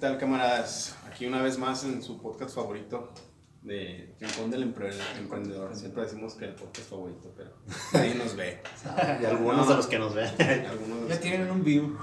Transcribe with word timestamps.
Tal, 0.00 0.18
camaradas? 0.18 0.96
Aquí 1.06 1.26
una 1.26 1.42
vez 1.42 1.58
más 1.58 1.84
en 1.84 2.02
su 2.02 2.20
podcast 2.20 2.54
favorito 2.54 3.10
de 3.62 4.14
Rincón 4.18 4.50
del 4.50 4.74
Empre- 4.74 4.94
Emprendedor. 5.18 5.74
Siempre 5.76 6.02
decimos 6.04 6.34
que 6.34 6.46
el 6.46 6.54
podcast 6.54 6.88
favorito, 6.88 7.32
pero 7.36 7.50
nadie 7.92 8.14
nos 8.14 8.34
ve. 8.36 8.62
Y 9.20 9.24
algunos 9.26 9.68
de 9.68 9.74
los 9.74 9.86
que 9.86 9.98
nos 9.98 10.14
ven. 10.14 10.30
Ya 11.08 11.20
tienen 11.20 11.50
un 11.50 11.62
view. 11.62 11.98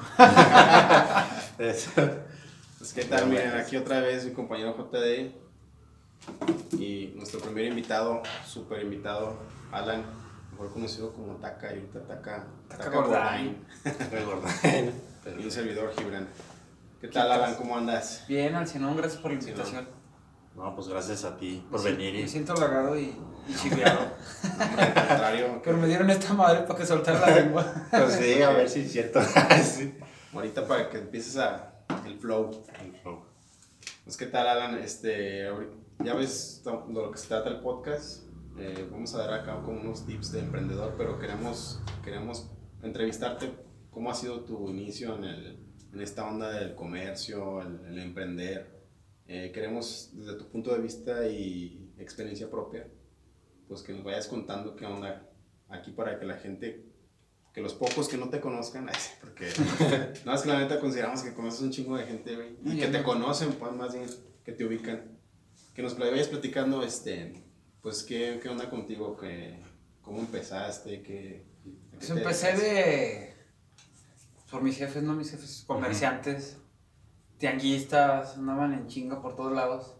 Pues, 1.57 2.93
¿qué 2.93 3.05
tal? 3.05 3.27
Miren, 3.27 3.55
aquí 3.55 3.75
otra 3.77 3.99
vez 4.01 4.25
mi 4.25 4.31
compañero 4.33 4.75
JD 4.77 5.31
y 6.79 7.13
nuestro 7.15 7.39
primer 7.39 7.65
invitado, 7.65 8.21
super 8.45 8.81
invitado, 8.81 9.37
Alan, 9.71 10.03
mejor 10.51 10.71
conocido 10.71 11.11
como 11.13 11.35
Taka, 11.37 11.71
y 11.73 11.79
ahorita 11.79 12.05
Taka, 12.05 12.45
Taka 12.69 12.89
Gordain. 12.89 13.57
Gordain. 14.25 14.91
Y 15.27 15.43
un 15.43 15.51
servidor, 15.51 15.91
Gibran. 15.97 16.25
¿Qué 17.01 17.07
tal, 17.09 17.31
Alan? 17.31 17.55
¿Cómo 17.55 17.77
andas? 17.77 18.25
Bien, 18.27 18.55
Alcinón, 18.55 18.97
gracias 18.97 19.21
por 19.21 19.31
la 19.31 19.39
invitación. 19.39 19.87
No, 20.55 20.73
pues 20.75 20.87
gracias 20.87 21.23
a 21.23 21.37
ti 21.37 21.63
por 21.69 21.83
Me 21.83 21.91
venir. 21.91 22.11
si- 22.13 22.17
Me 22.17 22.23
Y... 22.23 22.27
siento 22.27 22.53
halagado 22.53 22.97
y, 22.99 23.15
y 23.47 23.53
chiviado. 23.55 23.99
Al 24.59 24.93
contrario, 24.93 25.61
Pero 25.63 25.77
me 25.77 25.87
dieron 25.87 26.09
esta 26.09 26.33
madre 26.33 26.61
para 26.61 26.79
que 26.79 26.85
soltara 26.85 27.19
la 27.19 27.35
lengua. 27.35 27.87
Pues 27.91 28.13
sí, 28.15 28.41
a 28.41 28.49
ver 28.49 28.67
si 28.69 28.81
es 28.81 28.91
cierto. 28.91 29.19
Sí. 29.63 29.95
ahorita 30.33 30.67
para 30.67 30.89
que 30.89 30.97
empieces 30.97 31.37
a 31.37 31.73
el 32.05 32.17
flow. 32.19 32.63
Pues, 34.03 34.17
¿qué 34.17 34.25
tal, 34.25 34.47
Alan? 34.47 34.77
Este, 34.79 35.47
ya 36.03 36.15
ves 36.15 36.61
to- 36.63 36.85
de 36.87 36.93
lo 36.93 37.11
que 37.11 37.17
se 37.19 37.27
trata 37.27 37.49
el 37.49 37.59
podcast. 37.59 38.23
Eh, 38.57 38.87
vamos 38.91 39.13
a 39.13 39.19
dar 39.19 39.33
acá 39.41 39.61
como 39.61 39.79
unos 39.81 40.07
tips 40.07 40.31
de 40.31 40.39
emprendedor, 40.39 40.95
pero 40.97 41.19
queremos, 41.19 41.79
queremos 42.03 42.49
entrevistarte. 42.81 43.53
¿Cómo 43.91 44.09
ha 44.09 44.15
sido 44.15 44.41
tu 44.41 44.69
inicio 44.69 45.15
en, 45.15 45.23
el, 45.25 45.56
en 45.93 46.01
esta 46.01 46.27
onda 46.27 46.51
del 46.51 46.75
comercio, 46.75 47.61
el, 47.61 47.85
el 47.85 47.99
emprender? 47.99 48.77
Eh, 49.27 49.51
queremos, 49.53 50.11
desde 50.13 50.35
tu 50.35 50.47
punto 50.47 50.73
de 50.73 50.81
vista 50.81 51.27
y 51.27 51.91
experiencia 51.97 52.49
propia, 52.49 52.87
pues 53.67 53.81
que 53.81 53.91
nos 53.91 54.03
vayas 54.03 54.27
contando 54.27 54.75
qué 54.75 54.85
onda 54.85 55.29
aquí 55.67 55.91
para 55.91 56.17
que 56.17 56.25
la 56.25 56.37
gente, 56.37 56.85
que 57.53 57.59
los 57.59 57.73
pocos 57.73 58.07
que 58.07 58.17
no 58.17 58.29
te 58.29 58.39
conozcan, 58.39 58.87
porque 59.21 59.49
no 60.25 60.33
es 60.33 60.41
que 60.41 60.47
la 60.47 60.59
neta 60.59 60.79
consideramos 60.79 61.23
que 61.23 61.33
conoces 61.33 61.61
un 61.61 61.71
chingo 61.71 61.97
de 61.97 62.05
gente, 62.05 62.35
güey, 62.35 62.57
y 62.63 62.71
Ay, 62.71 62.79
que 62.79 62.87
te 62.87 62.99
no. 62.99 63.03
conocen, 63.03 63.51
pues 63.53 63.73
más 63.73 63.93
bien, 63.93 64.05
que 64.45 64.53
te 64.53 64.63
ubican, 64.63 65.19
que 65.75 65.81
nos 65.81 65.97
vayas 65.97 66.29
platicando, 66.29 66.81
este, 66.81 67.43
pues 67.81 68.03
qué, 68.03 68.39
qué 68.41 68.47
onda 68.47 68.69
contigo, 68.69 69.17
que, 69.17 69.59
cómo 70.01 70.19
empezaste, 70.19 71.01
que... 71.01 71.45
Pues 71.91 72.09
empecé 72.11 72.53
de. 72.53 73.36
Por 74.57 74.63
mis 74.63 74.77
jefes, 74.77 75.03
¿no? 75.03 75.13
Mis 75.13 75.29
jefes 75.29 75.63
comerciantes, 75.67 76.57
tianguistas, 77.37 78.37
andaban 78.37 78.73
en 78.73 78.87
chinga 78.87 79.21
por 79.21 79.35
todos 79.35 79.53
lados. 79.53 79.93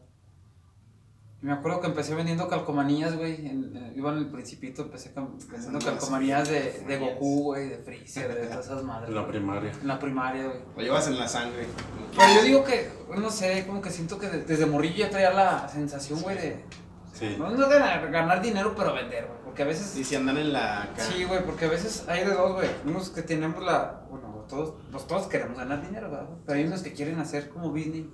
Y 1.44 1.45
me 1.45 1.53
acuerdo 1.53 1.81
que 1.81 1.88
empecé 1.88 2.16
vendiendo 2.16 2.47
calcomanías, 2.47 3.16
güey. 3.16 3.45
eh, 3.45 3.94
Iba 3.95 4.12
en 4.12 4.18
el 4.18 4.29
Principito, 4.31 4.81
empecé 4.81 5.13
vendiendo 5.16 5.78
calcomanías 5.79 6.50
de, 6.50 6.84
de. 6.88 6.97
Goku, 6.97 7.44
güey, 7.44 7.69
de 7.69 7.78
Freezer, 7.78 8.34
de 8.34 8.47
todas 8.47 8.66
esas 8.66 8.84
madres. 8.84 9.09
En 9.09 9.16
la 9.16 9.28
primaria. 9.28 9.72
En 9.79 9.88
la 9.88 10.00
primaria, 10.00 10.45
güey. 10.47 10.59
Lo 10.78 10.81
llevas 10.81 11.07
en 11.07 11.19
la 11.19 11.28
sangre. 11.28 11.68
Pero 12.16 12.34
yo 12.34 12.41
digo 12.44 12.63
que, 12.63 12.89
no 13.16 13.29
sé, 13.29 13.66
como 13.68 13.81
que 13.84 13.91
siento 13.91 14.18
que 14.18 14.28
de- 14.29 14.44
desde 14.45 14.66
morrillo 14.66 14.95
ya 14.97 15.09
traía 15.12 15.29
la 15.31 15.69
sensación, 15.69 16.22
güey, 16.22 16.38
de. 16.38 16.66
Sí. 17.13 17.35
No, 17.38 17.50
no 17.51 17.69
ganar, 17.69 18.09
ganar 18.12 18.41
dinero, 18.41 18.74
pero 18.75 18.94
vender, 18.95 19.25
güey. 19.28 19.38
Porque 19.44 19.62
a 19.62 19.66
veces. 19.66 19.95
Y 19.95 20.03
si 20.03 20.16
andan 20.16 20.38
en 20.38 20.53
la... 20.53 20.84
acá. 20.84 21.03
Sí, 21.03 21.24
güey, 21.24 21.44
porque 21.45 21.66
a 21.66 21.69
veces 21.69 22.06
hay 22.07 22.25
de 22.25 22.34
dos, 22.34 22.53
güey. 22.53 22.68
Unos 22.85 23.09
que 23.09 23.22
tenemos 23.22 23.63
la. 23.63 24.01
Bueno, 24.09 24.26
todos, 24.47 24.74
pues 24.91 25.08
todos 25.08 25.28
queremos 25.28 25.58
ganar 25.58 25.81
dinero, 25.81 26.09
¿verdad? 26.09 26.25
güey? 26.28 26.40
Pero 26.46 26.59
hay 26.59 26.66
unos 26.66 26.81
que 26.81 26.94
quieren 26.94 27.19
hacer 27.19 27.50
como 27.50 27.69
business 27.72 28.06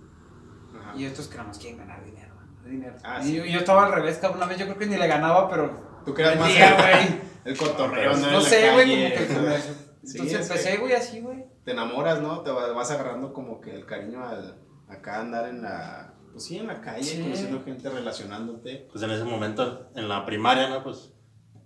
Ajá. 0.79 0.93
y 0.97 1.05
otros 1.07 1.27
que 1.27 1.37
nada 1.37 1.47
más 1.49 1.57
quieren 1.59 1.77
ganar 1.79 2.03
dinero, 2.03 2.33
ganar 2.35 2.69
dinero. 2.69 2.95
Ah, 3.03 3.19
y 3.21 3.25
sí. 3.27 3.35
yo, 3.35 3.45
yo 3.45 3.59
estaba 3.59 3.85
al 3.85 3.93
revés, 3.93 4.17
cada 4.17 4.35
una 4.35 4.45
vez 4.45 4.57
yo 4.57 4.65
creo 4.65 4.77
que 4.77 4.85
ni 4.87 4.97
le 4.97 5.07
ganaba, 5.07 5.49
pero. 5.49 5.93
Tú 6.05 6.13
creas 6.13 6.37
más 6.37 6.51
el- 7.45 7.57
cotorreo, 7.57 8.11
en 8.13 8.21
No 8.21 8.31
la 8.31 8.41
sé, 8.41 8.71
güey, 8.73 8.89
como 8.89 9.15
que 9.15 9.23
el 9.25 9.35
comercio. 9.35 9.73
Sí, 10.03 10.17
Entonces 10.17 10.49
empecé, 10.49 10.77
güey, 10.79 10.91
así, 10.91 11.21
güey. 11.21 11.45
te 11.63 11.71
enamoras, 11.71 12.21
¿no? 12.21 12.41
Te 12.41 12.51
va- 12.51 12.73
vas 12.73 12.91
agarrando 12.91 13.31
como 13.31 13.61
que 13.61 13.73
el 13.73 13.85
cariño 13.85 14.21
al 14.21 14.59
acá 14.89 15.21
andar 15.21 15.47
en 15.47 15.61
la 15.61 16.13
pues 16.33 16.43
sí, 16.43 16.57
en 16.57 16.67
la 16.67 16.81
calle, 16.81 17.03
Sí. 17.05 17.21
conociendo 17.21 17.63
gente, 17.63 17.89
relacionándote. 17.89 18.87
Pues 18.91 19.01
en 19.01 19.11
ese 19.11 19.23
momento, 19.23 19.89
en 19.95 20.09
la 20.09 20.25
primaria, 20.25 20.67
¿no? 20.67 20.83
Pues. 20.83 21.13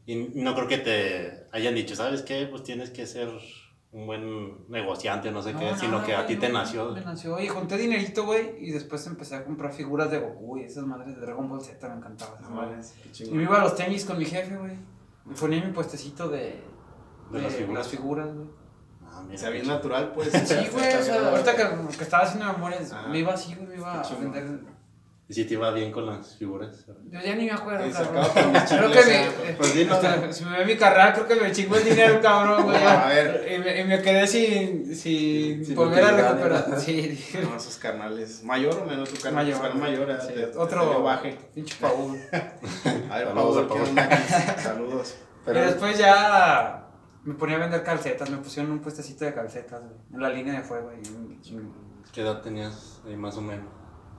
Y 0.05 0.29
no 0.35 0.53
creo 0.53 0.67
que 0.67 0.77
te 0.77 1.47
hayan 1.51 1.73
dicho, 1.73 1.95
¿sabes 1.95 2.21
qué? 2.21 2.45
Pues 2.45 2.61
tienes 2.61 2.91
que 2.91 3.07
ser 3.07 3.29
un 3.97 4.05
buen 4.05 4.69
negociante, 4.69 5.31
no 5.31 5.41
sé 5.41 5.53
qué, 5.53 5.71
No, 5.71 5.77
sino 5.77 6.03
que 6.05 6.13
a 6.15 6.25
ti 6.27 6.35
te 6.35 6.49
nació. 6.49 6.91
Me 6.91 7.01
nació. 7.01 7.39
Y 7.39 7.47
junté 7.47 7.77
dinerito, 7.77 8.25
güey. 8.25 8.55
Y 8.59 8.71
después 8.71 9.05
empecé 9.07 9.35
a 9.35 9.43
comprar 9.43 9.73
figuras 9.73 10.11
de 10.11 10.19
Goku 10.19 10.59
y 10.59 10.63
esas 10.63 10.85
madres 10.85 11.15
de 11.15 11.21
Dragon 11.21 11.49
Ball 11.49 11.61
Z 11.61 11.89
me 11.89 11.95
encantaban. 11.95 12.53
madres. 12.53 12.93
qué 13.17 13.25
Y 13.25 13.31
me 13.31 13.43
iba 13.43 13.57
a 13.59 13.63
los 13.63 13.75
tenis 13.75 14.05
con 14.05 14.19
mi 14.19 14.25
jefe, 14.25 14.55
güey. 14.55 14.77
Me 15.25 15.33
ponía 15.35 15.65
mi 15.65 15.71
puestecito 15.71 16.29
de. 16.29 16.61
De 17.31 17.41
las 17.41 17.53
figuras. 17.55 17.77
las 17.85 17.87
figuras, 17.87 18.33
güey. 18.35 18.47
Ah, 19.03 19.19
O 19.19 19.23
mira. 19.23 19.37
sea, 19.39 19.49
bien 19.49 19.67
natural, 19.67 20.11
pues. 20.13 20.31
Sí, 20.31 20.55
güey, 20.71 20.95
o 20.99 21.01
sea, 21.03 21.29
ahorita 21.31 21.55
que, 21.55 21.97
que 21.97 22.03
estaba 22.03 22.23
haciendo 22.23 22.53
memorias, 22.53 22.91
Ajá. 22.93 23.07
me 23.07 23.17
iba 23.19 23.33
así, 23.33 23.55
güey, 23.55 23.67
me 23.67 23.75
iba 23.77 23.99
a 23.99 24.15
vender. 24.15 24.59
¿Y 25.29 25.33
si 25.33 25.43
te 25.43 25.55
iba 25.55 25.69
bien 25.71 25.91
con 25.91 26.05
las 26.05 26.37
figuras? 26.37 26.85
Yo 27.11 27.19
ya 27.19 27.35
ni 27.35 27.45
me 27.47 27.51
acuerdo, 27.51 27.85
Y 27.85 27.91
cabrón. 27.91 28.25
Creo 28.65 28.91
que 28.91 29.05
me, 29.45 29.53
pues 29.57 29.69
sí, 29.71 29.83
no, 29.83 29.93
hasta- 29.95 30.15
no. 30.25 30.31
si 30.31 30.45
me 30.45 30.57
ve 30.59 30.65
mi 30.65 30.77
carrera, 30.77 31.11
creo 31.13 31.27
que 31.27 31.35
me 31.35 31.51
chingó 31.51 31.75
el 31.75 31.83
dinero, 31.83 32.21
cabrón, 32.21 32.63
güey. 32.63 32.77
A 32.81 33.07
ver. 33.07 33.45
Y 33.53 33.57
me, 33.59 33.81
y 33.81 33.83
me 33.83 34.01
quedé 34.01 34.25
sin, 34.25 34.95
sin, 34.95 35.65
Sin 35.65 35.75
volver 35.75 36.01
a 36.05 36.11
recuperar. 36.11 36.69
¿no? 36.69 36.79
Sí, 36.79 36.93
dije. 37.01 37.41
No, 37.41 37.57
esos 37.57 37.75
carnales. 37.75 38.41
¿Mayor 38.45 38.79
o 38.81 38.85
menos? 38.85 39.09
Tu 39.09 39.21
carnal, 39.21 39.45
Mayor. 39.45 39.61
carnal 39.61 39.81
mayor. 39.81 40.11
ah, 40.11 40.21
Sí, 40.21 40.33
otro 40.55 40.81
salió 40.85 41.03
baje. 41.03 41.37
pinche 41.53 41.75
Paul. 41.81 42.17
A 43.11 43.17
ver, 43.17 43.27
Saludos 43.27 43.35
Pablo, 43.35 43.59
a 43.59 43.61
¿qué 43.63 43.67
Pablo. 43.67 43.83
onda 43.89 44.03
aquí? 44.05 44.23
Saludos. 44.63 45.15
y 45.45 45.51
después 45.51 45.97
ya 45.97 46.87
me 47.25 47.33
ponía 47.33 47.57
a 47.57 47.59
vender 47.59 47.83
calcetas, 47.83 48.29
me 48.29 48.37
pusieron 48.37 48.71
un 48.71 48.79
puestecito 48.79 49.25
de 49.25 49.33
calcetas, 49.33 49.81
güey, 49.81 49.95
en 50.13 50.21
la 50.21 50.29
línea 50.29 50.53
de 50.53 50.61
fuego. 50.61 50.89
Y, 50.93 51.59
¿Qué 52.13 52.21
edad 52.21 52.41
tenías 52.41 53.01
ahí 53.05 53.17
más 53.17 53.35
o 53.35 53.41
menos? 53.41 53.67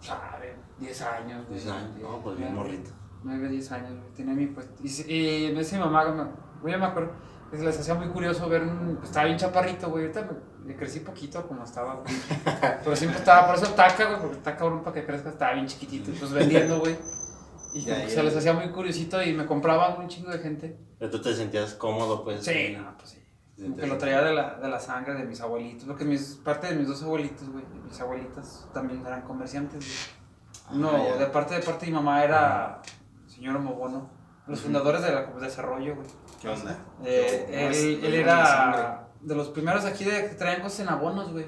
¿Sabe? 0.00 0.56
10 0.78 1.02
años, 1.02 1.46
güey. 1.48 1.60
10 1.60 1.70
años, 1.72 1.90
no, 2.00 2.22
pues 2.22 2.38
bien 2.38 2.54
morrito. 2.54 2.90
9, 3.24 3.48
10 3.48 3.72
años, 3.72 3.90
güey, 3.98 4.12
tenía 4.14 4.34
mi 4.34 4.46
puesto. 4.46 4.74
Y, 4.82 5.12
y 5.12 5.44
en 5.46 5.56
ese 5.58 5.78
mamá, 5.78 6.04
güey, 6.62 6.72
yo 6.74 6.78
me 6.78 6.86
acuerdo 6.86 7.12
que 7.50 7.56
se 7.58 7.64
les 7.64 7.78
hacía 7.80 7.94
muy 7.94 8.08
curioso 8.08 8.48
ver 8.48 8.62
un. 8.62 8.96
pues, 8.96 9.08
estaba 9.08 9.26
bien 9.26 9.38
chaparrito, 9.38 9.88
güey. 9.90 10.04
Ahorita 10.04 10.22
me, 10.22 10.68
me 10.68 10.76
crecí 10.76 11.00
poquito 11.00 11.46
como 11.48 11.64
estaba, 11.64 11.94
güey. 11.94 12.14
Pero 12.84 12.94
siempre 12.96 13.18
estaba, 13.18 13.46
por 13.46 13.56
eso 13.56 13.72
taca, 13.74 14.04
güey, 14.06 14.20
porque 14.20 14.36
está 14.36 14.56
cabrón 14.56 14.82
para 14.82 14.94
que 14.94 15.04
crezca, 15.06 15.30
estaba 15.30 15.54
bien 15.54 15.66
chiquitito, 15.66 16.12
pues 16.18 16.30
vendiendo, 16.32 16.78
güey. 16.80 16.96
Y 17.74 17.82
Ya, 17.82 17.98
ya. 17.98 18.08
se 18.08 18.22
les 18.22 18.34
hacía 18.36 18.52
muy 18.54 18.70
curiosito 18.70 19.22
y 19.22 19.34
me 19.34 19.44
compraban 19.46 20.00
un 20.00 20.08
chingo 20.08 20.30
de 20.30 20.38
gente. 20.38 20.78
Pero 20.98 21.10
tú 21.10 21.20
te 21.20 21.34
sentías 21.34 21.74
cómodo, 21.74 22.24
pues. 22.24 22.44
Sí, 22.44 22.74
no, 22.76 22.96
pues 22.96 23.10
sí. 23.10 23.17
Que 23.76 23.86
lo 23.88 23.98
traía 23.98 24.22
de 24.22 24.32
la, 24.34 24.54
de 24.54 24.68
la 24.68 24.78
sangre 24.78 25.14
de 25.14 25.24
mis 25.24 25.40
abuelitos. 25.40 25.84
Porque 25.84 26.04
mis, 26.04 26.36
parte 26.44 26.68
de 26.68 26.76
mis 26.76 26.86
dos 26.86 27.02
abuelitos, 27.02 27.48
güey, 27.50 27.64
mis 27.84 28.00
abuelitas 28.00 28.68
también 28.72 29.04
eran 29.04 29.22
comerciantes, 29.22 29.84
güey. 29.84 30.80
No, 30.80 30.90
Ah, 30.90 30.98
ya. 31.08 31.16
de 31.16 31.26
parte 31.26 31.54
de 31.54 31.60
parte 31.62 31.86
de 31.86 31.92
mi 31.92 31.96
mamá 31.96 32.22
era 32.22 32.80
señor 33.26 33.58
Mobono. 33.58 34.10
Los 34.46 34.60
fundadores 34.60 35.02
de 35.02 35.12
la 35.12 35.22
de 35.26 35.40
desarrollo, 35.40 35.96
güey. 35.96 36.06
¿Qué 36.40 36.48
onda? 36.48 36.76
Eh, 37.04 37.46
No, 37.50 37.56
él, 37.56 38.00
no 38.00 38.06
él 38.06 38.14
es 38.14 38.26
la 38.26 38.46
sangre. 38.46 38.78
era 38.80 39.08
de 39.20 39.34
los 39.34 39.48
primeros 39.48 39.84
aquí 39.84 40.04
de 40.04 40.28
que 40.28 40.34
traían 40.36 40.62
cosas 40.62 40.80
en 40.80 40.88
abonos, 40.90 41.32
güey. 41.32 41.46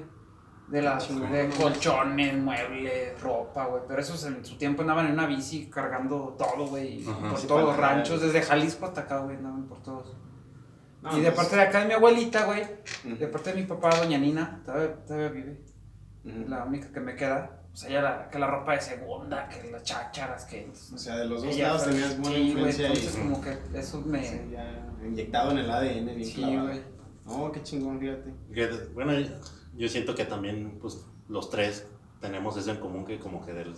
De 0.67 0.81
las 0.81 1.07
de 1.09 1.49
colchones, 1.57 2.37
muebles, 2.37 3.19
ropa, 3.21 3.65
güey. 3.65 3.83
Pero 3.87 4.01
esos 4.01 4.23
en 4.25 4.43
su 4.45 4.57
tiempo 4.57 4.81
andaban 4.81 5.05
en 5.07 5.13
una 5.13 5.25
bici 5.27 5.69
cargando 5.69 6.35
todo, 6.37 6.67
güey. 6.67 7.03
Por 7.03 7.37
Sí, 7.37 7.47
todos 7.47 7.63
los 7.63 7.77
ranchos, 7.77 8.21
desde 8.21 8.41
Jalisco 8.41 8.85
hasta 8.85 9.01
acá, 9.01 9.19
güey, 9.19 9.37
andaban 9.37 9.63
por 9.67 9.81
todos. 9.81 10.15
No, 11.01 11.17
y 11.17 11.21
de 11.21 11.31
pues, 11.31 11.35
parte 11.37 11.55
de 11.55 11.61
acá 11.63 11.79
de 11.81 11.85
mi 11.87 11.93
abuelita, 11.93 12.45
güey. 12.45 12.61
ujú, 13.05 13.15
De 13.17 13.27
parte 13.27 13.53
de 13.53 13.61
mi 13.61 13.67
papá, 13.67 13.89
doña 13.97 14.17
Nina, 14.19 14.61
todavía, 14.65 14.95
todavía 15.05 15.29
vive. 15.29 15.61
ujú. 16.25 16.47
La 16.49 16.63
única 16.63 16.91
que 16.91 16.99
me 16.99 17.15
queda. 17.15 17.57
O 17.73 17.75
sea, 17.75 17.89
ella 17.89 18.01
la, 18.01 18.29
que 18.29 18.37
la 18.37 18.47
ropa 18.47 18.73
de 18.73 18.81
segunda, 18.81 19.47
que 19.47 19.71
las 19.71 19.83
chácharas, 19.83 20.45
que. 20.45 20.69
O 20.93 20.97
sea, 20.97 21.17
de 21.17 21.25
los 21.25 21.41
dos 21.43 21.57
lados 21.57 21.85
tenías 21.85 22.19
buena 22.19 22.23
sí, 22.35 22.41
güey, 22.41 22.47
influencia 22.51 22.87
entonces 22.87 23.15
y 23.15 23.17
como 23.21 23.41
que 23.41 23.57
eso 23.73 24.01
me. 24.01 24.23
Sí, 24.27 24.41
ya 24.51 24.87
inyectado 25.05 25.51
en 25.51 25.57
el 25.59 25.71
ADN 25.71 26.05
bien 26.15 26.25
Sí, 26.25 26.33
clavado. 26.33 26.67
güey. 26.67 26.81
No, 27.25 27.51
qué 27.51 27.63
chingón, 27.63 27.99
fíjate. 27.99 28.33
Bueno, 28.93 29.13
yo 29.75 29.87
siento 29.87 30.13
que 30.13 30.25
también, 30.25 30.77
pues, 30.81 31.05
los 31.29 31.49
tres 31.49 31.87
tenemos 32.19 32.57
eso 32.57 32.71
en 32.71 32.77
común 32.77 33.05
que 33.05 33.19
como 33.19 33.43
que 33.45 33.53
del... 33.53 33.73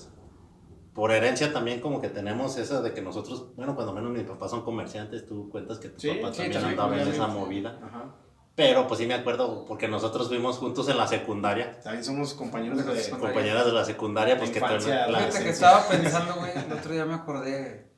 Por 0.94 1.12
herencia 1.12 1.52
también 1.52 1.82
como 1.82 2.00
que 2.02 2.10
tenemos 2.10 2.58
eso 2.58 2.82
de 2.84 2.94
que 2.94 3.02
nosotros, 3.02 3.56
bueno, 3.56 3.76
cuando 3.76 3.94
menos 3.94 4.12
mis 4.12 4.24
papás 4.24 4.52
son 4.52 4.64
comerciantes, 4.64 5.26
tú 5.26 5.50
cuentas 5.50 5.80
que 5.80 5.90
tu 5.90 6.00
Sí, 6.00 6.10
papá 6.10 6.32
sí, 6.34 6.42
también 6.44 6.66
andaba 6.66 7.02
en 7.02 7.08
esa 7.08 7.28
movida. 7.28 7.80
Ajá. 7.84 8.16
Pero 8.56 8.88
pues 8.88 9.00
sí 9.00 9.08
me 9.08 9.16
acuerdo 9.16 9.66
porque 9.66 9.88
nosotros 9.88 10.28
fuimos 10.28 10.60
juntos 10.60 10.88
en 10.90 10.98
la 10.98 11.08
secundaria, 11.08 11.80
También 11.82 12.04
somos 12.04 12.36
compañeros 12.36 12.78
de. 12.78 12.84
Nosotros 12.84 13.06
somos- 13.08 13.22
compañeras 13.22 13.66
de 13.66 13.72
la 13.72 13.84
secundaria, 13.86 14.38
pues 14.38 14.50
La 14.50 14.54
que 14.54 14.60
infancia, 14.60 14.90
también- 15.00 15.12
la 15.14 15.20
la- 15.20 15.26
Fíjate 15.28 15.44
que 15.46 15.50
estaba 15.50 15.88
pensando, 15.90 16.36
güey, 16.36 16.52
el 16.56 16.72
otro 16.74 16.92
día 16.94 17.06
me 17.06 17.16
acordé 17.16 17.92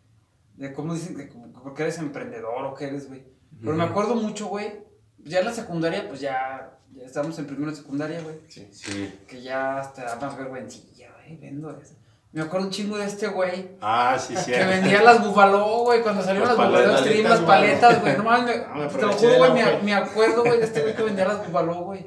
de 0.56 0.74
cómo 0.74 0.94
dicen 0.94 1.28
como- 1.28 1.52
porque 1.62 1.84
eres 1.84 1.98
emprendedor 1.98 2.64
o 2.66 2.74
que 2.74 2.86
eres, 2.86 3.10
güey. 3.10 3.26
Pero 3.62 3.74
me 3.76 3.84
acuerdo 3.84 4.16
mucho, 4.16 4.46
güey, 4.48 4.86
ya 5.18 5.40
en 5.40 5.46
la 5.46 5.52
secundaria, 5.54 6.08
pues 6.08 6.22
ya, 6.22 6.80
ya 6.94 7.04
estábamos 7.04 7.38
en 7.40 7.48
primero 7.48 7.72
de 7.72 7.76
secundaria, 7.78 8.22
güey, 8.22 8.36
Sí. 8.48 8.70
Sí. 8.72 9.14
que 9.28 9.42
ya 9.42 9.92
te 9.94 10.04
da 10.04 10.16
más 10.16 10.38
vergüencilla, 10.38 11.12
güey, 11.18 11.36
vendo 11.38 11.70
eso. 11.72 11.96
Me 12.36 12.42
acuerdo 12.42 12.68
un 12.68 12.72
chingo 12.72 12.98
de 12.98 13.06
este 13.06 13.28
güey 13.28 13.78
Ah, 13.82 14.18
sí, 14.20 14.36
sí. 14.36 14.52
que 14.52 14.64
vendía 14.66 15.02
las 15.02 15.26
Buffalo, 15.26 15.84
güey, 15.84 16.02
cuando 16.02 16.22
salieron 16.22 16.50
Las 16.50 16.58
las 16.58 16.68
Buffalo 16.68 16.84
paletas, 16.86 17.06
Extreme, 17.08 17.30
las 17.30 17.40
paletas, 17.40 18.02
güey, 18.02 18.18
no 18.18 18.24
mames, 18.26 18.62
Ah, 18.68 18.74
me 18.76 18.80
me- 18.86 18.88
te 18.90 19.02
lo 19.02 19.14
juro, 19.14 19.38
güey, 19.38 19.54
me, 19.84 19.94
acuerdo, 19.94 20.44
güey, 20.44 20.58
de 20.60 20.66
este 20.66 20.82
güey 20.82 20.96
que 20.96 21.04
vendía 21.04 21.26
las 21.28 21.46
Buffalo, 21.48 21.74
güey. 21.84 22.02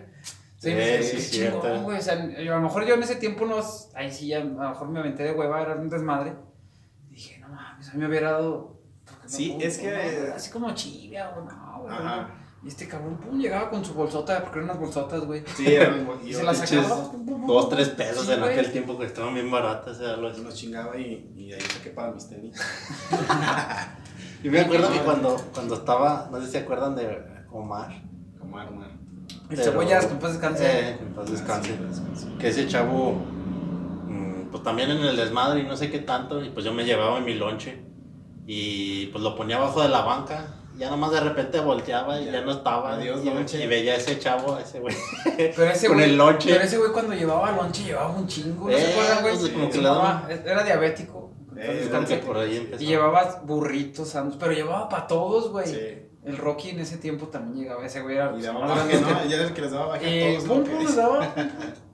Sí, 0.59 0.71
sí, 0.71 0.71
qué 0.71 1.21
cierto. 1.21 1.63
chingón, 1.63 1.83
güey, 1.85 1.99
o 1.99 2.03
sea, 2.03 2.29
yo- 2.43 2.53
a 2.53 2.57
lo 2.57 2.63
mejor 2.63 2.85
yo 2.85 2.95
en 2.95 3.03
ese 3.03 3.17
tiempo 3.17 3.47
no, 3.47 3.57
ahí 3.95 4.13
sí, 4.13 4.29
ya, 4.29 4.39
a 4.39 4.45
lo 4.45 4.69
mejor 4.69 4.89
me 4.89 5.01
aventé 5.01 5.23
de 5.23 5.33
hueva, 5.33 5.63
era 5.63 5.75
un 5.77 5.89
desmadre. 5.89 6.35
Dije, 7.09 7.39
no 7.39 7.49
mames, 7.49 7.89
a 7.89 7.93
mí 7.95 7.99
me 8.01 8.09
hubiera 8.09 8.33
dado... 8.33 8.77
¿por 9.07 9.17
qué 9.17 9.23
no 9.25 9.29
Sí, 9.31 9.57
es 9.61 9.79
que- 9.79 10.27
no? 10.29 10.35
Así 10.35 10.51
como 10.51 10.75
chivia, 10.75 11.31
o 11.31 11.41
no, 11.43 11.79
güey. 11.85 11.95
Ajá. 11.95 12.29
Y 12.65 12.69
este 12.69 12.89
cabrón, 12.89 13.17
pum, 13.19 13.39
llegaba 13.39 13.71
con 13.71 13.85
su 13.85 13.95
bolsota, 13.95 14.41
porque 14.43 14.59
eran 14.59 14.71
unas 14.71 14.81
bolsotas, 14.81 15.21
güey. 15.25 15.45
Sí, 15.57 15.67
eran 15.75 16.09
Y 16.27 16.33
se 16.35 16.43
las 16.43 16.59
sacaba. 16.59 17.11
Dos, 17.47 17.69
tres 17.69 17.89
pesos 17.91 18.27
Sí, 18.27 18.33
en 18.33 18.41
güey. 18.41 18.53
aquel 18.53 18.73
tiempo 18.73 18.99
que 18.99 19.07
estaban 19.07 19.33
bien 19.35 19.51
baratas. 19.51 19.97
o 19.99 20.01
sea, 20.01 20.17
Nos 20.17 20.55
chingaba 20.55 20.97
y, 20.99 21.33
y 21.37 21.53
ahí 21.53 21.61
saqué 21.61 21.91
para 21.91 22.13
mis 22.13 22.29
tenis. 22.29 22.57
Y 24.43 24.51
me 24.51 24.61
acuerdo 24.61 24.93
que 24.93 25.01
cuando, 25.01 25.37
cuando 25.53 25.75
estaba, 25.75 26.29
no 26.31 26.39
sé 26.41 26.47
si 26.47 26.53
se 26.53 26.59
acuerdan 26.59 26.95
de 26.95 27.25
Omar. 27.51 27.91
Como 28.39 28.57
armar. 28.59 28.91
El 29.51 29.57
Pero- 29.57 29.65
cebollas, 29.73 30.07
que 30.07 30.13
en 30.13 30.19
paz 30.21 30.33
descanse. 30.33 30.65
Eh, 30.91 30.99
en 31.01 31.13
paz 31.15 31.31
descanse. 31.31 31.77
Que 32.39 32.49
ese 32.49 32.69
chavo, 32.69 33.15
mm, 34.07 34.51
pues 34.53 34.63
también 34.63 34.91
en 34.93 34.99
el 34.99 35.17
desmadre 35.17 35.61
y 35.61 35.65
no 35.65 35.77
sé 35.77 35.91
qué 35.91 35.99
tanto, 35.99 36.45
y 36.45 36.51
pues 36.51 36.65
yo 36.65 36.73
me 36.73 36.85
llevaba 36.85 37.19
en 37.19 37.25
mi 37.25 37.35
lonche 37.35 37.83
y 38.47 39.07
pues 39.07 39.25
lo 39.25 39.35
ponía 39.35 39.57
abajo 39.57 39.83
de 39.83 39.89
la 39.89 40.03
banca. 40.03 40.55
Ya 40.79 40.91
nomás 40.91 41.11
de 41.11 41.21
repente 41.21 41.59
volteaba 41.61 42.21
y 42.21 42.27
ya, 42.27 42.33
Ya. 42.33 42.41
no 42.43 42.53
estaba. 42.53 42.95
Adiós, 42.95 43.21
y, 43.25 43.31
lonche. 43.31 43.63
y 43.65 43.67
veía 43.67 43.95
a 43.95 43.97
ese 43.97 44.19
chavo, 44.19 44.55
a 44.55 44.61
ese 44.63 44.79
güey. 44.81 44.95
Pero 45.37 45.65
ese 45.65 45.89
Con 45.89 45.97
güey, 45.97 46.11
el 46.11 46.17
lonche. 46.17 46.51
Pero 46.53 46.65
ese 46.65 46.79
güey 46.79 46.93
cuando 46.93 47.15
llevaba 47.15 47.51
lonche 47.53 47.83
llevaba 47.85 48.11
un 48.11 48.27
chingo, 48.29 48.71
¿no 48.71 48.77
se 48.77 48.85
Eh, 48.85 48.93
acuerdan, 48.93 49.23
güey? 49.23 49.39
pues, 49.39 49.51
como 49.51 49.71
que 49.71 50.49
Era 50.51 50.63
diabético. 50.63 51.33
Eh, 51.57 51.81
entonces, 51.83 52.21
que 52.21 52.25
por 52.25 52.37
ahí 52.39 52.57
empezó. 52.59 52.83
y 52.83 52.87
llevaba 52.87 53.41
burritos, 53.45 54.15
pero 54.39 54.53
llevaba 54.53 54.89
para 54.89 55.07
todos, 55.09 55.51
güey. 55.51 55.67
Sí. 55.67 55.79
El 56.25 56.37
Rocky 56.37 56.71
en 56.71 56.81
ese 56.81 56.99
tiempo 56.99 57.27
también 57.29 57.65
llegaba, 57.65 57.85
ese 57.85 58.01
güey 58.03 58.17
era 58.17 58.27
Y 58.27 58.31
pues, 58.35 58.45
daba 58.45 58.61
baje. 58.67 59.01
¿no? 59.01 59.25
Ya 59.29 59.37
era 59.37 59.45
el 59.47 59.55
que 59.55 59.63
les 59.63 59.71
daba 59.73 59.87
baje 59.87 60.07
a 60.07 60.31
Y 60.31 60.35
todos. 60.37 60.49
pum, 60.49 60.59
¿no? 60.59 60.65
pum, 60.65 60.79
Que- 60.79 60.85
les 60.85 60.97
daba. 60.97 61.35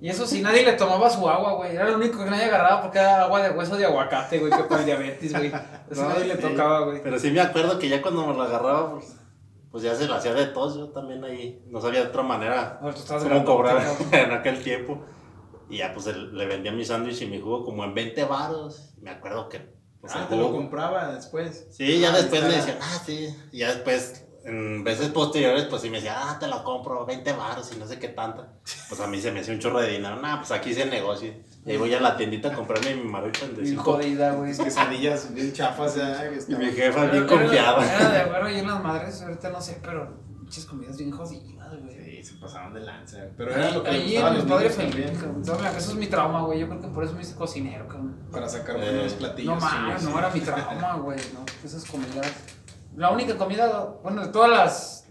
Y 0.00 0.08
eso 0.08 0.26
sí, 0.26 0.40
nadie 0.40 0.64
le 0.64 0.72
tomaba 0.72 1.10
su 1.10 1.28
agua, 1.28 1.52
güey. 1.54 1.74
Era 1.76 1.88
lo 1.90 1.96
único 1.96 2.24
que 2.24 2.30
nadie 2.30 2.44
agarraba 2.44 2.80
porque 2.82 2.98
era 2.98 3.24
agua 3.24 3.42
de 3.42 3.50
hueso 3.50 3.76
de 3.76 3.84
aguacate, 3.84 4.38
güey, 4.38 4.50
que 4.50 4.62
para 4.64 4.80
el 4.80 4.86
diabetes, 4.86 5.32
güey. 5.32 5.52
Eso 5.90 6.02
No, 6.02 6.08
nadie 6.08 6.24
le 6.26 6.36
tocaba, 6.36 6.80
güey. 6.86 7.02
Pero 7.02 7.18
sí 7.18 7.30
me 7.30 7.40
acuerdo 7.40 7.78
que 7.78 7.88
ya 7.88 8.00
cuando 8.00 8.26
me 8.26 8.32
lo 8.34 8.42
agarraba, 8.42 8.92
pues, 8.92 9.14
pues 9.70 9.82
ya 9.82 9.94
se 9.94 10.06
lo 10.06 10.14
hacía 10.14 10.32
de 10.32 10.46
tos. 10.46 10.76
Yo 10.76 10.88
también 10.88 11.22
ahí 11.24 11.62
no 11.68 11.80
sabía 11.82 12.00
de 12.00 12.06
otra 12.08 12.22
manera 12.22 12.80
tú 12.80 13.14
cómo 13.28 13.44
cobrar 13.44 13.82
en 14.12 14.32
aquel 14.32 14.62
tiempo. 14.62 15.04
Y 15.68 15.76
ya 15.78 15.92
pues 15.92 16.06
le 16.06 16.46
vendía 16.46 16.72
mi 16.72 16.84
sándwich 16.84 17.20
y 17.22 17.26
mi 17.26 17.40
jugo 17.40 17.64
como 17.64 17.84
en 17.84 17.94
20 17.94 18.24
varos. 18.24 18.94
Me 19.02 19.10
acuerdo 19.10 19.48
que... 19.48 19.78
Pues, 20.00 20.14
Ah, 20.16 20.22
el 20.22 20.28
te 20.28 20.36
lo 20.36 20.46
jugo- 20.48 20.56
compraba 20.56 21.12
después. 21.12 21.66
Sí, 21.70 22.00
ya 22.00 22.08
Ah, 22.12 22.16
después 22.16 22.42
me 22.42 22.48
decían, 22.48 22.78
ah, 22.80 23.02
sí. 23.04 23.36
Y 23.52 23.58
ya 23.58 23.68
después, 23.74 24.26
en 24.44 24.82
veces 24.84 25.08
posteriores, 25.10 25.64
pues 25.64 25.82
sí 25.82 25.90
me 25.90 25.96
decía, 25.98 26.14
ah, 26.16 26.38
te 26.38 26.46
lo 26.46 26.64
compro, 26.64 27.04
20 27.04 27.32
baros 27.34 27.70
y 27.74 27.78
no 27.78 27.86
sé 27.86 27.98
qué 27.98 28.08
tanta. 28.08 28.52
Pues 28.88 29.00
a 29.00 29.06
mí 29.06 29.20
se 29.20 29.30
me 29.32 29.40
hacía 29.40 29.52
un 29.54 29.60
chorro 29.60 29.80
de 29.80 29.88
dinero. 29.88 30.16
Nah, 30.16 30.38
pues 30.38 30.50
aquí 30.50 30.70
hice 30.70 30.82
el 30.82 30.90
negocio. 30.90 31.32
Y 31.66 31.72
ahí 31.72 31.76
voy 31.76 31.92
a 31.94 32.00
la 32.00 32.16
tiendita 32.16 32.48
a 32.48 32.52
comprarme 32.54 32.94
mi 32.96 33.04
maruchan 33.04 33.50
de 33.54 33.62
Bien 33.62 33.76
5. 33.76 33.82
jodida, 33.82 34.32
güey. 34.32 34.56
Quesadillas 34.56 35.34
bien 35.34 35.52
chafas, 35.52 35.94
ya. 35.96 36.22
que 36.30 36.38
Y 36.52 36.56
mi 36.56 36.66
jefa 36.72 37.04
bien 37.06 37.24
era- 37.24 37.26
confiada. 37.26 37.94
Era 37.96 38.08
de 38.10 38.24
güero 38.30 38.50
y 38.50 38.58
en 38.58 38.66
las 38.66 38.82
madres, 38.82 39.20
ahorita 39.22 39.50
no 39.50 39.60
sé, 39.60 39.78
pero 39.82 40.16
muchas 40.40 40.64
comidas 40.64 40.96
bien 40.96 41.10
jodidas, 41.10 41.68
güey. 41.82 42.22
Sí, 42.22 42.32
se 42.32 42.34
pasaban 42.38 42.72
de 42.74 42.80
lanza. 42.80 43.18
Pero 43.36 43.54
era 43.54 43.70
lo 43.70 43.82
que 43.82 43.90
Ahí 43.90 44.16
en 44.16 44.34
los 44.34 44.44
padres. 44.44 44.74
¿Sabes? 44.74 45.76
Eso 45.76 45.90
es 45.92 45.96
mi 45.96 46.06
trauma, 46.06 46.42
güey. 46.42 46.60
Yo 46.60 46.68
creo 46.68 46.80
que 46.80 46.88
por 46.88 47.04
eso 47.04 47.14
me 47.14 47.22
hice 47.22 47.34
cocinero, 47.34 47.86
cabrón. 47.86 48.16
Para 48.32 48.48
sacar 48.48 48.76
Eh, 48.76 48.80
buenos 48.80 49.12
platillos. 49.14 49.62
No 49.62 49.68
chidos. 49.70 50.02
no 50.02 50.18
era 50.18 50.30
mi 50.30 50.40
trauma, 50.40 50.94
güey. 50.96 51.18
No, 51.34 51.44
esas 51.64 51.84
comidas. 51.84 52.26
La 52.96 53.10
única 53.10 53.36
comida, 53.36 53.94
bueno, 54.02 54.22
de 54.26 54.28
todas 54.32 54.50
las 54.50 55.06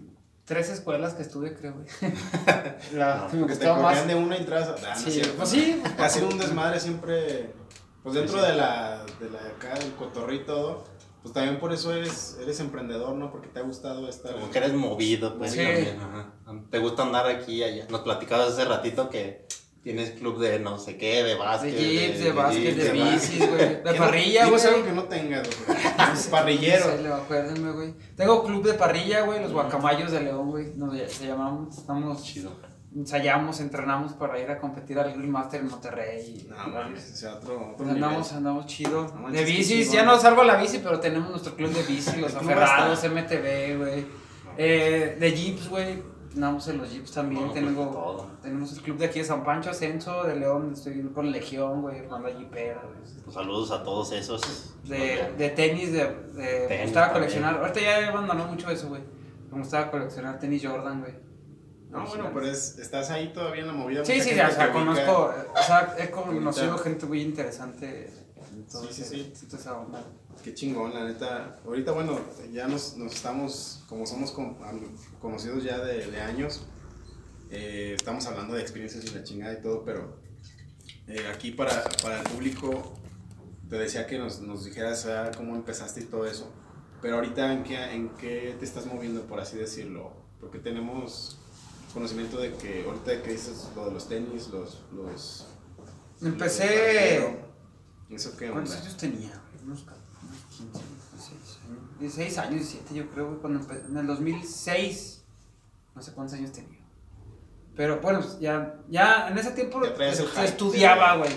tres 0.45 0.69
escuelas 0.69 1.13
que 1.13 1.21
estuve, 1.23 1.53
creo, 1.55 1.73
güey. 1.75 1.87
La 2.93 3.27
que 3.29 3.37
me 3.37 3.47
Que 3.47 3.53
te 3.55 3.67
gustaba 3.69 3.81
más. 3.81 4.07
de 4.07 4.15
una 4.15 4.37
y 4.37 4.45
tras. 4.45 4.69
Ah, 4.69 4.95
no 4.99 5.07
es 5.07 5.13
Sí, 5.13 5.21
pues 5.37 5.49
sí. 5.49 5.81
Ha 5.97 6.09
sido 6.09 6.27
un 6.27 6.37
desmadre 6.37 6.79
siempre. 6.79 7.53
Pues 8.03 8.15
dentro 8.15 8.41
de 8.41 8.55
la. 8.55 9.05
De 9.19 9.29
la 9.29 9.39
acá, 9.39 9.77
del 9.79 9.93
cotorreo 9.93 10.35
y 10.41 10.45
todo. 10.45 10.83
Pues 11.21 11.33
también 11.33 11.59
por 11.59 11.73
eso 11.73 11.93
eres, 11.93 12.37
eres 12.41 12.59
emprendedor, 12.61 13.13
¿no? 13.13 13.29
Porque 13.29 13.47
te 13.49 13.59
ha 13.59 13.63
gustado 13.63 14.07
estar. 14.07 14.33
Como 14.33 14.49
que 14.49 14.57
eres 14.57 14.73
movido, 14.73 15.37
pues 15.37 15.51
Sí. 15.51 15.57
también. 15.57 15.99
Ajá. 15.99 16.33
Te 16.71 16.79
gusta 16.79 17.03
andar 17.03 17.27
aquí 17.27 17.55
y 17.55 17.63
allá. 17.63 17.85
Nos 17.89 18.01
platicabas 18.01 18.49
hace 18.53 18.65
ratito 18.65 19.09
que 19.09 19.45
tienes 19.81 20.11
club 20.11 20.39
de 20.39 20.59
no 20.59 20.77
sé 20.77 20.97
qué, 20.97 21.23
de 21.23 21.29
De 21.29 21.35
básquet. 21.35 21.77
jeeps, 21.77 22.19
de 22.19 22.31
básquet, 22.31 22.75
de 22.75 22.91
bicis, 22.91 23.39
güey. 23.39 23.57
De 23.59 23.81
¿Qué 23.83 23.91
no- 23.91 24.05
parrilla, 24.05 24.45
güey. 24.47 24.61
algo 24.65 24.83
que 24.85 24.91
no 24.91 25.03
tengas, 25.05 25.47
güey. 25.65 25.77
Parrillero. 26.31 26.85
Sí, 26.85 27.05
acuérdenme, 27.07 27.71
güey. 27.71 27.93
Tengo 28.15 28.43
club 28.43 28.63
de 28.65 28.73
parrilla, 28.73 29.21
güey. 29.21 29.41
Los 29.41 29.51
guacamayos 29.53 30.11
de 30.11 30.21
León, 30.21 30.49
güey. 30.49 30.73
Nos 30.75 30.97
se 31.11 31.27
llamamos. 31.27 31.77
Estamos. 31.77 32.23
Chido. 32.23 32.51
Ensayamos, 32.95 33.59
entrenamos 33.59 34.13
para 34.13 34.39
ir 34.39 34.49
a 34.49 34.57
competir 34.57 34.97
al 34.97 35.13
Grill 35.13 35.27
Master 35.29 35.61
en 35.61 35.69
Monterrey. 35.69 36.47
No 36.49 36.57
mames, 36.73 37.23
otro, 37.23 37.53
otro 37.53 37.75
Pues 37.77 37.89
andamos, 37.89 38.33
andamos 38.33 38.65
chido. 38.65 39.13
No 39.15 39.29
de 39.29 39.43
bicis, 39.45 39.91
ya 39.91 40.03
no 40.03 40.19
salvo 40.19 40.43
la 40.43 40.55
bici, 40.55 40.79
pero 40.79 40.99
tenemos 40.99 41.29
nuestro 41.29 41.55
club 41.55 41.69
de 41.71 41.83
bici, 41.83 42.17
los 42.19 42.33
aferrados, 42.33 43.03
MTV, 43.03 43.77
güey. 43.77 44.05
Eh, 44.57 45.17
de 45.19 45.31
jeeps, 45.31 45.69
güey. 45.69 46.01
Andamos 46.33 46.67
en 46.67 46.77
los 46.77 46.91
jeeps 46.91 47.11
también. 47.11 47.41
No, 47.41 47.51
pues, 47.51 47.63
tengo, 47.65 47.87
todo. 47.87 48.27
tenemos 48.41 48.71
el 48.73 48.81
club 48.81 48.97
de 48.97 49.05
aquí 49.05 49.19
de 49.19 49.25
San 49.25 49.43
Pancho, 49.43 49.71
Ascenso, 49.71 50.23
de 50.23 50.35
León. 50.35 50.71
Estoy 50.73 51.01
con 51.13 51.31
Legión, 51.31 51.81
güey, 51.81 51.97
Hermana 51.99 52.29
Jeepera. 52.29 52.81
Pues 53.23 53.33
saludos 53.33 53.71
a 53.71 53.83
todos 53.83 54.11
esos. 54.11 54.75
De, 54.83 55.33
de 55.37 55.49
tenis, 55.49 55.91
de, 55.91 55.99
de 56.05 56.07
me 56.33 56.67
Tenis 56.67 56.83
gustaba 56.85 57.07
también. 57.07 57.13
coleccionar. 57.13 57.57
Ahorita 57.59 57.79
ya 57.81 58.07
abandonó 58.09 58.45
mucho 58.45 58.69
eso, 58.69 58.89
güey. 58.89 59.01
Me 59.51 59.57
gustaba 59.59 59.89
coleccionar 59.89 60.39
tenis 60.39 60.63
Jordan, 60.63 61.01
güey. 61.01 61.13
No, 61.89 62.05
bueno, 62.05 62.29
pero 62.31 62.45
es, 62.45 62.77
estás 62.77 63.09
ahí 63.09 63.33
todavía 63.33 63.61
en 63.61 63.67
la 63.67 63.73
movida. 63.73 64.05
Sí, 64.05 64.21
sí, 64.21 64.29
o 64.39 64.51
sea, 64.51 64.71
conozco, 64.71 65.33
o 65.59 65.63
sea, 65.63 65.95
he 65.97 66.11
conocido 66.11 66.77
gente 66.77 67.07
muy 67.07 67.21
interesante. 67.23 68.13
en 68.53 68.67
todo 68.67 68.83
Sí, 68.83 69.03
sí, 69.03 69.33
sí. 69.33 69.69
onda. 69.69 70.03
Qué 70.43 70.53
chingón, 70.53 70.93
la 70.93 71.03
neta. 71.05 71.59
Ahorita, 71.65 71.91
bueno, 71.91 72.19
ya 72.53 72.67
nos, 72.67 72.95
nos 72.97 73.13
estamos, 73.13 73.83
como 73.87 74.05
somos 74.05 74.31
con- 74.31 74.55
conocidos 75.21 75.63
ya 75.63 75.79
de, 75.79 76.05
de 76.09 76.21
años, 76.21 76.61
eh, 77.51 77.93
estamos 77.97 78.25
hablando 78.25 78.53
de 78.55 78.61
experiencias 78.61 79.03
y 79.05 79.09
la 79.09 79.23
chingada 79.23 79.53
y 79.53 79.61
todo, 79.61 79.83
pero 79.83 80.17
eh, 81.07 81.27
aquí 81.33 81.51
para, 81.51 81.83
para 82.01 82.21
el 82.21 82.23
público, 82.29 82.93
te 83.69 83.77
decía 83.77 84.07
que 84.07 84.17
nos, 84.17 84.39
nos 84.41 84.65
dijeras 84.65 85.05
ah, 85.07 85.31
cómo 85.35 85.55
empezaste 85.55 86.01
y 86.01 86.05
todo 86.05 86.25
eso, 86.25 86.51
pero 87.01 87.15
ahorita 87.15 87.51
en 87.53 87.63
qué, 87.63 87.91
en 87.93 88.09
qué 88.17 88.55
te 88.57 88.65
estás 88.65 88.85
moviendo, 88.85 89.23
por 89.23 89.39
así 89.41 89.57
decirlo, 89.57 90.13
porque 90.39 90.59
tenemos 90.59 91.37
conocimiento 91.93 92.37
de 92.39 92.53
que 92.53 92.85
ahorita 92.85 93.21
que 93.23 93.31
dices 93.31 93.67
lo 93.75 93.85
de 93.85 93.91
los 93.91 94.07
tenis, 94.07 94.47
los... 94.49 94.79
los 94.93 95.45
Empecé. 96.21 97.19
los- 98.09 98.19
¿Eso 98.21 98.35
qué 98.37 98.49
¿Cuántos 98.49 98.75
años 98.75 98.97
tenía? 98.97 99.41
Unos 99.63 99.81
15, 100.59 100.79
16 101.13 101.59
años. 101.65 101.99
16 101.99 102.37
años, 102.37 102.53
17 102.55 102.95
yo 102.95 103.09
creo, 103.09 103.27
güey, 103.27 103.39
cuando 103.39 103.59
empe- 103.59 103.85
en 103.87 103.97
el 103.97 104.07
2006. 104.07 105.23
No 105.95 106.01
sé 106.01 106.13
cuántos 106.13 106.37
años 106.37 106.51
tenía. 106.51 106.79
Pero 107.75 107.99
bueno, 108.01 108.19
pues, 108.19 108.39
ya, 108.39 108.75
ya 108.89 109.27
en 109.29 109.37
ese 109.37 109.51
tiempo 109.51 109.79
hype. 109.81 110.45
estudiaba, 110.45 111.15
güey. 111.17 111.31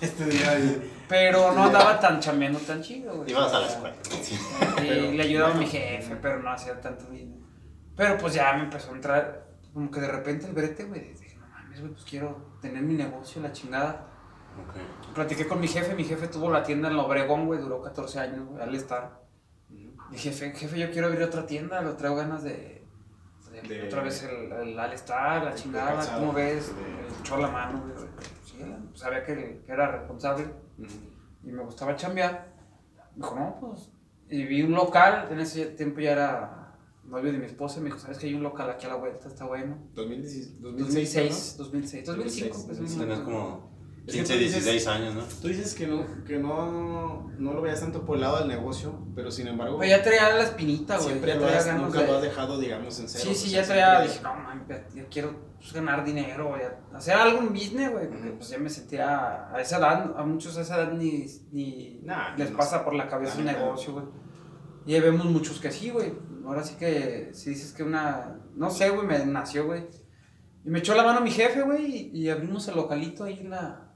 Día... 0.30 0.82
Pero 1.08 1.52
no 1.52 1.64
andaba 1.64 1.98
tan 1.98 2.20
chambeando 2.20 2.58
tan 2.60 2.82
chido, 2.82 3.16
güey. 3.16 3.30
Ibas 3.30 3.52
a 3.52 3.60
la 3.60 3.66
escuela. 3.66 3.96
Y 4.78 4.80
Pero, 4.88 5.12
le 5.12 5.22
ayudaba 5.22 5.54
a 5.54 5.56
mi 5.56 5.66
jefe, 5.66 6.16
pero 6.16 6.40
no 6.42 6.50
hacía 6.50 6.80
tanto 6.80 7.06
bien. 7.08 7.44
Pero 7.96 8.16
pues 8.18 8.34
ya 8.34 8.52
me 8.52 8.64
empezó 8.64 8.92
a 8.92 8.94
entrar, 8.94 9.48
como 9.74 9.90
que 9.90 10.00
de 10.00 10.08
repente 10.08 10.46
el 10.46 10.52
brete, 10.52 10.84
güey. 10.84 11.14
Dije, 11.14 11.36
no 11.36 11.46
mames, 11.48 11.80
güey, 11.80 11.92
pues 11.92 12.04
quiero 12.04 12.58
tener 12.60 12.82
mi 12.82 12.94
negocio, 12.94 13.42
la 13.42 13.52
chingada. 13.52 14.07
Ok. 14.68 15.14
Platiqué 15.14 15.46
con 15.46 15.60
mi 15.60 15.68
jefe, 15.68 15.94
mi 15.94 16.04
jefe 16.04 16.28
tuvo 16.28 16.50
la 16.50 16.62
tienda 16.62 16.88
en 16.88 16.96
la 16.96 17.02
Obregón, 17.04 17.46
güey, 17.46 17.60
duró 17.60 17.80
14 17.82 18.20
años, 18.20 18.46
güey, 18.48 18.62
al 18.62 18.74
estar. 18.74 19.22
Mi 20.10 20.16
jefe, 20.18 20.52
jefe, 20.52 20.78
yo 20.78 20.90
quiero 20.90 21.08
abrir 21.08 21.22
otra 21.22 21.44
tienda, 21.46 21.82
lo 21.82 21.96
traigo 21.96 22.16
ganas 22.16 22.42
de, 22.42 22.84
de 23.52 23.62
De- 23.68 23.86
otra 23.86 24.02
vez 24.02 24.22
el, 24.22 24.50
el 24.52 24.78
All 24.78 24.92
Star, 24.94 25.44
la 25.44 25.54
chingada, 25.54 26.18
¿cómo 26.18 26.32
ves? 26.32 26.74
de- 26.74 27.20
echó 27.20 27.36
la 27.36 27.48
mano, 27.48 27.82
güey. 27.82 28.08
Sí, 28.44 28.56
sabía 28.94 29.24
que, 29.24 29.62
que 29.66 29.72
era 29.72 29.90
responsable 29.90 30.44
Ujú. 30.78 30.88
y 31.44 31.52
me 31.52 31.62
gustaba 31.62 31.94
chambear. 31.96 32.54
Me 33.16 33.22
dijo, 33.24 33.34
no, 33.34 33.56
pues. 33.60 33.90
Y 34.30 34.44
vi 34.44 34.62
un 34.62 34.72
local, 34.72 35.28
en 35.30 35.40
ese 35.40 35.66
tiempo 35.66 36.00
ya 36.00 36.12
era 36.12 36.74
novio 37.04 37.32
de 37.32 37.38
mi 37.38 37.46
esposa, 37.46 37.80
me 37.80 37.86
dijo, 37.86 37.98
¿sabes 37.98 38.18
que 38.18 38.26
hay 38.26 38.34
un 38.34 38.42
local 38.42 38.70
aquí 38.70 38.86
a 38.86 38.90
la 38.90 38.94
vuelta? 38.96 39.28
Está 39.28 39.44
bueno. 39.46 39.76
2016, 39.94 40.60
2006, 40.60 41.56
2006, 41.58 42.06
2005, 42.06 42.06
2006, 42.06 42.64
pues. 42.66 42.90
sí, 42.90 42.96
no, 42.96 43.02
Tenías 43.02 43.18
no, 43.20 43.24
como 43.24 43.77
15, 44.12 44.32
tú 44.34 44.38
dices- 44.38 44.64
16 44.64 44.86
años, 44.88 45.14
¿no? 45.14 45.22
Tú 45.40 45.48
dices 45.48 45.74
que 45.74 45.86
no, 45.86 46.04
que 46.24 46.38
no, 46.38 47.30
no 47.38 47.52
lo 47.52 47.60
veías 47.62 47.80
tanto 47.80 48.04
por 48.04 48.16
el 48.16 48.22
lado 48.22 48.38
del 48.38 48.48
negocio, 48.48 49.06
pero 49.14 49.30
sin 49.30 49.48
embargo, 49.48 49.78
Pero 49.78 49.90
ya 49.90 50.02
traía 50.02 50.34
la 50.34 50.42
espinita, 50.42 50.96
güey. 50.96 51.08
siempre 51.08 51.32
ya 51.34 51.38
traía 51.38 51.58
has, 51.58 51.66
ganas 51.66 51.82
nunca 51.82 52.00
de- 52.00 52.06
lo 52.06 52.16
has 52.16 52.22
dejado, 52.22 52.58
digamos, 52.58 52.98
en 53.00 53.08
cero. 53.08 53.24
Sí, 53.28 53.34
sí, 53.34 53.48
o 53.48 53.52
ya 53.60 53.62
traía, 53.66 53.86
siempre- 53.86 54.08
dije, 54.08 54.22
no, 54.22 54.34
man, 54.36 54.66
ya, 54.68 54.86
ya 54.94 55.04
quiero 55.08 55.48
pues, 55.58 55.72
ganar 55.72 56.04
dinero, 56.04 56.54
ya, 56.58 56.96
hacer 56.96 57.14
algo 57.14 57.38
en 57.40 57.48
business, 57.52 57.90
güey, 57.90 58.08
porque 58.08 58.30
pues 58.30 58.48
ya 58.48 58.58
me 58.58 58.70
sentía, 58.70 59.52
a 59.52 59.60
esa 59.60 59.78
edad, 59.78 60.14
a 60.16 60.22
muchos 60.24 60.56
a 60.56 60.60
esa 60.62 60.76
edad 60.82 60.92
ni, 60.92 61.26
ni 61.52 62.00
Nah, 62.04 62.36
les 62.36 62.50
no 62.52 62.56
pasa 62.56 62.78
sé. 62.78 62.84
por 62.84 62.94
la 62.94 63.08
cabeza 63.08 63.38
un 63.38 63.44
negocio, 63.44 63.92
güey. 63.92 64.04
Y 64.86 64.94
ahí 64.94 65.00
vemos 65.00 65.26
muchos 65.26 65.60
que 65.60 65.70
sí, 65.70 65.90
güey. 65.90 66.12
Ahora 66.46 66.62
sí 66.64 66.76
que, 66.78 67.28
si 67.34 67.50
dices 67.50 67.72
que 67.72 67.82
una, 67.82 68.38
no 68.54 68.70
sé, 68.70 68.88
güey, 68.88 69.06
me 69.06 69.18
nació, 69.26 69.66
güey. 69.66 69.84
Y 70.64 70.70
me 70.70 70.78
echó 70.78 70.94
la 70.94 71.02
mano 71.04 71.20
mi 71.20 71.30
jefe, 71.30 71.60
güey, 71.62 72.10
y, 72.14 72.20
y 72.22 72.30
abrimos 72.30 72.66
el 72.68 72.76
localito 72.76 73.24
ahí 73.24 73.38
en 73.40 73.50
la, 73.50 73.87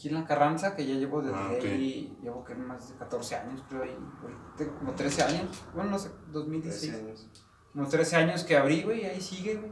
aquí 0.00 0.08
en 0.08 0.14
la 0.14 0.24
Carranza, 0.24 0.74
que 0.74 0.86
ya 0.86 0.94
llevo 0.94 1.20
desde 1.20 1.36
Ah, 1.36 1.50
ahí, 1.50 2.16
llevo 2.22 2.42
que 2.42 2.54
más 2.54 2.88
de 2.88 2.94
14 2.96 3.36
años, 3.36 3.62
creo, 3.68 3.82
ahí, 3.82 3.94
güey. 4.22 4.34
Tengo 4.56 4.74
como 4.78 4.92
13 4.94 5.22
años, 5.24 5.62
bueno, 5.74 5.90
no 5.90 5.98
sé, 5.98 6.10
2016. 6.32 6.92
13 6.92 7.06
años. 7.06 7.28
Como 7.74 7.86
13 7.86 8.16
años 8.16 8.44
que 8.44 8.56
abrí, 8.56 8.82
güey, 8.82 9.02
y 9.02 9.04
ahí 9.04 9.20
sigue, 9.20 9.56
güey. 9.56 9.70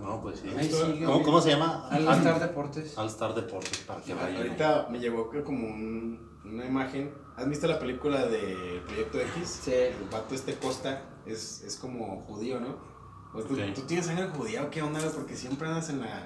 No, 0.00 0.20
pues 0.22 0.38
sí. 0.38 0.48
Ahí 0.56 0.70
sigue. 0.70 1.04
¿Cómo, 1.04 1.22
cómo 1.24 1.40
se 1.40 1.50
llama? 1.50 1.88
Al 1.88 2.06
Star 2.18 2.38
Deportes. 2.40 2.96
All 2.96 3.08
Star 3.08 3.34
Deportes, 3.34 3.78
para 3.78 4.00
que 4.00 4.14
vayan. 4.14 4.36
Ahorita 4.36 4.86
me 4.88 5.00
llegó 5.00 5.28
que 5.30 5.42
como 5.42 5.66
un- 5.66 6.30
una 6.44 6.64
imagen. 6.64 7.12
¿Has 7.36 7.48
visto 7.48 7.66
la 7.66 7.78
película 7.80 8.26
de 8.26 8.80
Proyecto 8.86 9.18
X? 9.18 9.60
Sí. 9.64 9.72
El 9.72 10.08
vato 10.12 10.32
este 10.34 10.54
Costa 10.54 11.02
es, 11.26 11.62
es 11.64 11.76
como 11.76 12.20
judío, 12.22 12.60
¿no? 12.60 12.76
O 13.34 13.42
tú, 13.42 13.56
tú 13.74 13.82
tienes 13.82 14.06
sangre 14.06 14.28
judía 14.28 14.62
o 14.62 14.70
qué 14.70 14.80
onda? 14.80 15.00
Porque 15.12 15.34
siempre 15.36 15.66
andas 15.68 15.90
en 15.90 16.00
la. 16.02 16.24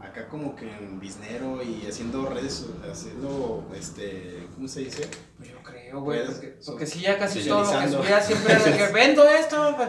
Acá 0.00 0.28
como 0.28 0.54
que 0.54 0.70
en 0.70 1.00
biznero 1.00 1.60
y 1.62 1.84
haciendo 1.88 2.26
redes, 2.28 2.66
haciendo, 2.90 3.66
este, 3.76 4.46
¿cómo 4.54 4.68
se 4.68 4.80
dice? 4.80 5.08
Pues 5.36 5.50
yo 5.50 5.56
creo, 5.62 6.00
güey. 6.00 6.24
Pues, 6.24 6.36
Porque, 6.38 6.56
so- 6.60 6.72
porque 6.72 6.86
sí, 6.86 7.00
ya 7.00 7.18
casi 7.18 7.46
todo 7.48 7.64
lo 7.64 7.80
que 7.80 7.88
subía 7.88 8.20
siempre 8.20 8.52
era 8.54 8.64
de 8.64 8.76
que 8.76 8.86
vendo 8.92 9.28
esto. 9.28 9.74
güey". 9.74 9.88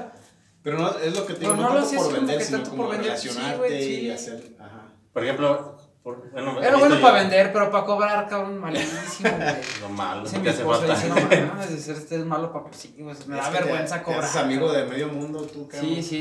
Pero 0.64 0.78
no, 0.80 0.98
es 0.98 1.16
lo 1.16 1.26
que 1.26 1.34
te 1.36 1.40
digo, 1.42 1.56
no 1.56 1.70
no, 1.74 1.76
tanto 1.84 1.96
por 1.96 2.14
vender, 2.14 2.38
que 2.40 2.44
sino 2.44 2.64
como 2.64 2.84
por 2.84 2.92
vender, 2.92 3.18
sí, 3.18 3.28
relacionarte 3.30 3.58
güey, 3.58 3.84
y 3.84 4.00
sí. 4.02 4.12
hacer, 4.12 4.56
ajá. 4.60 4.88
Por 5.14 5.24
ejemplo, 5.24 5.78
por, 6.04 6.32
bueno, 6.32 6.62
Era 6.62 6.78
bueno 6.78 6.96
yo 6.96 7.02
para 7.02 7.20
vender, 7.20 7.54
pero 7.54 7.72
para 7.72 7.86
cobrar, 7.86 8.28
cabrón, 8.28 8.58
malísimo, 8.62 9.30
güey. 9.30 9.56
Lo 9.82 9.90
malo, 9.90 10.24
no 10.24 10.32
mi 10.32 10.44
te 10.44 10.50
hace 10.50 10.60
esposa, 10.60 10.80
falta. 10.88 10.96
dice, 10.96 11.42
no 11.42 11.48
mames, 11.54 11.88
este 11.88 12.16
es 12.16 12.26
malo 12.26 12.52
para 12.52 12.66
sí, 12.74 12.94
güey, 13.00 13.16
me 13.28 13.36
da 13.38 13.44
Es 13.44 13.48
te- 13.52 13.60
vergüenza 13.64 13.98
te 14.00 14.04
cobrar. 14.04 14.24
haces 14.24 14.36
amigo 14.36 14.72
de 14.74 14.86
medio 14.86 15.08
mundo, 15.08 15.44
tú, 15.44 15.68
cabrón. 15.68 15.90
Sí, 15.96 16.04
sí, 16.04 16.18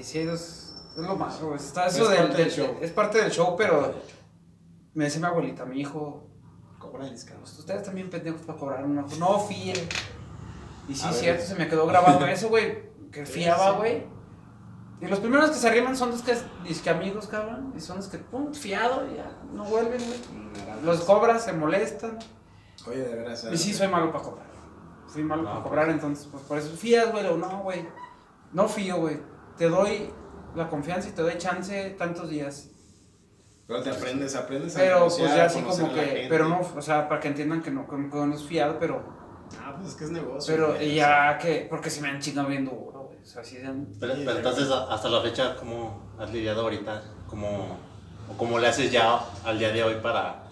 y 0.00 0.04
sí, 0.04 0.18
es, 0.18 0.71
es 0.96 0.98
lo 1.06 1.16
malo, 1.16 1.34
güey. 1.48 1.56
Está 1.56 1.86
Es 1.86 1.94
eso 1.96 2.08
del, 2.08 2.18
parte 2.18 2.36
del 2.36 2.44
del- 2.48 2.52
show. 2.66 2.76
Es 2.80 2.90
parte 2.92 3.18
del 3.22 3.30
show, 3.30 3.54
pero 3.56 3.94
me 4.94 5.04
dice 5.06 5.18
mi 5.18 5.26
abuelita, 5.26 5.64
mi 5.64 5.80
hijo, 5.80 6.28
Cobráis, 6.78 7.24
cabrón. 7.24 7.42
Pues 7.44 7.58
ustedes 7.58 7.82
también 7.84 8.10
pendejos 8.10 8.42
para 8.42 8.58
cobrar 8.58 8.84
una. 8.84 9.02
No 9.18 9.38
fíe. 9.38 9.72
Y 10.88 10.94
sí, 10.94 11.04
A 11.06 11.10
ver. 11.10 11.14
cierto, 11.20 11.44
se 11.44 11.54
me 11.54 11.68
quedó 11.68 11.86
grabado 11.86 12.26
eso, 12.26 12.48
güey. 12.48 12.90
Que 13.12 13.24
fiaba, 13.24 13.72
güey. 13.72 14.04
Y 15.00 15.06
los 15.06 15.20
primeros 15.20 15.50
que 15.50 15.56
se 15.56 15.68
arriman 15.68 15.96
son 15.96 16.10
los 16.10 16.22
que, 16.22 16.36
que 16.82 16.90
amigos, 16.90 17.28
cabrón. 17.28 17.72
Y 17.76 17.80
son 17.80 17.98
los 17.98 18.08
que, 18.08 18.18
pum, 18.18 18.52
fiado, 18.52 19.06
ya, 19.14 19.30
no 19.52 19.64
vuelven, 19.64 20.00
güey. 20.04 20.82
Los 20.84 21.02
cobras, 21.02 21.44
se 21.44 21.52
molestan. 21.52 22.18
Oye, 22.88 22.98
de 22.98 23.14
veras. 23.14 23.46
Y 23.52 23.56
sí, 23.56 23.72
soy 23.72 23.86
malo 23.88 24.10
para 24.12 24.24
cobrar. 24.24 24.46
Fui 25.06 25.22
malo 25.22 25.42
No, 25.42 25.48
para 25.50 25.60
pues. 25.62 25.68
cobrar, 25.70 25.88
entonces, 25.90 26.26
pues 26.32 26.42
por 26.44 26.58
eso 26.58 26.76
fías, 26.76 27.12
güey. 27.12 27.26
O 27.26 27.36
no, 27.36 27.62
güey. 27.62 27.86
No 28.52 28.68
fío, 28.68 28.96
güey. 28.98 29.20
Te 29.56 29.68
doy 29.68 30.10
la 30.54 30.68
confianza 30.68 31.08
y 31.08 31.12
te 31.12 31.22
doy 31.22 31.36
chance 31.38 31.90
tantos 31.98 32.28
días. 32.30 32.68
Pero 33.66 33.82
te 33.82 33.90
aprendes, 33.90 34.34
aprendes 34.34 34.76
a 34.76 34.80
Pero 34.80 35.00
pues 35.08 35.16
ya 35.18 35.44
así 35.44 35.60
como 35.62 35.92
que. 35.94 36.00
gente. 36.00 36.26
Pero 36.28 36.48
no, 36.48 36.60
o 36.76 36.82
sea, 36.82 37.08
para 37.08 37.20
que 37.20 37.28
entiendan 37.28 37.62
que 37.62 37.70
no, 37.70 37.86
que 37.88 37.96
no 37.96 38.34
es 38.34 38.42
fiado, 38.42 38.78
pero 38.78 39.02
Ah, 39.60 39.74
pues 39.76 39.90
es 39.90 39.94
que 39.96 40.04
es 40.04 40.10
negocio. 40.10 40.54
Pero 40.54 40.68
güey, 40.74 40.94
ya 40.94 41.36
que, 41.38 41.66
porque 41.68 41.90
se 41.90 42.00
me 42.00 42.08
han 42.08 42.20
chingado 42.20 42.48
bien 42.48 42.64
duro, 42.64 43.04
güey. 43.08 43.18
O 43.22 43.26
sea, 43.26 43.42
así 43.42 43.56
de... 43.58 43.68
Pero, 44.00 44.14
pero 44.24 44.36
entonces, 44.38 44.68
hasta 44.70 45.08
la 45.10 45.20
fecha, 45.20 45.56
¿cómo 45.56 46.14
has 46.18 46.30
lidiado 46.32 46.62
ahorita? 46.62 47.02
¿Cómo, 47.28 47.76
¿O 48.32 48.36
cómo 48.38 48.58
le 48.58 48.68
haces 48.68 48.90
ya 48.90 49.20
al 49.44 49.58
día 49.58 49.70
de 49.70 49.82
hoy 49.84 49.96
para, 50.02 50.44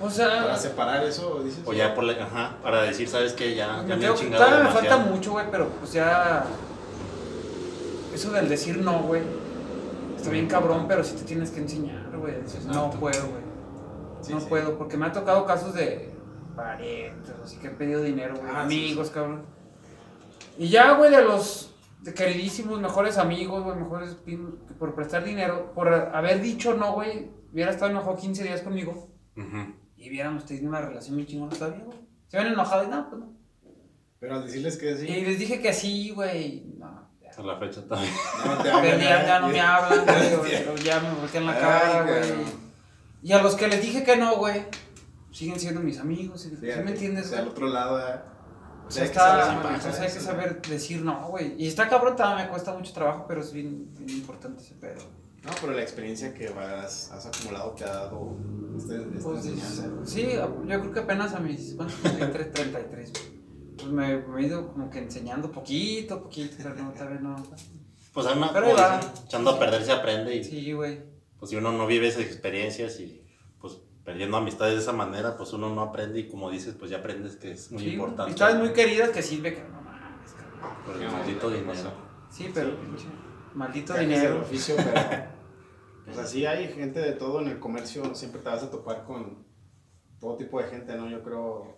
O 0.00 0.08
sea, 0.08 0.42
Para 0.42 0.56
separar 0.56 1.04
eso, 1.04 1.40
dices. 1.42 1.60
o 1.66 1.72
ya 1.72 1.92
por 1.94 2.04
la- 2.04 2.22
ajá, 2.24 2.56
para 2.62 2.82
decir, 2.82 3.08
sabes 3.08 3.32
que 3.32 3.54
ya, 3.56 3.84
ya 3.86 3.96
me 3.96 4.08
me 4.08 4.14
chingado 4.14 4.44
todavía 4.44 4.64
me 4.68 4.74
falta 4.74 4.96
mucho, 4.98 5.32
güey, 5.32 5.46
pero 5.50 5.68
pues 5.68 5.92
ya... 5.92 6.44
Eso 8.16 8.32
del 8.32 8.48
decir 8.48 8.78
no, 8.78 9.02
güey. 9.02 9.20
Está 10.16 10.30
bien 10.30 10.46
cabrón, 10.46 10.86
pero 10.88 11.04
sí 11.04 11.14
te 11.16 11.24
tienes 11.24 11.50
que 11.50 11.60
enseñar, 11.60 12.16
güey. 12.16 12.40
Dices, 12.40 12.64
No 12.64 12.90
puedo, 12.90 13.26
güey. 13.26 13.42
Sí, 14.22 14.32
no 14.32 14.40
sí. 14.40 14.46
puedo, 14.48 14.78
porque 14.78 14.96
me 14.96 15.04
ha 15.04 15.12
tocado 15.12 15.44
casos 15.44 15.74
de 15.74 16.14
parientes, 16.56 17.34
así 17.44 17.58
que 17.58 17.68
han 17.68 17.76
pedido 17.76 18.00
dinero, 18.02 18.34
güey. 18.36 18.48
Ah, 18.50 18.64
sí, 18.66 18.84
amigos, 18.86 19.10
cabrón. 19.10 19.42
Y 20.56 20.68
ya, 20.70 20.92
güey, 20.96 21.10
de 21.10 21.22
los 21.22 21.74
de 22.00 22.14
queridísimos, 22.14 22.80
mejores 22.80 23.18
amigos, 23.18 23.62
güey, 23.62 23.76
mejores 23.76 24.16
por 24.78 24.94
prestar 24.94 25.22
dinero, 25.22 25.72
por 25.74 25.92
haber 25.92 26.40
dicho 26.40 26.72
no, 26.72 26.94
güey, 26.94 27.30
hubiera 27.52 27.70
estado 27.70 27.90
enojado 27.90 28.16
15 28.16 28.44
días 28.44 28.62
conmigo 28.62 29.10
Ujú. 29.36 29.74
y 29.96 30.08
hubiéramos 30.08 30.46
tenido 30.46 30.68
una 30.70 30.80
relación 30.80 31.16
muy 31.16 31.26
chingona 31.26 31.54
todavía, 31.54 31.84
güey. 31.84 31.98
Se 32.28 32.38
ven 32.38 32.46
enojados 32.46 32.86
y 32.86 32.90
no, 32.90 33.10
pues 33.10 33.20
no. 33.20 33.36
Pero 34.18 34.36
al 34.36 34.44
decirles 34.46 34.78
que 34.78 34.96
sí. 34.96 35.06
Y 35.06 35.20
les 35.26 35.38
dije 35.38 35.60
que 35.60 35.74
sí, 35.74 36.12
güey, 36.14 36.64
no. 36.78 36.95
Ya. 37.36 37.42
Hasta 37.42 37.42
la 37.42 37.58
fecha 37.58 37.86
también. 37.88 38.12
No 38.44 38.56
te 38.62 38.70
Pero 38.82 38.98
ya, 38.98 39.26
ya 39.26 39.40
no 39.40 39.48
me 39.48 39.60
hablan, 39.60 40.04
güey, 40.38 40.52
Ya. 40.52 40.70
o- 40.70 40.72
o 40.72 40.76
ya 40.76 41.00
me 41.00 41.10
voltean 41.14 41.46
la 41.46 41.52
Ay, 41.52 41.60
cara, 41.60 42.02
güey. 42.02 42.22
Y 43.22 43.32
a 43.32 43.42
los 43.42 43.54
que 43.56 43.68
les 43.68 43.82
dije 43.82 44.04
que 44.04 44.16
no, 44.16 44.36
güey, 44.36 44.64
siguen 45.32 45.58
siendo 45.60 45.80
mis 45.80 45.98
amigos, 45.98 46.40
¿sí, 46.42 46.50
¿sí 46.50 46.66
me 46.84 46.90
entiendes, 46.92 47.26
O 47.26 47.28
sea, 47.30 47.38
al 47.40 47.48
otro 47.48 47.66
lado. 47.68 47.98
eh, 47.98 48.20
O 48.86 48.90
sea, 48.90 49.02
hay 49.02 49.08
que 49.08 49.12
está, 49.16 49.46
saber 49.46 50.00
hay 50.00 50.12
que 50.12 50.20
saber 50.20 50.62
decir 50.62 51.02
no, 51.02 51.28
güey. 51.28 51.54
Y 51.60 51.66
está 51.66 51.88
cabrón, 51.88 52.14
también 52.16 52.46
me 52.46 52.50
cuesta 52.50 52.72
mucho 52.72 52.92
trabajo, 52.92 53.24
pero 53.26 53.40
es 53.40 53.52
bien, 53.52 53.88
bien 53.98 54.10
importante 54.18 54.62
ese 54.62 54.74
pedo. 54.74 55.02
No, 55.42 55.52
pero 55.60 55.72
la 55.74 55.82
experiencia 55.82 56.32
que 56.34 56.48
vas, 56.50 57.10
has 57.12 57.26
acumulado 57.26 57.70
te 57.72 57.84
ha 57.84 57.88
dado 57.92 58.36
este, 58.76 58.96
esta 58.96 59.28
Pues, 59.28 59.46
enseñanza. 59.46 59.84
sí, 60.04 60.28
yo 60.66 60.80
creo 60.80 60.92
que 60.92 61.00
apenas 61.00 61.34
a 61.34 61.40
mis, 61.40 61.74
¿cuántos? 61.74 62.00
33, 62.02 62.52
33. 62.52 63.12
Pues 63.76 63.88
me, 63.88 64.16
me 64.18 64.42
he 64.42 64.46
ido 64.46 64.68
como 64.72 64.88
que 64.90 64.98
enseñando 64.98 65.50
poquito, 65.52 66.22
poquito, 66.22 66.54
pero 66.58 66.74
no, 66.74 66.92
todavía 66.92 67.20
no. 67.20 67.36
Pues 68.12 68.26
además, 68.26 68.50
Pero 68.54 68.74
va. 68.74 69.00
echando 69.26 69.50
a 69.50 69.58
perder 69.58 69.84
se 69.84 69.92
aprende 69.92 70.34
y 70.36 70.44
Sí, 70.44 70.72
güey. 70.72 71.02
pues 71.38 71.50
si 71.50 71.56
uno 71.56 71.70
no 71.72 71.86
vive 71.86 72.08
esas 72.08 72.22
experiencias 72.22 72.98
y 73.00 73.22
pues 73.60 73.74
perdiendo 74.04 74.38
amistades 74.38 74.74
de 74.76 74.80
esa 74.80 74.92
manera, 74.92 75.36
pues 75.36 75.52
uno 75.52 75.74
no 75.74 75.82
aprende 75.82 76.20
y 76.20 76.28
como 76.28 76.50
dices, 76.50 76.74
pues 76.78 76.90
ya 76.90 76.98
aprendes 76.98 77.36
que 77.36 77.52
es 77.52 77.70
muy 77.70 77.82
Sí, 77.82 77.90
importante. 77.90 78.22
amistades 78.22 78.56
muy 78.56 78.72
queridas 78.72 79.10
que 79.10 79.20
sirve 79.22 79.54
que 79.54 79.62
no 79.64 79.82
mames, 79.82 80.30
cabrón. 80.32 80.76
Por 80.86 80.96
el 81.02 81.10
maldito 81.10 81.48
¿qué 81.48 81.54
dinero. 81.56 81.72
pasó? 81.74 81.92
Sí, 82.30 82.50
pero 82.54 82.70
Sí. 82.70 82.76
pinche 82.86 83.04
maldito 83.54 83.94
dinero. 83.94 84.40
oficio, 84.40 84.76
pero. 84.76 85.36
Pues 86.06 86.18
así 86.18 86.46
hay 86.46 86.68
gente 86.68 87.00
de 87.00 87.12
todo 87.14 87.40
en 87.40 87.48
el 87.48 87.58
comercio, 87.58 88.14
siempre 88.14 88.40
te 88.40 88.48
vas 88.48 88.62
a 88.62 88.70
topar 88.70 89.02
con 89.04 89.44
todo 90.20 90.36
tipo 90.36 90.62
de 90.62 90.68
gente, 90.68 90.94
¿no? 90.96 91.10
Yo 91.10 91.20
creo 91.20 91.76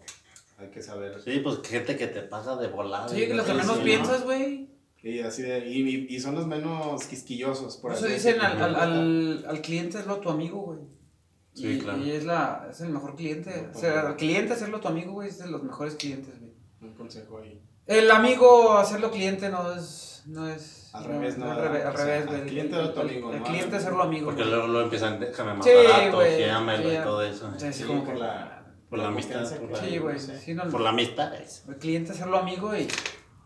hay 0.58 0.68
que 0.70 0.82
saber. 0.82 1.20
Sí, 1.22 1.40
pues 1.40 1.60
gente 1.64 1.96
que 1.96 2.06
te 2.08 2.22
pasa 2.22 2.56
de 2.56 2.66
volada. 2.68 3.08
Sí, 3.08 3.16
que 3.26 3.28
lo 3.34 3.36
no 3.42 3.44
que 3.44 3.54
menos 3.54 3.78
piensas, 3.78 4.24
güey. 4.24 4.68
Y 5.02 5.20
así 5.20 5.42
de, 5.42 5.66
y, 5.68 5.88
y- 5.88 6.06
y 6.16 6.20
son 6.20 6.34
los 6.34 6.46
menos 6.46 7.04
quisquillosos, 7.06 7.76
por 7.76 7.92
eso 7.92 8.06
dicen 8.06 8.38
decirlo. 8.40 8.64
al, 8.64 8.74
al, 8.74 8.76
al, 8.76 9.44
al 9.48 9.60
cliente 9.62 9.98
hazlo 9.98 10.16
tu 10.16 10.28
amigo, 10.28 10.60
güey. 10.60 10.80
Sí, 11.54 11.68
y, 11.68 11.78
claro. 11.78 11.98
y 12.04 12.10
es, 12.10 12.24
la, 12.24 12.66
es 12.70 12.80
el 12.80 12.88
mejor 12.90 13.14
cliente. 13.14 13.68
O 13.74 13.78
sea, 13.78 14.00
al 14.08 14.16
cliente 14.16 14.52
hacerlo 14.54 14.80
tu 14.80 14.88
amigo, 14.88 15.12
güey, 15.12 15.28
es 15.28 15.38
de 15.38 15.46
los 15.48 15.62
mejores 15.62 15.94
clientes, 15.94 16.38
güey. 16.40 16.52
Un 16.82 16.94
consejo 16.94 17.38
ahí. 17.38 17.60
El 17.86 18.10
amigo 18.10 18.72
hacerlo 18.76 19.10
cliente 19.10 19.48
no 19.48 19.72
es. 19.72 20.22
No 20.26 20.46
es 20.46 20.90
Al 20.92 21.04
revés, 21.04 21.38
no, 21.38 21.50
Al 21.50 21.56
revés, 21.58 21.84
al 21.86 21.94
revés, 21.94 22.26
güey. 22.26 22.46
cliente 22.46 22.76
hazlo 22.76 22.92
tu 22.92 23.00
amigo, 23.00 23.32
El 23.32 23.38
¿no? 23.38 23.44
cliente 23.44 23.76
hacerlo 23.76 24.02
amigo. 24.02 24.26
Porque 24.26 24.42
güey. 24.42 24.50
luego, 24.52 24.66
luego 24.68 24.84
empiezan, 24.84 25.18
déjame 25.20 25.54
más 25.54 25.64
Sí, 25.64 25.70
barato, 25.74 26.16
güey, 26.16 26.42
y 26.42 26.96
todo 27.02 27.22
eso. 27.22 27.50
Sí, 27.56 27.72
Sí, 27.72 27.84
como 27.84 28.04
por 28.04 28.14
que- 28.14 28.20
la, 28.20 28.67
por 28.88 28.98
la 28.98 29.08
amistad, 29.08 29.50
por 29.58 29.70
la- 29.70 29.80
Sí, 29.80 29.98
güey. 29.98 30.18
sí, 30.18 30.54
no, 30.54 30.64
Por 30.68 30.80
la 30.80 30.90
amistad, 30.90 31.34
es, 31.34 31.64
El 31.68 31.76
cliente 31.76 32.12
hacerlo 32.12 32.38
amigo 32.38 32.74
y 32.76 32.88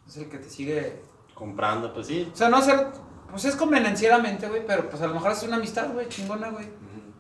es 0.07 0.17
el 0.17 0.29
que 0.29 0.39
te 0.39 0.49
sigue. 0.49 1.01
comprando, 1.35 1.93
pues 1.93 2.07
sí. 2.07 2.29
O 2.33 2.37
sea, 2.37 2.49
no 2.49 2.59
hacer. 2.59 2.87
Pues 3.31 3.45
es 3.47 3.57
convenencieramente, 3.57 4.47
güey, 4.49 4.65
pero 4.67 4.89
pues 4.91 5.03
a 5.03 5.07
lo 5.07 5.15
mejor 5.15 5.33
es 5.33 5.43
una 5.43 5.57
amistad, 5.57 5.93
güey, 5.93 6.09
chingona, 6.09 6.51
güey. 6.51 6.67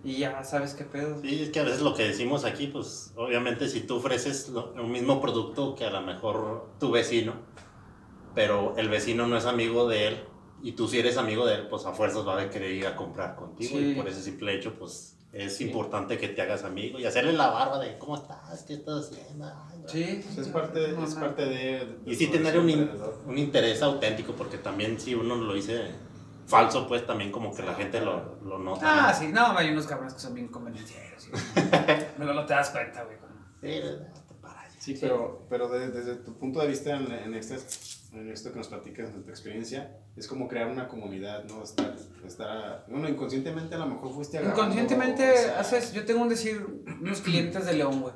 Y 0.05 0.19
ya 0.19 0.43
sabes 0.45 0.75
qué 0.75 0.85
pedo. 0.85 1.21
Sí, 1.23 1.43
es 1.45 1.50
que 1.50 1.61
a 1.61 1.62
veces 1.62 1.81
lo 1.81 1.95
que 1.95 2.02
decimos 2.05 2.45
aquí, 2.45 2.67
pues 2.67 3.12
obviamente 3.17 3.69
si 3.69 3.81
tú 3.81 3.97
ofreces 3.97 4.49
lo- 4.50 4.73
un 4.75 4.91
mismo 4.93 5.21
producto 5.21 5.75
que 5.75 5.85
a 5.87 5.91
lo 5.91 6.00
mejor 6.02 6.71
tu 6.79 6.91
vecino, 6.91 7.35
pero 8.35 8.76
el 8.76 8.88
vecino 8.88 9.26
no 9.26 9.37
es 9.37 9.47
amigo 9.47 9.88
de 9.88 10.09
él, 10.09 10.25
y 10.62 10.73
tú 10.73 10.87
si 10.88 10.99
eres 10.99 11.17
amigo 11.19 11.47
de 11.47 11.55
él, 11.57 11.69
pues 11.69 11.85
a 11.87 11.93
fuerzas 11.93 12.26
va 12.26 12.41
a 12.41 12.50
querer 12.50 12.73
ir 12.73 12.87
a 12.87 12.95
comprar 12.97 13.35
contigo. 13.37 13.71
Sí. 13.79 13.93
Y 13.93 13.95
por 13.95 14.09
ese 14.09 14.23
simple 14.23 14.55
hecho, 14.55 14.75
pues 14.79 15.12
es 15.32 15.60
importante 15.62 16.18
que 16.18 16.28
te 16.28 16.42
hagas 16.42 16.62
amigo 16.64 16.98
y 16.98 17.06
hacerle 17.06 17.32
la 17.32 17.48
barba 17.48 17.78
de 17.78 17.96
cómo 17.98 18.16
estás, 18.16 18.62
qué 18.64 18.74
estás 18.74 19.10
haciendo. 19.10 19.46
Ay. 19.46 19.82
Sí. 19.86 20.24
Es 20.38 20.48
parte, 20.48 20.90
es 20.90 21.14
parte 21.14 21.44
de, 21.46 21.86
de 22.04 22.12
Y 22.12 22.14
sí 22.14 22.26
tener 22.28 22.58
un, 22.58 22.68
in- 22.68 22.90
un 23.26 23.38
interés 23.38 23.82
auténtico, 23.82 24.34
porque 24.34 24.58
también 24.58 25.00
si 25.00 25.14
uno 25.14 25.34
lo 25.36 25.54
dice 25.54 25.90
falso, 26.46 26.86
pues 26.86 27.06
también 27.06 27.32
como 27.32 27.54
que 27.54 27.62
la 27.62 27.74
gente 27.74 28.00
lo, 28.00 28.36
lo 28.42 28.58
nota. 28.58 29.08
Ah, 29.08 29.12
¿no? 29.12 29.18
sí, 29.18 29.32
no, 29.32 29.56
hay 29.56 29.70
unos 29.70 29.86
cabrones 29.86 30.12
que 30.14 30.20
son 30.20 30.34
bien 30.34 30.48
convenencieros. 30.48 31.22
¿sí? 31.22 31.30
Luego 32.18 32.34
no 32.34 32.44
te 32.44 32.52
das 32.54 32.70
cuenta, 32.70 33.02
güey. 33.04 33.16
Sí, 33.60 33.80
te 34.28 34.34
para 34.40 34.60
allá. 34.60 34.74
Sí, 34.78 34.98
pero, 35.00 35.46
pero 35.48 35.68
de- 35.68 35.90
desde 35.90 36.16
tu 36.16 36.34
punto 36.36 36.60
de 36.60 36.66
vista 36.66 36.94
en, 36.96 37.10
en, 37.10 37.34
este- 37.34 37.58
en 38.12 38.31
esto 38.31 38.52
que 38.52 38.59
nos 38.59 38.69
platicas, 38.69 39.14
de 39.14 39.21
tu 39.21 39.31
experiencia, 39.31 39.99
es 40.16 40.26
como 40.26 40.47
crear 40.47 40.69
una 40.69 40.87
comunidad, 40.87 41.45
¿no? 41.45 41.62
Estar, 41.62 41.97
estar 42.26 42.85
bueno, 42.88 43.09
inconscientemente 43.09 43.75
a 43.75 43.78
lo 43.78 43.87
mejor 43.87 44.12
fuiste 44.12 44.38
agarrando, 44.38 44.62
Inconscientemente 44.62 45.31
o 45.31 45.37
sea, 45.37 45.61
haces, 45.61 45.92
yo 45.92 46.04
tengo 46.04 46.23
un 46.23 46.28
decir, 46.28 46.85
unos 47.00 47.21
clientes 47.23 47.64
de 47.64 47.73
León, 47.73 48.02
güey, 48.02 48.14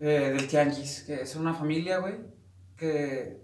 eh, 0.00 0.34
del 0.36 0.46
Tianguis, 0.46 1.04
que 1.04 1.22
es 1.22 1.36
una 1.36 1.54
familia, 1.54 1.98
güey, 1.98 2.16
que 2.76 3.40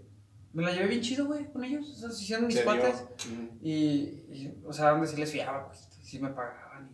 me 0.53 0.61
la 0.61 0.71
llevé 0.71 0.87
bien 0.87 1.01
chido, 1.01 1.25
güey, 1.25 1.51
con 1.51 1.63
ellos, 1.63 1.89
o 1.89 1.95
sea, 1.95 2.11
se 2.11 2.23
hicieron 2.23 2.45
mis 2.45 2.63
ujú. 2.63 3.57
Y, 3.61 3.71
y, 3.71 4.61
o 4.63 4.71
sea, 4.71 4.91
donde 4.91 5.07
sí 5.07 5.17
les 5.17 5.31
fiaba, 5.31 5.67
pues, 5.67 5.89
sí 6.03 6.19
me 6.19 6.29
pagaban. 6.29 6.91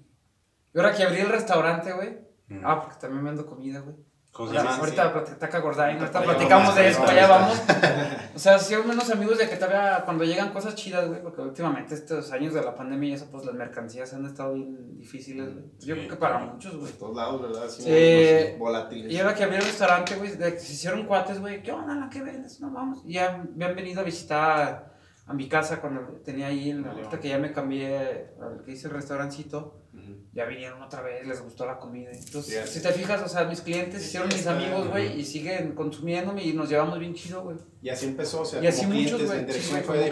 Y, 0.73 0.77
ahora 0.77 0.95
que 0.95 1.03
abrí 1.03 1.19
el 1.19 1.29
restaurante, 1.29 1.91
güey, 1.91 2.19
ah, 2.63 2.81
porque 2.81 2.99
también 3.01 3.25
vendo 3.25 3.45
comida, 3.45 3.81
güey. 3.81 3.97
¿Cómo 4.31 4.49
se 4.49 4.55
llama? 4.55 4.75
ahorita 4.77 5.23
Taca 5.37 5.59
Gordain, 5.59 5.97
ahorita 5.97 6.19
Ahorita 6.19 6.33
platicamos 6.37 6.75
de 6.75 6.87
eso, 6.89 7.03
allá 7.03 7.27
vamos. 7.27 7.61
O 8.35 8.39
sea, 8.41 8.57
sí, 8.57 8.73
unos 8.75 9.09
amigos 9.09 9.37
de 9.37 9.49
que 9.49 9.57
todavía 9.57 10.03
cuando 10.05 10.23
llegan 10.23 10.51
cosas 10.53 10.73
chidas, 10.75 11.07
güey, 11.09 11.21
porque 11.21 11.41
últimamente 11.41 11.93
estos 11.95 12.31
años 12.31 12.53
de 12.53 12.61
la 12.63 12.73
pandemia 12.73 13.09
y 13.09 13.13
eso, 13.13 13.27
pues 13.29 13.43
las 13.45 13.53
mercancías 13.55 14.13
han 14.13 14.25
estado 14.25 14.53
bien 14.53 14.97
difíciles, 14.97 15.51
güey. 15.51 15.65
Yo 15.79 15.95
Sí, 15.95 16.01
creo 16.01 16.09
que 16.09 16.15
para 16.15 16.37
claro. 16.37 16.53
muchos, 16.53 16.77
güey. 16.77 16.91
De 16.93 16.97
todos 16.97 17.15
lados, 17.17 17.41
¿verdad? 17.41 17.63
Así, 17.65 17.81
Sí. 17.81 17.89
no 17.89 17.95
sé, 17.95 18.55
volátiles. 18.57 19.11
Y 19.11 19.19
ahora 19.19 19.35
que 19.35 19.43
abrí 19.43 19.57
el 19.57 19.63
restaurante, 19.63 20.15
güey, 20.15 20.29
se 20.29 20.55
hicieron 20.73 21.05
cuates, 21.05 21.41
güey, 21.41 21.61
¿qué 21.61 21.73
onda? 21.73 22.07
¿Qué 22.09 22.21
vendes? 22.21 22.61
No 22.61 22.71
vamos. 22.71 23.01
Y 23.03 23.13
ya 23.13 23.43
me 23.55 23.65
han 23.65 23.75
venido 23.75 23.99
a 23.99 24.03
visitar 24.05 24.93
a 25.25 25.33
mi 25.33 25.49
casa 25.49 25.81
cuando 25.81 26.01
tenía 26.23 26.47
ahí, 26.47 26.69
en 26.69 26.83
la, 26.83 26.91
ahorita 26.91 27.19
que 27.19 27.27
ya 27.29 27.39
me 27.39 27.51
cambié 27.51 28.29
al 28.41 28.61
que 28.63 28.71
hice 28.71 28.87
el 28.87 28.93
restaurancito. 28.93 29.75
Ya 30.39 30.45
vinieron 30.45 30.81
otra 30.81 31.01
vez, 31.01 31.27
les 31.27 31.41
gustó 31.41 31.65
la 31.65 31.77
comida. 31.77 32.09
Entonces, 32.13 32.69
si 32.69 32.81
te 32.81 32.91
fijas, 32.93 33.21
o 33.21 33.27
sea, 33.27 33.43
mis 33.43 33.59
clientes 33.61 34.01
Sí, 34.01 34.07
hicieron 34.07 34.29
mis 34.29 34.37
está- 34.39 34.55
amigos, 34.55 34.87
güey, 34.87 35.19
y 35.19 35.25
siguen 35.25 35.73
consumiéndome 35.75 36.43
y 36.43 36.53
nos 36.53 36.69
llevamos 36.69 36.97
bien 36.97 37.13
chido, 37.13 37.41
güey. 37.43 37.57
Y 37.81 37.89
así 37.89 38.05
empezó, 38.05 38.41
o 38.41 38.45
sea, 38.45 38.63
Y 38.63 38.67
así 38.67 38.85
como 38.85 38.95
muchos, 38.99 39.21
clientes, 39.21 39.55
sí, 39.57 39.61
fue 39.71 39.81
como 39.81 39.93
de 39.99 40.09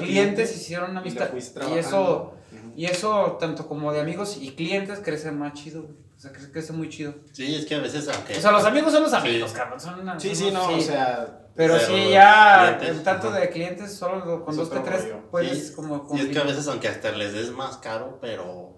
hicieron 0.55 0.93
y 0.93 0.98
amistad. 0.98 1.29
fuiste 1.29 1.60
Y 1.74 1.77
eso, 1.77 2.34
y 2.75 2.86
eso, 2.86 3.38
tanto 3.39 3.67
como 3.67 3.93
de 3.93 4.01
amigos 4.01 4.38
y 4.41 4.51
clientes, 4.51 5.00
crece 5.03 5.31
más 5.31 5.53
chido, 5.53 5.84
güey. 5.84 5.96
O 6.15 6.19
sea, 6.19 6.31
crece, 6.31 6.51
crece 6.51 6.74
muy 6.74 6.89
chido. 6.89 7.13
Sí, 7.31 7.55
es 7.55 7.65
que 7.65 7.75
a 7.75 7.79
veces, 7.79 8.07
aunque. 8.10 8.38
O 8.38 8.41
sea, 8.41 8.51
los 8.51 8.65
amigos 8.65 8.91
son 8.91 9.03
los 9.03 9.12
Sí. 9.12 9.17
amigos, 9.17 9.51
cabrón. 9.53 9.79
Son 9.79 10.00
una- 10.00 10.19
Sí, 10.19 10.36
son 10.36 10.48
sí, 10.48 10.51
no, 10.53 10.67
o 10.67 10.81
sea, 10.81 11.43
Pero, 11.55 11.74
Pero 11.74 11.88
sí, 11.88 12.12
ya, 12.12 12.75
clientes, 12.77 12.98
en 13.00 13.03
tanto 13.03 13.31
de 13.31 13.50
clientes, 13.50 13.91
solo 13.91 14.46
con 14.46 14.55
dos 14.55 14.69
que 14.69 14.77
tres 14.79 15.07
puedes 15.31 15.69
Sí, 15.69 15.74
como... 15.74 16.07
Y 16.13 16.19
es 16.19 16.27
que 16.27 16.38
a 16.38 16.43
veces, 16.43 16.67
aunque 16.67 16.88
hasta 16.88 17.12
les 17.13 17.34
des 17.34 17.50
más 17.50 17.77
caro, 17.77 18.19
pero 18.22 18.76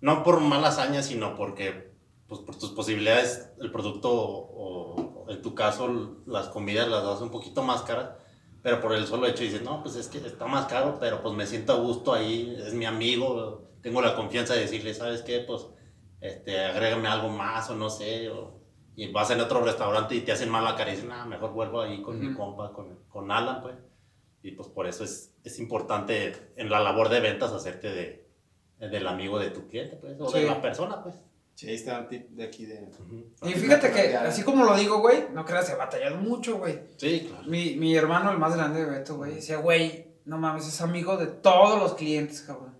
no 0.00 0.22
por 0.22 0.40
mala 0.40 0.68
hazaña, 0.68 1.02
sino 1.02 1.34
porque, 1.34 1.92
pues 2.28 2.40
por 2.40 2.56
tus 2.56 2.70
posibilidades, 2.70 3.50
el 3.60 3.70
producto 3.72 4.10
o, 4.12 5.24
o 5.24 5.30
en 5.30 5.42
tu 5.42 5.54
caso, 5.54 6.16
las 6.26 6.48
comidas 6.48 6.88
las 6.88 7.04
das 7.04 7.20
un 7.20 7.30
poquito 7.30 7.62
más 7.62 7.82
caras, 7.82 8.10
pero 8.62 8.80
por 8.80 8.92
el 8.94 9.06
solo 9.06 9.26
hecho 9.26 9.42
dices, 9.44 9.62
no, 9.62 9.82
pues 9.82 9.96
es 9.96 10.08
que 10.08 10.18
está 10.18 10.46
más 10.46 10.66
caro, 10.66 10.98
pero 11.00 11.22
pues 11.22 11.34
me 11.34 11.46
siento 11.46 11.72
a 11.72 11.76
gusto 11.76 12.12
ahí, 12.12 12.56
es 12.64 12.74
mi 12.74 12.84
amigo, 12.86 13.70
tengo 13.82 14.02
la 14.02 14.16
confianza 14.16 14.54
de 14.54 14.60
decirle, 14.60 14.94
¿sabes 14.94 15.22
qué? 15.22 15.40
Pues, 15.40 15.66
este, 16.20 16.58
agrégame 16.64 17.08
algo 17.08 17.28
más 17.28 17.70
o 17.70 17.76
no 17.76 17.90
sé, 17.90 18.28
o- 18.30 18.58
y 18.96 19.12
vas 19.12 19.30
en 19.30 19.40
otro 19.40 19.62
restaurante 19.62 20.16
y 20.16 20.22
te 20.22 20.32
hacen 20.32 20.50
mala 20.50 20.74
cara 20.74 20.90
y 20.90 20.94
dices, 20.96 21.08
nah, 21.08 21.24
mejor 21.24 21.52
vuelvo 21.52 21.80
ahí 21.80 22.02
con 22.02 22.18
mi 22.18 22.26
Ujú. 22.28 22.36
compa, 22.36 22.72
con, 22.72 23.04
con 23.08 23.30
Alan, 23.30 23.62
pues. 23.62 23.76
Y 24.42 24.52
pues 24.52 24.68
por 24.68 24.86
eso 24.88 25.04
es, 25.04 25.34
es 25.44 25.58
importante 25.60 26.52
en 26.56 26.68
la 26.70 26.80
labor 26.80 27.08
de 27.08 27.20
ventas 27.20 27.52
hacerte 27.52 27.90
de, 27.90 28.27
del 28.78 29.06
amigo 29.06 29.38
de 29.38 29.50
tu 29.50 29.66
cliente, 29.68 29.96
pues, 29.96 30.16
o 30.20 30.28
Sí. 30.30 30.40
de 30.40 30.46
la 30.46 30.60
persona, 30.62 31.02
pues. 31.02 31.14
sí, 31.54 31.68
ahí 31.68 31.74
está 31.74 31.98
un 31.98 32.08
tip 32.08 32.28
de 32.30 32.44
aquí 32.44 32.66
de... 32.66 32.88
Y 33.42 33.52
fíjate 33.54 33.90
que, 33.90 34.16
así 34.16 34.42
como 34.44 34.64
lo 34.64 34.76
digo, 34.76 35.00
güey, 35.00 35.24
no 35.32 35.44
creas, 35.44 35.68
he 35.70 35.74
batallado 35.74 36.16
mucho, 36.18 36.58
güey. 36.58 36.78
Sí, 36.96 37.26
claro. 37.28 37.44
Mi, 37.48 37.74
mi 37.76 37.96
hermano, 37.96 38.30
el 38.30 38.38
más 38.38 38.54
grande 38.56 38.84
de 38.84 38.90
Beto, 38.90 39.16
güey, 39.16 39.34
decía, 39.34 39.56
güey, 39.56 40.06
no 40.24 40.38
mames, 40.38 40.68
es 40.68 40.80
amigo 40.80 41.16
de 41.16 41.26
todos 41.26 41.78
los 41.80 41.94
clientes, 41.94 42.42
cabrón. 42.42 42.76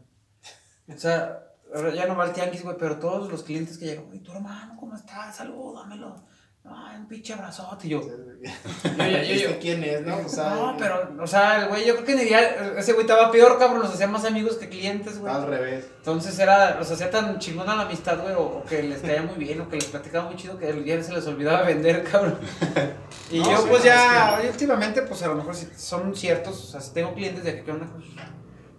O 0.89 0.97
sea, 0.97 1.43
ahora 1.75 1.93
ya 1.95 2.07
no 2.07 2.17
va 2.17 2.25
al 2.25 2.33
tianguis, 2.33 2.63
güey, 2.63 2.77
pero 2.79 2.99
todos 2.99 3.31
los 3.31 3.43
clientes 3.43 3.77
que 3.79 3.87
llegan, 3.87 4.07
güey, 4.07 4.21
tu 4.21 4.31
hermano, 4.33 4.77
¿cómo 4.79 4.95
estás? 4.95 5.37
Salúdamelo. 5.37 6.25
Ay, 6.71 6.99
un 6.99 7.09
pinche 7.09 7.33
abrazote. 7.33 7.87
Y 7.87 7.91
yo, 7.91 8.01
yo, 8.01 8.09
yo, 8.85 9.07
yo, 9.07 9.49
¿Este 9.51 9.59
quién 9.61 9.85
es, 9.85 10.03
no? 10.03 10.19
O 10.19 10.29
sea, 10.29 10.51
no, 10.51 10.77
pero, 10.79 11.15
o 11.21 11.27
sea, 11.27 11.63
el 11.63 11.69
güey, 11.69 11.87
yo 11.87 11.95
creo 11.95 12.07
que 12.07 12.15
ni 12.15 12.25
día, 12.25 12.75
ese 12.77 12.93
güey 12.93 13.07
estaba 13.07 13.31
peor, 13.31 13.59
cabrón, 13.59 13.81
los 13.81 13.93
hacía 13.93 14.07
más 14.07 14.25
amigos 14.25 14.57
que 14.57 14.69
clientes, 14.69 15.19
güey. 15.19 15.33
Al 15.33 15.47
revés. 15.47 15.87
Entonces 15.99 16.39
era, 16.39 16.77
los 16.79 16.91
hacía 16.91 17.11
tan 17.11 17.39
chingona 17.39 17.77
la 17.77 17.83
amistad, 17.83 18.21
güey, 18.21 18.35
o, 18.35 18.43
o 18.43 18.65
que 18.65 18.83
les 18.83 19.01
caía 19.01 19.23
muy 19.23 19.37
bien, 19.37 19.61
o 19.61 19.69
que 19.69 19.77
les 19.77 19.87
platicaba 19.87 20.27
muy 20.27 20.37
chido, 20.37 20.59
que 20.59 20.85
ya 20.85 21.03
se 21.03 21.13
les 21.13 21.27
olvidaba 21.27 21.63
vender, 21.63 22.05
cabrón. 22.05 22.39
Y 23.31 23.41
No, 23.41 23.51
yo, 23.51 23.59
sí, 23.59 23.67
pues 23.69 23.81
no, 23.81 23.87
ya, 23.87 24.41
es 24.43 24.51
últimamente, 24.53 25.03
pues 25.03 25.23
a 25.23 25.29
lo 25.29 25.35
mejor 25.35 25.55
si 25.55 25.67
son 25.77 26.17
ciertos, 26.17 26.65
o 26.65 26.67
sea, 26.67 26.81
si 26.81 26.95
tengo 26.95 27.13
clientes 27.15 27.45
de 27.45 27.57
que, 27.57 27.63
¿qué 27.63 27.71
onda? 27.73 27.87
Pues, 27.93 28.07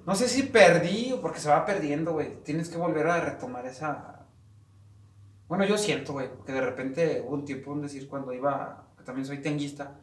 no 0.10 0.15
sé 0.15 0.28
si 0.28 0.41
perdí 0.41 1.12
o 1.12 1.21
porque 1.21 1.39
se 1.39 1.49
va 1.49 1.67
perdiendo, 1.67 2.13
güey. 2.13 2.41
Tienes 2.43 2.67
que 2.69 2.78
volver 2.78 3.06
a 3.06 3.21
retomar 3.21 3.67
esa. 3.67 4.18
Bueno, 5.49 5.65
yo 5.65 5.77
siento, 5.77 6.13
güey, 6.13 6.29
que 6.45 6.53
de 6.53 6.62
repente 6.62 7.21
hubo 7.25 7.33
un 7.33 7.43
tiempo, 7.43 7.71
un 7.71 7.81
decir, 7.81 8.07
cuando 8.07 8.31
iba, 8.31 8.88
que 8.97 9.03
también 9.03 9.25
soy 9.25 9.39
tenguista, 9.41 9.99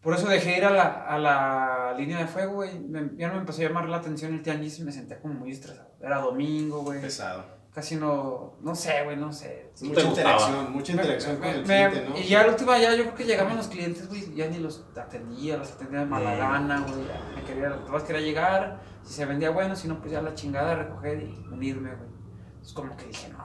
por 0.00 0.14
eso 0.14 0.28
dejé 0.28 0.58
ir 0.58 0.64
a 0.64 0.70
la, 0.70 1.04
a 1.06 1.18
la 1.18 1.94
línea 1.96 2.18
de 2.18 2.26
fuego, 2.26 2.54
güey. 2.54 2.70
Ya 3.16 3.28
no 3.28 3.34
me 3.34 3.40
empezó 3.40 3.62
a 3.62 3.64
llamar 3.64 3.88
la 3.88 3.96
atención 3.98 4.34
el 4.34 4.42
tianguis 4.42 4.78
y 4.78 4.82
me 4.84 4.92
senté 4.92 5.18
como 5.18 5.34
muy 5.34 5.50
estresado. 5.50 5.88
Era 6.00 6.18
domingo, 6.20 6.82
güey. 6.82 7.00
Pesado. 7.00 7.42
Casi 7.72 7.96
no, 7.96 8.56
no 8.60 8.74
sé, 8.74 9.02
güey, 9.04 9.16
no 9.16 9.32
sé. 9.32 9.70
Sí 9.74 9.88
mucha 9.88 10.02
interacción, 10.02 10.72
mucha 10.72 10.92
interacción 10.92 11.40
Me- 11.40 11.46
con 11.46 11.48
el 11.48 11.66
me- 11.66 11.88
cliente, 11.90 12.08
¿no? 12.10 12.18
Y 12.18 12.24
ya 12.28 12.42
la 12.44 12.50
última, 12.52 12.78
ya 12.78 12.94
yo 12.94 13.02
creo 13.04 13.14
que 13.16 13.24
llegaban 13.24 13.56
los 13.56 13.66
clientes, 13.66 14.06
güey, 14.08 14.32
ya 14.34 14.46
ni 14.46 14.58
los 14.58 14.86
atendía, 14.94 15.56
los 15.56 15.72
atendía 15.72 16.00
de 16.00 16.06
mala 16.06 16.34
Mm. 16.34 16.38
gana, 16.38 16.80
güey. 16.86 17.00
Me 17.34 17.42
quería, 17.42 17.70
todas 17.84 18.04
quería 18.04 18.20
llegar, 18.22 18.80
si 19.02 19.14
se 19.14 19.24
vendía 19.26 19.50
bueno, 19.50 19.74
si 19.74 19.88
no, 19.88 19.98
pues 19.98 20.12
ya 20.12 20.22
la 20.22 20.34
chingada, 20.34 20.76
recoger 20.76 21.20
y 21.22 21.44
venirme, 21.50 21.94
güey. 21.96 22.10
Es 22.62 22.72
como 22.74 22.96
que 22.96 23.06
dije, 23.06 23.28
no, 23.30 23.43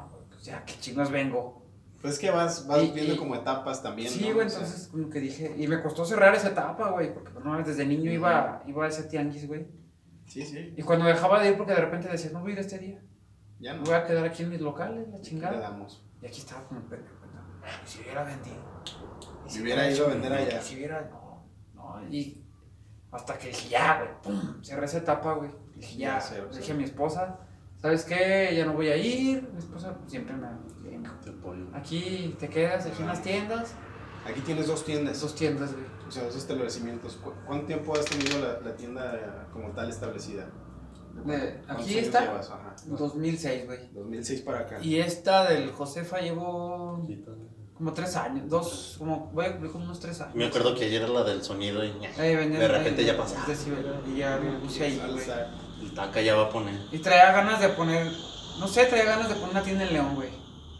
ya, 0.49 0.63
qué 0.65 0.73
chingos 0.79 1.09
vengo. 1.11 1.65
Pues 2.01 2.13
es 2.13 2.19
que 2.19 2.31
vas, 2.31 2.65
vas 2.67 2.81
Y- 2.83 2.91
viendo 2.91 3.13
y- 3.13 3.17
como 3.17 3.35
etapas 3.35 3.83
también, 3.83 4.09
Sí, 4.09 4.27
¿no? 4.29 4.35
güey, 4.35 4.47
O 4.47 4.49
sea, 4.49 4.59
entonces 4.59 4.87
como 4.87 5.09
que 5.09 5.19
dije, 5.19 5.53
y 5.57 5.67
me 5.67 5.81
costó 5.81 6.05
cerrar 6.05 6.33
esa 6.33 6.49
etapa, 6.49 6.89
güey, 6.91 7.13
porque 7.13 7.31
no, 7.43 7.57
desde 7.61 7.85
niño 7.85 8.09
iba, 8.11 8.63
iba 8.65 8.85
a 8.85 8.87
ese 8.87 9.03
tianguis, 9.03 9.47
güey. 9.47 9.67
Sí, 10.25 10.45
sí, 10.45 10.73
Y 10.77 10.81
cuando 10.83 11.05
dejaba 11.05 11.41
de 11.41 11.49
ir, 11.49 11.57
porque 11.57 11.73
de 11.73 11.81
repente 11.81 12.07
decía, 12.07 12.29
no 12.31 12.39
voy 12.41 12.51
a 12.51 12.53
ir 12.53 12.59
este 12.59 12.77
día, 12.79 13.01
ya 13.59 13.73
no. 13.73 13.83
voy 13.83 13.93
a 13.95 14.05
quedar 14.05 14.23
aquí 14.25 14.43
en 14.43 14.49
mis 14.49 14.61
locales, 14.61 15.07
la 15.09 15.17
Le 15.17 15.21
chingada. 15.23 15.59
damos. 15.59 16.05
Y 16.21 16.25
aquí 16.27 16.39
estaba 16.39 16.63
como 16.65 16.81
pendejo, 16.81 17.15
si 17.85 18.01
hubiera 18.01 18.23
vendido. 18.23 18.57
Y 19.45 19.49
Si 19.49 19.61
hubiera 19.61 19.89
ido 19.89 20.05
a 20.05 20.09
vender 20.09 20.31
allá. 20.33 20.61
Si 20.61 20.75
hubiera, 20.75 21.01
no, 21.11 21.43
no, 21.73 22.07
y 22.09 22.45
hasta 23.11 23.37
que 23.37 23.47
dije, 23.47 23.69
ya, 23.69 23.97
güey, 23.99 24.09
pum, 24.21 24.63
cerré 24.63 24.85
esa 24.85 24.99
etapa, 24.99 25.33
güey. 25.33 25.49
Dije, 25.75 25.97
ya, 25.97 26.07
Ya, 26.09 26.15
le 26.15 26.21
cero. 26.21 26.49
dije 26.55 26.71
a 26.71 26.75
mi 26.75 26.83
esposa, 26.83 27.39
¿sabes 27.81 28.03
qué? 28.05 28.53
Ya 28.55 28.65
no 28.65 28.73
voy 28.73 28.87
a 28.89 28.95
ir. 28.97 29.49
Mi 29.53 29.59
esposa 29.59 29.97
siempre 30.07 30.35
me, 30.35 30.47
Te 31.23 31.29
apoyo. 31.29 31.65
aquí 31.73 32.35
te 32.39 32.49
quedas, 32.49 32.85
aquí 32.85 33.01
en 33.01 33.07
las 33.07 33.21
tiendas. 33.21 33.73
Aquí 34.25 34.41
tienes 34.41 34.67
dos 34.67 34.83
tiendas, 34.85 35.21
Dos 35.21 35.33
tiendas, 35.35 35.71
güey. 35.73 35.85
o 36.07 36.11
sea, 36.11 36.23
dos 36.23 36.35
establecimientos. 36.35 37.15
¿Cu- 37.15 37.33
¿Cuánto 37.47 37.65
tiempo 37.67 37.93
has 37.97 38.05
tenido 38.05 38.39
la, 38.39 38.59
la 38.59 38.75
tienda 38.75 39.47
como 39.53 39.69
tal 39.71 39.89
establecida? 39.89 40.49
De- 41.25 41.61
¿Cuántos 41.65 41.85
aquí 41.87 41.97
está, 41.97 42.21
llevas? 42.21 42.49
Ajá. 42.49 42.75
2006, 42.85 43.65
güey. 43.65 43.79
2006 43.93 44.41
para 44.41 44.59
acá. 44.59 44.79
Y 44.81 44.97
esta 44.99 45.49
del 45.49 45.71
Josefa 45.71 46.19
llevo 46.19 47.07
como 47.73 47.93
tres 47.93 48.15
años, 48.17 48.49
dos, 48.49 48.95
como, 48.99 49.27
voy 49.33 49.45
a 49.45 49.51
cumplir 49.51 49.71
como 49.71 49.85
unos 49.85 49.99
tres 50.01 50.19
años. 50.19 50.35
Me 50.35 50.45
acuerdo 50.47 50.75
que 50.75 50.83
ayer 50.85 51.01
era 51.01 51.11
la 51.11 51.23
del 51.23 51.41
sonido 51.41 51.83
y 51.85 51.89
Eh, 52.17 52.35
de 52.35 52.67
repente 52.67 53.01
ahí, 53.01 53.07
ya 53.07 53.15
pasó. 53.17 53.35
decibel, 53.47 53.85
Y 54.05 54.17
ya 54.17 54.37
me 54.37 54.59
puse 54.59 54.83
ahí, 54.83 55.01
güey. 55.11 55.25
El 55.81 55.93
taca 55.93 56.21
ya 56.21 56.35
va 56.35 56.43
a 56.43 56.49
poner. 56.49 56.79
Y 56.91 56.99
traía 56.99 57.31
ganas 57.31 57.59
de 57.61 57.69
poner, 57.69 58.11
no 58.59 58.67
sé, 58.67 58.85
traía 58.85 59.05
ganas 59.05 59.29
de 59.29 59.35
poner 59.35 59.51
una 59.51 59.63
tienda 59.63 59.85
en 59.85 59.93
León, 59.93 60.15
güey. 60.15 60.29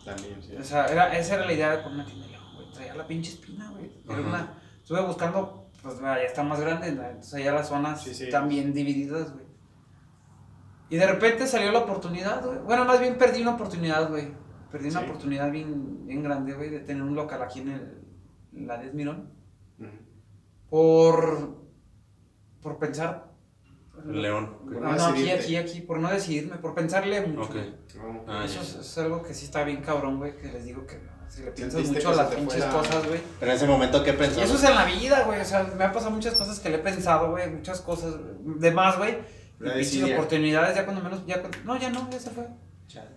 También, 0.05 0.41
sí. 0.41 0.55
O 0.55 0.63
sea, 0.63 0.85
era, 0.87 1.15
esa 1.17 1.35
era 1.35 1.45
la 1.45 1.53
idea 1.53 1.71
de 1.71 1.77
poner 1.77 1.93
una 1.95 2.05
tienda 2.05 2.25
en 2.25 2.31
León, 2.33 2.43
güey. 2.55 2.71
Traía 2.71 2.95
la 2.95 3.07
pinche 3.07 3.31
espina, 3.31 3.69
güey. 3.71 3.91
Era 4.07 4.21
una, 4.21 4.53
estuve 4.81 5.01
buscando, 5.01 5.69
pues 5.81 5.99
ya 5.99 6.17
está 6.23 6.43
más 6.43 6.59
grande, 6.59 6.91
¿no? 6.91 7.03
entonces 7.03 7.33
allá 7.35 7.53
las 7.53 7.67
zonas 7.69 8.01
Sí, 8.03 8.13
sí. 8.13 8.25
están 8.25 8.49
bien 8.49 8.73
divididas, 8.73 9.31
güey. 9.33 9.45
Y 10.89 10.97
de 10.97 11.05
repente 11.05 11.45
salió 11.47 11.71
la 11.71 11.79
oportunidad, 11.79 12.43
güey. 12.43 12.57
Bueno, 12.59 12.83
más 12.85 12.99
bien 12.99 13.17
perdí 13.17 13.41
una 13.41 13.51
oportunidad, 13.55 14.09
güey. 14.09 14.31
Perdí 14.71 14.89
una 14.89 14.99
Sí. 15.01 15.05
oportunidad 15.05 15.51
bien, 15.51 16.05
bien 16.07 16.23
grande, 16.23 16.53
güey, 16.53 16.69
de 16.69 16.79
tener 16.79 17.03
un 17.03 17.15
local 17.15 17.41
aquí 17.43 17.59
en, 17.59 17.69
el, 17.69 18.01
en 18.53 18.67
la 18.67 18.77
10 18.79 18.93
Mirón. 18.95 19.31
Por, 20.69 21.55
por 22.61 22.77
pensar, 22.77 23.28
león. 24.05 24.57
No, 24.65 24.89
aquí, 24.91 25.21
decidirte. 25.23 25.39
aquí, 25.43 25.55
aquí, 25.57 25.81
por 25.81 25.99
no 25.99 26.09
decidirme, 26.09 26.57
por 26.57 26.73
pensarle 26.75 27.21
mucho. 27.27 27.49
Ah, 28.27 28.43
Eso 28.45 28.61
es, 28.61 28.75
es 28.75 28.97
algo 28.97 29.21
que 29.23 29.33
sí 29.33 29.45
está 29.45 29.63
bien 29.63 29.81
cabrón, 29.81 30.17
güey, 30.17 30.35
que 30.37 30.47
les 30.51 30.65
digo 30.65 30.85
que 30.85 30.99
si 31.27 31.43
le 31.43 31.51
piensas 31.51 31.85
mucho 31.87 32.09
a 32.09 32.15
las 32.15 32.33
pinches 32.33 32.59
la- 32.59 32.69
cosas, 32.71 33.07
güey. 33.07 33.19
Pero 33.39 33.51
en 33.51 33.57
ese 33.57 33.67
momento, 33.67 34.03
¿qué 34.03 34.11
Y 34.11 34.13
pensabas? 34.13 34.49
eso 34.49 34.57
es 34.57 34.63
en 34.63 34.75
la 34.75 34.85
vida, 34.85 35.23
güey, 35.25 35.39
o 35.41 35.45
sea, 35.45 35.63
me 35.77 35.83
ha 35.83 35.91
pasado 35.91 36.11
muchas 36.11 36.33
cosas 36.35 36.59
que 36.59 36.69
le 36.69 36.75
he 36.77 36.79
pensado, 36.79 37.31
güey, 37.31 37.49
muchas 37.51 37.81
cosas 37.81 38.15
de 38.43 38.71
más, 38.71 38.97
güey. 38.97 39.17
Y 39.61 40.13
oportunidades, 40.13 40.75
ya 40.75 40.85
cuando 40.85 41.01
menos, 41.03 41.25
ya 41.27 41.39
cuando- 41.41 41.57
no, 41.65 41.77
ya 41.77 41.89
no, 41.89 42.09
ya 42.09 42.19
se 42.19 42.29
fue. 42.31 42.47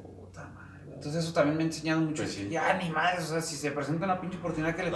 Puta 0.03 0.43
madre, 0.49 0.81
güey. 0.85 0.95
Entonces 0.97 1.25
eso 1.25 1.33
también 1.33 1.57
me 1.57 1.63
ha 1.63 1.67
enseñado 1.67 2.01
mucho. 2.01 2.23
Pues 2.23 2.35
sí. 2.35 2.49
Ya, 2.51 2.75
ni 2.75 2.91
madre, 2.91 3.19
o 3.23 3.27
sea, 3.27 3.41
si 3.41 3.57
se 3.57 3.71
presenta 3.71 4.05
una 4.05 4.21
pinche 4.21 4.39
oportunidad 4.39 4.75
que 4.75 4.83
le... 4.83 4.93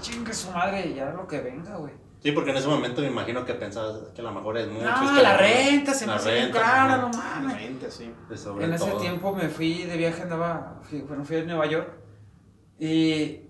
Chingue 0.00 0.34
su 0.34 0.50
madre, 0.50 0.92
ya 0.94 1.10
lo 1.10 1.26
que 1.26 1.40
venga, 1.40 1.76
güey. 1.76 1.92
Sí, 2.20 2.32
porque 2.32 2.50
en 2.50 2.56
ese 2.56 2.66
momento 2.66 3.00
me 3.00 3.06
imagino 3.06 3.44
que 3.44 3.54
pensabas 3.54 3.96
que 4.14 4.20
a 4.20 4.24
lo 4.24 4.32
mejor 4.32 4.58
es 4.58 4.66
mucho. 4.68 4.86
es 4.88 5.00
No, 5.02 5.14
que 5.16 5.22
la 5.22 5.36
renta 5.36 5.94
se 5.94 6.04
me 6.06 6.12
la 6.12 6.18
hace 6.18 6.32
bien 6.32 6.44
renta, 6.46 6.60
cara, 6.60 6.96
no 6.96 7.08
mames. 7.10 7.52
Realmente, 7.54 7.90
sí. 7.90 8.12
de 8.28 8.36
sobre 8.36 8.64
En 8.64 8.72
ese 8.74 8.86
todo. 8.90 9.00
tiempo 9.00 9.34
me 9.34 9.48
fui 9.48 9.84
de 9.84 9.96
viaje, 9.96 10.22
andaba, 10.22 10.80
fui, 10.82 11.00
bueno, 11.02 11.24
fui 11.24 11.36
a 11.36 11.44
Nueva 11.44 11.66
York 11.66 11.88
y 12.78 13.40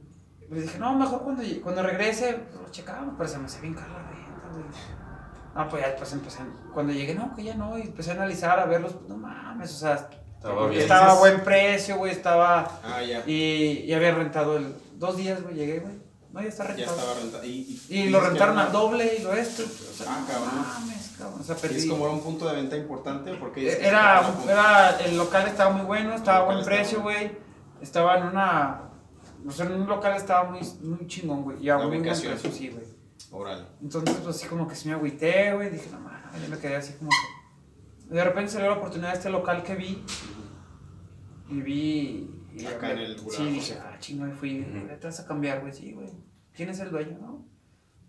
pues 0.48 0.62
dije, 0.62 0.78
no, 0.78 0.94
mejor 0.94 1.22
cuando, 1.22 1.42
cuando 1.62 1.82
regrese, 1.82 2.34
pues, 2.50 2.60
lo 2.62 2.70
checamos, 2.70 3.14
pero 3.16 3.28
se 3.28 3.38
me 3.38 3.46
hace 3.46 3.60
bien 3.60 3.74
cara 3.74 3.88
la 3.92 4.10
renta, 4.10 4.48
güey. 4.52 4.64
No, 5.54 5.68
pues 5.68 5.82
ya 5.82 5.88
después 5.88 6.12
empecé, 6.12 6.38
cuando 6.72 6.92
llegué, 6.92 7.14
no, 7.14 7.34
que 7.34 7.44
ya 7.44 7.54
no, 7.54 7.76
y 7.78 7.82
empecé 7.82 8.10
a 8.12 8.14
analizar, 8.14 8.58
a 8.58 8.66
verlos, 8.66 8.92
pues, 8.94 9.08
no 9.08 9.16
mames, 9.16 9.72
o 9.74 9.78
sea, 9.78 10.08
Estaba 10.36 10.68
bien. 10.68 10.82
estaba 10.82 11.12
a 11.12 11.18
buen 11.18 11.40
precio, 11.40 11.96
güey, 11.96 12.12
estaba, 12.12 12.80
Ah, 12.84 13.02
ya. 13.02 13.22
y, 13.26 13.84
y 13.86 13.92
había 13.92 14.14
rentado 14.14 14.56
el, 14.56 14.74
dos 14.94 15.16
días, 15.16 15.42
güey, 15.42 15.54
llegué, 15.56 15.80
güey, 15.80 15.97
no, 16.32 16.40
ya 16.42 16.48
está 16.48 16.64
Ya 16.64 16.74
rentado. 16.74 16.96
estaba 16.98 17.14
rentado. 17.20 17.44
Y, 17.44 17.80
Y 17.88 18.08
lo 18.10 18.18
dices 18.18 18.22
que 18.22 18.28
rentaron 18.28 18.58
al 18.58 18.72
doble 18.72 19.16
y 19.18 19.22
lo 19.22 19.32
esto, 19.32 19.62
o 19.64 19.94
sea, 19.94 20.06
Ah, 20.08 20.24
cabrón. 20.28 20.48
mames, 20.56 21.14
cabrón, 21.18 21.40
o 21.40 21.44
sea, 21.44 21.56
¿Y 21.56 21.60
perdí. 21.60 21.76
es 21.78 21.86
como 21.86 22.04
era 22.04 22.14
un 22.14 22.20
punto 22.22 22.48
de 22.48 22.56
venta 22.56 22.76
importante? 22.76 23.34
Porque 23.34 23.72
Era, 23.86 24.20
un 24.42 24.48
era, 24.48 24.98
el 25.00 25.16
local 25.16 25.46
estaba 25.48 25.70
muy 25.70 25.86
bueno, 25.86 26.14
estaba 26.14 26.38
a 26.38 26.44
buen 26.54 26.64
precio, 26.64 27.02
güey. 27.02 27.32
Estaba 27.80 28.18
en 28.18 28.26
una. 28.26 28.82
O 29.46 29.50
sea, 29.52 29.66
en 29.66 29.72
un 29.80 29.86
local 29.88 30.16
estaba 30.16 30.50
muy, 30.50 30.60
muy 30.82 31.06
chingón, 31.06 31.42
güey. 31.44 31.62
Y 31.64 31.70
a 31.70 31.78
muy 31.78 31.86
buen 31.86 32.02
precio, 32.02 32.30
sí, 32.52 32.68
güey. 32.70 32.84
Órale. 33.30 33.64
Entonces, 33.82 34.16
pues 34.22 34.36
así 34.36 34.46
como 34.48 34.66
que 34.66 34.74
sí 34.74 34.88
me 34.88 34.94
agüité, 34.94 35.52
güey. 35.54 35.70
Dije, 35.70 35.88
no 35.92 36.00
mames, 36.00 36.42
yo 36.42 36.48
me 36.48 36.58
quedé 36.58 36.76
así 36.76 36.92
como 36.94 37.10
que. 37.10 38.14
De 38.14 38.24
repente 38.24 38.50
salió 38.52 38.68
la 38.70 38.76
oportunidad 38.76 39.10
de 39.12 39.16
este 39.18 39.30
local 39.30 39.62
que 39.62 39.74
vi. 39.74 40.04
Y 41.50 41.60
vi. 41.60 42.30
Y 42.58 42.66
Acá 42.66 42.92
en 42.92 42.98
el 42.98 43.18
Sí, 43.30 43.44
dije, 43.46 43.78
ah, 43.80 43.96
chingo, 43.98 44.30
fui. 44.32 44.60
Ujú. 44.60 44.88
Te 44.98 45.06
vas 45.06 45.20
a 45.20 45.26
cambiar, 45.26 45.60
güey. 45.60 45.72
Sí, 45.72 45.92
güey. 45.92 46.08
¿Quién 46.54 46.70
es 46.70 46.80
el 46.80 46.90
dueño, 46.90 47.18
no? 47.20 47.46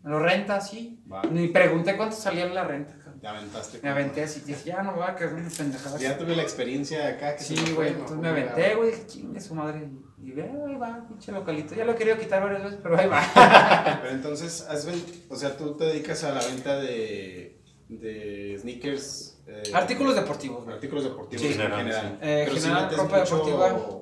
Me 0.04 0.12
lo 0.12 0.20
renta, 0.20 0.60
sí. 0.62 1.02
Va. 1.12 1.22
Ni 1.24 1.50
pregunté 1.50 1.96
cuánto 1.98 2.16
salía 2.16 2.46
la 2.48 2.64
renta. 2.64 2.96
Te 3.20 3.28
aventaste. 3.28 3.80
Me 3.84 3.90
aventé 3.90 4.24
así, 4.24 4.40
dije, 4.46 4.70
ya 4.70 4.82
no 4.82 4.94
voy 4.94 5.04
a 5.06 5.14
quedar 5.14 5.34
una 5.34 5.50
pendejada. 5.50 6.00
Ya 6.00 6.18
tuve 6.18 6.38
la 6.38 6.42
experiencia 6.44 7.00
de 7.00 7.08
acá. 7.14 7.36
Que 7.36 7.44
Sí, 7.44 7.56
me 7.68 7.74
güey, 7.74 7.90
entonces 7.90 8.18
me 8.18 8.30
aventé, 8.30 8.76
güey, 8.76 8.92
dije, 8.92 9.06
chingue 9.08 9.42
su 9.42 9.56
madre. 9.56 9.90
Y 10.24 10.32
ve, 10.32 10.44
ahí 10.44 10.76
va, 10.78 11.06
pinche 11.08 11.32
localito. 11.34 11.76
Ya 11.76 11.84
lo 11.84 11.92
he 11.92 11.96
querido 11.96 12.18
quitar 12.18 12.42
varias 12.42 12.64
veces, 12.64 12.80
pero 12.82 12.98
ahí 12.98 13.08
va. 13.08 13.22
Pero 14.02 14.14
entonces, 14.16 14.66
has 14.70 14.86
ven- 14.86 15.04
o 15.30 15.36
sea, 15.36 15.56
tú 15.58 15.76
te 15.76 15.84
dedicas 15.86 16.24
a 16.24 16.34
la 16.34 16.46
venta 16.46 16.78
de, 16.80 17.62
de 17.90 18.58
sneakers. 18.62 19.42
eh, 19.48 19.64
Artículos 19.74 20.16
deportivos. 20.16 20.66
Artículos 20.68 21.04
deportivos 21.04 21.42
Sí, 21.42 21.48
en 21.54 21.54
general, 21.60 21.92
sí. 21.92 22.18
Eh, 22.22 22.44
Pero 22.48 22.56
general, 22.62 22.84
metes 22.84 22.98
ropa 23.00 23.20
deportiva. 23.20 23.99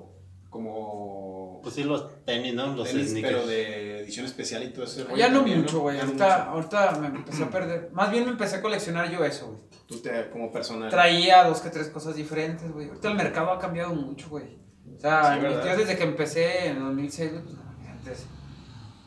Como 0.58 1.60
Pues 1.62 1.76
sí, 1.76 1.84
los 1.84 2.24
tenis, 2.26 2.54
¿no? 2.56 2.76
Los 2.76 2.90
tenis, 2.90 3.12
sneakers. 3.12 3.36
pero 3.36 3.48
de 3.48 4.00
edición 4.02 4.26
especial 4.26 4.64
y 4.64 4.70
todo 4.70 4.86
ese 4.86 5.04
rollo 5.04 5.16
Ya 5.16 5.30
no 5.30 5.38
también, 5.40 5.62
mucho, 5.62 5.80
güey. 5.82 6.00
Ahorita, 6.00 6.38
mucho. 6.38 6.50
ahorita 6.78 6.92
me 7.00 7.08
empecé 7.08 7.44
a 7.44 7.50
perder. 7.50 7.90
Más 7.94 8.10
bien 8.12 8.26
me 8.26 8.32
empecé 8.32 8.56
a 8.58 8.62
coleccionar 8.62 9.10
yo 9.12 9.24
eso, 9.24 9.48
güey. 9.48 9.60
Tú 9.88 10.02
te, 10.02 10.30
como 10.32 10.52
personal. 10.52 10.90
Traía 10.90 11.44
dos 11.44 11.62
que 11.62 11.70
tres 11.70 11.90
cosas 11.90 12.16
diferentes, 12.16 12.72
güey. 12.72 12.88
Ahorita 12.90 13.08
el 13.10 13.16
mercado 13.16 13.52
ha 13.52 13.60
cambiado 13.60 13.94
mucho, 13.94 14.30
güey. 14.30 14.58
O 14.96 15.00
sea, 15.00 15.40
Sí, 15.40 15.70
desde 15.78 15.96
que 15.98 16.04
empecé 16.04 16.68
en 16.70 16.80
2006, 16.80 17.32
güey, 17.32 17.44
pues, 17.44 17.58
antes, 17.88 18.26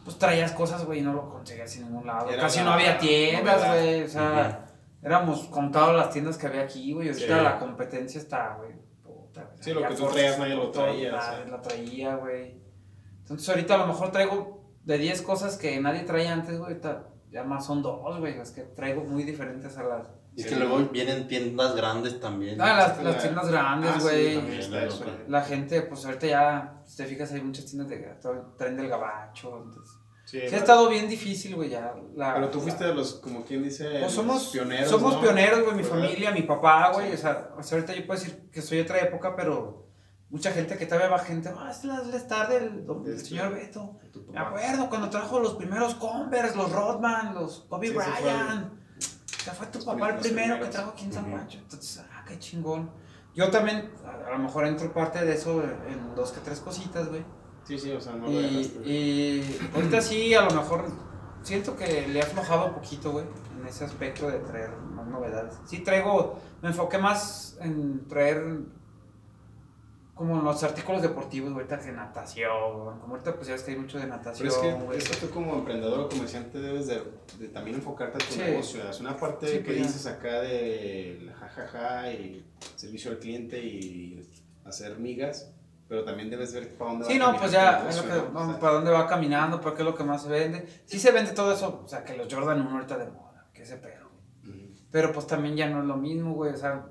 pues 0.05 0.19
traías 0.19 0.53
cosas, 0.53 0.85
güey, 0.85 1.01
y 1.01 1.03
no 1.03 1.13
lo 1.13 1.29
conseguías 1.29 1.75
en 1.77 1.85
ningún 1.87 2.07
lado. 2.07 2.31
Era 2.31 2.43
Casi 2.43 2.59
la 2.59 2.65
no 2.65 2.71
había 2.73 2.97
tiendas, 2.99 3.67
güey. 3.67 4.05
O 4.05 4.09
sea, 4.09 4.67
éramos 5.03 5.45
contados 5.49 5.97
las 5.97 6.11
tiendas 6.11 6.39
que 6.39 6.47
había 6.47 6.63
aquí, 6.63 6.93
güey. 6.93 7.09
Ahorita 7.09 7.39
Sí. 7.39 7.45
la 7.45 7.59
competencia 7.59 8.21
está, 8.21 8.57
güey. 8.59 8.73
Puta, 9.41 9.53
güey. 9.55 9.63
Sí, 9.65 9.73
lo 9.73 9.89
que 9.89 9.95
tú 9.95 10.07
traías 10.09 10.39
nadie 10.39 10.55
lo 10.57 10.71
traía, 10.71 11.09
o 11.09 11.13
lados 11.13 11.25
sea. 11.37 11.45
La 11.47 11.63
traía, 11.63 12.17
güey. 12.17 12.61
Entonces 13.21 13.49
ahorita 13.49 13.75
a 13.75 13.79
lo 13.79 13.87
mejor 13.87 14.11
traigo 14.13 14.61
de 14.85 14.99
10 14.99 15.23
cosas 15.23 15.57
que 15.57 15.81
nadie 15.81 16.03
traía 16.03 16.33
antes, 16.33 16.59
güey. 16.59 16.71
Ahorita 16.73 17.09
ya 17.31 17.45
más 17.45 17.67
son 17.67 17.83
dos, 17.83 18.19
güey. 18.19 18.37
Las 18.37 18.51
que 18.51 18.63
traigo 18.63 19.05
muy 19.05 19.23
diferentes 19.25 19.77
a 19.79 19.83
las... 19.85 20.09
Y 20.37 20.43
es 20.43 20.47
que 20.47 20.57
luego 20.57 20.79
vienen 20.93 21.27
tiendas 21.27 21.75
grandes 21.75 22.21
también. 22.21 22.61
Ah, 22.61 22.77
las, 22.77 22.99
la- 23.03 23.11
las 23.11 23.23
tiendas 23.23 23.49
grandes, 23.51 23.91
Ah, 23.91 23.99
sí, 24.01 24.05
güey. 24.07 24.59
está 24.59 24.91
Sí, 24.91 25.05
la 25.29 25.43
gente, 25.43 25.83
pues 25.83 26.05
ahorita 26.07 26.27
ya, 26.29 26.83
si 26.87 26.97
te 26.99 27.05
fijas, 27.07 27.33
hay 27.33 27.41
muchas 27.43 27.67
tiendas 27.67 27.89
de 27.89 27.97
todo 28.23 28.33
el 28.35 28.41
tren 28.57 28.77
del 28.77 28.89
gabacho. 28.89 29.63
Entonces, 29.65 29.97
Sí, 30.31 30.39
sí 30.39 30.47
ha 30.47 30.51
pero- 30.51 30.57
estado 30.59 30.89
bien 30.89 31.09
difícil, 31.09 31.57
güey, 31.57 31.71
ya. 31.71 31.93
la- 32.15 32.35
Pero 32.35 32.49
tú 32.51 32.61
fuiste 32.61 32.85
la- 32.85 32.91
de 32.91 32.95
los, 32.95 33.15
como 33.15 33.45
quien 33.45 33.65
dice, 33.65 33.99
Pues 34.01 34.13
somos 34.13 34.49
pioneros. 34.51 34.89
Somos 34.89 35.15
¿no? 35.15 35.21
pioneros, 35.21 35.63
güey, 35.65 35.75
mi 35.77 35.83
¿Verdad? 35.83 35.97
familia, 35.99 36.31
mi 36.31 36.43
papá, 36.43 36.93
güey. 36.93 37.09
Sí. 37.09 37.15
O, 37.15 37.19
sea, 37.19 37.51
o 37.59 37.63
sea, 37.63 37.79
ahorita 37.79 37.95
yo 37.95 38.07
puedo 38.07 38.21
decir 38.21 38.49
que 38.53 38.63
soy 38.63 38.77
de 38.79 38.85
otra 38.85 38.99
época, 39.01 39.35
pero 39.35 39.89
mucha 40.29 40.53
gente 40.53 40.77
que 40.79 40.87
todavía 40.87 41.09
va 41.09 41.19
gente, 41.19 41.51
ah, 41.57 41.69
es 41.71 41.83
la, 41.85 41.99
la 42.05 42.17
star 42.17 42.49
del, 42.49 42.87
del 42.87 43.15
Este, 43.17 43.31
señor 43.31 43.53
Beto. 43.55 43.99
Me 44.31 44.39
acuerdo 44.39 44.89
cuando 44.89 45.11
trajo 45.11 45.41
los 45.41 45.55
primeros 45.55 45.97
Converse, 45.97 46.57
los 46.57 46.71
Rodman, 46.71 47.35
los 47.35 47.67
Kobe 47.69 47.89
Sí, 47.89 47.95
Bryant. 47.95 48.73
O 49.41 49.43
sea, 49.43 49.53
fue 49.55 49.67
tu 49.67 49.79
los 49.79 49.85
papá 49.87 50.11
el 50.11 50.17
primeros, 50.19 50.27
primero 50.27 50.61
que 50.61 50.67
trajo 50.71 50.91
aquí 50.91 51.05
en 51.07 51.13
San. 51.13 51.25
Pancho. 51.33 51.59
Entonces, 51.59 52.05
ah, 52.13 52.25
qué 52.29 52.39
chingón. 52.39 52.93
Yo 53.35 53.51
también, 53.51 53.91
a, 54.05 54.29
a 54.29 54.31
lo 54.33 54.39
mejor 54.39 54.67
entro 54.67 54.93
parte 54.93 55.25
de 55.25 55.33
eso 55.35 55.63
en 55.63 56.15
dos 56.15 56.31
que 56.31 56.41
tres 56.41 56.61
cositas, 56.61 57.09
güey. 57.09 57.25
Sí, 57.71 57.79
sí, 57.79 57.93
o 57.93 58.01
sea, 58.01 58.15
no 58.15 58.27
lo 58.27 58.33
dejaste. 58.41 58.89
y 58.89 59.59
ahorita 59.75 60.01
sí, 60.01 60.35
a 60.35 60.43
lo 60.43 60.51
mejor 60.51 60.85
siento 61.43 61.77
que 61.77 62.09
le 62.09 62.19
he 62.19 62.23
aflojado 62.23 62.67
un 62.67 62.75
poquito, 62.75 63.13
güey, 63.13 63.25
en 63.61 63.67
ese 63.67 63.85
aspecto 63.85 64.29
de 64.29 64.41
traer 64.41 64.71
más 64.77 65.07
novedades. 65.07 65.55
Sí 65.67 65.79
traigo, 65.81 66.39
me 66.63 66.69
enfoqué 66.71 66.99
más 66.99 67.57
en 67.61 68.09
traer 68.09 68.43
como 70.15 70.43
los 70.43 70.63
artículos 70.65 71.01
deportivos, 71.01 71.51
güey, 71.53 71.65
ahorita 71.65 71.79
que 71.83 71.93
natación, 71.93 72.99
como 73.01 73.15
ahorita 73.15 73.35
pues 73.37 73.47
ya 73.49 73.55
es 73.55 73.63
que 73.63 73.71
hay 73.71 73.79
mucho 73.79 73.99
de 73.99 74.07
natación, 74.07 74.49
Pero 74.51 74.93
es 74.93 74.99
que, 75.01 75.13
es 75.13 75.19
que 75.21 75.27
tú 75.27 75.33
como 75.33 75.55
emprendedor 75.55 76.01
o 76.01 76.09
comerciante 76.11 76.59
debes 76.59 76.89
de, 76.89 77.03
de 77.39 77.49
también 77.49 77.77
enfocarte 77.77 78.17
a 78.23 78.27
tu 78.27 78.35
Sí. 78.35 78.41
negocio. 78.41 78.83
Es 78.91 79.01
una 79.01 79.17
parte 79.17 79.47
Sí, 79.47 79.59
que 79.59 79.65
pues 79.65 79.77
dices 79.79 80.07
acá 80.07 80.41
de 80.43 81.33
jajaja 81.39 82.13
y 82.13 82.45
servicio 82.77 83.13
al 83.13 83.19
cliente 83.19 83.65
y 83.65 84.29
hacer 84.67 84.99
migas, 84.99 85.53
pero 85.91 86.05
también 86.05 86.31
debes 86.31 86.55
ver 86.55 86.79
para 86.79 86.93
dónde 86.93 87.07
Sí, 87.07 87.19
va 87.19 87.33
no, 87.33 87.39
pues 87.39 87.51
caminando 87.53 87.83
ya, 87.85 87.91
es 87.91 87.97
lo 87.97 88.03
que, 88.05 88.09
¿no? 88.09 88.25
vamos, 88.33 88.43
O 88.43 88.51
sea, 88.53 88.61
para 88.61 88.73
dónde 88.75 88.91
va 88.93 89.07
caminando, 89.09 89.61
para 89.61 89.75
qué 89.75 89.83
es 89.83 89.87
lo 89.89 89.95
que 89.97 90.05
más 90.05 90.23
se 90.23 90.29
vende. 90.29 90.83
Sí 90.87 91.01
se 91.01 91.11
vende 91.11 91.33
todo 91.33 91.53
eso, 91.53 91.83
o 91.85 91.89
sea, 91.89 92.05
que 92.05 92.17
los 92.17 92.33
Jordan 92.33 92.61
1 92.61 92.71
ahorita 92.71 92.97
de 92.97 93.11
moda, 93.11 93.47
que 93.53 93.63
ese 93.63 93.77
pedo. 93.77 94.09
ujú. 94.45 94.71
Pero 94.93 95.13
pues 95.13 95.27
también 95.27 95.57
ya 95.57 95.69
no 95.69 95.81
es 95.81 95.87
lo 95.87 95.97
mismo, 95.97 96.33
güey. 96.35 96.53
O 96.55 96.57
sea, 96.57 96.87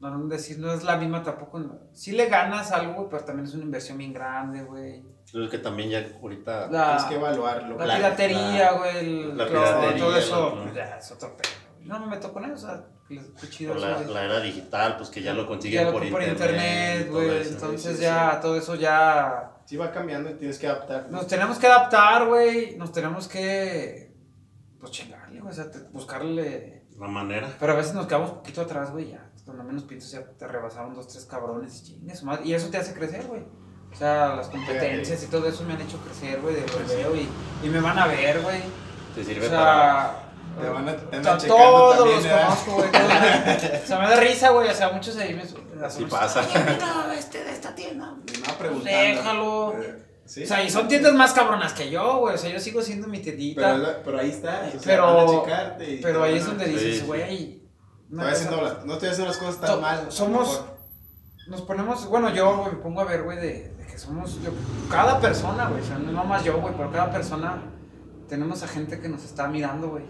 no, 0.00 0.26
decir, 0.28 0.58
no 0.58 0.70
es 0.70 0.84
la 0.84 0.98
misma 0.98 1.22
tampoco. 1.22 1.58
no. 1.60 1.78
Sí 1.94 2.12
le 2.12 2.26
ganas 2.28 2.70
algo, 2.72 2.92
güey, 2.92 3.06
pero 3.10 3.24
también 3.24 3.46
es 3.48 3.54
una 3.54 3.64
inversión 3.64 3.96
bien 3.96 4.12
grande, 4.12 4.62
güey. 4.64 5.02
Es 5.24 5.50
que 5.50 5.58
también 5.58 5.88
ya 5.90 6.06
ahorita. 6.20 6.68
La, 6.70 6.84
Tienes 6.88 7.04
que 7.04 7.14
evaluarlo. 7.16 7.78
la 7.84 7.96
piratería, 7.96 8.72
güey. 8.72 8.96
el- 8.98 9.36
la 9.38 9.46
todo- 9.46 9.54
piratería, 9.62 9.98
todo 10.04 10.16
eso, 10.18 10.54
¿no? 10.56 10.62
pues, 10.64 10.74
ya 10.74 10.96
es 10.98 11.10
otro 11.10 11.36
pedo. 11.36 11.65
Güey. 11.86 11.98
No 12.00 12.06
me 12.06 12.06
meto 12.16 12.32
con 12.32 12.44
eso, 12.44 12.54
o 12.54 12.58
sea, 12.58 12.84
qué 13.08 13.20
qué 13.40 13.48
chido 13.48 13.74
la, 13.74 14.00
la 14.00 14.24
era 14.24 14.40
digital, 14.40 14.96
pues 14.96 15.08
que 15.10 15.22
ya 15.22 15.32
lo 15.34 15.42
Ya 15.42 15.48
consiguen 15.48 15.84
lo 15.86 15.92
por, 15.92 16.22
internet. 16.22 17.08
güey. 17.10 17.38
eso. 17.40 17.50
Entonces 17.54 17.90
sí, 17.92 17.96
sí. 17.96 18.02
ya, 18.02 18.40
todo 18.40 18.56
eso 18.56 18.74
ya. 18.74 19.52
Sí 19.64 19.76
va 19.76 19.90
cambiando 19.90 20.30
y 20.30 20.34
tienes 20.34 20.58
que 20.58 20.66
adaptar. 20.68 21.08
Nos 21.10 21.26
tenemos 21.26 21.58
que 21.58 21.66
adaptar, 21.66 22.26
güey. 22.26 22.76
Nos 22.76 22.92
tenemos 22.92 23.26
que. 23.28 24.14
Pues 24.78 24.92
chingarle, 24.92 25.40
güey. 25.40 25.50
O 25.52 25.54
sea, 25.54 25.70
te- 25.70 25.80
buscarle. 25.92 26.84
La 26.98 27.08
manera. 27.08 27.54
Pero 27.60 27.72
a 27.72 27.76
veces 27.76 27.92
nos 27.94 28.06
quedamos 28.06 28.30
un 28.30 28.36
poquito 28.38 28.62
atrás, 28.62 28.90
güey, 28.90 29.10
ya. 29.10 29.30
Cuando 29.44 29.62
menos 29.64 29.82
piensas 29.84 30.10
ya 30.12 30.24
te 30.24 30.46
rebasaron 30.48 30.94
dos, 30.94 31.06
tres 31.08 31.24
cabrones 31.26 31.80
y 31.80 31.84
chingues. 31.84 32.22
Y 32.44 32.54
eso 32.54 32.68
te 32.68 32.78
hace 32.78 32.94
crecer, 32.94 33.26
güey. 33.26 33.42
O 33.92 33.94
sea, 33.94 34.34
las 34.34 34.48
competencias 34.48 35.22
y 35.22 35.26
todo 35.26 35.46
eso 35.48 35.62
me 35.64 35.74
han 35.74 35.80
hecho 35.82 35.98
crecer, 35.98 36.40
güey, 36.40 36.54
de 36.56 36.62
veo 36.96 37.14
y, 37.14 37.28
y 37.64 37.68
me 37.68 37.80
van 37.80 37.98
a 37.98 38.06
ver, 38.06 38.40
güey. 38.42 38.60
Te 39.14 39.20
O 39.20 39.24
sirve 39.24 39.48
para. 39.48 40.25
Te 40.60 40.68
van 40.68 40.88
a- 40.88 40.96
te 40.96 41.16
a 41.16 41.18
andan 41.18 41.38
checando 41.38 41.62
todos 41.64 41.96
también, 41.96 42.16
los 42.16 42.24
¿verdad? 42.24 42.44
conozco, 42.44 42.72
güey. 42.72 42.92
todos. 42.92 43.82
o 43.84 43.86
sea, 43.86 43.98
me 43.98 44.08
da 44.08 44.16
risa, 44.16 44.50
güey. 44.50 44.68
O 44.68 44.74
sea, 44.74 44.90
muchos 44.90 45.16
ahí 45.16 45.34
me. 45.34 45.84
Así 45.84 46.04
pasa. 46.06 46.42
No, 46.80 47.12
este 47.12 47.44
de 47.44 47.52
esta 47.52 47.74
tienda. 47.74 48.06
No, 48.06 48.58
preguntando. 48.58 48.90
Déjalo. 48.98 49.72
Eh, 49.82 50.04
¿sí? 50.24 50.44
O 50.44 50.46
sea, 50.46 50.62
y 50.64 50.70
son 50.70 50.88
tiendas 50.88 51.12
más 51.14 51.32
cabronas 51.32 51.72
que 51.74 51.90
yo, 51.90 52.18
güey. 52.18 52.34
O 52.34 52.38
sea, 52.38 52.50
yo 52.50 52.58
sigo 52.60 52.80
siendo 52.82 53.06
mi 53.08 53.18
tiendita. 53.20 53.60
Pero, 53.60 53.74
Pero, 53.74 53.82
es 53.90 53.96
la- 53.96 54.02
pero 54.02 54.18
ahí 54.20 54.30
está. 54.30 54.62
o 54.66 54.70
sea, 54.70 54.80
Pero- 54.84 55.14
van 55.14 55.26
a 55.28 55.30
checarte 55.30 55.90
y 55.92 56.00
te 56.00 56.06
ahí 56.08 56.14
van 56.14 56.30
es 56.34 56.42
a- 56.42 56.46
donde 56.46 56.64
Sí, 56.66 56.70
dices, 56.72 56.98
sí. 57.00 57.06
güey. 57.06 57.62
una 58.10 58.22
Estoy 58.30 58.46
cosa- 58.46 58.56
haciendo 58.56 58.62
la- 58.78 58.84
no 58.86 58.92
estoy 58.94 59.08
haciendo 59.08 59.28
las 59.28 59.38
cosas 59.38 59.60
tan 59.60 59.70
So- 59.70 59.80
mal. 59.80 59.98
a 59.98 60.02
lo 60.04 60.10
somos- 60.10 60.48
mejor. 60.48 60.76
Nos 61.48 61.62
ponemos, 61.62 62.06
bueno, 62.08 62.30
yo 62.34 62.56
güey, 62.56 62.72
me 62.72 62.78
pongo 62.78 63.00
a 63.02 63.04
ver, 63.04 63.22
güey, 63.22 63.36
de, 63.36 63.68
de 63.76 63.86
que 63.86 63.98
somos, 63.98 64.40
yo- 64.42 64.50
cada 64.90 65.20
persona, 65.20 65.68
güey, 65.68 65.80
o 65.82 65.84
sea, 65.84 65.98
no 65.98 66.24
más 66.24 66.42
yo, 66.42 66.58
güey, 66.60 66.74
pero 66.76 66.90
cada 66.90 67.10
persona 67.12 67.62
tenemos 68.28 68.62
a 68.64 68.68
gente 68.68 68.98
que 69.00 69.08
nos 69.08 69.22
está 69.24 69.46
mirando, 69.46 69.88
güey, 69.90 70.04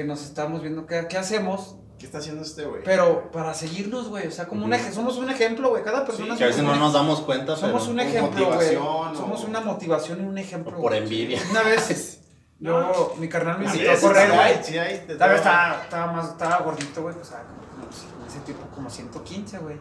que 0.00 0.06
nos 0.06 0.22
estamos 0.24 0.62
viendo 0.62 0.86
qué, 0.86 1.06
qué 1.10 1.18
hacemos 1.18 1.76
¿Qué 1.98 2.06
está 2.06 2.16
haciendo 2.16 2.40
este 2.40 2.64
güey? 2.64 2.82
Pero 2.82 3.30
para 3.30 3.52
seguirnos, 3.52 4.08
güey. 4.08 4.26
O 4.26 4.30
sea, 4.30 4.48
como 4.48 4.64
un 4.64 4.72
Ujú. 4.72 4.82
ej- 4.82 4.90
somos 4.94 5.18
un 5.18 5.28
ejemplo, 5.28 5.68
güey. 5.68 5.82
Cada 5.82 6.06
persona 6.06 6.34
Que 6.34 6.44
a 6.44 6.46
veces 6.46 6.62
somos 6.62 6.78
no 6.78 6.78
un- 6.78 6.84
nos 6.86 6.92
damos 6.94 7.20
cuenta, 7.20 7.54
Somos 7.56 7.82
pero 7.82 7.92
un 7.92 8.00
ejemplo, 8.00 8.46
güey. 8.46 8.74
motivación, 8.74 9.16
Somos 9.16 9.44
o- 9.44 9.46
una 9.48 9.60
motivación 9.60 10.20
y 10.22 10.24
un 10.24 10.38
ejemplo. 10.38 10.78
o 10.78 10.80
por 10.80 10.94
envidia. 10.94 11.38
Una 11.50 11.62
vez, 11.62 12.22
yo, 12.58 13.14
mi 13.18 13.28
carnal 13.28 13.58
me 13.58 13.68
Sí, 13.68 13.72
invitó 13.76 13.92
a 13.92 13.96
sí, 13.96 14.06
correr, 14.06 14.30
sí 14.30 14.34
güey. 14.34 14.64
sí 14.64 14.78
hay, 14.78 15.06
de 15.06 15.14
Tal 15.16 15.28
vez 15.28 15.38
estaba, 15.40 15.82
estaba 15.82 16.12
más, 16.12 16.28
estaba 16.30 16.58
gordito, 16.60 17.02
güey, 17.02 17.14
pues, 17.14 17.32
ah, 17.32 17.42
como- 17.46 18.26
ese 18.26 18.38
tipo 18.46 18.62
como 18.74 18.88
115, 18.88 19.58
güey. 19.58 19.76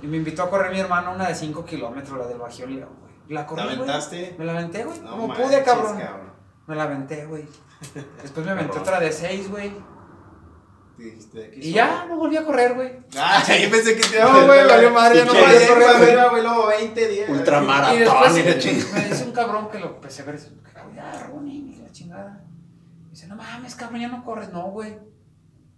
Y 0.00 0.06
me 0.06 0.16
invitó 0.16 0.44
a 0.44 0.48
correr 0.48 0.72
mi 0.72 0.80
hermano 0.80 1.12
una 1.12 1.28
de 1.28 1.34
5 1.34 1.66
kilómetros, 1.66 2.18
la 2.18 2.26
del 2.26 2.38
Bajío 2.38 2.66
León, 2.66 2.88
güey. 3.02 3.12
La 3.28 3.42
¿Te 3.42 3.46
corrí, 3.48 3.64
güey. 3.64 3.74
aventaste? 3.76 4.34
Me 4.38 4.46
la 4.46 4.52
aventé, 4.52 4.82
güey. 4.84 4.98
No 5.00 5.10
como 5.10 5.28
manches, 5.28 5.46
pude, 5.46 5.62
cabrón. 5.62 5.98
cabrón. 5.98 6.33
Me 6.66 6.74
la 6.74 6.84
aventé, 6.84 7.26
güey. 7.26 7.44
Después 8.22 8.46
me 8.46 8.52
aventé 8.52 8.78
otra 8.78 9.00
de 9.00 9.12
6, 9.12 9.50
güey. 9.50 9.72
Dijiste, 10.96 11.50
¿qué 11.50 11.58
Y 11.60 11.72
ya, 11.72 12.06
no 12.08 12.16
volví 12.16 12.36
a 12.36 12.44
correr, 12.44 12.74
güey. 12.74 12.92
Ah, 13.16 13.42
yo 13.62 13.70
pensé 13.70 13.96
que 13.96 14.02
te 14.02 14.16
iba 14.16 14.30
a 14.30 14.32
No, 14.32 14.46
güey, 14.46 14.66
valió 14.66 14.90
madre, 14.90 15.18
ya 15.18 15.24
no 15.24 15.32
podía 15.32 15.48
diez, 15.50 15.68
correr, 15.68 16.30
güey, 16.30 16.42
luego 16.42 16.66
20, 16.68 17.08
10. 17.08 17.28
Y 17.28 17.32
Ultramaratón 17.32 17.98
después 17.98 18.38
y 18.38 18.42
la 18.44 18.58
chingada. 18.58 18.94
me 18.94 19.08
dice 19.08 19.24
un 19.24 19.32
cabrón 19.32 19.70
que 19.70 19.78
lo 19.80 19.86
empecé 19.86 20.22
a 20.22 20.24
ver. 20.26 20.40
Ya, 20.94 21.26
running, 21.26 21.68
y 21.68 21.76
la 21.82 21.90
chingada. 21.90 22.44
Me 23.02 23.10
dice, 23.10 23.26
no 23.26 23.34
mames, 23.34 23.74
cabrón, 23.74 24.00
ya 24.00 24.08
no 24.08 24.24
corres. 24.24 24.50
No, 24.52 24.70
güey. 24.70 24.96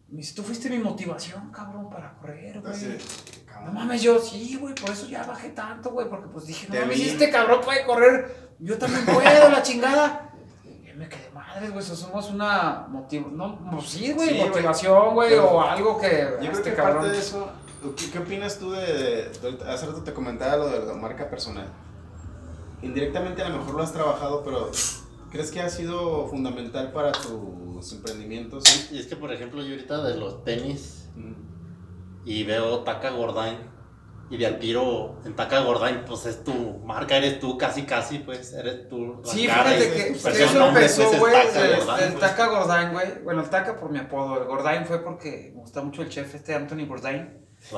Me 0.09 0.19
dice, 0.19 0.35
tú 0.35 0.43
fuiste 0.43 0.69
mi 0.69 0.79
motivación, 0.79 1.51
cabrón, 1.51 1.89
para 1.89 2.15
correr, 2.19 2.61
güey. 2.61 2.99
No 3.65 3.73
mames, 3.73 4.03
yo 4.03 4.21
sí, 4.21 4.59
güey, 4.61 4.75
por 4.75 4.91
eso 4.91 5.07
ya 5.07 5.25
bajé 5.25 5.49
tanto, 5.49 5.91
güey, 5.91 6.09
porque 6.11 6.29
pues 6.29 6.47
dije, 6.47 6.69
no 6.69 6.79
mames, 6.79 7.01
este 7.01 7.31
cabrón 7.31 7.63
puede 7.65 7.87
correr, 7.87 8.51
yo 8.59 8.77
también 8.77 9.05
puedo, 9.07 9.49
la 9.49 9.63
chingada. 9.63 10.26
Me 10.97 11.09
quedé 11.09 11.31
madre, 11.35 11.69
güey, 11.69 11.81
eso 11.85 11.95
somos 11.95 12.31
una 12.31 12.87
motivación, 12.89 13.37
no, 13.37 13.59
pues 13.71 13.87
sí, 13.89 14.13
güey, 14.13 14.31
Sí, 14.31 14.35
motivación, 14.49 15.15
güey, 15.15 15.35
o 15.35 15.61
algo 15.63 16.01
que 16.01 16.27
Yo 16.33 16.39
creo 16.39 16.53
este 16.53 16.71
que 16.71 16.77
cabrón. 16.77 16.97
parte 17.03 17.13
de 17.13 17.19
eso, 17.19 17.51
¿qué, 17.97 18.11
qué 18.11 18.19
opinas 18.19 18.59
tú 18.59 18.71
de, 18.71 18.81
de- 18.87 19.29
de- 19.53 19.71
Hace 19.71 19.87
rato 19.87 20.03
te 20.03 20.15
comentaba 20.15 20.57
lo 20.57 20.69
de 20.69 20.87
la 20.87 20.95
marca 20.95 21.29
personal. 21.29 21.69
Indirectamente 22.83 23.43
a 23.43 23.49
lo 23.51 23.59
mejor 23.59 23.75
lo 23.75 23.83
has 23.83 23.93
trabajado, 23.93 24.43
pero 24.45 24.71
¿crees 25.31 25.51
que 25.51 25.61
ha 25.61 25.69
sido 25.69 26.27
fundamental 26.29 26.93
para 26.93 27.13
tus 27.13 27.93
emprendimientos? 27.93 28.65
Y 28.91 28.99
es 28.99 29.07
que, 29.07 29.17
por 29.17 29.33
ejemplo, 29.33 29.63
yo 29.63 29.73
ahorita 29.73 30.03
de 30.03 30.17
los 30.17 30.45
tenis 30.45 31.09
Mm. 31.17 31.33
y 32.27 32.45
veo 32.45 32.81
Taca 32.81 33.11
Gordain 33.11 33.57
y 34.29 34.37
de 34.37 34.47
al 34.47 34.59
tiro 34.59 35.21
en 35.25 35.35
Taca 35.37 35.61
Gordain, 35.61 36.05
pues 36.05 36.27
es 36.27 36.43
tu 36.43 36.79
marca, 36.85 37.17
eres 37.17 37.39
tú 37.39 37.57
casi 37.57 37.83
casi, 37.83 38.19
pues 38.19 38.53
eres 38.55 38.89
tú. 38.89 39.21
la 39.25 39.31
Sí, 39.33 39.47
cara 39.47 39.65
fíjate 39.71 39.93
que, 39.93 40.05
pues, 40.11 40.23
pues, 40.23 40.41
eso 40.41 40.59
nombre, 40.59 40.83
empezó, 40.83 41.03
pues, 41.03 41.15
es 41.15 41.19
güey, 41.21 41.33
Taca 41.33 41.65
el, 41.65 41.77
Gordain, 41.77 42.05
el 42.05 42.13
pues. 42.15 42.21
Taca 42.31 42.47
Gordain, 42.49 42.93
güey. 42.93 43.07
Bueno, 43.23 43.43
el 43.43 43.49
Taca 43.51 43.77
por 43.77 43.91
mi 43.91 43.99
apodo, 43.99 44.39
el 44.43 44.45
Gordain 44.49 44.85
fue 44.85 45.03
porque 45.05 45.53
me 45.55 45.61
gusta 45.61 45.81
mucho 45.83 46.03
el 46.03 46.09
chef 46.09 46.35
este 46.35 46.55
Anthony 46.55 46.87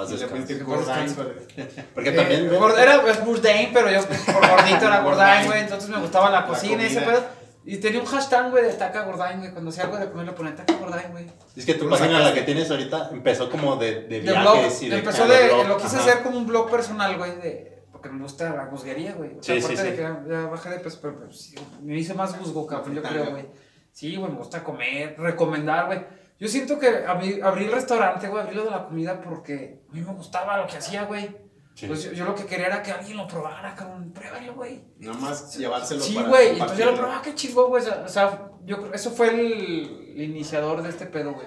pues, 1.16 1.16
para- 1.16 1.84
Porque 1.94 2.08
Eh, 2.10 2.12
también. 2.12 2.50
Era 2.78 3.10
es 3.10 3.24
Bourdain, 3.24 3.70
pero 3.72 3.90
yo 3.90 4.00
por 4.04 4.48
gordito 4.50 4.86
era 4.86 5.00
Gordain, 5.04 5.46
güey. 5.46 5.60
Entonces 5.60 5.88
me 5.90 5.98
gustaba 5.98 6.30
la 6.30 6.46
cocina 6.46 6.82
y 6.82 6.86
ese 6.86 7.00
pedo. 7.02 7.37
Y 7.64 7.76
tenía 7.78 8.00
un 8.00 8.06
hashtag, 8.06 8.50
güey, 8.50 8.64
de 8.64 8.72
Taca 8.72 9.02
Gordain, 9.04 9.40
güey. 9.40 9.52
Cuando 9.52 9.70
hacía 9.70 9.84
algo 9.84 9.98
de 9.98 10.10
comer 10.10 10.26
le 10.26 10.32
ponía 10.32 10.54
Taca 10.54 10.74
Gordain, 10.76 11.10
güey. 11.12 11.26
Es 11.56 11.66
que 11.66 11.74
tu 11.74 11.80
Tú 11.80 11.84
lo 11.90 11.98
página, 11.98 12.20
la 12.20 12.32
que 12.32 12.42
tienes 12.42 12.70
ahorita, 12.70 13.10
empezó 13.12 13.50
como 13.50 13.76
de, 13.76 14.02
de 14.02 14.20
De 14.20 14.32
blog. 14.32 14.54
viajes 14.54 14.82
y 14.82 14.88
de. 14.88 14.98
Empezó 14.98 15.26
de 15.26 15.36
de, 15.36 15.48
blog, 15.54 15.68
lo 15.68 15.76
quise 15.76 15.96
ajá. 15.96 16.10
hacer 16.10 16.22
como 16.22 16.38
un 16.38 16.46
blog 16.46 16.70
personal, 16.70 17.16
güey, 17.18 17.36
de... 17.36 17.82
Porque 17.92 18.08
me 18.10 18.22
gusta 18.22 18.54
la 18.54 18.64
musguería, 18.66 19.12
güey. 19.12 19.36
O 19.38 19.42
sea, 19.42 19.56
Sí, 19.56 19.60
sí, 19.60 19.66
aparte 19.72 19.82
de 19.82 19.90
sí. 19.90 19.96
que 19.96 20.02
ya, 20.02 20.24
ya 20.28 20.46
bajé 20.46 20.70
de 20.70 20.78
peso, 20.78 20.98
pero, 21.02 21.18
pues, 21.18 21.40
sí, 21.40 21.54
me 21.82 21.98
hice 21.98 22.14
más 22.14 22.38
musgo, 22.40 22.66
cabrón, 22.66 22.94
yo 22.94 23.02
creo, 23.02 23.30
güey. 23.32 23.46
Sí, 23.92 24.14
güey, 24.16 24.30
me 24.30 24.38
gusta 24.38 24.62
comer, 24.62 25.16
recomendar, 25.18 25.86
güey. 25.86 26.04
Yo 26.38 26.46
siento 26.46 26.78
que 26.78 27.04
abrí, 27.04 27.40
abrí 27.40 27.64
el 27.64 27.72
restaurante, 27.72 28.28
güey, 28.28 28.44
abrí 28.44 28.54
lo 28.54 28.64
de 28.64 28.70
la 28.70 28.84
comida 28.86 29.20
porque 29.20 29.82
a 29.90 29.92
mí 29.92 30.00
me 30.00 30.12
gustaba 30.14 30.56
lo 30.58 30.68
que 30.68 30.76
hacía, 30.76 31.02
güey. 31.04 31.36
Sí. 31.78 31.86
Pues 31.86 32.02
yo, 32.02 32.10
yo 32.10 32.24
lo 32.24 32.34
que 32.34 32.44
quería 32.44 32.66
era 32.66 32.82
que 32.82 32.90
alguien 32.90 33.16
lo 33.16 33.28
probara, 33.28 33.72
cabrón. 33.76 34.10
Pruébalo, 34.12 34.52
güey. 34.54 34.82
Nada 34.98 35.16
más 35.16 35.56
llevárselo 35.56 36.00
Sí, 36.00 36.16
para 36.16 36.28
güey. 36.28 36.48
Entonces 36.48 36.76
yo 36.78 36.86
lo 36.86 36.96
probaba, 36.96 37.22
qué 37.22 37.36
chingón, 37.36 37.68
güey. 37.68 37.84
O 37.86 38.08
sea, 38.08 38.50
yo 38.64 38.78
creo- 38.82 38.94
eso 38.94 39.12
fue 39.12 39.28
el, 39.28 40.12
el 40.16 40.22
iniciador 40.24 40.82
de 40.82 40.88
este 40.88 41.06
pedo, 41.06 41.34
güey. 41.34 41.46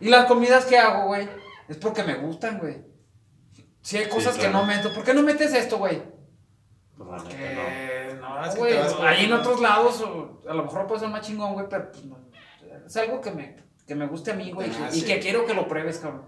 Y 0.00 0.08
las 0.08 0.24
comidas 0.24 0.64
que 0.64 0.78
hago, 0.78 1.08
güey, 1.08 1.28
es 1.68 1.76
porque 1.76 2.02
me 2.04 2.14
gustan, 2.14 2.58
güey. 2.58 2.86
Si 3.82 3.98
hay 3.98 4.08
cosas 4.08 4.36
que 4.36 4.48
claro. 4.48 4.60
no 4.60 4.64
meto, 4.64 4.94
¿por 4.94 5.04
qué 5.04 5.12
no 5.12 5.22
metes 5.22 5.52
esto, 5.52 5.76
güey? 5.76 6.02
Pues, 6.96 7.10
la 7.10 7.28
neta, 7.28 8.14
no. 8.14 8.28
No, 8.38 8.44
Es 8.46 8.54
que 8.54 8.58
güey. 8.60 8.72
te 8.72 8.78
vas 8.78 8.94
por- 8.94 9.06
Ahí 9.06 9.24
en 9.26 9.32
otros 9.34 9.60
lados, 9.60 10.00
o 10.00 10.40
a 10.48 10.54
lo 10.54 10.62
mejor 10.64 10.86
puede 10.86 11.00
ser 11.00 11.10
más 11.10 11.20
chingón, 11.20 11.52
güey, 11.52 11.66
pero 11.68 11.92
pues 11.92 12.02
no. 12.06 12.18
Es 12.86 12.96
algo 12.96 13.20
que 13.20 13.30
me, 13.30 13.56
que 13.86 13.94
me 13.94 14.06
guste 14.06 14.30
a 14.30 14.34
mí, 14.34 14.52
güey. 14.52 14.70
Ah, 14.70 14.88
y 14.90 15.00
sí. 15.00 15.04
que 15.06 15.18
quiero 15.20 15.44
que 15.44 15.52
lo 15.52 15.68
pruebes, 15.68 15.98
cabrón. 15.98 16.24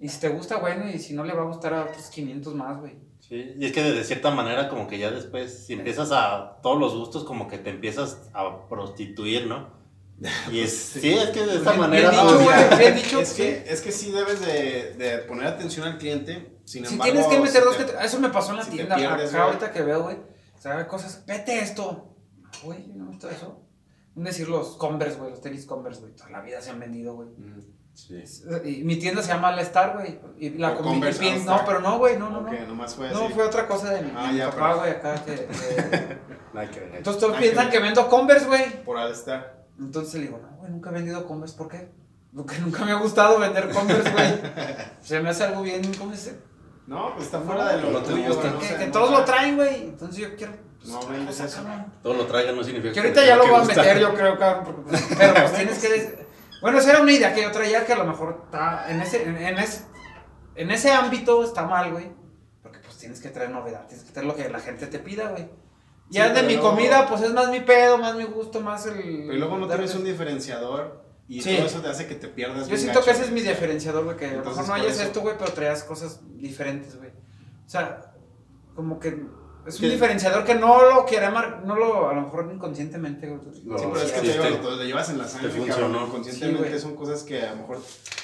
Y 0.00 0.08
si 0.08 0.20
te 0.20 0.28
gusta, 0.28 0.58
bueno, 0.58 0.88
y 0.88 0.98
si 0.98 1.14
no 1.14 1.24
le 1.24 1.32
va 1.34 1.42
a 1.42 1.46
gustar 1.46 1.74
a 1.74 1.84
otros 1.84 2.06
500 2.10 2.54
más, 2.54 2.78
güey. 2.78 2.96
Sí, 3.20 3.54
y 3.58 3.66
es 3.66 3.72
que 3.72 3.82
de 3.82 4.04
cierta 4.04 4.30
manera 4.30 4.68
como 4.68 4.86
que 4.86 4.98
ya 4.98 5.10
después, 5.10 5.66
si 5.66 5.72
empiezas 5.74 6.10
a 6.12 6.58
todos 6.62 6.78
los 6.78 6.94
gustos, 6.94 7.24
como 7.24 7.48
que 7.48 7.58
te 7.58 7.70
empiezas 7.70 8.30
a 8.32 8.68
prostituir, 8.68 9.46
¿no? 9.46 9.76
Y 10.52 10.60
es, 10.60 10.72
sí, 10.76 11.10
es 11.14 11.30
que 11.30 11.44
de 11.44 11.56
esta 11.56 11.74
manera... 11.74 12.10
No, 12.12 12.32
dicho, 12.32 12.44
güey, 12.44 12.78
bien 12.78 12.94
dicho, 12.96 13.20
Es 13.20 13.28
sí. 13.30 13.42
que, 13.42 13.64
es 13.68 13.80
que 13.80 13.92
sí 13.92 14.10
debes 14.12 14.40
de, 14.40 14.94
de 14.94 15.18
poner 15.18 15.46
atención 15.46 15.86
al 15.86 15.98
cliente. 15.98 16.58
Sin 16.64 16.84
Si 16.86 16.94
embargo, 16.94 17.12
tienes 17.12 17.28
que 17.30 17.38
meter 17.40 17.60
si 17.62 17.66
dos 17.68 17.76
te- 17.76 17.86
que 17.86 17.92
te- 17.92 18.04
Eso 18.04 18.20
me 18.20 18.28
pasó 18.30 18.50
en 18.52 18.56
la 18.58 18.64
si 18.64 18.70
tienda. 18.72 18.96
pierdes, 18.96 19.30
acá 19.30 19.38
güey. 19.44 19.46
ahorita 19.54 19.72
que 19.72 19.82
veo, 19.82 20.02
güey. 20.02 20.16
O 20.16 20.60
sea, 20.60 20.78
hay 20.78 20.86
cosas. 20.86 21.24
Vete 21.26 21.58
esto. 21.60 22.14
Güey, 22.64 22.86
no 22.94 23.04
me 23.04 23.10
gusta 23.12 23.30
eso. 23.30 23.62
Un 24.16 24.24
decir 24.24 24.48
los 24.48 24.76
Converse, 24.76 25.18
güey. 25.18 25.30
Los 25.30 25.40
tenis 25.40 25.64
Converse, 25.66 26.00
güey. 26.00 26.14
Toda 26.16 26.30
la 26.30 26.40
vida 26.40 26.60
se 26.60 26.70
han 26.70 26.80
vendido, 26.80 27.14
güey. 27.14 27.28
Mm. 27.28 27.60
Sí. 27.98 28.22
Y 28.64 28.84
mi 28.84 28.94
tienda 28.96 29.20
se 29.22 29.32
llama 29.32 29.48
All 29.48 29.58
Star, 29.58 29.94
güey. 29.94 30.20
Y 30.38 30.50
la. 30.50 30.76
Converse 30.76 31.18
All 31.26 31.32
No, 31.34 31.38
Star. 31.40 31.64
pero 31.66 31.80
no, 31.80 31.98
güey. 31.98 32.16
No, 32.16 32.30
no, 32.30 32.38
Ok, 32.40 32.52
no. 32.52 32.66
nomás 32.68 32.94
fue 32.94 33.10
No, 33.10 33.28
fue 33.30 33.42
otra 33.44 33.66
cosa 33.66 33.90
de 33.90 34.02
mi, 34.02 34.12
Ah, 34.16 34.28
mi 34.30 34.38
ya, 34.38 34.50
papá, 34.50 34.68
pero- 34.68 34.78
güey, 34.78 34.90
acá 34.92 35.14
que. 35.24 35.34
que- 36.52 36.70
que 36.70 36.80
ver. 36.80 36.94
Entonces 36.94 37.20
todos 37.20 37.36
piensan 37.36 37.66
que- 37.66 37.72
que 37.72 37.80
vendo 37.80 38.08
Converse, 38.08 38.46
güey. 38.46 38.84
Por 38.84 38.96
al 38.98 39.10
estar. 39.10 39.64
Entonces 39.80 40.14
le 40.14 40.20
digo, 40.26 40.38
no, 40.40 40.56
güey, 40.58 40.70
nunca 40.70 40.90
he 40.90 40.92
vendido 40.92 41.26
Converse. 41.26 41.56
¿Por 41.58 41.68
qué? 41.68 41.88
Porque 42.34 42.58
nunca 42.58 42.84
me 42.84 42.92
ha 42.92 43.00
gustado 43.00 43.38
vender 43.40 43.68
Converse, 43.70 44.10
güey. 44.12 44.34
Se 45.02 45.18
me 45.20 45.30
hace 45.30 45.44
algo 45.44 45.62
bien, 45.62 45.82
¿cómo 45.98 46.14
se 46.14 46.30
dice? 46.30 46.40
No, 46.86 47.12
pues 47.14 47.26
está 47.26 47.40
fuera 47.40 47.68
de 47.76 47.82
lo 47.82 47.90
No 47.90 47.98
te 48.00 48.12
tuyo, 48.12 48.28
gusta. 48.28 48.58
que, 48.60 48.76
que 48.76 48.86
no 48.86 48.92
todos 48.92 49.10
lo 49.10 49.24
traen, 49.24 49.56
güey. 49.56 49.74
Entonces 49.88 50.16
yo 50.18 50.36
quiero. 50.36 50.52
pues, 50.78 50.88
No, 50.92 51.00
güey, 51.00 51.28
es 51.28 51.40
eso. 51.40 51.62
cabrón. 51.64 51.92
Todo 52.02 52.14
lo 52.14 52.26
traigan 52.26 52.54
no 52.56 52.62
significa 52.64 52.94
Que 52.94 53.00
ahorita 53.00 53.20
te 53.22 53.26
ya 53.26 53.36
lo 53.36 53.46
voy 53.46 53.54
a 53.56 53.60
que 53.62 53.66
meter, 53.74 53.98
yo 53.98 54.14
creo, 54.14 54.38
cabrón. 54.38 54.64
porque, 54.64 54.82
pues, 54.90 55.04
Pero 55.18 55.34
pues 55.34 55.52
tienes 55.56 55.78
que. 55.80 56.27
Bueno, 56.60 56.78
esa 56.78 56.90
era 56.90 57.00
una 57.02 57.12
idea 57.12 57.34
que 57.34 57.42
yo 57.42 57.50
traía 57.52 57.84
que 57.86 57.92
a 57.92 57.98
lo 57.98 58.04
mejor 58.04 58.42
está. 58.44 58.90
En 58.90 59.00
ese, 59.00 59.22
en, 59.22 59.36
en 59.36 59.58
ese, 59.58 59.84
en 60.56 60.70
ese 60.70 60.90
ámbito 60.92 61.44
está 61.44 61.64
mal, 61.66 61.92
güey. 61.92 62.10
Porque 62.62 62.78
pues 62.80 62.96
tienes 62.98 63.20
que 63.20 63.28
traer 63.28 63.50
novedad, 63.50 63.86
tienes 63.86 64.04
que 64.04 64.12
traer 64.12 64.26
lo 64.26 64.34
que 64.34 64.48
la 64.48 64.58
gente 64.60 64.86
te 64.86 64.98
pida, 64.98 65.30
güey. 65.30 65.48
Ya 66.10 66.28
Sí, 66.28 66.34
de 66.34 66.42
mi 66.44 66.56
comida, 66.56 67.06
pues 67.06 67.20
es 67.22 67.32
más 67.32 67.50
mi 67.50 67.60
pedo, 67.60 67.98
más 67.98 68.16
mi 68.16 68.24
gusto, 68.24 68.60
más 68.60 68.86
el. 68.86 68.94
Pero 69.26 69.34
luego 69.38 69.58
no 69.58 69.66
tienes 69.68 69.94
un 69.94 70.04
diferenciador 70.04 71.04
y 71.28 71.42
Sí. 71.42 71.54
todo 71.56 71.66
eso 71.66 71.80
te 71.82 71.88
hace 71.88 72.06
que 72.06 72.14
te 72.14 72.28
pierdas. 72.28 72.66
Yo 72.68 72.76
siento 72.78 73.04
que 73.04 73.10
ese 73.10 73.24
es 73.24 73.30
mi 73.30 73.42
diferenciador, 73.42 74.04
güey, 74.04 74.16
que 74.16 74.26
a 74.26 74.32
lo 74.32 74.44
mejor 74.44 74.66
no 74.66 74.74
hayas 74.74 74.94
eso- 74.94 75.02
esto, 75.02 75.20
güey, 75.20 75.36
pero 75.38 75.52
traías 75.52 75.84
cosas 75.84 76.20
diferentes, 76.38 76.96
güey. 76.96 77.10
O 77.10 77.68
sea, 77.68 78.14
como 78.74 78.98
que 78.98 79.22
es 79.68 79.80
un 79.80 79.90
diferenciador 79.90 80.44
que 80.44 80.54
no 80.54 80.82
lo 80.90 81.04
quiere 81.04 81.30
mar, 81.30 81.62
no 81.64 81.76
lo, 81.76 82.08
a 82.08 82.14
lo 82.14 82.22
mejor 82.22 82.50
inconscientemente. 82.52 83.26
No, 83.26 83.40
Sí, 83.52 83.62
pero 83.64 83.96
es 84.00 84.12
que 84.12 84.20
Sí, 84.20 84.26
te, 84.26 84.32
te- 84.32 84.50
llevas, 84.50 84.64
lo 84.64 84.82
llevas 84.84 85.10
en 85.10 85.18
la 85.18 85.28
sangre, 85.28 85.66
cabrón. 85.66 85.94
Inconscientemente 86.06 86.72
Sí, 86.74 86.80
son 86.80 86.96
cosas 86.96 87.22
que 87.22 87.42
a 87.42 87.50
lo 87.52 87.56
mejor 87.62 87.78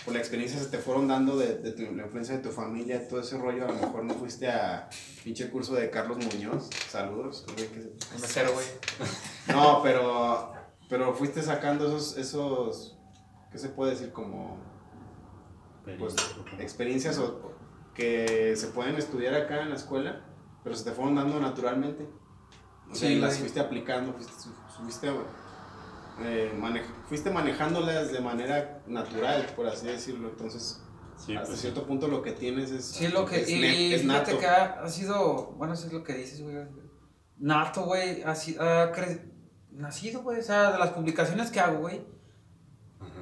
por 0.05 0.13
la 0.15 0.21
experiencia 0.21 0.59
se 0.59 0.67
te 0.67 0.79
fueron 0.79 1.09
dando 1.09 1.37
de, 1.37 1.57
de 1.59 1.73
tu, 1.73 1.83
la 1.95 2.05
influencia 2.05 2.37
de 2.37 2.43
tu 2.43 2.51
familia, 2.51 3.07
todo 3.09 3.21
ese 3.21 3.39
rollo. 3.39 3.65
A 3.65 3.73
lo 3.73 3.75
mejor 3.75 4.05
no 4.05 4.15
fuiste 4.15 4.49
a 4.49 4.89
pinche 5.23 5.49
curso 5.51 5.75
de 5.75 5.91
Carlos 5.91 6.19
Muñoz. 6.19 6.69
Saludos. 6.89 7.45
güey, 7.55 7.69
que- 7.69 7.79
El 8.15 8.21
mesero, 8.21 8.53
güey. 8.53 8.67
No, 9.49 9.81
pero, 9.83 10.53
pero 10.89 11.15
fuiste 11.15 11.43
sacando 11.43 11.87
esos, 11.87 12.17
esos, 12.17 12.99
¿qué 13.53 13.59
se 13.59 13.69
puede 13.69 13.93
decir? 13.93 14.11
Como 14.13 14.59
pues, 15.99 16.15
experiencias 16.59 17.19
o- 17.19 17.53
que 17.95 18.55
se 18.57 18.69
pueden 18.69 18.97
estudiar 18.97 19.35
acá 19.35 19.63
en 19.63 19.69
la 19.71 19.77
escuela, 19.77 20.25
pero 20.65 20.75
se 20.75 20.85
te 20.85 20.91
fueron 20.93 21.15
dando 21.15 21.39
naturalmente. 21.39 22.09
O 22.91 22.95
sea, 22.95 23.09
Sí, 23.09 23.15
y 23.15 23.21
las 23.21 23.39
fuiste 23.39 23.61
aplicando, 23.61 24.13
fuiste, 24.15 24.33
fuiste, 24.77 25.13
eh, 26.21 26.53
mane- 26.59 26.83
fuiste 27.09 27.31
manejándolas 27.31 28.11
de 28.13 28.21
manera 28.21 28.83
natural, 28.87 29.47
por 29.55 29.67
así 29.67 29.87
decirlo. 29.87 30.29
Entonces, 30.31 30.81
Sí, 31.17 31.35
hasta 31.37 31.49
pues, 31.51 31.61
cierto 31.61 31.87
punto 31.87 32.09
lo 32.09 32.23
que 32.23 32.33
tienes 32.33 32.73
es, 32.73 32.85
Sí, 32.87 33.07
lo 33.09 33.25
que. 33.25 33.41
es, 33.43 33.49
y, 33.49 33.95
es 33.95 34.03
fíjate 34.03 34.33
nato. 34.33 34.39
que 34.41 34.47
ha, 34.47 34.65
ha 34.83 34.89
sido. 34.89 35.53
Bueno, 35.57 35.75
eso 35.75 35.87
es 35.87 35.93
lo 35.93 36.03
que 36.03 36.13
dices, 36.15 36.43
güey. 36.43 36.57
Nato, 37.39 37.83
güey. 37.85 38.23
Ha, 38.25 38.31
ha 38.33 38.93
cre- 38.93 39.31
nacido, 39.71 40.23
güey. 40.23 40.41
O 40.41 40.43
sea, 40.43 40.73
de 40.73 40.79
las 40.79 40.91
publicaciones 40.91 41.51
que 41.53 41.61
hago, 41.61 41.79
güey. 41.81 42.05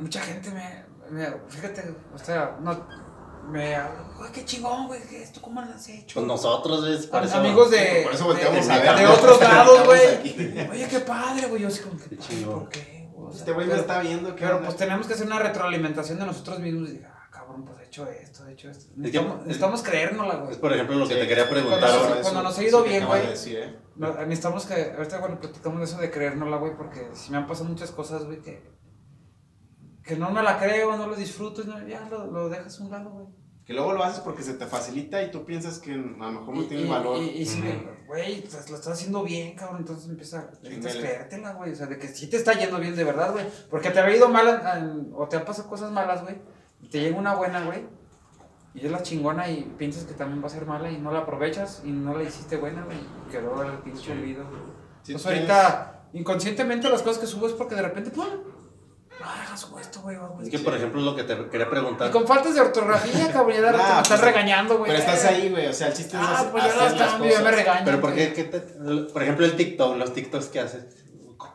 Mucha 0.01 0.21
gente 0.23 0.51
me, 0.51 0.85
me- 1.11 1.39
Fíjate, 1.49 1.95
o 2.15 2.19
sea, 2.19 2.59
no. 2.63 2.73
Me. 3.49 3.77
Güey, 4.19 4.33
qué 4.33 4.45
chingón, 4.45 4.87
güey. 4.87 5.01
¿qué 5.09 5.23
¿Esto 5.23 5.41
cómo 5.43 5.61
lo 5.61 5.69
has 5.75 5.89
hecho? 5.89 6.15
Pues 6.15 6.27
nosotros, 6.27 6.87
es 6.89 7.07
por 7.07 7.25
eso- 7.25 7.37
amigos 7.39 7.71
de. 7.71 8.01
Por 8.05 8.15
eso 8.15 8.25
volteamos 8.25 8.67
de, 8.67 8.73
a 8.73 8.79
ver. 8.79 8.99
de 8.99 9.07
otros 9.07 9.41
lados, 9.41 9.85
güey. 9.85 10.69
Oye, 10.71 10.87
qué 10.89 11.01
padre, 11.01 11.47
güey. 11.49 11.63
Yo 11.63 11.69
así 11.69 11.81
como 11.83 11.99
que. 11.99 12.09
Qué 12.11 12.19
chingón. 12.19 12.61
¿Por 12.61 12.69
qué? 12.69 13.09
güey? 13.13 13.29
O 13.29 13.31
sea, 13.33 13.39
Este 13.41 13.53
güey 13.53 13.67
me 13.67 13.75
está 13.77 14.01
viendo. 14.01 14.35
¿qué 14.37 14.43
Pero 14.43 14.57
onda? 14.57 14.67
pues 14.69 14.79
tenemos 14.79 15.07
que 15.07 15.15
hacer 15.15 15.27
una 15.27 15.39
retroalimentación 15.39 16.19
de 16.19 16.27
nosotros 16.27 16.59
mismos. 16.61 16.91
Y, 16.91 17.03
ah, 17.05 17.29
cabrón, 17.31 17.65
pues 17.65 17.79
he 17.81 17.85
hecho 17.87 18.07
esto, 18.09 18.47
he 18.47 18.53
hecho 18.53 18.71
esto. 18.71 18.87
que- 18.95 19.01
Necesitamos, 19.01 19.41
necesitamos 19.43 19.83
creérnosla, 19.83 20.35
Es 20.35 20.41
güey. 20.41 20.57
por 20.59 20.73
ejemplo 20.73 20.97
lo 20.97 21.09
que 21.09 21.15
Sí. 21.15 21.21
te 21.21 21.29
quería 21.29 21.49
preguntar 21.51 21.81
Cuando 21.81 21.99
ahora. 22.09 22.21
cuando 22.23 22.43
nos 22.43 22.59
ha 22.59 22.63
ido 22.63 22.83
que 22.85 22.89
bien, 22.91 23.07
güey. 23.07 23.23
¿eh? 23.23 23.75
Necesitamos 23.97 24.67
que, 24.67 24.93
ahorita 24.97 25.19
bueno, 25.19 25.41
platicamos 25.41 25.79
de 25.81 25.85
eso 25.85 25.99
de 25.99 26.11
creérnosla, 26.11 26.57
güey, 26.59 26.77
porque 26.77 27.09
si 27.15 27.31
me 27.33 27.39
han 27.39 27.47
pasado 27.47 27.69
muchas 27.69 27.91
cosas, 27.91 28.25
güey, 28.25 28.41
que, 28.41 28.63
que 30.05 30.17
no 30.17 30.31
me 30.31 30.43
la 30.43 30.59
creo, 30.59 30.97
no 30.97 31.07
lo 31.07 31.15
disfruto, 31.17 31.63
ya 31.87 32.09
lo, 32.11 32.27
lo 32.27 32.49
dejas 32.49 32.81
a 32.81 32.85
un 32.85 32.91
lado, 32.91 33.11
güey. 33.11 33.27
Que 33.65 33.75
luego 33.75 33.93
lo 33.93 34.03
haces 34.03 34.19
porque 34.21 34.43
se 34.43 34.55
te 34.55 34.67
facilita 34.67 35.23
y 35.23 35.31
tú 35.31 35.45
piensas 35.45 35.79
que 35.79 35.93
a 35.93 35.97
lo 35.97 36.33
mejor 36.33 36.57
no 36.57 36.63
Y- 36.63 36.67
tiene 36.67 36.83
y- 36.85 36.89
valor. 36.91 37.23
Y, 37.23 37.29
y 37.29 37.47
si 37.47 37.63
güey, 38.09 38.43
pues, 38.43 38.69
lo 38.69 38.77
estás 38.77 38.95
haciendo 38.95 39.23
bien, 39.23 39.55
cabrón, 39.55 39.79
entonces 39.79 40.11
empieza, 40.11 40.51
creértela, 40.61 41.53
güey, 41.55 41.73
o 41.73 41.77
sea, 41.77 41.87
de 41.87 41.97
que 41.99 42.09
sí 42.09 42.29
te 42.29 42.37
está 42.39 42.55
yendo 42.55 42.79
bien 42.79 42.97
de 42.97 43.05
verdad, 43.05 43.33
güey, 43.33 43.47
porque 43.71 43.91
te 43.91 44.01
había 44.01 44.17
ido 44.17 44.29
mal 44.29 45.09
o 45.15 45.29
te 45.29 45.37
han 45.37 45.45
pasado 45.45 45.69
cosas 45.69 45.93
malas, 45.93 46.23
güey, 46.23 46.37
te 46.91 47.01
llega 47.01 47.17
una 47.17 47.35
buena, 47.37 47.65
güey, 47.65 47.87
y 48.75 48.85
es 48.85 48.91
la 48.91 49.03
chingona 49.03 49.49
y 49.49 49.63
piensas 49.79 50.05
que 50.05 50.15
también 50.15 50.43
va 50.43 50.47
a 50.47 50.51
ser 50.51 50.67
mala 50.67 50.91
y 50.91 50.99
no 50.99 51.13
la 51.13 51.21
aprovechas 51.21 51.83
y 51.85 51.93
no 51.93 52.17
la 52.17 52.25
hiciste 52.25 52.57
buena, 52.57 52.85
güey, 52.85 52.99
y 52.99 53.31
quedó 53.31 53.63
el 53.63 53.79
pinche 53.79 54.11
olvido, 54.13 54.45
güey. 54.49 54.61
Sí, 55.05 55.13
pues 55.13 55.25
ahorita, 55.25 56.09
inconscientemente 56.15 56.89
las 56.91 57.03
cosas 57.03 57.19
que 57.19 57.27
subo 57.29 57.47
es 57.47 57.53
porque 57.53 57.77
de 57.77 57.83
repente, 57.83 58.11
¡pum! 58.11 58.27
Ah, 59.25 59.57
subo 59.57 59.79
esto, 59.79 60.01
güey, 60.03 60.17
güey. 60.17 60.45
Es 60.47 60.51
que 60.51 60.59
por 60.59 60.75
ejemplo 60.75 61.01
lo 61.01 61.15
que 61.15 61.25
te 61.25 61.37
quería 61.49 61.67
Y 61.67 61.71
preguntar. 61.71 62.11
con 62.11 62.27
faltas 62.27 62.55
de 62.55 62.61
ortografía, 62.61 63.33
cabrón, 63.33 63.55
ya 63.57 63.61
de 63.63 63.67
repente 63.73 63.87
Ah, 63.91 63.97
me 63.97 64.03
están 64.03 64.19
pues, 64.21 64.33
regañando, 64.35 64.79
güey. 64.79 64.91
Pero 64.91 64.99
estás 65.03 65.25
ahí, 65.27 65.51
güey. 65.51 65.67
O 65.67 65.73
sea, 65.73 65.87
el 65.89 65.93
chiste 65.95 66.17
es 66.17 66.23
Ah, 66.25 66.49
pues 66.51 66.65
ya 66.65 66.71
hacer 66.71 66.83
las 66.83 66.99
las 67.01 67.11
cambio, 67.13 67.31
ya 67.31 67.41
me 67.41 67.51
regañan. 67.51 67.85
Pero 67.85 68.01
¿por 68.01 68.15
qué, 68.15 68.33
qué 68.33 68.45
te- 68.45 68.61
por 69.13 69.23
ejemplo 69.23 69.47
el 69.47 69.57
TikTok, 69.57 69.97
los 69.97 70.13
TikToks 70.15 70.47
que 70.47 70.61
haces, 70.61 70.85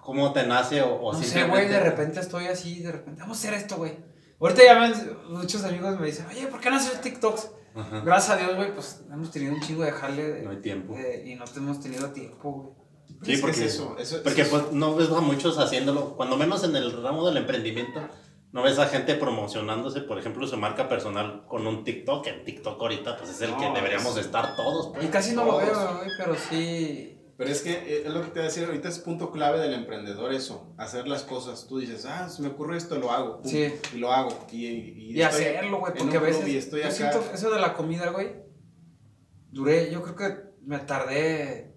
¿cómo 0.02 0.34
te 0.34 0.46
nace 0.46 0.82
o, 0.82 0.94
o 0.96 1.14
No 1.14 1.22
sé, 1.22 1.44
güey, 1.46 1.68
de 1.68 1.80
repente 1.80 2.20
estoy 2.20 2.48
así, 2.48 2.82
de 2.82 2.92
repente, 2.92 3.22
vamos 3.22 3.38
a 3.38 3.40
hacer 3.42 3.54
esto, 3.54 3.78
güey. 3.78 3.98
Ahorita 4.40 4.64
ya 4.64 4.80
me- 4.80 4.94
muchos 5.36 5.64
amigos 5.64 6.00
me 6.00 6.06
dicen, 6.08 6.26
oye, 6.30 6.48
¿por 6.48 6.60
qué 6.60 6.70
no 6.70 6.76
haces 6.78 7.02
TikToks? 7.02 7.50
Ajá. 7.76 8.02
Gracias 8.04 8.36
a 8.36 8.38
Dios, 8.38 8.56
güey, 8.56 8.74
pues 8.74 9.02
hemos 9.12 9.30
tenido 9.32 9.54
un 9.54 9.62
chingo 9.62 9.84
de 9.84 9.92
jale 9.92 10.24
de- 10.32 10.42
No 10.44 10.52
hay 10.52 10.62
tiempo. 10.62 10.94
de- 10.96 11.24
y 11.28 11.36
no 11.36 11.46
hemos 11.56 11.80
tenido 11.80 12.10
tiempo, 12.12 12.52
güey. 12.52 12.77
Sí, 13.24 13.38
porque, 13.38 13.62
es 13.66 13.74
eso, 13.74 13.96
eso- 13.98 14.22
porque 14.24 14.42
eso 14.44 14.58
es- 14.58 14.64
pues 14.64 14.74
no 14.74 14.96
ves 14.96 15.10
a 15.10 15.22
muchos 15.22 15.58
haciéndolo, 15.58 16.16
cuando 16.16 16.38
menos 16.38 16.64
en 16.64 16.76
el 16.76 16.92
ramo 17.02 17.26
del 17.28 17.38
emprendimiento, 17.38 18.00
no 18.52 18.62
ves 18.64 18.78
a 18.80 18.88
gente 18.88 19.16
promocionándose, 19.16 20.02
por 20.02 20.20
ejemplo, 20.20 20.46
su 20.48 20.56
marca 20.58 20.88
personal 20.88 21.46
con 21.48 21.66
un 21.68 21.84
TikTok, 21.84 22.26
en 22.28 22.44
TikTok 22.46 22.80
ahorita 22.82 23.18
pues 23.18 23.32
es 23.32 23.42
el 23.42 23.52
No, 23.52 23.58
que 23.60 23.70
deberíamos 23.72 24.18
es- 24.18 24.26
estar 24.26 24.56
todos. 24.56 24.90
pues. 24.94 25.04
Y 25.06 25.08
casi 25.08 25.36
no 25.36 25.46
lo 25.46 25.58
veo, 25.58 25.98
güey, 25.98 26.10
pero 26.18 26.36
sí. 26.36 27.14
Pero 27.38 27.52
es 27.52 27.62
que 27.62 27.72
eh, 27.72 28.04
es 28.08 28.12
lo 28.12 28.22
que 28.22 28.28
te 28.30 28.34
voy 28.34 28.42
a 28.42 28.46
decir, 28.46 28.66
ahorita 28.66 28.90
es 28.90 28.98
punto 28.98 29.32
clave 29.32 29.60
del 29.60 29.74
emprendedor 29.76 30.34
eso, 30.34 30.74
hacer 30.78 31.08
las 31.08 31.22
cosas. 31.22 31.68
Tú 31.68 31.78
dices, 31.78 32.06
ah, 32.06 32.30
se 32.30 32.42
me 32.42 32.48
ocurre 32.48 32.78
esto, 32.78 32.96
lo 32.98 33.12
hago. 33.12 33.42
pum, 33.42 33.52
Sí. 33.52 33.72
Y 33.94 33.98
lo 34.00 34.12
hago. 34.12 34.30
Y, 34.52 34.66
y, 34.66 35.12
Y 35.18 35.22
hacerlo, 35.22 35.80
güey, 35.80 35.94
porque 35.96 36.18
a 36.18 36.20
veces. 36.20 36.48
Y 36.48 36.58
estoy 36.58 36.80
yo 36.82 36.88
acá. 36.88 36.96
siento 36.96 37.24
eso 37.34 37.52
de 37.52 37.60
la 37.60 37.74
comida, 37.76 38.10
güey. 38.10 38.32
Duré, 39.52 39.92
yo 39.92 40.02
creo 40.02 40.16
que 40.16 40.38
me 40.66 40.80
tardé 40.80 41.76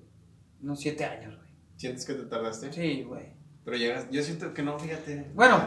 unos 0.62 0.80
siete 0.80 1.04
años, 1.04 1.29
güey. 1.29 1.29
¿Sientes 1.80 2.04
que 2.04 2.12
te 2.12 2.24
tardaste? 2.24 2.70
Sí, 2.70 3.04
güey. 3.08 3.32
Pero 3.64 3.76
llegas, 3.78 4.06
yo 4.10 4.22
siento 4.22 4.52
que 4.52 4.62
no, 4.62 4.78
fíjate. 4.78 5.30
Bueno, 5.34 5.58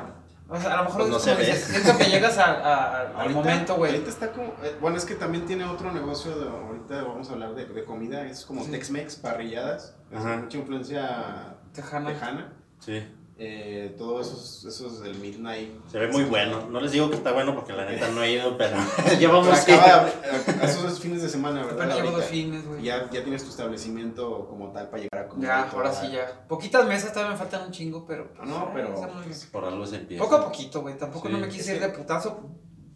o 0.48 0.60
sea, 0.60 0.74
a 0.74 0.78
lo 0.78 0.84
mejor 0.84 1.02
Pues 1.02 1.10
no 1.12 1.20
se 1.20 1.34
ve. 1.34 1.56
siento 1.56 1.98
que 1.98 2.04
llegas 2.06 2.38
a- 2.38 2.44
a- 2.46 2.52
a- 2.76 3.00
al 3.10 3.16
Ahorita- 3.16 3.34
momento, 3.40 3.76
güey. 3.78 3.92
Ahorita 3.94 4.10
está 4.12 4.32
como. 4.32 4.50
eh, 4.64 4.76
bueno, 4.80 4.98
es 4.98 5.06
que 5.06 5.16
también 5.16 5.48
tiene 5.48 5.64
otro 5.66 5.92
negocio. 5.92 6.38
De, 6.38 6.48
ahorita 6.48 7.04
vamos 7.04 7.30
a 7.30 7.34
hablar 7.34 7.56
de, 7.56 7.66
de 7.66 7.84
comida. 7.84 8.28
Es 8.28 8.46
como 8.46 8.64
Sí. 8.64 8.70
Tex-Mex, 8.70 9.16
parrilladas. 9.16 9.96
Es 10.12 10.18
Ajá. 10.20 10.38
mucha 10.38 10.58
influencia 10.60 11.56
Tejana. 11.74 12.10
tejana. 12.10 12.54
Sí, 12.80 13.02
Eh, 13.40 13.96
todo 13.98 14.22
eso, 14.22 14.36
eso 14.70 14.88
es 14.88 15.00
del 15.02 15.16
Midnight. 15.16 15.72
se 15.92 15.98
ve 15.98 16.08
muy 16.10 16.24
bueno. 16.26 16.68
No 16.70 16.80
les 16.80 16.92
digo 16.92 17.10
que 17.10 17.16
está 17.16 17.32
bueno 17.32 17.56
porque 17.56 17.74
la 17.74 17.84
neta 17.86 18.08
no 18.10 18.22
he 18.22 18.34
ido, 18.34 18.56
pero 18.60 18.78
llevamos 19.20 19.48
Acaba 19.48 20.08
eh, 20.48 20.60
esos 20.64 21.00
fines 21.00 21.22
de 21.22 21.30
semana, 21.30 21.62
¿verdad? 21.64 21.82
Apenas 21.82 21.98
llevo 21.98 22.12
dos 22.12 22.26
fines, 22.26 22.66
güey. 22.68 22.84
Ya, 22.84 23.10
ya 23.12 23.24
tienes 23.24 23.44
tu 23.44 23.50
establecimiento 23.50 24.48
como 24.48 24.72
tal 24.72 24.90
para 24.90 25.04
llegar 25.04 25.26
a 25.26 25.28
comer. 25.28 25.48
Ya, 25.48 25.70
ahora 25.70 25.94
sí 25.94 26.12
ya. 26.12 26.46
Poquitas 26.48 26.88
mesas 26.88 27.12
todavía 27.14 27.34
me 27.34 27.38
faltan 27.38 27.66
un 27.68 27.72
chingo, 27.72 28.06
pero. 28.06 28.34
pues, 28.34 28.48
No, 28.50 28.64
eh, 28.66 28.72
pero- 28.74 28.94
hacemos 28.94 29.26
bien. 29.26 29.38
por 29.52 29.66
algo 29.66 29.86
se 29.86 29.96
empieza. 29.98 30.24
Poco 30.24 30.36
a 30.36 30.46
poquito, 30.46 30.82
güey. 30.82 30.98
Tampoco 30.98 31.28
Sí. 31.28 31.34
no 31.34 31.40
me 31.40 31.50
quise 31.50 31.76
ir 31.76 31.82
de 31.82 31.90
putazo. 31.90 32.50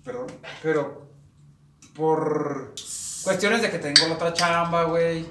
Perdón. 0.03 0.27
Pero. 0.63 1.07
Por. 1.95 2.73
Cuestiones 3.23 3.61
de 3.61 3.69
que 3.71 3.79
tengo 3.79 4.07
la 4.07 4.15
otra 4.15 4.33
chamba, 4.33 4.85
güey. 4.85 5.25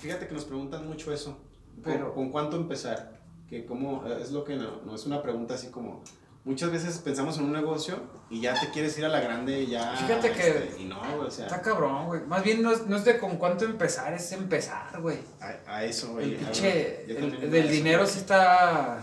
Fíjate 0.00 0.26
que 0.26 0.34
nos 0.34 0.44
preguntan 0.44 0.86
mucho 0.86 1.12
eso. 1.12 1.38
Pero- 1.82 2.06
¿Con, 2.06 2.24
con 2.24 2.30
cuánto 2.32 2.56
empezar? 2.56 3.18
Que 3.48 3.64
cómo, 3.66 4.04
eh, 4.06 4.18
es 4.20 4.30
lo 4.32 4.44
que 4.44 4.56
no, 4.56 4.82
no 4.84 4.94
es 4.94 5.06
una 5.06 5.22
pregunta 5.22 5.54
así 5.54 5.68
como... 5.70 6.02
Muchas 6.50 6.72
veces 6.72 6.98
pensamos 6.98 7.38
en 7.38 7.44
un 7.44 7.52
negocio 7.52 8.00
y 8.28 8.40
ya 8.40 8.58
te 8.58 8.70
quieres 8.70 8.98
ir 8.98 9.04
a 9.04 9.08
la 9.08 9.20
grande 9.20 9.60
y 9.62 9.68
ya... 9.68 9.94
Fíjate 9.96 10.32
que- 10.32 10.48
este, 10.48 10.82
y 10.82 10.84
no, 10.86 10.98
güey, 11.14 11.28
o 11.28 11.30
sea, 11.30 11.46
Está 11.46 11.62
cabrón, 11.62 12.06
güey. 12.06 12.22
Más 12.26 12.42
bien 12.42 12.60
no 12.60 12.72
es, 12.72 12.86
no 12.88 12.96
es 12.96 13.04
de 13.04 13.18
con 13.18 13.36
cuánto 13.36 13.64
empezar, 13.64 14.12
es 14.14 14.32
empezar, 14.32 15.00
güey. 15.00 15.18
a, 15.40 15.54
a 15.76 15.84
eso, 15.84 16.12
güey. 16.14 16.34
pinche. 16.36 17.04
el- 17.06 17.16
también 17.18 17.50
del 17.52 17.70
dinero 17.70 18.04
sí 18.04 18.18
está. 18.18 19.00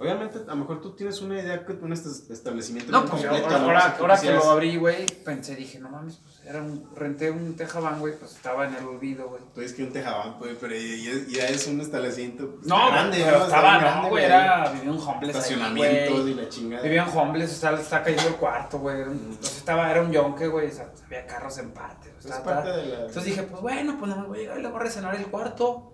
Obviamente, 0.00 0.38
a 0.46 0.50
lo 0.50 0.56
mejor 0.56 0.80
tú 0.80 0.94
tienes 0.94 1.20
una 1.22 1.40
idea 1.42 1.66
que 1.66 1.72
un 1.72 1.92
est- 1.92 2.30
establecimiento 2.30 2.92
No, 2.92 3.04
pues 3.04 3.20
completo, 3.24 3.48
ahora, 3.48 3.96
que 4.20 4.30
lo 4.32 4.44
abrí, 4.48 4.76
güey, 4.76 5.04
pensé, 5.24 5.56
dije, 5.56 5.80
no 5.80 5.88
mames, 5.88 6.18
pues 6.22 6.40
era 6.46 6.62
un, 6.62 6.88
renté 6.94 7.32
un 7.32 7.56
tejaban, 7.56 7.98
güey, 7.98 8.16
pues 8.16 8.36
estaba 8.36 8.68
en 8.68 8.76
el 8.76 8.84
olvido, 8.84 9.28
güey. 9.28 9.42
Tú 9.52 9.60
dices 9.60 9.76
que 9.76 9.82
un 9.82 9.92
tejabán, 9.92 10.38
pues, 10.38 10.56
pero 10.60 10.72
ya, 10.76 11.12
ya 11.40 11.48
es 11.48 11.66
un 11.66 11.80
establecimiento 11.80 12.48
pues, 12.54 12.66
No, 12.68 12.92
grande, 12.92 13.18
pero 13.24 13.38
¿no? 13.38 13.44
Está 13.46 13.56
estaba, 13.56 14.02
no, 14.02 14.08
güey, 14.08 14.24
era, 14.24 14.70
vivía 14.72 14.92
un 14.92 14.98
homeless 15.00 15.34
Estacionamientos 15.36 16.20
güey. 16.20 16.30
y 16.30 16.34
la 16.34 16.48
chingada. 16.48 16.82
Vivía 16.84 17.02
en 17.02 17.18
homeless, 17.18 17.52
o 17.52 17.56
sea, 17.56 17.72
está 17.72 18.02
cayendo 18.04 18.28
el 18.28 18.36
cuarto, 18.36 18.78
güey. 18.78 19.00
era 19.00 19.10
un- 19.10 19.16
Entonces 19.18 19.56
estaba, 19.56 19.90
era 19.90 20.00
un 20.02 20.12
yonke, 20.12 20.46
güey, 20.46 20.68
o 20.68 20.72
sea, 20.72 20.92
había 21.06 21.26
carros 21.26 21.58
en 21.58 21.72
parte. 21.72 22.12
o 22.24 22.44
parte 22.44 22.70
de 22.70 22.86
la... 22.86 22.96
Entonces 23.00 23.24
dije, 23.24 23.42
pues 23.42 23.60
bueno, 23.62 23.96
pues 23.98 24.08
no 24.14 24.20
me 24.22 24.28
voy 24.28 24.38
a 24.38 24.40
llegar 24.42 24.58
y 24.60 24.62
le 24.62 24.68
voy 24.68 24.76
a 24.78 24.82
resenar 24.84 25.16
el 25.16 25.26
cuarto. 25.26 25.92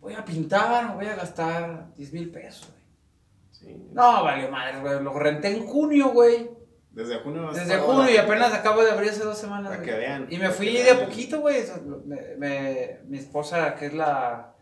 Voy 0.00 0.14
a 0.14 0.24
pintar, 0.24 0.88
me 0.88 0.94
voy 0.96 1.06
a 1.06 1.14
gastar 1.14 1.94
10 1.94 2.12
mil 2.12 2.30
pesos, 2.32 2.66
güey. 2.66 2.77
Sí. 3.68 3.88
No, 3.92 4.24
valió 4.24 4.50
madre, 4.50 4.80
güey. 4.80 5.02
Lo 5.02 5.18
renté 5.18 5.48
en 5.56 5.66
junio, 5.66 6.08
güey. 6.10 6.50
Desde 6.90 7.16
junio. 7.20 7.48
hasta 7.48 7.60
Desde 7.64 7.78
junio 7.78 8.10
y 8.10 8.16
apenas 8.16 8.52
acabo 8.52 8.82
de 8.82 8.90
abrir 8.90 9.10
hace 9.10 9.22
dos 9.24 9.38
semanas. 9.38 9.70
Para 9.70 9.82
que 9.82 9.92
vean. 9.92 10.26
Y 10.30 10.38
me 10.38 10.50
fui 10.50 10.72
de 10.72 10.90
a 10.90 11.04
poquito, 11.04 11.40
güey. 11.40 11.62
me- 12.06 12.36
me- 12.36 12.98
mi 13.06 13.18
esposa, 13.18 13.74
que 13.76 13.86
es 13.86 13.94
la 13.94 14.54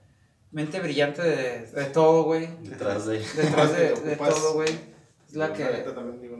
mente 0.51 0.81
brillante 0.81 1.23
de, 1.23 1.67
de 1.67 1.85
todo, 1.87 2.25
güey. 2.25 2.49
Detrás 2.63 3.07
de... 3.07 3.19
Detrás 3.21 3.77
de, 3.77 4.17
todo, 4.17 4.55
güey. 4.55 4.69
Es 5.29 5.35
la 5.35 5.53
que. 5.53 5.65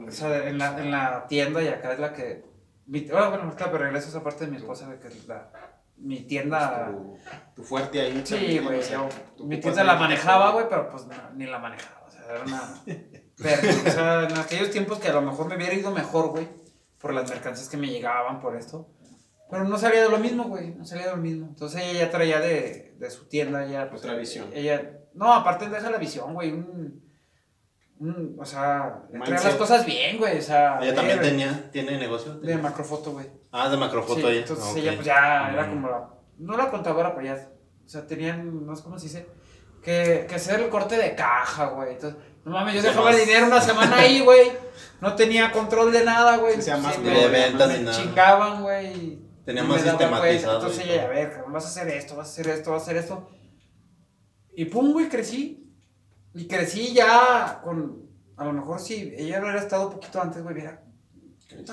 O 0.07 0.11
sea, 0.11 0.47
en 0.47 0.57
la, 0.57 0.77
en 0.79 0.91
la 0.91 1.25
tienda 1.27 1.61
y 1.63 1.67
acá 1.67 1.93
es 1.93 1.99
la 1.99 2.13
que. 2.13 2.45
Mi, 2.85 3.07
ahora, 3.09 3.29
bueno, 3.29 3.53
claro, 3.55 3.71
pero 3.73 3.83
regreso 3.85 4.07
a 4.07 4.09
esa 4.11 4.23
parte 4.23 4.45
de 4.45 4.51
mi 4.51 4.57
esposa, 4.57 4.85
güey, 4.85 4.99
que 4.99 5.07
es 5.07 5.27
la. 5.27 5.51
Mi 5.97 6.21
tienda. 6.21 6.91
Tu, 6.91 7.17
tu 7.55 7.63
fuerte 7.63 7.99
ahí. 7.99 8.21
Sí, 8.23 8.59
güey. 8.59 8.79
o 8.79 8.83
sea, 8.83 9.09
Mi 9.39 9.59
tienda 9.59 9.83
la 9.83 9.95
manejaba, 9.95 10.51
güey, 10.51 10.67
pero 10.69 10.89
pues 10.89 11.05
no, 11.07 11.15
ni 11.35 11.45
la 11.47 11.57
manejaba. 11.59 11.96
Era 12.29 12.41
una. 12.43 12.83
Pero, 13.37 13.61
o 13.87 13.91
sea, 13.91 14.23
en 14.29 14.37
aquellos 14.37 14.71
tiempos 14.71 14.99
que 14.99 15.07
a 15.09 15.13
lo 15.13 15.21
mejor 15.21 15.47
me 15.47 15.55
hubiera 15.55 15.73
ido 15.73 15.91
mejor, 15.91 16.29
güey, 16.29 16.47
por 16.99 17.13
las 17.13 17.29
mercancías 17.29 17.69
que 17.69 17.77
me 17.77 17.87
llegaban, 17.87 18.39
por 18.41 18.55
esto. 18.55 18.89
Pero 19.49 19.63
no 19.63 19.77
salía 19.77 20.03
de 20.03 20.09
lo 20.09 20.17
mismo, 20.19 20.45
güey. 20.45 20.75
No 20.75 20.83
salía 20.85 21.05
de 21.05 21.11
lo 21.11 21.17
mismo. 21.17 21.47
Entonces 21.47 21.81
ella 21.81 21.99
ya 22.05 22.11
traía 22.11 22.39
de, 22.39 22.95
de 22.99 23.09
su 23.09 23.27
tienda, 23.29 23.65
ya. 23.65 23.89
pues, 23.89 24.01
Otra 24.01 24.15
visión. 24.15 24.49
Ella. 24.53 24.99
No, 25.13 25.33
aparte 25.33 25.69
deja 25.69 25.89
la 25.89 25.97
visión, 25.97 26.33
güey. 26.33 26.51
Un, 26.51 27.01
un- 27.99 28.35
o 28.39 28.45
sea, 28.45 29.03
traer 29.25 29.43
las 29.43 29.55
cosas 29.55 29.85
bien, 29.85 30.17
güey. 30.17 30.37
O 30.37 30.41
sea, 30.41 30.79
¿Ella 30.81 30.93
también 30.93 31.19
tenía, 31.21 31.69
tiene 31.71 31.97
negocio? 31.97 32.35
De 32.39 32.57
macrofoto, 32.57 33.13
güey. 33.13 33.27
Ah, 33.51 33.69
de 33.69 33.77
macrofoto 33.77 34.19
Sí, 34.19 34.27
ella. 34.27 34.39
entonces 34.41 34.75
ella 34.75 34.93
pues 34.95 35.05
ya 35.05 35.49
era 35.53 35.65
Mm. 35.65 35.69
como 35.69 35.89
la, 35.89 36.09
no 36.39 36.57
la 36.57 36.69
contadora, 36.69 37.15
pero 37.15 37.25
ya, 37.27 37.49
o 37.85 37.87
sea, 37.89 38.05
tenían, 38.05 38.65
no 38.65 38.75
sé 38.75 38.83
cómo 38.83 38.99
se 38.99 39.05
dice, 39.05 39.25
que, 39.87 40.25
que 40.27 40.35
hacer 40.35 40.59
el 40.59 40.69
corte 40.69 40.97
de 40.97 41.15
caja, 41.15 41.67
güey. 41.67 41.93
Entonces, 41.93 42.19
no 42.43 42.51
mames, 42.51 42.75
yo 42.75 42.81
dejaba 42.81 43.11
el 43.11 43.19
dinero 43.25 43.45
una 43.47 43.61
semana 43.61 43.99
ahí, 43.99 44.19
güey. 44.25 44.51
No 44.99 45.15
tenía 45.15 45.49
control 45.53 45.93
de 45.93 46.03
nada, 46.03 46.35
güey. 46.37 46.55
Que 46.57 46.61
sea 46.61 46.75
más 46.75 46.99
me- 46.99 47.09
de 47.09 47.27
ventas 47.29 47.69
me 47.69 47.79
nada. 47.79 47.97
chingaban, 47.97 48.61
güey. 48.63 48.87
y 48.93 49.29
Tenía 49.45 49.63
no 49.63 49.69
más 49.69 49.79
me 49.79 49.85
daba 49.87 49.99
sistematizado. 49.99 50.55
Entonces 50.59 50.85
y 50.85 50.91
ella, 50.91 51.05
a 51.05 51.07
ver, 51.07 51.43
vas 51.47 51.63
a 51.63 51.67
hacer 51.69 51.87
esto, 51.87 52.17
vas 52.17 52.27
a 52.27 52.31
hacer 52.31 52.47
esto, 52.49 52.71
vas 52.71 52.81
a 52.81 52.83
hacer 52.83 52.97
esto. 52.97 53.29
Y 54.55 54.65
pum, 54.65 54.91
güey, 54.91 55.07
crecí. 55.07 55.73
Y 56.33 56.47
crecí 56.47 56.93
ya 56.93 57.61
con, 57.63 58.09
a 58.35 58.43
lo 58.43 58.51
mejor 58.53 58.79
si 58.81 59.13
ella 59.17 59.39
hubiera 59.39 59.59
estado 59.59 59.87
un 59.87 59.93
poquito 59.93 60.21
antes, 60.21 60.43
güey, 60.43 60.53
hubiera 60.53 60.83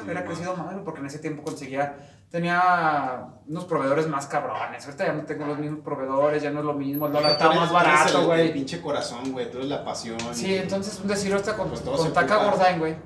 hubiera 0.04 0.24
crecido 0.24 0.56
más, 0.56 0.72
porque 0.84 1.00
en 1.00 1.06
ese 1.06 1.18
tiempo 1.18 1.42
conseguía, 1.42 2.13
tenía 2.34 3.28
unos 3.46 3.64
proveedores 3.64 4.08
más 4.08 4.26
cabrones. 4.26 4.84
Ahorita 4.84 5.06
ya 5.06 5.12
no 5.12 5.22
tengo 5.24 5.46
los 5.46 5.56
mismos 5.56 5.84
proveedores, 5.84 6.42
ya 6.42 6.50
no 6.50 6.58
es 6.58 6.64
lo 6.64 6.74
mismo, 6.74 7.06
el 7.06 7.12
dólar 7.12 7.30
está 7.30 7.48
más 7.52 7.70
barato, 7.70 8.26
güey. 8.26 8.52
pinche 8.52 8.82
corazón, 8.82 9.30
güey. 9.30 9.48
Tú 9.52 9.58
eres 9.58 9.70
la 9.70 9.84
pasión. 9.84 10.18
Sí, 10.32 10.56
entonces 10.56 10.98
un 10.98 11.06
decir 11.06 11.30
ahorita 11.32 11.56
con, 11.56 11.68
Pues 11.68 11.82
con 11.82 12.12
Taca. 12.12 12.50
Gordain, 12.50 12.80
güey. 12.80 12.96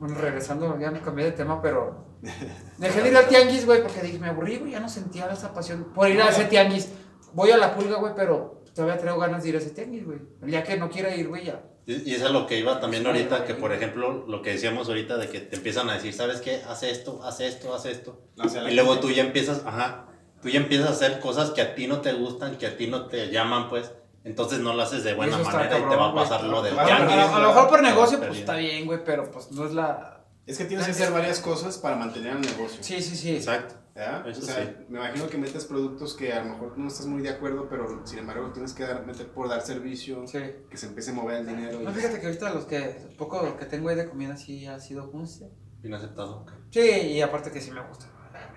Bueno, 0.00 0.16
regresando, 0.16 0.76
ya 0.76 0.90
me 0.90 1.00
cambié 1.00 1.26
de 1.26 1.32
tema, 1.32 1.62
pero 1.62 2.04
dejé 2.78 3.00
de 3.00 3.10
ir 3.10 3.16
al 3.16 3.28
tianguis, 3.28 3.64
güey, 3.64 3.80
porque 3.80 4.00
dije, 4.00 4.18
me 4.18 4.30
aburrí, 4.30 4.58
güey, 4.58 4.72
ya 4.72 4.80
no 4.80 4.88
sentía 4.88 5.26
esa 5.26 5.54
pasión 5.54 5.92
por 5.94 6.08
ir 6.08 6.20
a 6.20 6.30
ese 6.30 6.46
tianguis. 6.46 6.88
Voy 7.34 7.52
a 7.52 7.58
la 7.58 7.76
pulga, 7.76 7.98
güey, 7.98 8.14
pero 8.16 8.64
todavía 8.74 8.98
traigo 8.98 9.20
ganas 9.20 9.44
de 9.44 9.50
ir 9.50 9.54
a 9.54 9.58
ese 9.58 9.70
tianguis, 9.70 10.04
güey. 10.04 10.18
El 10.42 10.50
día 10.50 10.64
que 10.64 10.76
no 10.76 10.90
quiera 10.90 11.14
ir, 11.14 11.28
güey, 11.28 11.44
ya. 11.44 11.62
Y 11.88 12.10
y 12.10 12.14
es 12.14 12.22
a 12.22 12.28
lo 12.28 12.46
que 12.46 12.58
iba 12.58 12.78
también 12.80 13.06
ahorita, 13.06 13.44
que 13.46 13.54
por 13.54 13.72
ejemplo, 13.72 14.26
lo 14.28 14.42
que 14.42 14.50
decíamos 14.50 14.88
ahorita 14.88 15.16
de 15.16 15.28
que 15.30 15.40
te 15.40 15.56
empiezan 15.56 15.88
a 15.88 15.94
decir, 15.94 16.12
¿sabes 16.12 16.40
qué? 16.42 16.62
Haz 16.68 16.82
esto, 16.82 17.20
haz 17.24 17.40
esto, 17.40 17.74
haz 17.74 17.86
esto. 17.86 18.20
O 18.38 18.48
sea, 18.48 18.62
la 18.62 18.70
Y 18.70 18.74
luego 18.74 18.92
gente- 18.92 19.06
tú 19.08 19.12
ya 19.14 19.22
empiezas, 19.22 19.62
ajá, 19.64 20.06
tú 20.42 20.50
ya 20.50 20.58
empiezas 20.60 20.88
a 20.88 20.92
hacer 20.92 21.18
cosas 21.20 21.50
que 21.50 21.62
a 21.62 21.74
ti 21.74 21.86
no 21.86 22.00
te 22.02 22.12
gustan, 22.12 22.56
que 22.58 22.66
a 22.66 22.76
ti 22.76 22.86
no 22.88 23.06
te 23.06 23.30
llaman, 23.30 23.68
pues. 23.70 23.90
Entonces 24.24 24.58
no 24.58 24.74
lo 24.74 24.82
haces 24.82 25.02
de 25.04 25.14
buena 25.14 25.36
eso 25.40 25.44
manera 25.44 25.64
y 25.64 25.68
te 25.68 25.80
cabrón, 25.80 25.98
va 25.98 26.10
a 26.10 26.14
pasar 26.14 26.44
lo 26.44 26.60
del 26.60 26.78
A 26.78 26.82
A, 26.82 26.98
lo- 27.04 27.10
a- 27.36 27.40
lo 27.40 27.48
mejor 27.48 27.68
por 27.70 27.82
negocio, 27.82 28.18
pues 28.18 28.36
está 28.38 28.56
bien, 28.56 28.84
güey, 28.84 29.02
pero 29.04 29.30
pues 29.30 29.50
no 29.52 29.64
es 29.64 29.72
la. 29.72 30.24
Es 30.46 30.58
que 30.58 30.64
tienes 30.66 30.84
que 30.84 30.92
hacer 30.92 31.10
varias 31.10 31.40
cosas 31.40 31.78
para 31.78 31.96
mantener 31.96 32.32
el 32.36 32.40
negocio. 32.42 32.82
Sí, 32.82 33.00
sí, 33.00 33.16
sí. 33.16 33.36
Exacto. 33.36 33.74
¿Verdad? 33.98 34.28
Eso 34.28 34.40
o 34.40 34.44
sea, 34.44 34.64
sí. 34.64 34.70
me 34.88 34.98
imagino 34.98 35.26
que 35.28 35.38
metes 35.38 35.64
productos 35.64 36.14
que 36.14 36.32
a 36.32 36.42
lo 36.44 36.50
mejor 36.50 36.78
no 36.78 36.88
estás 36.88 37.06
muy 37.06 37.20
de 37.22 37.30
acuerdo, 37.30 37.68
pero 37.68 38.06
sin 38.06 38.20
embargo 38.20 38.50
tienes 38.52 38.72
que 38.72 38.84
dar, 38.84 39.04
meter 39.04 39.26
por 39.28 39.48
dar 39.48 39.60
servicio, 39.62 40.26
Sí. 40.26 40.38
que 40.70 40.76
se 40.76 40.86
empiece 40.86 41.10
a 41.10 41.14
mover 41.14 41.38
el 41.38 41.46
dinero. 41.46 41.80
y- 41.80 41.84
No, 41.84 41.90
fíjate 41.92 42.20
que 42.20 42.26
ahorita 42.26 42.50
los 42.54 42.64
que, 42.64 43.14
poco 43.18 43.56
que 43.56 43.64
tengo 43.66 43.88
ahí 43.88 43.96
de 43.96 44.08
comida 44.08 44.36
sí 44.36 44.66
ha 44.66 44.78
sido, 44.80 45.10
¿cómo 45.10 45.26
se 45.26 45.44
dice? 45.44 45.56
Bien 45.82 45.94
aceptado. 45.94 46.46
Sí, 46.70 46.80
y 46.80 47.20
aparte 47.22 47.50
que 47.50 47.60
sí 47.60 47.70
me 47.70 47.80
gusta. 47.86 48.06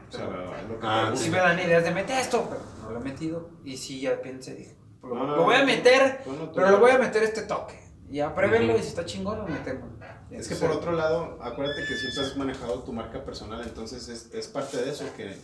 o 0.09 0.11
sea, 0.13 0.25
lo 0.67 0.77
que 0.79 0.85
Ah, 0.87 1.07
gusta. 1.11 1.23
sí 1.25 1.29
me 1.31 1.37
dan 1.37 1.57
ideas 1.57 1.83
de 1.85 1.91
meter 1.91 2.19
esto, 2.19 2.45
pero 2.49 2.61
no 2.83 2.91
lo 2.91 2.99
he 2.99 3.03
metido. 3.03 3.49
Y 3.63 3.77
sí, 3.77 4.01
ya 4.01 4.21
pensé, 4.21 4.55
dije, 4.55 4.75
lo, 5.01 5.15
No, 5.15 5.25
no, 5.25 5.35
lo 5.37 5.43
voy 5.45 5.55
a 5.55 5.63
meter, 5.65 6.21
no, 6.25 6.33
no, 6.33 6.49
tú- 6.49 6.55
pero 6.55 6.71
le 6.71 6.77
voy 6.77 6.91
a 6.91 6.97
meter 6.97 7.23
este 7.23 7.43
toque. 7.43 7.79
Y 8.09 8.15
ya 8.17 8.35
pruébenlo 8.35 8.73
Ujú. 8.73 8.79
y 8.79 8.83
si 8.83 8.89
está 8.89 9.05
chingón 9.05 9.37
lo 9.39 9.47
metemos. 9.47 9.89
Es 10.31 10.47
que 10.47 10.55
por 10.55 10.71
otro 10.71 10.91
lado, 10.93 11.37
acuérdate 11.41 11.85
que 11.87 11.95
siempre 11.97 12.21
has 12.23 12.37
manejado 12.37 12.79
tu 12.83 12.93
marca 12.93 13.23
personal, 13.23 13.61
entonces 13.63 14.07
es, 14.07 14.33
es 14.33 14.47
parte 14.47 14.77
de 14.77 14.89
eso, 14.91 15.05
que, 15.17 15.35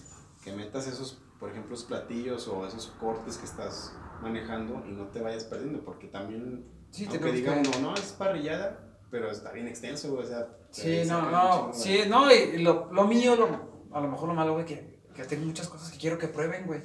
que 0.43 0.51
metas 0.53 0.87
esos, 0.87 1.21
por 1.39 1.51
ejemplo, 1.51 1.75
esos 1.75 1.85
platillos 1.87 2.47
o 2.47 2.65
esos 2.65 2.87
cortes 2.99 3.37
que 3.37 3.45
estás 3.45 3.93
manejando 4.21 4.83
y 4.87 4.91
no 4.91 5.07
te 5.07 5.21
vayas 5.21 5.43
perdiendo, 5.43 5.83
porque 5.83 6.07
también, 6.07 6.65
Sí, 6.91 7.03
aunque 7.03 7.19
tenemos 7.19 7.35
diga 7.35 7.61
que- 7.61 7.77
uno, 7.79 7.89
no, 7.91 7.95
es 7.95 8.13
parrillada, 8.13 8.79
pero 9.11 9.29
está 9.29 9.51
bien 9.51 9.67
extenso, 9.67 10.13
o 10.13 10.23
sea... 10.25 10.47
Sí, 10.71 11.03
no, 11.05 11.29
no, 11.31 11.71
sí, 11.73 12.03
no, 12.07 12.31
y 12.33 12.57
lo, 12.59 12.91
lo 12.91 13.05
mío, 13.05 13.35
lo, 13.35 13.47
a 13.95 13.99
lo 14.01 14.07
mejor 14.09 14.27
lo 14.29 14.33
malo, 14.35 14.53
güey, 14.53 14.65
que, 14.65 15.01
que 15.15 15.23
tengo 15.23 15.45
muchas 15.45 15.67
cosas 15.69 15.91
que 15.91 15.97
quiero 15.97 16.17
que 16.17 16.27
prueben, 16.27 16.65
güey. 16.65 16.81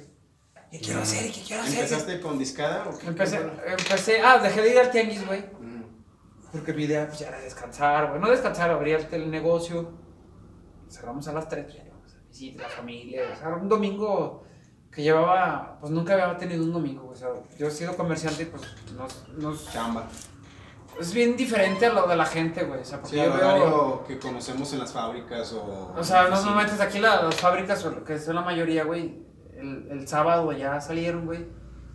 Que 0.71 0.79
quiero 0.79 0.99
Mm. 1.01 1.03
hacer 1.03 1.25
y 1.27 1.31
que 1.31 1.41
quiero 1.41 1.61
hacer. 1.63 1.75
¿Empezaste 1.83 2.19
con 2.19 2.39
discada 2.39 2.89
o 2.89 2.97
qué? 2.97 3.05
Empecé, 3.07 3.37
¿Qué 3.37 3.71
empecé, 3.83 4.21
ah, 4.21 4.39
dejé 4.39 4.61
de 4.61 4.71
ir 4.71 4.79
al 4.79 4.89
tianguis, 4.89 5.23
güey. 5.27 5.41
Ujú. 5.41 5.63
Porque 6.53 6.71
mi 6.73 6.83
idea 6.83 7.07
pues, 7.07 7.19
ya 7.19 7.27
era 7.29 7.39
descansar, 7.41 8.09
güey. 8.09 8.21
No 8.21 8.29
descansar, 8.29 8.69
abrir 8.71 9.05
el, 9.11 9.29
negocio. 9.31 9.91
Cerramos 10.89 11.27
a 11.27 11.33
las 11.33 11.49
3, 11.49 11.63
pues 11.65 11.75
ya 11.77 11.83
íbamos 11.85 12.13
a 12.15 12.19
visitar 12.29 12.69
la 12.69 12.75
familia. 12.75 13.21
O 13.33 13.35
sea, 13.35 13.47
era 13.47 13.57
un 13.57 13.67
domingo 13.67 14.43
que 14.91 15.01
llevaba, 15.01 15.77
pues 15.81 15.91
nunca 15.91 16.13
había 16.13 16.37
tenido 16.37 16.63
un 16.63 16.71
domingo. 16.71 17.09
O 17.09 17.15
sea, 17.15 17.29
yo 17.57 17.67
he 17.67 17.71
sido 17.71 17.97
comerciante 17.97 18.43
y 18.43 18.45
pues 18.45 18.61
nos, 18.95 19.27
nos- 19.29 19.71
Chamba. 19.73 20.07
es 20.99 21.11
bien 21.11 21.35
diferente 21.35 21.87
a 21.87 21.93
lo 21.93 22.05
de 22.07 22.15
la 22.15 22.25
gente, 22.25 22.63
güey. 22.63 22.81
O 22.81 22.85
sea, 22.85 23.01
porque 23.01 23.15
Sí, 23.17 23.23
yo 23.23 23.33
veo... 23.33 24.03
que 24.07 24.19
conocemos 24.19 24.71
en 24.73 24.79
las 24.79 24.93
fábricas 24.93 25.51
o... 25.53 25.93
O 25.97 26.03
sea, 26.03 26.27
no, 26.29 26.37
Sí. 26.37 26.45
no 26.47 26.55
metes 26.55 26.79
aquí 26.79 26.99
la- 26.99 27.23
las 27.23 27.35
fábricas, 27.35 27.83
que 28.05 28.19
son 28.19 28.35
la 28.35 28.41
mayoría, 28.41 28.83
güey. 28.83 29.23
El, 29.57 29.87
el 29.89 30.07
sábado 30.07 30.51
ya 30.51 30.79
salieron, 30.79 31.25
güey. 31.25 31.47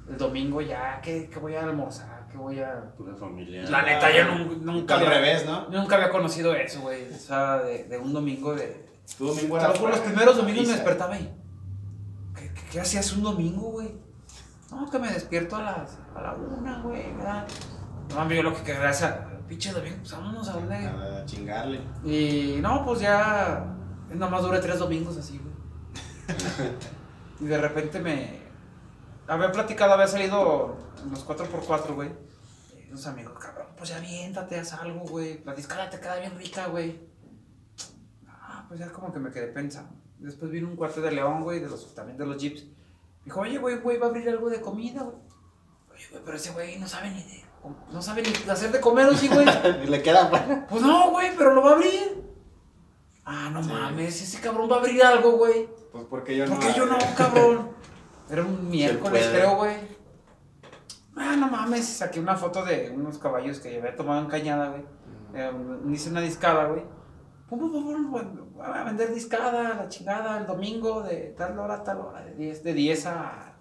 El 0.09 0.17
domingo 0.17 0.61
ya, 0.61 1.01
¿qué, 1.01 1.29
qué 1.33 1.39
voy 1.39 1.55
a 1.55 1.63
almorzar? 1.63 2.18
¿Qué 2.39 2.43
voy 2.45 2.61
a...? 2.61 2.93
Pura 2.97 3.15
familia. 3.17 3.63
La 3.69 3.83
neta, 3.83 4.11
yo 4.17 4.25
nun- 4.25 4.61
nunca 4.63 4.95
Al 4.95 5.01
había, 5.07 5.19
revés, 5.19 5.45
¿no? 5.47 5.69
nunca 5.69 5.97
había 5.97 6.11
conocido 6.11 6.55
eso, 6.55 6.81
güey. 6.83 7.11
O 7.13 7.17
sea, 7.17 7.59
de, 7.59 7.85
de 7.85 7.99
un 7.99 8.13
domingo 8.13 8.55
de... 8.55 8.87
Tu 9.17 9.27
domingo 9.27 9.57
era 9.59 9.71
juro, 9.71 9.91
los 9.91 10.01
primeros 10.01 10.37
domingos 10.37 10.67
me 10.67 10.73
despertaba 10.75 11.19
y... 11.19 11.35
¿Qué, 12.37 12.53
qué, 12.55 12.63
qué 12.73 12.81
hacías 12.81 13.13
un 13.15 13.23
domingo, 13.25 13.71
güey? 13.73 13.93
No, 14.71 14.89
que 14.91 14.99
me 14.99 15.11
despierto 15.11 15.57
a 15.57 15.63
las... 15.63 15.99
A 16.15 16.21
la 16.23 16.35
una, 16.35 16.81
güey, 16.83 17.13
¿verdad? 17.15 17.47
No, 18.15 18.21
amigo, 18.21 18.43
lo 18.43 18.55
que 18.55 18.63
quería 18.63 18.91
era... 18.91 19.25
Pinche 19.49 19.73
domingo, 19.73 19.97
pues 20.01 20.13
vámonos 20.13 20.49
a 20.49 20.53
donde... 20.53 20.77
A 20.77 21.25
chingarle. 21.25 21.81
Y 22.05 22.59
no, 22.61 22.85
pues 22.85 23.01
ya. 23.01 23.65
Nada 24.11 24.31
más 24.31 24.43
duré 24.43 24.59
tres 24.61 24.79
domingos 24.79 25.17
así, 25.17 25.39
güey. 25.39 25.55
y 27.41 27.45
de 27.47 27.57
repente 27.59 27.99
me. 28.01 28.41
Había 29.27 29.51
platicado, 29.51 29.95
había 29.95 30.07
salido 30.07 30.77
en 31.03 31.11
los 31.11 31.27
4x4, 31.27 31.95
güey. 31.95 32.11
Unos 32.89 33.07
amigos, 33.07 33.39
cabrón, 33.39 33.67
pues 33.77 33.91
ya 33.91 33.97
aviéntate, 33.99 34.59
haz 34.59 34.73
algo, 34.75 35.01
güey. 35.01 35.43
La 35.45 35.55
discada 35.55 35.91
te 35.91 36.01
queda 36.01 36.17
bien 36.17 36.37
rica, 36.39 36.67
güey. 36.69 36.99
Ah, 38.29 38.65
pues 38.69 38.81
ya 38.81 38.91
como 38.91 39.13
que 39.13 39.19
me 39.19 39.31
quedé 39.31 39.49
pensando. 39.49 39.91
Después 40.19 40.51
vino 40.51 40.69
un 40.69 40.77
cuarto 40.77 41.01
de 41.01 41.13
león, 41.13 41.43
güey, 41.45 41.61
de 41.61 41.69
los, 41.69 41.95
también 41.95 42.17
de 42.19 42.27
los 42.27 42.41
jeeps. 42.41 42.65
Dijo, 43.25 43.41
oye, 43.41 43.59
güey, 43.59 43.77
güey, 43.79 43.99
va 43.99 44.07
a 44.07 44.09
abrir 44.09 44.29
algo 44.29 44.49
de 44.49 44.61
comida, 44.61 45.03
güey. 45.03 45.17
Oye, 45.93 46.07
güey, 46.11 46.23
pero 46.25 46.37
ese 46.37 46.51
güey 46.53 46.79
no 46.79 46.89
sabe 46.89 47.11
ni 47.11 47.23
de. 47.23 47.45
No 47.93 48.01
sabe 48.01 48.23
ni 48.23 48.51
hacer 48.51 48.73
de 48.73 48.81
comer, 48.81 49.07
¿o 49.07 49.15
sí, 49.15 49.29
güey? 49.29 49.47
Y 49.85 49.87
le 49.89 50.03
queda 50.03 50.29
bueno. 50.29 50.67
Pues 50.71 50.83
no, 50.83 51.11
güey, 51.11 51.37
pero 51.37 51.55
lo 51.55 51.63
va 51.63 51.73
a 51.73 51.75
abrir. 51.75 52.25
Ah, 53.25 53.51
no 53.53 53.63
Sí. 53.63 53.69
mames, 53.69 54.23
ese 54.23 54.41
cabrón 54.41 54.71
va 54.71 54.77
a 54.77 54.79
abrir 54.79 55.03
algo, 55.03 55.33
güey. 55.33 55.69
Pues 55.93 56.05
porque 56.09 56.37
yo 56.37 56.47
¿Por 56.47 56.55
no. 56.55 56.61
qué 56.61 56.73
yo 56.75 56.87
no, 56.87 56.97
cabrón? 57.17 57.71
Era 58.31 58.43
un 58.45 58.71
miércoles, 58.71 59.27
creo, 59.31 59.57
güey. 59.57 59.77
Ah, 61.21 61.37
no 61.37 61.49
mames, 61.49 61.85
saqué 61.87 62.21
una 62.21 62.37
foto 62.37 62.65
de 62.65 62.91
unos 62.95 63.19
caballos 63.19 63.59
que 63.61 63.77
había 63.79 63.97
tomado 63.97 64.21
en 64.23 64.29
cañada, 64.29 64.69
güey. 64.71 64.85
Eh, 65.35 65.51
hice 65.91 66.11
una 66.11 66.21
discada, 66.21 66.67
güey. 66.67 66.83
Pum, 67.49 67.59
pum, 67.59 67.73
pum, 67.73 67.85
pum, 67.85 68.11
pum, 68.13 68.53
Voy 68.55 68.67
a 68.67 68.85
vender 68.85 69.13
discada, 69.15 69.75
la 69.75 69.89
chingada, 69.89 70.39
el 70.39 70.47
domingo 70.47 71.03
de 71.03 71.35
tal 71.37 71.59
hora 71.59 71.75
a 71.77 71.83
tal 71.85 72.01
hora, 72.01 72.23
de 72.25 72.35
10, 72.35 72.63
de 72.65 72.73
10 72.75 73.07
a. 73.07 73.55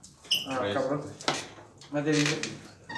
Ah, 0.50 0.62
cabrón. 0.74 1.02
Más 1.92 2.04
de 2.06 2.12
10. 2.12 2.42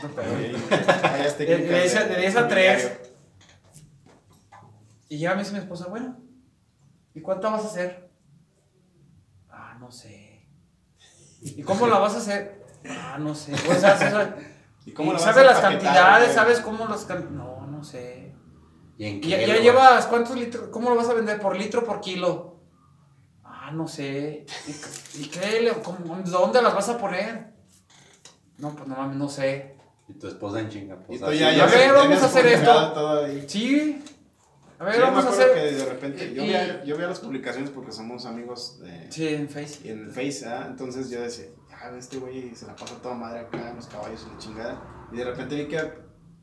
no, 0.03 0.10
De, 0.10 1.32
técnicas 1.38 1.38
de 1.38 1.57
10 1.82 1.95
a- 1.95 2.03
de 2.05 2.16
10 2.18 2.36
a 2.36 2.47
3. 2.47 2.78
diario. 2.82 3.10
Y 5.10 5.18
ya 5.20 5.34
me 5.34 5.39
dice 5.39 5.53
mi 5.53 5.60
esposa, 5.60 5.88
bueno, 5.88 6.18
¿y 7.14 7.22
cuánto 7.22 7.49
vas 7.51 7.64
a 7.64 7.68
hacer? 7.68 8.12
Ah, 9.49 9.76
no 9.80 9.91
sé. 9.91 10.47
¿Y 11.41 11.64
cómo 11.64 11.88
la 11.88 11.97
vas 11.99 12.16
a 12.16 12.18
hacer? 12.18 12.59
Ah, 12.88 13.17
no 13.19 13.34
sé. 13.36 13.53
O 13.53 13.73
sea, 13.75 13.97
sabes, 13.97 14.30
¿Y 14.86 14.91
cómo 14.91 15.11
y 15.11 15.13
la 15.13 15.19
vas 15.19 15.23
sabes 15.23 15.45
las 15.45 15.59
cantidades, 15.59 16.34
sabes 16.34 16.59
cómo 16.61 16.86
las 16.88 17.05
can- 17.05 17.36
No, 17.38 17.65
no 17.67 17.84
sé. 17.84 18.34
¿Y 18.97 19.05
en 19.05 19.15
¿Y 19.17 19.21
qué 19.21 19.30
ya, 19.30 19.38
lo 19.38 19.45
ya 19.45 19.53
vas- 19.53 19.61
llevas 19.63 20.05
cuántos 20.07 20.36
litros? 20.38 20.69
¿Cómo 20.69 20.89
lo 20.89 20.95
vas 20.95 21.09
a 21.09 21.13
vender? 21.13 21.39
¿Por 21.39 21.55
litro 21.57 21.82
o 21.82 21.86
por 21.86 22.01
kilo? 22.01 22.59
Ah, 23.43 23.71
no 23.71 23.88
sé. 23.88 24.45
¿Y, 24.67 25.21
y 25.21 25.25
qué? 25.27 25.73
cómo- 25.84 26.17
¿Dónde 26.25 26.61
las 26.61 26.73
vas 26.75 26.89
a 26.89 26.97
poner? 26.97 27.53
No, 28.57 28.75
pues 28.75 28.88
no 28.88 28.95
mames, 28.95 29.15
no 29.17 29.30
sé. 29.30 29.75
Y 30.07 30.13
tu 30.13 30.27
esposa 30.27 30.59
en 30.59 30.69
chinga. 30.69 30.95
Y 30.95 31.05
Pues 31.07 31.19
tú 31.21 31.27
así. 31.27 31.38
ya, 31.39 31.47
A 31.49 31.53
ya 31.55 31.65
ver, 31.67 31.88
ya 31.88 31.93
vamos 31.93 32.21
a 32.23 32.25
hacer 32.25 32.45
esto. 32.47 32.93
Sí. 33.47 34.03
A 34.80 34.86
ver, 34.86 34.93
Sí, 34.95 34.99
yo 34.99 35.05
me 35.05 35.11
vamos 35.11 35.25
a 35.25 35.27
acuerdo 35.30 35.51
hacer. 35.53 35.53
que 35.53 35.75
de 35.75 35.86
repente 35.86 36.34
yo 36.34 36.43
y- 36.43 36.47
veía, 36.47 36.84
yo 36.86 36.95
veía 36.95 37.07
las 37.09 37.19
publicaciones 37.19 37.69
porque 37.69 37.91
somos 37.91 38.25
amigos 38.25 38.80
de, 38.82 39.11
Sí, 39.11 39.27
en 39.27 39.49
Face. 39.49 39.88
en 39.89 40.05
el 40.05 40.09
Face, 40.09 40.45
¿ah? 40.47 40.65
entonces 40.69 41.09
yo 41.09 41.21
decía, 41.21 41.45
este 41.97 42.17
güey 42.17 42.53
se 42.55 42.65
la 42.67 42.75
pasa 42.75 42.95
toda 43.01 43.15
madre 43.15 43.39
acá 43.41 43.69
en 43.69 43.75
los 43.77 43.88
caballos 43.88 44.25
y 44.27 44.32
la 44.34 44.38
chingada. 44.38 44.82
Y 45.11 45.17
de 45.17 45.23
repente 45.25 45.55
vi 45.55 45.67
que, 45.67 45.93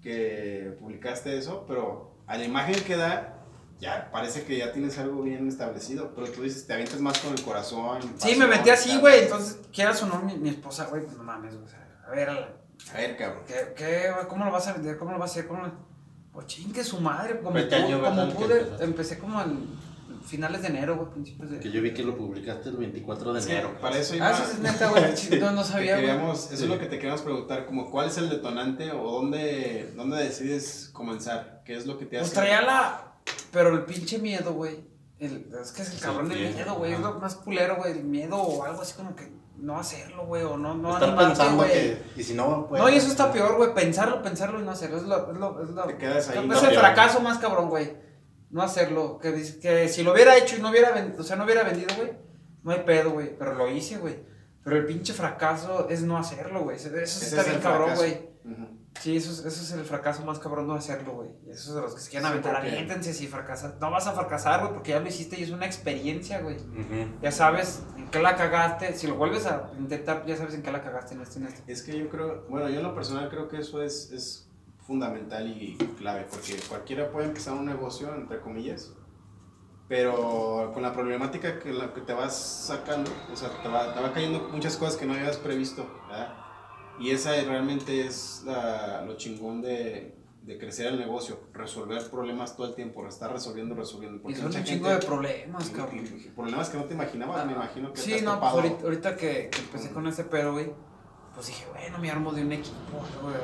que 0.02 0.76
publicaste 0.80 1.36
eso, 1.36 1.64
pero 1.66 2.16
a 2.26 2.36
la 2.36 2.44
imagen 2.44 2.82
que 2.84 2.96
da, 2.96 3.32
ya 3.78 4.10
parece 4.10 4.44
que 4.44 4.56
ya 4.58 4.72
tienes 4.72 4.98
algo 4.98 5.22
bien 5.22 5.46
establecido. 5.48 6.12
Pero 6.14 6.28
tú 6.30 6.42
dices, 6.42 6.66
te 6.66 6.72
avientas 6.72 7.00
más 7.00 7.18
con 7.18 7.32
el 7.34 7.42
corazón. 7.42 8.00
Sí, 8.16 8.34
me 8.36 8.46
metí 8.46 8.70
así, 8.70 8.98
güey. 8.98 9.24
Entonces, 9.24 9.60
quieras 9.72 10.02
o 10.02 10.06
no, 10.06 10.20
mi, 10.22 10.34
mi 10.36 10.48
esposa, 10.50 10.86
güey, 10.86 11.02
pues 11.02 11.16
no 11.16 11.22
mames, 11.22 11.54
güey. 11.54 11.64
o 11.66 11.68
sea, 11.68 12.00
a 12.06 12.10
ver, 12.10 12.28
A 12.30 12.96
ver, 12.96 13.16
cabrón. 13.16 13.42
¿qué? 13.46 14.10
¿Cómo 14.28 14.44
lo 14.44 14.50
vas 14.52 14.66
a 14.68 14.72
vender? 14.74 14.96
¿Cómo 14.96 15.12
lo 15.12 15.18
vas 15.18 15.30
a 15.30 15.32
hacer? 15.32 15.46
¿Cómo 15.46 15.62
lo... 15.66 15.72
Pues 16.32 16.46
chingue 16.46 16.84
su 16.84 17.00
madre. 17.00 17.40
Como, 17.40 17.54
¿Qué 17.54 17.74
año, 17.74 17.98
pu- 17.98 18.02
verdad, 18.02 18.32
como 18.34 18.46
que 18.48 18.54
pude, 18.54 18.84
empecé 18.84 19.18
como 19.18 19.40
en 19.40 19.68
finales 20.26 20.62
de 20.62 20.68
enero, 20.68 20.96
güey, 20.96 21.10
principios 21.10 21.50
de. 21.50 21.60
Que 21.60 21.70
yo 21.70 21.80
vi 21.80 21.94
que 21.94 22.02
lo 22.02 22.16
publicaste 22.16 22.68
el 22.70 22.76
24 22.76 23.32
de 23.32 23.40
Sí, 23.42 23.50
enero. 23.52 23.78
para 23.80 23.96
eso 23.98 24.14
iba. 24.16 24.28
Ah, 24.28 24.34
sí, 24.34 24.42
es 24.52 24.58
neta, 24.58 24.90
güey. 24.90 25.40
No, 25.40 25.50
no 25.52 25.64
sabía, 25.64 25.94
güey. 25.96 26.06
queríamos- 26.06 26.38
eso 26.46 26.56
Sí. 26.56 26.64
es 26.64 26.68
lo 26.68 26.78
que 26.78 26.86
te 26.86 26.96
queríamos 26.96 27.22
preguntar, 27.22 27.66
como 27.66 27.90
cuál 27.90 28.08
es 28.08 28.18
el 28.18 28.28
detonante 28.28 28.90
o 28.92 29.10
dónde, 29.12 29.92
dónde 29.96 30.22
decides 30.22 30.90
comenzar, 30.92 31.62
qué 31.64 31.76
es 31.76 31.86
lo 31.86 31.98
que 31.98 32.06
te 32.06 32.16
hace. 32.18 32.24
Pues 32.26 32.34
traía 32.34 32.62
la. 32.62 33.12
Pero 33.52 33.72
el 33.74 33.84
pinche 33.84 34.18
miedo, 34.18 34.52
güey. 34.52 34.84
El- 35.18 35.48
Es 35.62 35.72
que 35.72 35.82
es 35.82 35.90
el 35.90 35.96
Sí, 35.96 36.02
cabrón 36.02 36.28
del 36.28 36.52
miedo, 36.54 36.74
güey. 36.74 36.92
Es 36.92 37.00
lo 37.00 37.14
más 37.14 37.36
culero, 37.36 37.76
güey. 37.76 37.92
El 37.92 38.04
miedo 38.04 38.36
o 38.36 38.64
algo 38.64 38.82
así 38.82 38.92
como 38.94 39.16
que 39.16 39.32
no 39.56 39.78
hacerlo, 39.78 40.26
güey. 40.26 40.42
O 40.42 40.58
no, 40.58 40.74
no 40.74 40.90
Estar 40.92 41.04
animarte, 41.08 41.28
pensando 41.36 41.56
güey. 41.62 41.70
que. 41.72 42.02
Y 42.16 42.22
si 42.22 42.34
no, 42.34 42.66
pues. 42.68 42.82
No, 42.82 42.88
y 42.90 42.96
eso 42.96 43.08
está 43.08 43.32
peor, 43.32 43.56
güey. 43.56 43.72
Pensarlo, 43.74 44.22
pensarlo 44.22 44.60
y 44.60 44.64
no 44.64 44.72
hacerlo. 44.72 44.98
Es 44.98 45.04
lo. 45.04 45.32
Es 45.32 45.38
lo, 45.38 45.62
es 45.62 45.70
lo 45.70 45.82
Te 45.84 45.96
quedas 45.96 46.28
ahí. 46.28 46.36
es 46.38 46.62
el 46.62 46.68
peor. 46.68 46.74
fracaso 46.80 47.20
más 47.20 47.38
cabrón, 47.38 47.70
güey. 47.70 48.04
No 48.56 48.62
hacerlo. 48.62 49.18
Que, 49.18 49.88
si 49.88 50.02
lo 50.02 50.12
hubiera 50.12 50.36
hecho 50.36 50.56
y 50.56 50.62
no 50.62 50.70
hubiera 50.70 50.90
vendido, 50.90 51.20
o 51.20 51.24
sea, 51.24 51.36
no 51.36 51.44
hubiera 51.44 51.62
vendido, 51.62 51.94
güey. 51.96 52.12
No 52.62 52.72
hay 52.72 52.80
pedo, 52.80 53.10
güey. 53.10 53.36
Pero 53.38 53.54
lo 53.54 53.70
hice, 53.70 53.98
güey. 53.98 54.16
Pero 54.64 54.76
el 54.78 54.86
pinche 54.86 55.12
fracaso 55.12 55.88
es 55.90 56.02
no 56.02 56.16
hacerlo, 56.16 56.64
güey. 56.64 56.76
Eso, 56.76 56.88
eso 56.96 57.24
está 57.24 57.42
es 57.42 57.48
bien 57.48 57.60
cabrón, 57.60 57.94
güey. 57.94 58.30
Ujú. 58.44 58.66
Sí, 59.00 59.14
eso 59.14 59.30
es, 59.30 59.40
eso 59.40 59.62
es 59.62 59.72
el 59.72 59.84
fracaso 59.84 60.24
más 60.24 60.38
cabrón 60.38 60.66
no 60.66 60.72
hacerlo, 60.74 61.12
güey. 61.12 61.28
Y 61.46 61.50
Eso 61.50 61.68
es 61.68 61.74
de 61.74 61.80
los 61.82 61.94
que 61.94 62.00
se 62.00 62.08
quieren 62.10 62.26
Sí, 62.26 62.32
aventar. 62.32 62.54
porque- 62.54 62.68
Aviéntense 62.70 63.12
si 63.12 63.26
fracasas. 63.26 63.74
No 63.78 63.90
vas 63.90 64.06
a 64.06 64.12
fracasar, 64.12 64.60
güey, 64.60 64.72
porque 64.72 64.92
ya 64.92 65.00
lo 65.00 65.06
hiciste 65.06 65.38
y 65.38 65.42
es 65.42 65.50
una 65.50 65.66
experiencia, 65.66 66.40
güey. 66.40 66.56
Ya 67.20 67.30
sabes 67.30 67.82
en 67.98 68.08
qué 68.08 68.20
la 68.20 68.36
cagaste. 68.36 68.94
Si 68.94 69.06
lo 69.06 69.16
vuelves 69.16 69.44
a 69.44 69.70
intentar, 69.78 70.24
ya 70.24 70.34
sabes 70.38 70.54
en 70.54 70.62
qué 70.62 70.72
la 70.72 70.82
cagaste 70.82 71.12
en 71.14 71.20
esto, 71.20 71.38
en 71.38 71.46
esto. 71.48 71.60
Es 71.66 71.82
que 71.82 71.98
yo 71.98 72.08
creo, 72.08 72.46
bueno, 72.48 72.70
yo 72.70 72.78
en 72.78 72.84
lo 72.84 72.94
personal 72.94 73.28
creo 73.28 73.48
que 73.48 73.58
eso 73.58 73.82
es, 73.82 74.10
es 74.12 74.45
fundamental 74.86 75.46
y 75.48 75.76
clave, 75.98 76.26
porque 76.30 76.56
cualquiera 76.68 77.10
puede 77.10 77.26
empezar 77.28 77.54
un 77.54 77.66
negocio, 77.66 78.14
entre 78.14 78.40
comillas, 78.40 78.92
pero 79.88 80.70
con 80.72 80.82
la 80.82 80.92
problemática 80.92 81.58
que, 81.58 81.72
la 81.72 81.92
que 81.94 82.00
te 82.00 82.12
vas 82.12 82.36
sacando, 82.36 83.10
o 83.32 83.36
sea, 83.36 83.50
te 83.62 83.68
va, 83.68 83.94
te 83.94 84.00
va 84.00 84.12
cayendo 84.12 84.48
muchas 84.52 84.76
cosas 84.76 84.96
que 84.96 85.06
no 85.06 85.14
habías 85.14 85.36
previsto, 85.36 85.86
¿verdad? 86.08 86.34
Y 86.98 87.10
esa 87.10 87.30
realmente 87.32 88.06
es 88.06 88.42
la- 88.46 89.02
lo 89.02 89.16
chingón 89.16 89.60
de, 89.60 90.16
de 90.42 90.58
crecer 90.58 90.86
el 90.86 90.98
negocio, 90.98 91.38
resolver 91.52 92.08
problemas 92.10 92.56
todo 92.56 92.66
el 92.68 92.74
tiempo, 92.74 93.06
estar 93.06 93.32
resolviendo, 93.32 93.74
resolviendo. 93.74 94.16
Y 94.18 94.20
porque 94.20 94.36
son 94.36 94.46
mucha 94.46 94.58
un 94.60 94.64
chingo 94.64 94.88
de 94.88 94.98
problemas, 94.98 95.68
y- 95.68 95.72
cabrón. 95.72 95.96
y- 96.04 96.26
y 96.26 96.30
problemas 96.34 96.68
que 96.70 96.78
no 96.78 96.84
te 96.84 96.94
imaginabas, 96.94 97.44
me 97.46 97.52
imagino 97.52 97.88
que 97.92 97.94
te 97.96 98.00
Sí, 98.02 98.14
has 98.14 98.22
no, 98.22 98.30
pues 98.40 98.50
topado. 98.52 98.56
ahorita, 98.60 98.82
ahorita 98.84 99.16
que, 99.16 99.50
que 99.50 99.58
empecé 99.60 99.90
con 99.90 100.06
ese 100.06 100.24
pedo, 100.24 100.52
güey, 100.52 100.72
pues 101.34 101.46
dije, 101.48 101.64
bueno, 101.72 101.98
me 101.98 102.10
armo 102.10 102.32
de 102.32 102.42
un 102.42 102.52
equipo, 102.52 103.04
algo 103.18 103.30
de, 103.30 103.38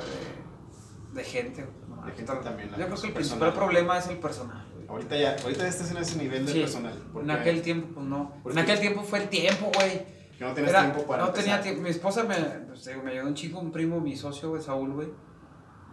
de, 1.13 1.25
gente. 1.25 1.65
güey. 1.65 2.07
De 2.11 2.17
gente 2.17 2.33
también, 2.43 2.71
Yo 2.71 2.87
creo 2.87 3.01
que 3.01 3.07
el 3.07 3.13
principal 3.13 3.53
problema 3.55 3.99
es 3.99 4.09
el 4.09 4.19
personal. 4.19 4.67
Ahorita 4.89 5.17
ya, 5.17 5.37
ahorita 5.43 5.63
ya 5.63 5.69
estás 5.69 5.91
en 5.91 5.97
ese 5.99 6.19
nivel 6.19 6.45
de 6.45 6.53
Sí, 6.53 6.61
personal. 6.61 7.03
En 7.21 7.31
aquel 7.31 7.63
tiempo, 7.63 7.89
pues 7.95 8.07
no. 8.07 8.33
En 8.45 8.59
aquel 8.59 8.81
tiempo 8.81 9.03
fue 9.03 9.21
el 9.23 9.29
tiempo, 9.29 9.71
güey. 9.75 10.05
que 10.37 10.45
no 10.45 10.51
Era- 10.57 10.81
tiempo 10.93 11.07
para 11.07 11.23
no 11.23 11.29
empezar. 11.29 11.45
tenía 11.45 11.61
tiempo. 11.63 11.83
Mi 11.83 11.91
esposa 11.91 12.25
me, 12.25 12.35
pues, 12.35 12.91
me 13.05 13.11
ayudó 13.13 13.29
un 13.29 13.35
chico, 13.35 13.59
un 13.61 13.71
primo, 13.71 14.01
mi 14.01 14.17
socio, 14.17 14.51
güey, 14.51 14.61
Saúl, 14.61 14.93
güey. 14.93 15.09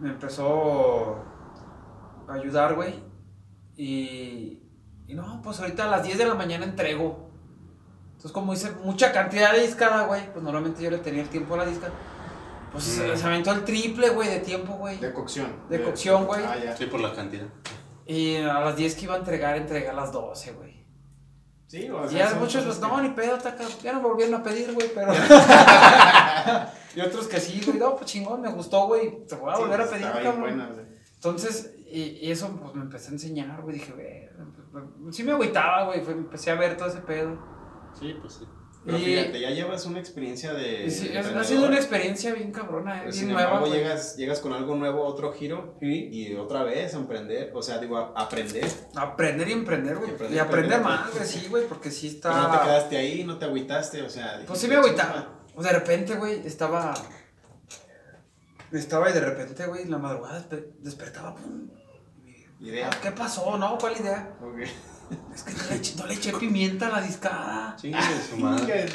Me 0.00 0.10
empezó 0.10 1.22
a 2.28 2.32
ayudar, 2.34 2.74
güey. 2.74 2.94
Y, 3.76 4.62
y 5.06 5.14
no, 5.14 5.40
pues 5.42 5.60
ahorita 5.60 5.84
a 5.84 5.88
las 5.88 6.02
10 6.04 6.18
de 6.18 6.26
la 6.26 6.34
mañana 6.34 6.64
entrego. 6.64 7.30
Entonces, 8.08 8.32
como 8.32 8.52
hice 8.52 8.70
mucha 8.84 9.12
cantidad 9.12 9.52
de 9.52 9.62
discada, 9.62 10.06
güey, 10.06 10.30
pues 10.32 10.42
normalmente 10.44 10.82
yo 10.82 10.90
le 10.90 10.98
tenía 10.98 11.22
el 11.22 11.28
tiempo 11.28 11.54
a 11.54 11.58
la 11.58 11.66
disca. 11.66 11.88
Pues 12.72 12.84
se, 12.84 13.16
se 13.16 13.26
aventó 13.26 13.52
el 13.52 13.64
triple, 13.64 14.10
güey, 14.10 14.28
de 14.28 14.40
tiempo, 14.40 14.74
güey. 14.74 14.98
De 14.98 15.12
cocción. 15.12 15.52
De 15.68 15.82
cocción, 15.82 16.26
güey. 16.26 16.42
Ah, 16.44 16.56
ya. 16.62 16.76
Sí, 16.76 16.86
por 16.86 17.00
la 17.00 17.12
cantidad. 17.12 17.46
Y 18.06 18.36
a 18.36 18.60
las 18.60 18.76
10 18.76 18.94
que 18.94 19.04
iba 19.04 19.14
a 19.14 19.18
entregar, 19.18 19.56
entregué 19.56 19.88
a 19.88 19.92
las 19.92 20.12
12, 20.12 20.52
güey. 20.52 20.86
Sí, 21.66 21.88
o 21.90 22.04
Y 22.04 22.08
sea, 22.08 22.30
ya 22.30 22.34
muchos 22.38 22.66
los, 22.66 22.78
que- 22.78 22.86
no, 22.86 23.00
ni 23.00 23.10
pedo, 23.10 23.38
taca, 23.38 23.64
ya 23.82 23.92
no 23.92 24.02
me 24.02 24.08
volvieron 24.08 24.34
a 24.40 24.42
pedir, 24.42 24.72
güey, 24.74 24.88
pero. 24.92 25.12
y 26.96 27.00
otros 27.00 27.28
que 27.28 27.38
sí, 27.38 27.60
güey, 27.64 27.78
no, 27.78 27.94
pues 27.96 28.10
chingón, 28.10 28.40
me 28.40 28.48
gustó, 28.50 28.86
güey, 28.88 29.24
te 29.26 29.36
voy 29.36 29.52
a 29.52 29.56
Sí, 29.56 29.62
volver 29.62 29.80
a 29.80 29.84
pues, 29.86 30.00
pedir, 30.00 30.12
cabrón. 30.12 30.40
buena, 30.40 30.66
güey. 30.66 30.86
Entonces, 31.14 31.74
y, 31.86 32.02
y 32.26 32.30
eso 32.32 32.48
pues 32.60 32.74
me 32.74 32.82
empecé 32.82 33.10
a 33.10 33.12
enseñar, 33.12 33.62
güey, 33.62 33.76
dije, 33.78 33.92
güey, 33.92 34.28
pues, 34.72 35.14
sí 35.16 35.22
me 35.22 35.30
agüitaba, 35.32 35.84
güey, 35.84 36.00
fue- 36.00 36.14
empecé 36.14 36.50
a 36.50 36.54
ver 36.56 36.76
todo 36.76 36.88
ese 36.88 37.00
pedo. 37.02 37.38
Sí, 37.98 38.16
pues 38.20 38.34
sí. 38.34 38.44
Pero 38.90 38.98
Y- 38.98 39.04
fíjate, 39.04 39.40
ya 39.40 39.50
llevas 39.50 39.86
una 39.86 39.98
experiencia 40.00 40.52
de. 40.52 40.90
Sí, 40.90 41.08
de 41.08 41.18
ha- 41.18 41.44
sido 41.44 41.66
una 41.66 41.76
experiencia 41.76 42.34
bien 42.34 42.50
cabrona, 42.52 42.92
pero 42.92 43.04
bien 43.04 43.12
Sin 43.14 43.28
nueva, 43.28 43.42
embargo, 43.44 43.66
güey. 43.66 43.78
llegas, 43.78 44.16
llegas 44.16 44.40
con 44.40 44.52
algo 44.52 44.74
nuevo, 44.74 45.04
otro 45.04 45.32
giro. 45.32 45.76
Sí. 45.80 46.08
Y 46.12 46.34
otra 46.34 46.62
vez 46.64 46.92
emprender. 46.94 47.52
O 47.54 47.62
sea, 47.62 47.78
digo, 47.78 47.96
a 47.98 48.12
aprender. 48.16 48.66
Aprender 48.96 49.48
y 49.48 49.52
emprender, 49.52 49.96
güey. 49.96 50.10
Y 50.30 50.34
Y 50.34 50.38
aprender, 50.38 50.80
más, 50.80 51.12
güey, 51.14 51.26
sí, 51.26 51.46
güey, 51.48 51.66
porque 51.68 51.90
sí 51.90 52.08
está... 52.16 52.30
Pero 52.30 52.42
no 52.48 52.58
te 52.58 52.64
quedaste 52.64 52.96
ahí, 52.96 53.24
no 53.24 53.38
te 53.38 53.44
agüitaste, 53.44 54.02
o 54.02 54.08
sea. 54.10 54.42
Pues 54.46 54.58
sí 54.58 54.66
me 54.68 54.74
agüitaba. 54.76 55.40
O 55.54 55.62
de 55.62 55.70
repente, 55.72 56.14
güey, 56.16 56.46
estaba. 56.46 56.94
Estaba 58.72 59.10
y 59.10 59.12
de 59.12 59.20
repente, 59.20 59.66
güey, 59.66 59.82
en 59.82 59.90
la 59.90 59.98
madrugada 59.98 60.40
despe- 60.48 60.72
despertaba, 60.78 61.34
pum. 61.34 61.68
Idea. 62.60 62.88
Ah, 62.92 62.96
¿Qué 63.02 63.10
pasó? 63.10 63.56
No, 63.58 63.76
¿cuál 63.78 63.94
idea? 63.98 64.34
Ok. 64.40 64.60
Es 65.34 65.42
que 65.42 65.52
no 65.52 65.58
le, 65.70 65.76
eché, 65.76 65.94
no 65.96 66.06
le 66.06 66.14
eché 66.14 66.32
pimienta 66.34 66.86
a 66.88 66.90
la 66.90 67.00
discada. 67.00 67.74
Chingue 67.76 67.98
su 68.28 68.36
madre. 68.36 68.86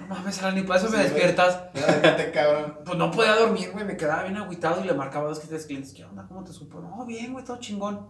No 0.00 0.06
mames, 0.06 0.40
Alan, 0.42 0.54
ni 0.56 0.62
para 0.62 0.80
eso 0.80 0.88
me 0.90 0.96
güey. 0.96 1.08
despiertas. 1.10 1.72
Déjate, 1.74 2.30
cabrón. 2.32 2.78
Pues 2.84 2.98
no 2.98 3.10
podía 3.10 3.36
dormir, 3.36 3.70
güey, 3.72 3.84
me 3.84 3.96
quedaba 3.96 4.22
bien 4.24 4.36
agüitado 4.36 4.80
y 4.82 4.86
le 4.86 4.94
marcaba 4.94 5.28
dos 5.28 5.38
que 5.40 5.46
tres 5.46 5.66
clientes. 5.66 5.92
¿Qué 5.92 6.04
onda? 6.04 6.24
¿Cómo 6.26 6.42
te 6.44 6.52
supo? 6.52 6.80
No, 6.80 7.04
bien, 7.06 7.32
güey, 7.32 7.44
todo 7.44 7.58
chingón. 7.58 8.08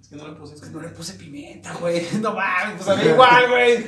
Es 0.00 0.08
que 0.08 0.16
no 0.16 0.28
le 0.28 0.34
puse. 0.34 0.54
Es 0.54 0.60
que 0.60 0.70
no 0.70 0.80
le 0.80 0.88
puse 0.88 1.14
pimienta, 1.14 1.72
güey. 1.74 2.06
No 2.20 2.34
mames, 2.34 2.76
pues 2.76 2.88
a 2.88 2.96
mí 2.96 3.08
igual, 3.08 3.48
güey. 3.50 3.86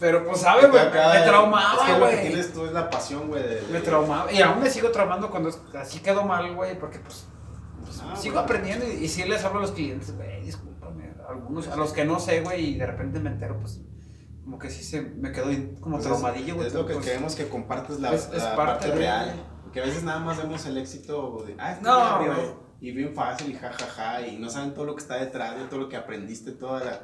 Pero 0.00 0.24
pues, 0.26 0.40
¿sabes, 0.40 0.70
güey? 0.70 0.84
Me, 0.84 0.90
traumaba, 0.90 1.74
Es 1.82 1.86
que 1.92 1.98
lo 1.98 2.08
que 2.08 2.14
güey. 2.16 2.26
tienes 2.28 2.52
tú 2.52 2.64
es 2.66 2.72
la 2.72 2.88
pasión, 2.90 3.28
güey. 3.28 3.42
de- 3.42 3.62
Me 3.70 3.80
traumaba. 3.80 4.30
Y 4.32 4.40
aún 4.42 4.60
me 4.60 4.70
sigo 4.70 4.90
traumando 4.90 5.30
cuando 5.30 5.50
así 5.80 6.00
quedó 6.00 6.24
mal, 6.24 6.54
güey, 6.54 6.78
porque 6.78 6.98
pues, 6.98 7.26
pues, 7.84 8.00
Ah, 8.02 8.14
sigo 8.16 8.34
bueno. 8.34 8.40
aprendiendo 8.40 8.86
y, 8.86 9.04
y 9.04 9.08
sí 9.08 9.24
les 9.24 9.44
hablo 9.44 9.58
a 9.58 9.62
los 9.62 9.72
clientes, 9.72 10.14
güey. 10.14 10.28
Algunos, 11.28 11.68
a 11.68 11.76
los 11.76 11.92
que 11.92 12.04
no 12.04 12.18
sé, 12.18 12.40
güey, 12.40 12.70
y 12.70 12.78
de 12.78 12.86
repente 12.86 13.20
me 13.20 13.30
entero, 13.30 13.58
pues, 13.60 13.80
como 14.44 14.58
que 14.58 14.70
sí 14.70 14.82
se 14.82 15.02
me 15.02 15.30
quedó 15.30 15.46
como 15.80 15.96
Pues 15.96 16.06
traumadillo, 16.06 16.54
güey. 16.56 16.66
Es 16.68 16.74
lo 16.74 16.86
que 16.86 16.94
pues, 16.94 17.04
queremos 17.04 17.34
que 17.36 17.48
compartes 17.48 18.00
la, 18.00 18.14
es- 18.14 18.30
es 18.32 18.42
la 18.42 18.56
parte 18.56 18.86
parte, 18.88 18.94
real. 18.98 19.34
Porque 19.62 19.80
a 19.82 19.84
veces 19.84 20.02
nada 20.04 20.20
más 20.20 20.38
vemos 20.38 20.64
el 20.64 20.78
éxito 20.78 21.44
de, 21.46 21.54
ah, 21.58 21.72
este 21.72 21.84
No, 21.84 21.98
ya 21.98 22.14
abrió". 22.16 22.68
Y 22.80 22.92
bien 22.92 23.14
fácil 23.14 23.50
y 23.50 23.54
jajaja. 23.54 24.26
y 24.26 24.38
no 24.38 24.48
saben 24.48 24.72
todo 24.72 24.84
lo 24.86 24.94
que 24.94 25.02
está 25.02 25.16
detrás 25.16 25.58
de 25.58 25.66
todo 25.66 25.80
lo 25.80 25.88
que 25.88 25.96
aprendiste, 25.96 26.52
toda 26.52 26.82
la, 26.84 27.00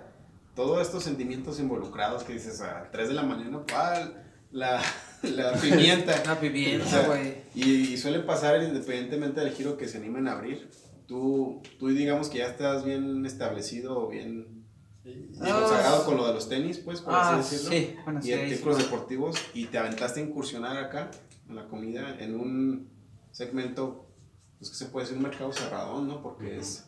todos 0.54 0.80
estos 0.80 1.02
sentimientos 1.02 1.58
involucrados 1.60 2.22
que 2.22 2.32
dices 2.32 2.60
a 2.62 2.88
3 2.92 3.08
de 3.08 3.14
la 3.14 3.22
mañana, 3.24 3.60
¿cuál? 3.70 4.22
La, 4.52 4.80
la 5.22 5.52
pimienta. 5.52 6.14
La 6.24 6.32
O 6.34 6.40
pimienta, 6.40 6.86
sea, 6.86 7.06
güey. 7.08 7.34
y, 7.54 7.92
y 7.92 7.96
suele 7.98 8.20
pasar 8.20 8.62
independientemente 8.62 9.40
del 9.40 9.52
giro 9.52 9.76
que 9.76 9.86
se 9.88 9.98
animen 9.98 10.28
a 10.28 10.32
abrir. 10.32 10.70
Tú, 11.06 11.60
tú 11.78 11.88
digamos 11.88 12.28
que 12.28 12.38
ya 12.38 12.46
estás 12.48 12.84
bien 12.84 13.24
establecido 13.26 13.98
o 14.06 14.08
bien 14.08 14.64
consagrado 15.38 16.04
con 16.06 16.16
lo 16.16 16.26
de 16.26 16.32
los 16.34 16.48
tenis, 16.48 16.78
pues, 16.78 17.00
por 17.02 17.12
Ah, 17.14 17.36
así 17.36 17.56
decirlo 17.56 17.70
sí, 17.72 17.96
bueno, 18.04 18.22
sí. 18.22 18.28
y 18.30 18.32
sí, 18.32 18.40
artículos 18.40 18.78
deportivos 18.78 19.36
y 19.52 19.66
te 19.66 19.76
aventaste 19.78 20.20
a 20.20 20.22
incursionar 20.22 20.76
acá 20.78 21.10
en 21.48 21.56
la 21.56 21.66
comida 21.68 22.16
en 22.18 22.34
un 22.40 22.88
segmento 23.30 24.06
pues 24.58 24.70
que 24.70 24.76
se 24.76 24.86
puede 24.86 25.04
decir 25.04 25.18
un 25.18 25.24
mercado 25.24 25.52
cerrado 25.52 26.00
no 26.00 26.22
porque 26.22 26.56
es 26.56 26.86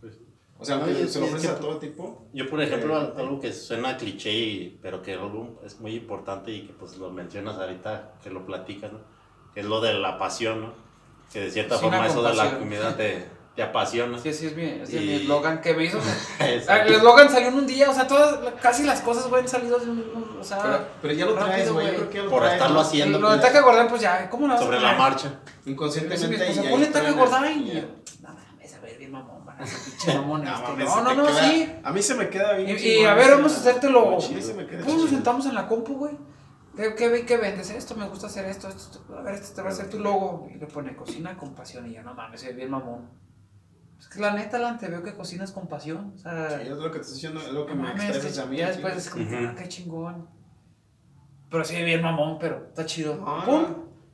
Pues, 0.00 0.18
o 0.58 0.64
sea 0.64 0.78
No, 0.78 0.86
se 1.06 1.20
lo 1.20 1.26
ofrece 1.26 1.48
a 1.48 1.60
todo 1.60 1.76
tipo 1.78 2.26
Yo, 2.32 2.50
por 2.50 2.60
ejemplo, 2.60 2.94
Eh, 2.94 3.12
al- 3.14 3.20
algo 3.20 3.38
que 3.40 3.52
suena 3.52 3.96
cliché, 3.96 4.32
y- 4.32 4.78
pero 4.82 5.02
que 5.02 5.12
algo 5.12 5.60
es 5.64 5.78
muy 5.80 5.94
importante 5.94 6.50
y 6.50 6.66
que 6.66 6.72
pues 6.72 6.96
lo 6.96 7.12
mencionas 7.12 7.56
ahorita, 7.58 8.14
que 8.24 8.30
lo 8.30 8.44
platicas, 8.44 8.92
¿no? 8.92 9.00
Que 9.54 9.60
es 9.60 9.66
lo 9.66 9.80
de 9.80 9.94
la 9.94 10.18
pasión, 10.18 10.62
¿no? 10.62 10.72
Que 11.32 11.40
de 11.40 11.50
cierta 11.52 11.78
forma 11.78 12.06
eso 12.08 12.22
de 12.24 12.34
la 12.34 12.58
comida 12.58 12.96
te, 12.96 13.24
te 13.56 13.62
apasiona. 13.62 14.18
Sí, 14.18 14.32
sí, 14.34 14.46
es 14.48 14.54
mi, 14.56 14.64
es 14.64 14.90
mi 14.92 14.98
Y- 15.00 15.14
eslogan 15.22 15.60
que 15.62 15.72
me 15.74 15.84
hizo. 15.84 15.98
Ah, 16.68 16.78
El 16.78 16.94
eslogan 16.94 17.30
salió 17.30 17.48
en 17.48 17.54
un 17.54 17.66
día, 17.66 17.90
o 17.90 17.94
sea, 17.94 18.06
todas, 18.06 18.38
casi 18.60 18.84
las 18.84 19.00
cosas, 19.00 19.26
güey, 19.28 19.42
han 19.42 19.48
salido 19.48 19.80
en 19.82 19.88
un. 19.90 20.36
O 20.38 20.44
sea, 20.44 20.62
pero, 20.62 20.86
pero 21.02 21.14
ya 21.14 21.26
lo 21.26 21.34
traes 21.34 21.72
güey 21.72 21.86
ya 22.12 22.24
Por 22.28 22.40
traes, 22.40 22.52
estarlo 22.54 22.80
haciendo, 22.80 23.18
lo 23.18 23.30
de 23.32 23.38
pues, 23.38 23.46
Taca 23.52 23.64
Gordán, 23.64 23.88
pues 23.88 24.02
ya, 24.02 24.28
¿cómo 24.30 24.46
lo 24.46 24.52
vas 24.54 24.62
a 24.62 24.64
Sobre 24.66 24.80
la 24.80 24.92
marcha. 24.92 25.40
Inconscientemente 25.64 26.42
ahí 26.44 26.68
ponle 26.70 26.86
está 26.86 27.00
Taca 27.00 27.12
Gordán. 27.12 27.44
Y 27.66 27.84
mames, 28.22 28.74
a 28.74 28.80
ver, 28.80 28.98
bien 28.98 29.10
mamón, 29.12 29.44
van 29.46 29.60
a 29.62 29.66
ser 29.66 29.80
pinche 29.90 30.14
mamón 30.18 30.44
No, 30.44 30.54
este. 30.54 30.84
No, 30.84 30.94
se 30.94 31.02
no, 31.02 31.08
te 31.10 31.16
no, 31.16 31.26
queda- 31.26 31.48
sí. 31.50 31.72
a 31.82 31.92
mí 31.92 32.02
se 32.02 32.14
me 32.14 32.28
queda 32.28 32.52
bien 32.52 32.76
Y, 32.78 33.04
a 33.04 33.14
ver, 33.14 33.30
vamos 33.32 33.54
a 33.54 33.56
hacértelo. 33.56 34.20
Sí, 34.20 34.40
se 34.42 34.52
me 34.54 34.66
queda 34.66 34.84
Pues 34.84 34.96
nos 34.96 35.08
sentamos 35.08 35.46
en 35.46 35.54
la 35.54 35.66
compu, 35.66 35.94
güey. 35.96 36.12
¿Qué, 36.76 36.94
qué, 36.94 37.24
qué 37.24 37.36
vendes? 37.38 37.70
Esto, 37.70 37.94
me 37.94 38.06
gusta 38.06 38.26
hacer 38.26 38.44
esto, 38.44 38.68
esto. 38.68 39.02
A 39.18 39.22
ver, 39.22 39.34
este 39.36 39.54
te 39.54 39.62
va 39.62 39.70
a 39.70 39.72
hacer 39.72 39.88
tu 39.88 39.98
logo. 39.98 40.46
Y 40.54 40.58
le 40.58 40.66
pone 40.66 40.94
cocina 40.94 41.34
con 41.38 41.54
pasión. 41.54 41.90
Y 41.90 41.94
yo, 41.94 42.02
no 42.02 42.12
mames, 42.12 42.42
soy 42.42 42.52
bien 42.52 42.70
mamón. 42.70 43.08
Es 43.98 44.08
que 44.08 44.20
la 44.20 44.32
neta, 44.34 44.58
Alan, 44.58 44.78
te 44.78 44.88
veo 44.88 45.02
que 45.02 45.14
cocinas 45.14 45.52
con 45.52 45.66
pasión. 45.68 46.12
O 46.14 46.18
sea, 46.18 46.50
Sí, 46.60 46.68
es 46.68 46.76
lo 46.76 46.84
que 46.90 46.98
te 46.98 47.02
estoy 47.02 47.14
diciendo 47.14 47.40
es 47.40 47.52
lo 47.52 47.66
que 47.66 47.74
me 47.74 47.90
expresas 47.90 48.34
que 48.34 48.40
a 48.40 48.46
mí 48.46 48.56
ya 48.58 48.66
sí. 48.68 48.72
después 48.80 48.96
es 48.96 49.10
como, 49.10 49.24
ah, 49.48 49.54
qué 49.56 49.68
chingón. 49.68 50.28
Pero 51.50 51.64
sí, 51.64 51.82
bien 51.82 52.02
mamón, 52.02 52.38
pero 52.38 52.66
está 52.68 52.84
chido. 52.84 53.24
Pum. 53.44 53.64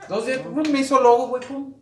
Dos 0.09 0.27
días, 0.27 0.39
pum, 0.41 0.63
me 0.71 0.81
hizo 0.81 1.01
logo, 1.01 1.29
güey, 1.29 1.43
pum. 1.47 1.75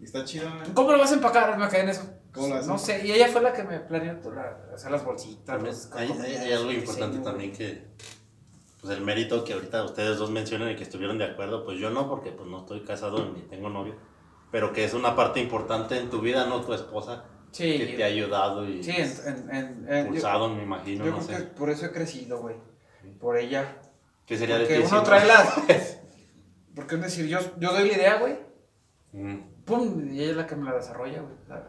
Y 0.00 0.04
está 0.04 0.24
chido 0.24 0.48
¿no? 0.50 0.74
¿Cómo 0.74 0.92
lo 0.92 0.98
vas 0.98 1.12
a 1.12 1.14
empacar? 1.14 1.56
Me 1.58 1.68
caí 1.68 1.82
en 1.82 1.90
eso. 1.90 2.02
¿Cómo 2.32 2.48
lo? 2.48 2.62
No 2.62 2.78
sé, 2.78 3.06
y 3.06 3.12
ella 3.12 3.28
fue 3.28 3.40
la 3.42 3.52
que 3.52 3.64
me 3.64 3.80
planeó 3.80 4.18
la- 4.34 4.74
hacer 4.74 4.90
las 4.90 5.04
bolsitas. 5.04 5.62
Los 5.62 5.92
hay, 5.92 6.10
hay- 6.10 6.36
hay 6.36 6.52
algo 6.52 6.70
importante 6.72 7.18
diseño, 7.18 7.22
también 7.24 7.52
que, 7.52 7.86
pues 8.80 8.96
el 8.96 9.04
mérito 9.04 9.44
que 9.44 9.52
ahorita 9.52 9.84
ustedes 9.84 10.16
dos 10.18 10.30
mencionan 10.30 10.70
y 10.70 10.76
que 10.76 10.84
estuvieron 10.84 11.18
de 11.18 11.24
acuerdo, 11.24 11.64
pues 11.64 11.78
yo 11.78 11.90
no, 11.90 12.08
porque 12.08 12.30
pues 12.32 12.48
no 12.48 12.60
estoy 12.60 12.80
casado 12.82 13.30
ni 13.32 13.42
tengo 13.42 13.68
novio, 13.68 13.94
pero 14.50 14.72
que 14.72 14.84
es 14.84 14.94
una 14.94 15.14
parte 15.16 15.40
importante 15.40 15.98
en 15.98 16.10
tu 16.10 16.20
vida, 16.20 16.46
no 16.46 16.60
tu 16.62 16.72
esposa, 16.74 17.24
Sí, 17.52 17.78
que 17.78 17.86
te 17.96 18.04
ha 18.04 18.06
ayudado 18.06 18.68
y 18.68 18.82
sí, 18.82 18.92
en, 18.92 19.10
en, 19.26 19.50
en- 19.54 19.56
en- 19.56 19.86
yo- 19.88 19.98
impulsado, 20.06 20.48
me 20.50 20.62
imagino, 20.62 21.04
Yo 21.04 21.10
no 21.12 21.18
creo 21.18 21.38
sé. 21.38 21.44
que 21.44 21.50
por 21.50 21.70
eso 21.70 21.86
he 21.86 21.90
crecido, 21.92 22.40
güey. 22.40 22.54
Por 23.18 23.36
ella. 23.38 23.76
¿Qué 24.26 24.36
sería 24.38 24.56
de 24.58 24.66
Porque 24.66 24.80
ti? 24.80 24.86
uno 24.88 25.02
trae 25.02 25.26
las. 25.26 25.58
Porque 26.74 26.94
es 26.94 27.00
decir, 27.02 27.26
yo, 27.26 27.38
yo 27.58 27.72
doy 27.72 27.88
la 27.88 27.92
idea, 27.94 28.18
güey. 28.18 28.38
Mm. 29.12 29.64
Pum, 29.64 30.08
y 30.14 30.20
ella 30.22 30.30
es 30.30 30.36
la 30.36 30.46
que 30.46 30.54
me 30.56 30.70
la 30.70 30.76
desarrolla, 30.76 31.20
güey. 31.20 31.60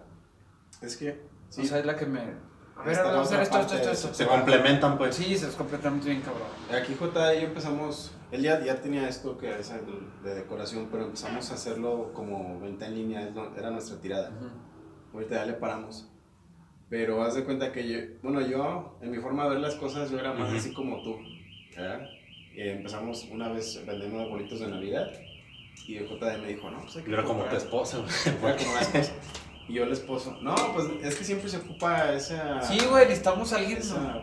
Es 0.82 0.98
que 0.98 1.20
sí 1.50 1.62
O 1.62 1.66
sea, 1.66 1.80
es 1.80 1.86
la 1.86 1.96
que 1.96 2.06
me. 2.06 2.20
A 2.20 2.84
ver, 2.84 2.98
vamos 2.98 3.18
a 3.18 3.22
hacer 3.22 3.42
esto, 3.42 3.60
esto, 3.60 3.74
esto, 3.76 3.88
de 3.88 3.94
esto. 3.94 4.14
Se 4.14 4.28
complementan, 4.28 4.98
pues. 4.98 5.16
Sí, 5.16 5.36
se 5.38 5.48
es 5.48 5.56
completamente 5.56 6.10
bien 6.10 6.22
cabrón. 6.22 6.48
Aquí 6.72 6.96
J 6.98 7.36
y 7.36 7.42
yo 7.42 7.48
empezamos, 7.48 8.12
él 8.32 8.42
ya, 8.42 8.64
ya 8.64 8.82
tenía 8.82 9.08
esto 9.08 9.38
que 9.38 9.60
es 9.60 9.72
el 9.72 10.24
de 10.24 10.36
decoración, 10.36 10.88
pero 10.92 11.06
empezamos 11.06 11.52
a 11.52 11.56
hacerlo 11.56 12.12
como 12.14 12.60
venta 12.60 12.88
en 12.88 12.96
línea, 12.96 13.32
era 13.58 13.72
nuestra 13.72 14.00
tirada. 14.00 14.32
Ahorita 15.14 15.36
ya 15.36 15.46
le 15.46 15.54
paramos. 15.54 16.08
Pero 16.90 17.24
haz 17.24 17.36
de 17.36 17.46
cuenta 17.46 17.72
que 17.72 17.88
yo, 17.88 18.00
bueno, 18.22 18.42
yo, 18.42 18.98
en 19.02 19.12
mi 19.12 19.18
forma 19.18 19.44
de 19.46 19.52
ver 19.52 19.60
las 19.60 19.76
cosas, 19.76 20.12
yo 20.12 20.20
era 20.20 20.34
más 20.34 20.54
así 20.54 20.74
como 20.74 21.02
tú. 21.04 21.18
¿verdad? 21.76 22.02
Y 22.54 22.62
empezamos 22.68 23.26
una 23.32 23.50
vez 23.50 23.82
vendiendo 23.86 24.28
bolitos 24.30 24.60
de 24.60 24.68
Navidad. 24.68 25.08
Y 25.88 25.96
el 25.98 26.08
JD 26.08 26.42
me 26.42 26.48
dijo, 26.48 26.70
no, 26.70 26.82
pues 26.82 26.98
hay 26.98 27.04
que 27.04 27.12
era 27.14 27.24
como 27.24 27.36
tu 27.36 27.50
comprar". 27.50 27.62
esposa, 27.62 27.98
güey. 27.98 28.12
Era 28.44 28.58
como 28.58 28.74
la 28.74 28.82
esposa. 28.82 29.14
Y 29.68 29.74
yo 29.74 29.84
el 29.84 29.92
esposo. 29.92 30.38
No, 30.42 30.56
pues 30.74 30.88
es 31.02 31.16
que 31.16 31.24
siempre 31.24 31.50
se 31.50 31.58
ocupa 31.58 32.14
esa. 32.14 32.62
Sí, 32.62 32.78
güey, 32.90 33.06
necesitamos 33.06 33.50
salir. 33.50 33.78
esa 33.78 33.98
¿no? 34.00 34.22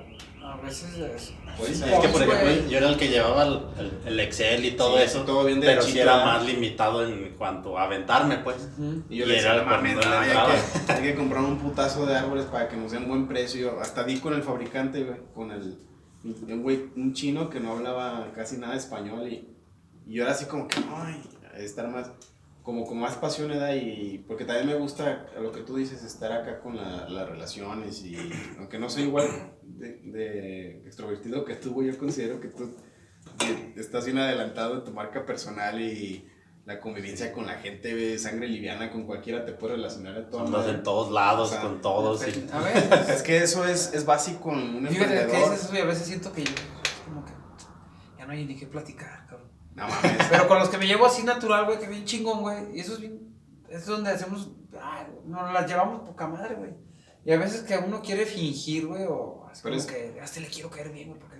A 0.50 0.56
veces 0.56 0.96
es. 0.96 1.32
Pues, 1.56 1.70
Es 1.80 1.82
que, 1.82 2.08
por 2.08 2.24
güey. 2.24 2.36
ejemplo, 2.36 2.70
yo 2.70 2.78
era 2.78 2.88
el 2.88 2.96
que 2.96 3.08
llevaba 3.08 3.42
el, 3.44 3.60
el- 3.78 3.98
el 4.06 4.20
Excel 4.20 4.64
y 4.64 4.70
todo 4.72 4.96
Sí, 4.96 5.02
eso. 5.04 5.22
todo 5.24 5.44
bien 5.44 5.60
pero 5.60 5.82
sí 5.82 5.98
era 5.98 6.24
más 6.24 6.44
limitado 6.44 7.06
en 7.06 7.34
cuanto 7.36 7.76
a 7.78 7.84
aventarme, 7.84 8.38
pues. 8.38 8.68
Ujú. 8.78 9.02
Y 9.10 9.16
yo 9.18 9.24
Y 9.24 9.28
le 9.28 9.34
decía, 9.34 9.54
era 9.54 9.64
no 9.64 9.74
hay, 9.76 9.90
que, 10.86 10.92
hay 10.92 11.02
que 11.02 11.14
comprar 11.14 11.42
un 11.42 11.58
putazo 11.58 12.06
de 12.06 12.16
árboles 12.16 12.46
para 12.46 12.68
que 12.68 12.76
nos 12.76 12.92
den 12.92 13.06
buen 13.08 13.26
precio. 13.28 13.78
Hasta 13.80 14.04
di 14.04 14.18
con 14.18 14.34
el 14.34 14.42
fabricante, 14.42 15.04
güey, 15.04 15.18
con 15.34 15.50
el, 15.50 15.76
un 16.24 16.62
güey, 16.62 16.86
un 16.96 17.12
chino 17.12 17.50
que 17.50 17.60
no 17.60 17.72
hablaba 17.72 18.30
casi 18.34 18.56
nada 18.58 18.72
de 18.72 18.78
español 18.78 19.28
y, 19.28 19.48
y 20.06 20.14
yo 20.14 20.22
era 20.22 20.32
así 20.32 20.46
como 20.46 20.66
que, 20.68 20.76
ay, 20.94 21.22
estar 21.58 21.88
más, 21.88 22.10
como 22.68 22.84
con 22.84 22.98
más 22.98 23.14
pasión, 23.16 23.48
¿verdad? 23.48 23.74
Y 23.76 24.18
porque 24.28 24.44
también 24.44 24.66
me 24.66 24.74
gusta 24.74 25.24
lo 25.40 25.52
que 25.52 25.62
tú 25.62 25.76
dices, 25.76 26.02
estar 26.04 26.30
acá 26.32 26.60
con 26.60 26.76
la- 26.76 27.08
las 27.08 27.26
relaciones 27.26 28.04
y 28.04 28.14
aunque 28.58 28.78
no 28.78 28.90
soy 28.90 29.04
igual 29.04 29.26
de, 29.62 30.02
de 30.02 30.82
extrovertido 30.84 31.46
que 31.46 31.54
tú, 31.54 31.82
yo 31.82 31.96
considero 31.96 32.38
que 32.42 32.48
tú 32.48 32.76
que 33.38 33.80
estás 33.80 34.04
bien 34.04 34.18
adelantado 34.18 34.74
en 34.76 34.84
tu 34.84 34.92
marca 34.92 35.24
personal 35.24 35.80
y 35.80 36.28
la 36.66 36.78
convivencia 36.78 37.32
con 37.32 37.46
la 37.46 37.54
gente, 37.54 37.92
güey, 37.94 38.18
sangre 38.18 38.46
liviana, 38.48 38.90
con 38.92 39.06
cualquiera 39.06 39.46
te 39.46 39.52
puede 39.52 39.76
relacionar 39.76 40.18
a 40.18 40.28
toda 40.28 40.44
Andas 40.44 40.68
en 40.68 40.82
todos 40.82 41.10
lados, 41.10 41.48
O 41.48 41.52
sea, 41.52 41.62
con 41.62 41.80
todos. 41.80 42.20
y- 42.28 42.46
A 42.52 42.58
ver, 42.60 42.76
Es 43.08 43.22
que 43.22 43.38
eso 43.38 43.64
es, 43.64 43.94
es 43.94 44.04
básico 44.04 44.52
en 44.52 44.58
un 44.76 44.86
fíjate 44.88 45.08
que 45.14 45.20
emprendedor. 45.22 45.50
dices 45.52 45.64
eso 45.64 45.74
y 45.74 45.78
a 45.78 45.84
veces 45.86 46.06
siento 46.06 46.30
que 46.34 46.44
yo. 46.44 46.52
como 47.06 47.24
que. 47.24 47.32
Ya 48.18 48.26
no 48.26 48.32
hay 48.32 48.44
ni 48.44 48.56
qué 48.56 48.66
platicar, 48.66 49.26
cabrón. 49.26 49.47
No 49.78 49.88
mames. 49.88 50.26
Pero 50.30 50.48
con 50.48 50.58
los 50.58 50.68
que 50.68 50.78
me 50.78 50.86
llevo 50.86 51.06
así 51.06 51.22
natural, 51.22 51.64
güey, 51.66 51.78
que 51.78 51.86
bien 51.88 52.04
chingón, 52.04 52.40
güey. 52.40 52.76
Y 52.76 52.80
eso 52.80 52.94
es 52.94 53.00
bien. 53.00 53.34
Es 53.68 53.86
donde 53.86 54.10
hacemos. 54.10 54.50
ah, 54.80 55.06
nos 55.26 55.52
las 55.52 55.66
llevamos 55.68 56.00
poca 56.08 56.26
madre, 56.26 56.54
güey. 56.56 56.70
Y 57.24 57.32
a 57.32 57.38
veces 57.38 57.62
que 57.62 57.76
uno 57.76 58.00
quiere 58.02 58.24
fingir, 58.26 58.86
güey, 58.86 59.04
o 59.08 59.46
así 59.50 59.60
Pero 59.62 59.76
como 59.76 59.86
es- 59.88 59.92
que 59.92 60.20
hasta 60.20 60.40
le 60.40 60.46
quiero 60.48 60.70
caer 60.70 60.90
bien, 60.90 61.08
güey, 61.08 61.20
porque. 61.20 61.36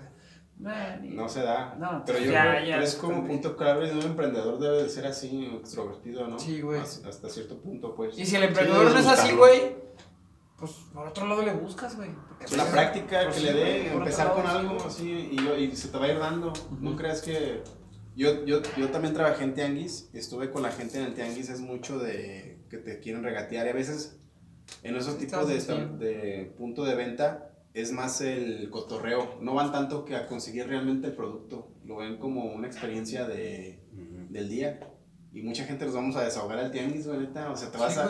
man, 0.59 1.05
y- 1.05 1.11
No 1.11 1.28
se 1.28 1.43
da. 1.43 1.74
No, 1.78 2.03
pero 2.05 2.18
yo 2.18 2.30
ya, 2.32 2.51
creo 2.57 2.64
ya, 2.66 2.82
es 2.82 2.95
como 2.97 3.14
también. 3.14 3.41
punto 3.41 3.57
clave 3.57 3.86
de 3.89 3.95
un 3.95 4.03
emprendedor 4.03 4.59
debe 4.59 4.82
de 4.82 4.89
ser 4.89 5.07
así, 5.07 5.47
extrovertido, 5.61 6.26
¿no? 6.28 6.39
Sí, 6.39 6.61
güey. 6.61 6.80
Hasta 6.80 7.09
hasta 7.09 7.28
cierto 7.30 7.59
punto, 7.61 7.95
pues. 7.95 8.18
Y 8.18 8.26
si 8.26 8.36
el 8.36 8.43
emprendedor 8.45 8.89
Sí, 8.89 8.93
no 8.95 9.01
es 9.01 9.07
así, 9.07 9.32
güey, 9.34 9.76
pues 10.59 10.72
por 10.93 11.07
otro 11.07 11.26
lado 11.26 11.43
le 11.43 11.53
buscas, 11.55 11.97
güey. 11.97 12.11
Pues 12.39 12.53
la 12.57 12.64
pues, 12.64 12.72
práctica 12.74 13.28
que 13.28 13.32
sí, 13.34 13.45
le 13.45 13.53
dé, 13.55 13.93
empezar 13.93 14.32
con 14.34 14.47
algo 14.47 14.78
sí, 14.80 14.86
así 14.86 15.39
y, 15.70 15.76
se 15.76 15.89
te 15.89 15.99
va 15.99 16.07
a 16.07 16.09
ir 16.12 16.18
dando. 16.18 16.53
No 16.80 16.97
creas 16.97 17.22
que. 17.22 17.62
Yo, 18.19 18.45
yo, 18.45 18.61
yo 18.77 18.89
también 18.91 19.14
trabajé 19.14 19.45
en 19.45 19.55
Tianguis, 19.55 20.11
estuve 20.12 20.51
con 20.51 20.62
la 20.62 20.71
gente 20.73 20.99
en 20.99 21.05
el 21.05 21.14
Tianguis, 21.14 21.49
es 21.51 21.61
mucho 21.61 21.99
de 22.01 22.59
que 22.69 22.79
te 22.79 22.99
quieren 22.99 23.23
regatear 23.23 23.66
y 23.66 23.71
a 23.71 23.73
veces 23.73 24.19
en 24.83 24.97
esos 24.97 25.19
tipos 25.19 25.47
de, 25.49 25.55
de 25.99 26.45
punto 26.59 26.85
de 26.85 26.97
venta 26.97 27.53
es 27.75 27.93
más 27.93 28.21
el 28.21 28.71
cotorreo, 28.71 29.39
no 29.41 29.55
van 29.55 29.71
tanto 29.71 30.05
que 30.05 30.16
a 30.16 30.27
conseguir 30.27 30.66
realmente 30.66 31.07
el 31.07 31.12
producto, 31.14 31.69
lo 31.85 31.99
ven 31.99 32.19
como 32.19 32.45
una 32.53 32.66
experiencia 32.66 33.27
de, 33.29 33.79
del 34.31 34.49
día. 34.49 34.81
Y 35.33 35.43
mucha 35.43 35.64
gente 35.64 35.85
nos 35.85 35.95
vamos 35.95 36.16
a 36.16 36.25
desahogar 36.25 36.59
al 36.59 36.73
tianguis, 36.73 37.07
güey, 37.07 37.21
neta. 37.21 37.51
O 37.53 37.57
sea, 37.57 37.71
te 37.71 37.79
vas 37.79 37.95
Sí, 37.95 38.01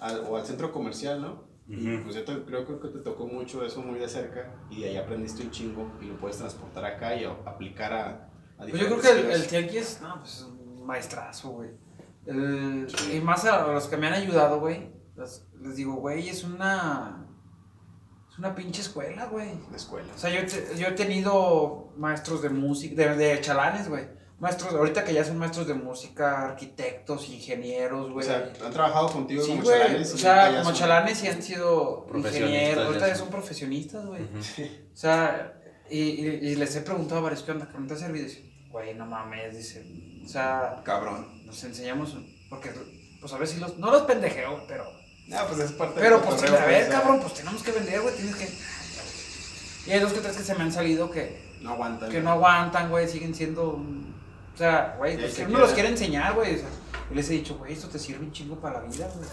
a, 0.00 0.06
al, 0.06 0.20
o 0.30 0.36
al 0.36 0.46
centro 0.46 0.72
comercial, 0.72 1.20
¿no? 1.20 1.44
Y 1.68 1.98
pues 1.98 2.14
yo 2.14 2.24
te- 2.24 2.44
creo, 2.44 2.64
creo 2.64 2.80
que 2.80 2.88
te 2.88 3.00
tocó 3.00 3.26
mucho 3.26 3.64
eso 3.66 3.82
muy 3.82 3.98
de 3.98 4.08
cerca 4.08 4.54
y 4.70 4.80
de 4.80 4.90
ahí 4.90 4.96
aprendiste 4.96 5.42
un 5.42 5.50
chingo 5.50 5.92
y 6.00 6.06
lo 6.06 6.16
puedes 6.18 6.38
transportar 6.38 6.84
acá 6.84 7.14
y 7.16 7.24
aplicar 7.24 7.92
a 7.92 8.31
Pues 8.70 8.80
yo 8.82 8.86
creo 8.88 9.00
que 9.00 9.10
el, 9.10 9.30
el 9.30 9.46
tianguis, 9.46 10.00
no, 10.02 10.18
pues 10.20 10.32
es 10.34 10.42
un 10.42 10.86
maestrazo, 10.86 11.50
güey. 11.50 11.70
El- 12.26 12.86
Y 13.12 13.20
más 13.20 13.44
a 13.44 13.66
los 13.68 13.86
que 13.88 13.96
me 13.96 14.06
han 14.06 14.14
ayudado, 14.14 14.60
güey, 14.60 14.90
les, 15.16 15.44
les 15.60 15.76
digo, 15.76 15.94
güey, 15.94 16.28
es 16.28 16.44
una. 16.44 17.26
Es 18.30 18.38
una 18.38 18.54
pinche 18.54 18.80
escuela, 18.80 19.26
güey. 19.26 19.50
La 19.70 19.76
escuela. 19.76 20.08
O 20.14 20.18
sea, 20.18 20.30
yo, 20.30 20.46
te- 20.46 20.78
yo 20.78 20.86
he 20.88 20.92
tenido 20.92 21.92
maestros 21.96 22.40
de 22.42 22.48
música, 22.48 22.94
de, 22.94 23.16
de 23.16 23.40
chalanes, 23.40 23.88
güey. 23.88 24.06
Maestros, 24.38 24.72
ahorita 24.74 25.04
que 25.04 25.14
ya 25.14 25.22
son 25.24 25.36
maestros 25.38 25.68
de 25.68 25.74
música, 25.74 26.46
arquitectos, 26.46 27.28
ingenieros, 27.28 28.10
O 28.10 28.12
güey. 28.14 28.26
sea, 28.26 28.50
han 28.64 28.72
trabajado 28.72 29.08
contigo 29.12 29.42
Sí, 29.42 29.50
como 29.50 29.62
güey. 29.62 29.78
chalanes. 29.78 30.14
O 30.14 30.18
sea, 30.18 30.58
como 30.62 30.72
chalanes 30.74 31.22
y 31.22 31.28
han 31.28 31.42
sido 31.42 32.06
ingenieros. 32.14 32.86
Ahorita 32.86 33.06
ya 33.08 33.14
son. 33.14 33.28
profesionistas, 33.28 34.04
güey. 34.06 34.22
Ujú. 34.22 34.38
O 34.40 34.96
sea, 34.96 35.60
y, 35.90 35.98
y, 35.98 36.26
y 36.42 36.54
les 36.56 36.74
he 36.74 36.80
preguntado 36.80 37.20
a 37.20 37.24
varios, 37.24 37.42
¿qué 37.42 37.52
onda? 37.52 37.68
¿Cómo 37.70 37.86
te 37.86 37.94
ha 37.94 37.96
servido? 37.98 38.24
Y 38.24 38.28
dicen, 38.30 38.51
güey, 38.72 38.94
no 38.94 39.06
mames, 39.06 39.56
dice. 39.56 39.84
O 40.24 40.28
sea, 40.28 40.80
Cabrón. 40.84 41.44
nos 41.46 41.62
enseñamos, 41.64 42.16
porque, 42.48 42.70
pues 43.20 43.32
a 43.32 43.38
ver 43.38 43.46
si 43.48 43.60
los, 43.60 43.78
no 43.78 43.90
los 43.90 44.02
pendejeo, 44.02 44.52
güey, 44.52 44.64
pero, 44.66 44.84
No, 45.28 45.46
pues 45.46 45.60
es 45.60 45.72
parte 45.72 46.00
pero 46.00 46.18
del 46.18 46.28
pues, 46.28 46.42
a 46.50 46.66
ver, 46.66 46.86
sea, 46.86 47.00
cabrón, 47.00 47.20
pues 47.20 47.34
tenemos 47.34 47.62
que 47.62 47.70
vender, 47.72 48.00
güey, 48.00 48.14
tienes 48.16 48.34
que. 48.36 48.48
Y 49.86 49.90
hay 49.92 50.00
dos 50.00 50.12
que 50.12 50.20
tres 50.20 50.36
que 50.36 50.42
se 50.44 50.54
me 50.54 50.62
han 50.62 50.72
salido 50.72 51.10
que, 51.10 51.56
No 51.60 51.72
aguantan. 51.72 52.10
que 52.10 52.20
no 52.20 52.30
aguantan, 52.32 52.88
güey, 52.90 53.08
siguen 53.08 53.34
siendo. 53.34 53.68
O 53.70 54.56
sea, 54.56 54.94
güey, 54.98 55.16
pues, 55.18 55.38
uno 55.40 55.58
los 55.58 55.72
quiere 55.72 55.88
enseñar, 55.88 56.34
güey. 56.34 56.54
O 56.56 56.58
sea, 56.58 56.68
yo 57.08 57.14
les 57.16 57.28
he 57.30 57.32
dicho, 57.34 57.56
güey, 57.56 57.72
esto 57.72 57.88
te 57.88 57.98
sirve 57.98 58.24
un 58.24 58.32
chingo 58.32 58.60
para 58.60 58.80
la 58.80 58.88
vida, 58.88 59.08
güey. 59.14 59.28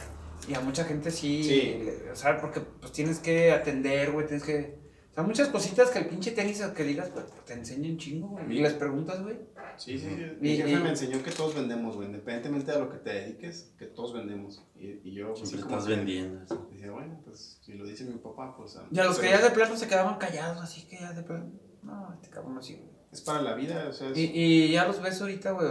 Y 0.47 0.53
a 0.55 0.59
mucha 0.61 0.85
gente 0.85 1.11
sí, 1.11 1.43
Sí. 1.43 1.83
le- 1.83 2.11
o 2.11 2.15
sea, 2.15 2.39
porque 2.41 2.61
pues 2.61 2.91
tienes 2.93 3.19
que 3.19 3.51
atender, 3.51 4.11
güey, 4.11 4.25
tienes 4.25 4.43
que. 4.45 4.79
O 5.11 5.13
sea, 5.15 5.23
muchas 5.23 5.47
cositas 5.49 5.89
que 5.89 5.99
el 5.99 6.07
pinche 6.07 6.31
tenis 6.31 6.61
que 6.61 6.83
digas, 6.83 7.09
pues 7.09 7.25
te 7.45 7.53
enseña 7.53 7.89
un 7.89 7.97
chingo, 7.97 8.27
güey. 8.29 8.57
Y 8.57 8.61
les 8.61 8.73
preguntas, 8.73 9.21
güey. 9.21 9.37
Sí, 9.77 9.97
sí, 9.97 10.07
sí. 10.07 10.21
Y- 10.21 10.41
Mi 10.41 10.55
jefe 10.57 10.69
y- 10.71 10.75
me 10.75 10.89
enseñó 10.89 11.21
que 11.23 11.31
todos 11.31 11.55
vendemos, 11.55 11.95
güey. 11.95 12.07
Independientemente 12.07 12.71
de 12.71 12.79
lo 12.79 12.89
que 12.89 12.97
te 12.99 13.09
dediques, 13.13 13.73
que 13.77 13.85
todos 13.87 14.13
vendemos. 14.13 14.63
Y, 14.75 14.99
y 15.03 15.13
yo, 15.13 15.33
pues, 15.33 15.49
Siempre 15.49 15.69
estás 15.69 15.85
que 15.87 15.95
vendiendo. 15.95 16.67
Decía, 16.71 16.91
bueno, 16.91 17.19
pues 17.25 17.59
si 17.61 17.73
lo 17.73 17.85
dice 17.85 18.05
mi 18.05 18.17
papá, 18.19 18.55
pues. 18.55 18.77
Y 18.91 18.99
a 18.99 19.03
los 19.05 19.19
que 19.19 19.29
ya 19.29 19.41
de 19.41 19.49
plano 19.51 19.75
se 19.75 19.87
quedaban 19.87 20.17
callados, 20.17 20.61
así 20.63 20.87
que 20.87 20.97
ya 20.99 21.11
de 21.13 21.23
plano. 21.23 21.51
No, 21.81 22.13
este 22.13 22.29
cabrón 22.29 22.55
no 22.55 22.61
sirve. 22.61 22.89
Es 23.11 23.21
para 23.21 23.41
la 23.41 23.55
vida, 23.55 23.87
o 23.89 23.93
sea. 23.93 24.09
es- 24.11 24.17
Y, 24.17 24.31
y 24.33 24.71
ya 24.71 24.85
los 24.85 25.01
ves 25.01 25.19
ahorita, 25.19 25.51
güey. 25.51 25.67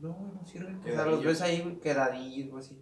No, 0.00 0.12
güey, 0.14 0.32
no 0.32 0.46
sirven. 0.46 0.80
O 0.80 0.84
sea, 0.84 1.06
los 1.06 1.22
ves 1.24 1.40
ahí, 1.42 1.60
güey, 1.60 1.78
quedadillos, 1.80 2.50
güey, 2.50 2.64
así. 2.64 2.80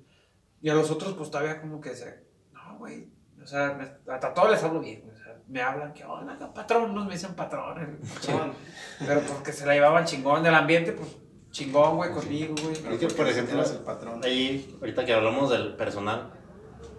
Y 0.61 0.69
a 0.71 0.75
los 0.75 0.91
otros, 0.91 1.15
pues 1.15 1.31
todavía 1.31 1.61
como 1.61 1.81
que 1.81 1.95
se. 1.97 2.25
No, 2.53 2.79
güey. 2.79 3.11
O 3.43 3.47
sea, 3.47 3.75
me- 3.75 4.13
hasta 4.13 4.33
todos 4.33 4.51
les 4.53 4.63
hablo 4.63 4.81
bien, 4.81 5.01
güey. 5.03 5.12
Me 5.49 5.61
hablan 5.61 5.93
que, 5.93 6.05
hola, 6.05 6.39
patrón, 6.55 6.95
nos 6.95 7.07
me 7.07 7.13
dicen 7.13 7.35
patrón. 7.35 7.99
Chon. 8.21 8.53
Pero 8.99 9.21
porque 9.23 9.53
se 9.53 9.67
la 9.67 9.75
llevaban 9.75 10.05
chingón 10.05 10.43
del 10.43 10.55
ambiente, 10.55 10.93
pues 10.93 11.17
chingón, 11.51 11.97
güey, 11.97 12.11
conmigo, 12.13 12.55
güey. 12.63 12.75
Pero 12.83 12.95
Es 12.95 13.01
que, 13.01 13.09
por 13.09 13.29
ejemplo, 13.29 13.63
el 13.63 13.79
patrón. 13.81 14.21
Ahí, 14.25 14.77
ahorita 14.81 15.05
que 15.05 15.13
hablamos 15.13 15.51
del 15.51 15.75
personal, 15.77 16.31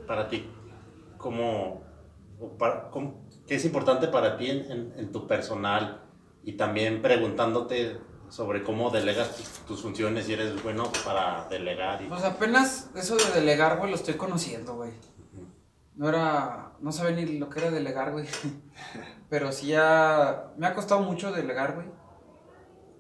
para 0.06 0.28
ti, 0.28 0.48
¿cómo, 1.18 1.84
o 2.40 2.50
para- 2.58 2.90
cómo- 2.90 3.26
qué 3.48 3.56
es 3.56 3.66
importante 3.66 4.08
para 4.08 4.38
ti 4.38 4.50
en, 4.52 4.72
en- 4.72 4.94
en 4.98 5.12
tu 5.12 5.26
personal? 5.28 6.02
Y 6.44 6.54
también 6.54 7.02
preguntándote 7.02 7.98
sobre 8.30 8.64
cómo 8.64 8.90
delegas 8.90 9.36
tus, 9.38 9.48
tus 9.66 9.82
funciones, 9.82 10.26
si 10.26 10.34
eres 10.34 10.62
bueno 10.62 10.92
para 11.06 11.48
delegar. 11.50 12.02
Y, 12.02 12.08
Pues 12.08 12.24
apenas 12.24 12.90
eso 12.96 13.16
de 13.16 13.32
delegar, 13.40 13.78
güey, 13.78 13.90
lo 13.92 13.96
estoy 13.96 14.16
conociendo, 14.16 14.76
güey. 14.76 14.92
No 15.96 16.10
era. 16.10 16.74
No 16.80 16.92
sabía 16.92 17.16
ni 17.16 17.38
lo 17.38 17.50
que 17.50 17.60
era 17.60 17.72
delegar, 17.72 18.12
güey. 18.12 18.28
Pero 19.30 19.52
sí 19.52 19.68
ya. 19.68 20.52
Me 20.58 20.68
ha 20.68 20.74
costado 20.74 21.02
mucho 21.02 21.32
delegar, 21.32 21.76
güey. 21.76 21.88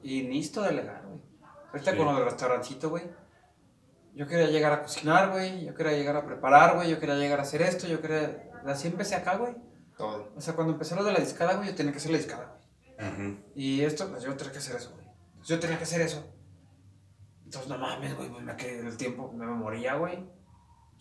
Y 0.03 0.23
necesito 0.23 0.61
delegar, 0.61 1.05
güey. 1.05 1.21
Ahorita 1.71 1.91
Sí. 1.91 1.97
con 1.97 2.05
lo 2.07 2.15
del 2.15 2.25
restaurancito, 2.25 2.89
güey. 2.89 3.03
Yo 4.13 4.27
quería 4.27 4.47
llegar 4.47 4.73
a 4.73 4.81
cocinar, 4.83 5.31
güey. 5.31 5.65
Yo 5.65 5.73
quería 5.73 5.93
llegar 5.93 6.15
a 6.17 6.25
preparar, 6.25 6.75
güey. 6.75 6.89
Yo 6.89 6.99
quería 6.99 7.15
llegar 7.15 7.39
a 7.39 7.43
hacer 7.43 7.61
esto. 7.63 7.87
Yo 7.87 7.99
quería. 8.01 8.51
Así 8.65 8.87
empecé 8.87 9.15
acá, 9.15 9.37
güey. 9.37 9.55
Todo. 9.97 10.31
O 10.35 10.41
sea, 10.41 10.53
cuando 10.55 10.73
empecé 10.73 10.95
lo 10.95 11.03
de 11.03 11.13
la 11.13 11.19
discada, 11.19 11.55
güey, 11.55 11.69
yo 11.69 11.75
tenía 11.75 11.91
que 11.91 11.97
hacer 11.99 12.11
la 12.11 12.17
discada, 12.17 12.57
güey. 12.99 13.09
Ujú. 13.11 13.39
Y 13.55 13.81
esto, 13.81 14.07
pues 14.09 14.23
yo 14.23 14.35
tenía 14.35 14.51
que 14.51 14.59
hacer 14.59 14.75
eso, 14.75 14.91
güey. 14.93 15.05
Entonces, 15.05 15.47
yo 15.49 15.59
tenía 15.59 15.77
que 15.77 15.83
hacer 15.83 16.01
eso. 16.01 16.31
Entonces, 17.45 17.69
no 17.69 17.77
mames, 17.77 18.15
güey, 18.15 18.29
pues 18.29 18.43
me 18.43 18.55
quedé 18.55 18.79
el 18.87 18.97
tiempo, 18.97 19.31
me 19.33 19.45
moría, 19.45 19.95
güey. 19.95 20.27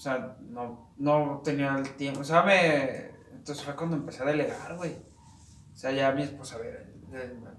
O 0.02 0.04
sea, 0.04 0.36
no, 0.40 0.92
no 0.98 1.40
tenía 1.44 1.76
el 1.76 1.88
tiempo. 1.94 2.22
O 2.22 2.24
sea, 2.24 2.42
me. 2.42 3.12
Entonces 3.30 3.64
fue 3.64 3.76
cuando 3.76 3.94
empecé 3.94 4.24
a 4.24 4.26
delegar, 4.26 4.76
güey. 4.76 4.96
O 5.72 5.76
sea, 5.76 5.92
ya 5.92 6.10
mi 6.10 6.24
esposa, 6.24 6.56
a 6.56 6.58
ver, 6.58 6.92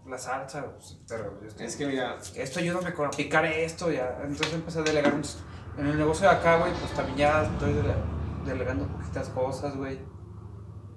la 0.06 0.18
salsa, 0.18 0.66
pues, 0.74 1.00
pero 1.08 1.40
yo 1.42 1.48
estoy- 1.48 1.66
Es 1.68 1.78
que 1.78 1.86
mira, 1.88 2.18
esto 2.36 2.60
ayúdame 2.60 2.94
con 2.94 3.10
picar 3.12 3.46
esto, 3.46 3.90
ya. 3.90 4.20
Entonces 4.22 4.54
empecé 4.56 4.80
a 4.80 4.82
delegar. 4.82 5.14
Entonces, 5.14 5.42
En 5.78 5.88
el 5.88 5.98
negocio 5.98 6.28
de 6.30 6.36
acá, 6.36 6.58
güey, 6.58 6.74
pues 6.74 6.92
también 6.92 7.18
ya 7.20 7.44
estoy 7.46 7.72
dele- 7.74 7.96
delegando 8.46 8.88
poquitas 8.88 9.30
cosas, 9.30 9.78
güey. 9.78 10.00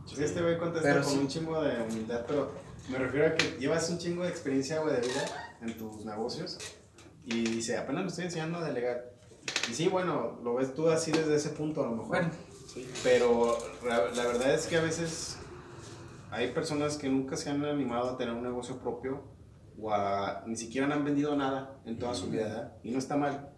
Sí, 0.04 0.22
este 0.24 0.42
güey 0.42 0.58
contesta 0.58 0.88
Pero 0.88 1.02
con 1.04 1.12
sí. 1.12 1.18
un 1.20 1.28
chingo 1.28 1.62
de 1.62 1.80
humildad, 1.80 2.24
pero 2.26 2.52
me 2.90 2.98
refiero 2.98 3.28
a 3.28 3.34
que 3.36 3.56
llevas 3.60 3.88
un 3.88 3.98
chingo 3.98 4.24
de 4.24 4.30
experiencia, 4.30 4.80
güey, 4.80 4.96
de 4.96 5.00
vida 5.02 5.54
en 5.62 5.78
tus 5.78 6.04
negocios 6.04 6.58
y 7.24 7.44
dice, 7.44 7.78
apenas 7.78 8.02
me 8.02 8.08
estoy 8.08 8.24
enseñando 8.24 8.58
a 8.58 8.64
delegar. 8.64 9.15
Y 9.68 9.74
sí, 9.74 9.88
bueno, 9.88 10.38
lo 10.42 10.54
ves 10.54 10.74
tú 10.74 10.88
así 10.88 11.10
desde 11.12 11.34
ese 11.34 11.50
punto 11.50 11.82
a 11.82 11.86
lo 11.86 11.92
mejor. 11.92 12.08
Bueno, 12.08 12.30
Sí, 12.66 12.86
pero 13.02 13.56
la, 13.86 14.00
verdad 14.00 14.52
es 14.52 14.66
que 14.66 14.76
a 14.76 14.82
veces 14.82 15.38
hay 16.30 16.52
personas 16.52 16.98
que 16.98 17.08
nunca 17.08 17.36
se 17.36 17.48
han 17.48 17.64
animado 17.64 18.10
a 18.10 18.16
tener 18.18 18.34
un 18.34 18.42
negocio 18.42 18.78
propio 18.78 19.22
o 19.80 19.92
a, 19.92 20.42
ni 20.46 20.56
siquiera 20.56 20.92
han 20.92 21.04
vendido 21.04 21.36
nada 21.36 21.80
en 21.86 21.98
toda 21.98 22.14
su 22.14 22.28
vida, 22.28 22.48
¿verdad? 22.48 22.72
Y 22.82 22.90
no 22.90 22.98
está 22.98 23.16
mal. 23.16 23.50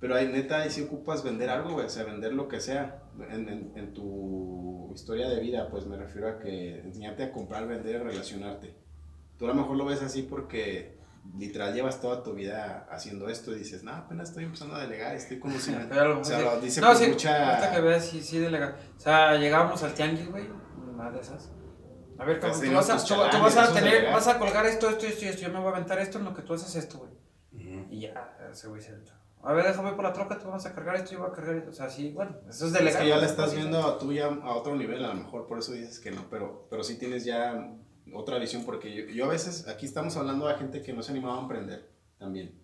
Pero 0.00 0.14
hay 0.14 0.28
neta, 0.28 0.62
ahí 0.62 0.70
sí 0.70 0.82
ocupas 0.82 1.22
vender 1.22 1.50
algo, 1.50 1.72
güey, 1.72 1.86
o 1.86 1.90
sea, 1.90 2.04
vender 2.04 2.32
lo 2.32 2.48
que 2.48 2.60
sea. 2.60 3.02
En, 3.30 3.48
en, 3.48 3.72
en 3.74 3.92
tu 3.92 4.92
historia 4.94 5.28
de 5.28 5.40
vida, 5.40 5.68
pues 5.70 5.86
me 5.86 5.96
refiero 5.96 6.28
a 6.28 6.38
que 6.38 6.80
enseñarte 6.80 7.24
a 7.24 7.32
comprar, 7.32 7.66
vender, 7.66 8.02
relacionarte. 8.02 8.74
Tú 9.36 9.44
a 9.44 9.48
lo 9.48 9.54
mejor 9.54 9.76
lo 9.76 9.84
ves 9.84 10.02
así 10.02 10.22
porque 10.22 10.97
literal 11.36 11.74
llevas 11.74 12.00
toda 12.00 12.22
tu 12.22 12.34
vida 12.34 12.86
haciendo 12.90 13.28
esto 13.28 13.52
y 13.52 13.58
dices, 13.60 13.82
no, 13.84 13.92
apenas 13.92 14.30
estoy 14.30 14.44
empezando 14.44 14.74
a 14.74 14.80
delegar, 14.80 15.14
estoy 15.14 15.38
conociendo. 15.38 15.86
Pero 15.88 16.00
a 16.00 16.04
lo 16.06 16.20
o 16.20 16.24
sea, 16.24 16.40
lo 16.40 16.60
dice 16.60 16.80
No, 16.80 16.94
sí, 16.94 17.08
mucha... 17.08 17.50
ahorita 17.56 17.72
que 17.74 17.80
veas, 17.80 18.04
sí, 18.04 18.22
sí, 18.22 18.38
delega. 18.38 18.76
O 18.96 19.00
sea, 19.00 19.36
llegábamos 19.36 19.82
al 19.82 19.94
tianguis, 19.94 20.30
güey, 20.30 20.48
una 20.92 21.10
de 21.10 21.20
esas. 21.20 21.50
A 22.18 22.24
ver, 22.24 22.40
cabrón, 22.40 22.60
tú 22.60 22.72
vas 22.72 22.90
a, 22.90 22.96
tú, 22.98 23.14
tú 23.30 23.42
vas 23.42 23.56
a 23.56 23.72
tener, 23.72 24.12
vas 24.12 24.26
a 24.26 24.38
colgar 24.38 24.66
esto, 24.66 24.88
esto, 24.88 25.06
esto 25.06 25.24
y 25.24 25.28
esto. 25.28 25.42
Yo 25.42 25.50
me 25.50 25.58
voy 25.60 25.68
a 25.68 25.76
aventar 25.76 26.00
esto 26.00 26.18
en 26.18 26.24
lo 26.24 26.34
que 26.34 26.42
tú 26.42 26.54
haces 26.54 26.74
esto, 26.74 26.98
güey. 26.98 27.12
Ujú. 27.52 27.86
Y 27.94 28.00
ya, 28.00 28.36
ese 28.50 28.66
güey 28.66 28.82
se 28.82 28.90
aventó. 28.90 29.12
A 29.40 29.52
ver, 29.52 29.64
déjame 29.64 29.92
por 29.92 30.02
la 30.02 30.12
troca, 30.12 30.36
tú 30.36 30.48
vas 30.48 30.66
a 30.66 30.74
cargar 30.74 30.96
esto, 30.96 31.12
yo 31.12 31.20
voy 31.20 31.28
a 31.28 31.32
cargar 31.32 31.54
esto. 31.54 31.70
O 31.70 31.72
sea, 31.72 31.88
sí, 31.88 32.10
bueno, 32.10 32.32
eso 32.48 32.66
es 32.66 32.72
Es 32.72 32.72
delegar. 32.72 33.02
que 33.02 33.08
ya 33.08 33.16
la 33.18 33.26
estás 33.26 33.54
viendo 33.54 33.96
tú 33.98 34.12
ya 34.12 34.26
a 34.26 34.54
otro 34.56 34.74
nivel, 34.74 35.04
a 35.04 35.08
lo 35.08 35.14
mejor 35.14 35.46
por 35.46 35.60
eso 35.60 35.70
dices 35.72 36.00
que 36.00 36.10
no, 36.10 36.28
pero, 36.28 36.66
pero 36.68 36.82
sí 36.82 36.98
tienes 36.98 37.24
ya 37.24 37.72
otra 38.14 38.38
visión, 38.38 38.64
porque 38.64 38.94
yo, 38.94 39.04
yo 39.12 39.24
a 39.26 39.28
veces, 39.28 39.66
aquí 39.68 39.86
estamos 39.86 40.16
hablando 40.16 40.46
de 40.48 40.54
gente 40.54 40.82
que 40.82 40.92
no 40.92 41.02
se 41.02 41.12
animaba 41.12 41.38
a 41.38 41.42
emprender 41.42 41.88
también. 42.18 42.60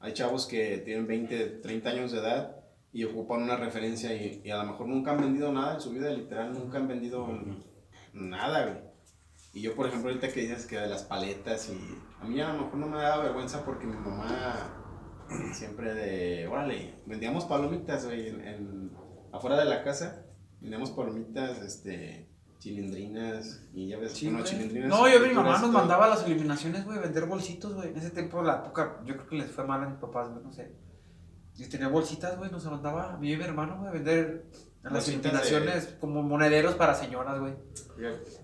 Hay 0.00 0.12
chavos 0.14 0.46
que 0.46 0.78
tienen 0.78 1.06
20, 1.06 1.46
30 1.62 1.90
años 1.90 2.12
de 2.12 2.18
edad 2.18 2.56
y 2.92 3.04
ocupan 3.04 3.42
una 3.42 3.56
referencia 3.56 4.14
y, 4.14 4.40
y 4.44 4.50
a 4.50 4.56
lo 4.62 4.70
mejor 4.72 4.88
nunca 4.88 5.12
han 5.12 5.20
vendido 5.20 5.52
nada 5.52 5.74
en 5.74 5.80
su 5.80 5.90
vida, 5.90 6.10
literal, 6.10 6.52
nunca 6.52 6.78
han 6.78 6.88
vendido 6.88 7.28
nada, 8.12 8.64
güey. 8.66 8.78
Y 9.52 9.62
yo, 9.62 9.74
por 9.74 9.86
ejemplo, 9.86 10.10
ahorita 10.10 10.28
que 10.32 10.40
dices 10.42 10.66
que 10.66 10.76
de 10.78 10.86
las 10.88 11.02
paletas 11.02 11.68
y 11.70 11.78
a 12.20 12.24
mí 12.24 12.40
a 12.40 12.52
lo 12.52 12.62
mejor 12.64 12.74
no 12.76 12.86
me 12.86 12.98
daba 12.98 13.24
vergüenza 13.24 13.64
porque 13.64 13.84
mi 13.86 13.96
mamá 13.96 14.76
siempre 15.52 15.92
de, 15.94 16.46
órale, 16.46 16.94
vendíamos 17.06 17.44
palomitas, 17.44 18.04
güey, 18.06 18.28
en, 18.28 18.40
en- 18.46 18.90
afuera 19.32 19.58
de 19.58 19.64
la 19.64 19.82
casa, 19.84 20.24
vendíamos 20.60 20.90
palomitas, 20.90 21.60
este, 21.62 22.29
chilindrinas 22.60 23.62
y 23.74 23.88
ya 23.88 23.98
ves, 23.98 24.12
Sí, 24.12 24.28
bueno, 24.28 24.44
chilindrinas. 24.44 24.88
No, 24.88 25.08
yo 25.08 25.18
mi 25.20 25.32
mamá 25.34 25.52
nos 25.52 25.60
todo. 25.62 25.72
mandaba 25.72 26.04
a 26.04 26.08
las 26.10 26.24
eliminaciones, 26.24 26.84
güey, 26.84 26.98
vender 27.00 27.26
bolsitos, 27.26 27.74
güey. 27.74 27.88
En 27.88 27.96
ese 27.96 28.10
tiempo, 28.10 28.42
la 28.42 28.56
época, 28.58 29.00
yo 29.04 29.14
creo 29.16 29.26
que 29.28 29.36
les 29.36 29.50
fue 29.50 29.64
mal 29.66 29.82
a 29.82 29.88
mis 29.88 29.98
papás, 29.98 30.28
güey, 30.30 30.44
no 30.44 30.52
sé. 30.52 30.70
Y 31.56 31.66
tenía 31.68 31.88
bolsitas, 31.88 32.38
güey, 32.38 32.50
nos 32.50 32.64
mandaba 32.66 33.14
a 33.14 33.16
mí 33.16 33.32
y 33.32 33.36
mi 33.36 33.42
hermano, 33.44 33.76
güey, 33.78 33.88
a 33.88 33.92
vender 33.92 34.46
a 34.82 34.84
las 34.84 34.92
Bolsitas 35.04 35.26
eliminaciones 35.26 35.94
como 36.00 36.22
monederos 36.22 36.74
para 36.74 36.94
señoras, 36.94 37.38
güey. 37.40 37.52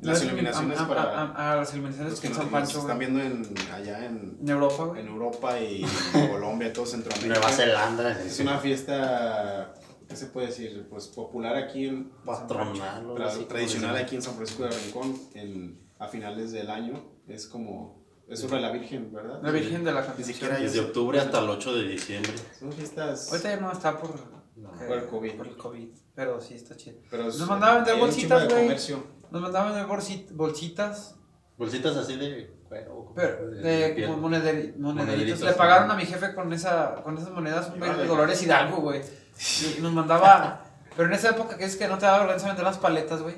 Las 0.02 0.20
A- 0.20 0.24
eliminaciones 0.24 0.78
a, 0.78 0.84
a- 0.84 0.88
para 0.88 1.02
a- 1.02 1.52
a 1.52 1.56
las 1.56 1.72
eliminaciones 1.72 2.10
los 2.12 2.20
que 2.20 2.26
en 2.26 2.32
nos, 2.34 2.42
San 2.42 2.50
nos 2.52 2.60
Pancho, 2.60 2.78
están 2.80 2.98
viendo 2.98 3.20
en, 3.22 3.54
allá 3.72 4.04
en, 4.04 4.36
En 4.42 4.48
Europa, 4.50 4.84
güey. 4.84 5.00
en 5.00 5.08
Europa 5.08 5.58
y 5.60 5.82
Colombia, 6.30 6.72
todo 6.74 6.84
Centroamérica. 6.84 7.34
Nueva 7.40 7.50
Zelanda. 7.50 8.20
Es 8.22 8.38
una 8.40 8.58
fiesta, 8.58 9.72
¿qué 10.08 10.16
se 10.16 10.26
puede 10.26 10.48
decir? 10.48 10.86
Pues 10.90 11.06
popular 11.08 11.56
aquí 11.56 11.86
en, 11.86 12.10
patronal. 12.24 13.06
o 13.10 13.16
tra- 13.16 13.46
tradicional 13.46 13.96
aquí 13.96 14.16
en 14.16 14.22
San 14.22 14.34
Francisco 14.34 14.64
de 14.64 14.70
Rincón 14.70 15.16
en, 15.34 15.80
a 15.98 16.06
finales 16.08 16.52
del 16.52 16.70
año. 16.70 17.02
Es 17.28 17.46
como, 17.46 18.04
es 18.28 18.40
sobre 18.40 18.60
la 18.60 18.70
Virgen, 18.70 19.12
¿verdad? 19.12 19.40
La 19.42 19.50
Virgen 19.50 19.84
de 19.84 19.92
la 19.92 20.04
Concepción. 20.06 20.50
Desde 20.60 20.80
octubre 20.80 21.18
hasta 21.18 21.38
el 21.40 21.48
8 21.50 21.74
de 21.76 21.88
diciembre. 21.88 22.32
Son 22.58 22.72
fiestas, 22.72 23.30
Ahorita 23.30 23.50
ya 23.54 23.60
no 23.60 23.72
está 23.72 23.98
por, 23.98 24.10
No. 24.56 24.68
eh, 24.80 24.86
Por 24.86 24.98
el 24.98 25.06
COVID. 25.06 25.32
Por 25.34 25.46
el 25.48 25.56
COVID. 25.56 25.88
Pero 26.14 26.40
sí 26.40 26.54
está 26.54 26.76
chido. 26.76 26.98
pero 27.10 27.28
es- 27.28 27.38
Nos 27.38 27.48
mandaban 27.48 27.74
a 27.74 27.84
vender 27.84 27.98
bolsitas, 27.98 28.44
güey. 28.48 28.62
comercio. 28.62 29.04
Nos 29.30 29.42
mandaban 29.42 29.72
a 29.72 29.76
vender 29.76 29.96
bolsit- 29.98 30.30
bolsitas. 30.32 31.16
Bolsitas 31.58 31.96
así 31.96 32.16
de 32.16 32.54
cuero. 32.68 33.12
Pero, 33.14 33.48
de- 33.50 33.60
de, 33.94 34.06
como 34.06 34.28
monederi- 34.28 34.76
monederitos. 34.76 34.82
Monederitos, 35.06 35.40
Le 35.42 35.52
pagaron 35.54 35.90
a 35.90 35.94
mi 35.94 36.04
jefe 36.06 36.34
con, 36.34 36.52
esa, 36.52 37.02
con 37.02 37.16
esas 37.18 37.30
monedas 37.30 37.70
un 37.74 37.80
de. 37.80 38.06
Dolores 38.06 38.42
Hidalgo, 38.42 38.78
güey. 38.82 39.02
Y 39.38 39.80
nos 39.80 39.92
mandaba. 39.92 40.62
Pero 40.96 41.08
en 41.08 41.14
esa 41.14 41.30
época, 41.30 41.58
que 41.58 41.64
es 41.64 41.76
que 41.76 41.88
no 41.88 41.98
te 41.98 42.06
daba 42.06 42.18
vergüenza 42.18 42.46
vender 42.46 42.64
las 42.64 42.78
paletas, 42.78 43.22
güey. 43.22 43.36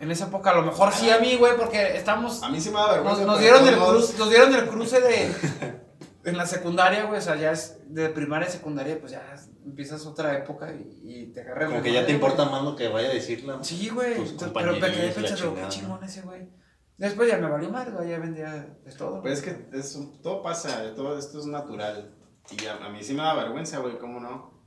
En 0.00 0.10
esa 0.10 0.26
época, 0.26 0.50
a 0.50 0.54
lo 0.54 0.62
mejor 0.62 0.92
sí 0.92 1.10
a 1.10 1.18
mí, 1.18 1.36
güey, 1.36 1.56
porque 1.56 1.96
estamos. 1.96 2.42
A 2.42 2.48
mí 2.48 2.60
sí 2.60 2.70
me 2.70 2.76
da 2.76 2.92
vergüenza. 2.92 3.20
Nos, 3.20 3.26
nos 3.28 3.40
dieron 3.40 3.66
el 3.66 3.76
cruce, 3.76 4.18
nos 4.18 4.30
dieron 4.30 4.54
el 4.54 4.68
cruce 4.68 5.00
de. 5.00 5.82
En 6.24 6.36
la 6.36 6.46
secundaria, 6.46 7.06
güey, 7.06 7.18
o 7.18 7.20
sea, 7.20 7.34
ya 7.34 7.50
es 7.50 7.80
de 7.88 8.08
primaria 8.08 8.46
a 8.46 8.50
secundaria, 8.50 8.96
pues 9.00 9.10
ya 9.10 9.34
empiezas 9.64 10.06
otra 10.06 10.38
época 10.38 10.72
y, 10.72 11.00
y 11.02 11.32
te 11.32 11.40
agarras. 11.40 11.70
Como 11.70 11.82
que 11.82 11.92
ya 11.92 12.06
te 12.06 12.12
importa 12.12 12.44
más 12.44 12.62
lo 12.62 12.76
que 12.76 12.86
vaya 12.86 13.08
a 13.08 13.12
decir 13.12 13.42
la. 13.42 13.62
Sí, 13.64 13.88
güey. 13.88 14.14
Pero 14.54 14.72
me 14.74 14.80
quedé 14.80 15.10
pensando, 15.10 15.56
qué 15.56 15.68
chingón 15.68 16.04
ese, 16.04 16.22
güey. 16.22 16.48
Después 16.96 17.28
ya 17.28 17.38
me 17.38 17.50
valió 17.50 17.70
madre, 17.70 17.90
güey, 17.90 18.10
ya 18.10 18.18
vendía 18.20 18.52
de 18.52 18.92
todo. 18.92 19.20
Pues 19.20 19.40
es 19.40 19.44
que 19.44 19.76
es, 19.76 19.98
todo 20.22 20.44
pasa, 20.44 20.94
todo 20.94 21.18
esto 21.18 21.40
es 21.40 21.46
natural. 21.46 22.14
Y 22.50 22.66
a, 22.66 22.76
a 22.76 22.88
mí 22.88 23.02
sí 23.02 23.14
me 23.14 23.22
da 23.22 23.34
vergüenza, 23.34 23.78
güey, 23.78 23.98
¿cómo 23.98 24.20
no? 24.20 24.61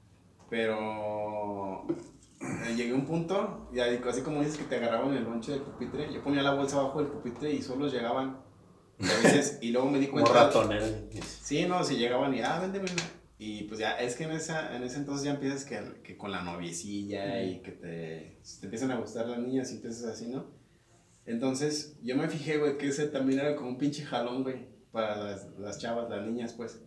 Pero 0.49 1.85
eh, 2.41 2.75
llegué 2.75 2.91
a 2.91 2.95
un 2.95 3.05
punto, 3.05 3.69
y 3.73 3.79
así 3.79 4.21
como 4.21 4.41
dices 4.41 4.57
que 4.57 4.65
te 4.65 4.75
agarraban 4.75 5.13
el 5.15 5.23
lonche 5.23 5.53
del 5.53 5.61
pupitre, 5.61 6.13
yo 6.13 6.23
ponía 6.23 6.43
la 6.43 6.53
bolsa 6.53 6.79
abajo 6.79 6.99
del 6.99 7.11
pupitre 7.11 7.51
y 7.51 7.61
solo 7.61 7.87
llegaban. 7.87 8.43
Y, 8.99 9.05
a 9.05 9.17
veces, 9.17 9.59
y 9.61 9.71
luego 9.71 9.89
me 9.89 9.99
di 9.99 10.07
cuenta. 10.07 10.31
ratonero. 10.31 10.85
Sí, 11.21 11.65
no, 11.65 11.83
si 11.83 11.97
llegaban 11.97 12.33
y, 12.33 12.41
ah, 12.41 12.59
véndeme. 12.59 12.87
Y 13.37 13.63
pues 13.63 13.79
ya, 13.79 13.99
es 13.99 14.15
que 14.15 14.23
en, 14.23 14.31
esa, 14.31 14.75
en 14.75 14.83
ese 14.83 14.97
entonces 14.97 15.25
ya 15.25 15.31
empiezas 15.31 15.65
que, 15.65 16.01
que 16.01 16.15
con 16.15 16.31
la 16.31 16.41
noviecilla 16.41 17.43
y 17.43 17.61
que 17.61 17.71
te, 17.71 18.39
te 18.59 18.65
empiezan 18.65 18.91
a 18.91 18.97
gustar 18.97 19.27
las 19.27 19.39
niñas 19.39 19.71
y 19.71 19.75
empiezas 19.75 20.05
así, 20.05 20.27
¿no? 20.27 20.45
Entonces, 21.25 21.97
yo 22.01 22.15
me 22.15 22.29
fijé, 22.29 22.57
güey, 22.57 22.77
que 22.77 22.87
ese 22.87 23.07
también 23.07 23.39
era 23.39 23.55
como 23.55 23.69
un 23.69 23.77
pinche 23.77 24.05
jalón, 24.05 24.43
güey, 24.43 24.67
para 24.91 25.17
las, 25.17 25.49
las 25.57 25.79
chavas, 25.79 26.09
las 26.09 26.25
niñas, 26.25 26.53
pues. 26.53 26.79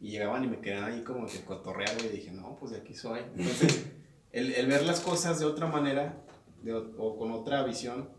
Y 0.00 0.10
llegaban 0.10 0.44
y 0.44 0.48
me 0.48 0.60
quedaban 0.60 0.92
ahí 0.92 1.02
como 1.02 1.26
que 1.26 1.40
cotorrear, 1.44 1.94
güey, 1.96 2.08
y 2.08 2.16
dije, 2.16 2.30
no, 2.32 2.56
pues 2.58 2.72
de 2.72 2.78
aquí 2.78 2.94
soy. 2.94 3.20
Entonces, 3.36 3.86
el, 4.32 4.52
el 4.54 4.66
ver 4.66 4.84
las 4.84 5.00
cosas 5.00 5.38
de 5.38 5.46
otra 5.46 5.66
manera, 5.66 6.16
de, 6.62 6.74
o- 6.74 7.16
con 7.18 7.32
otra 7.32 7.62
visión, 7.64 8.10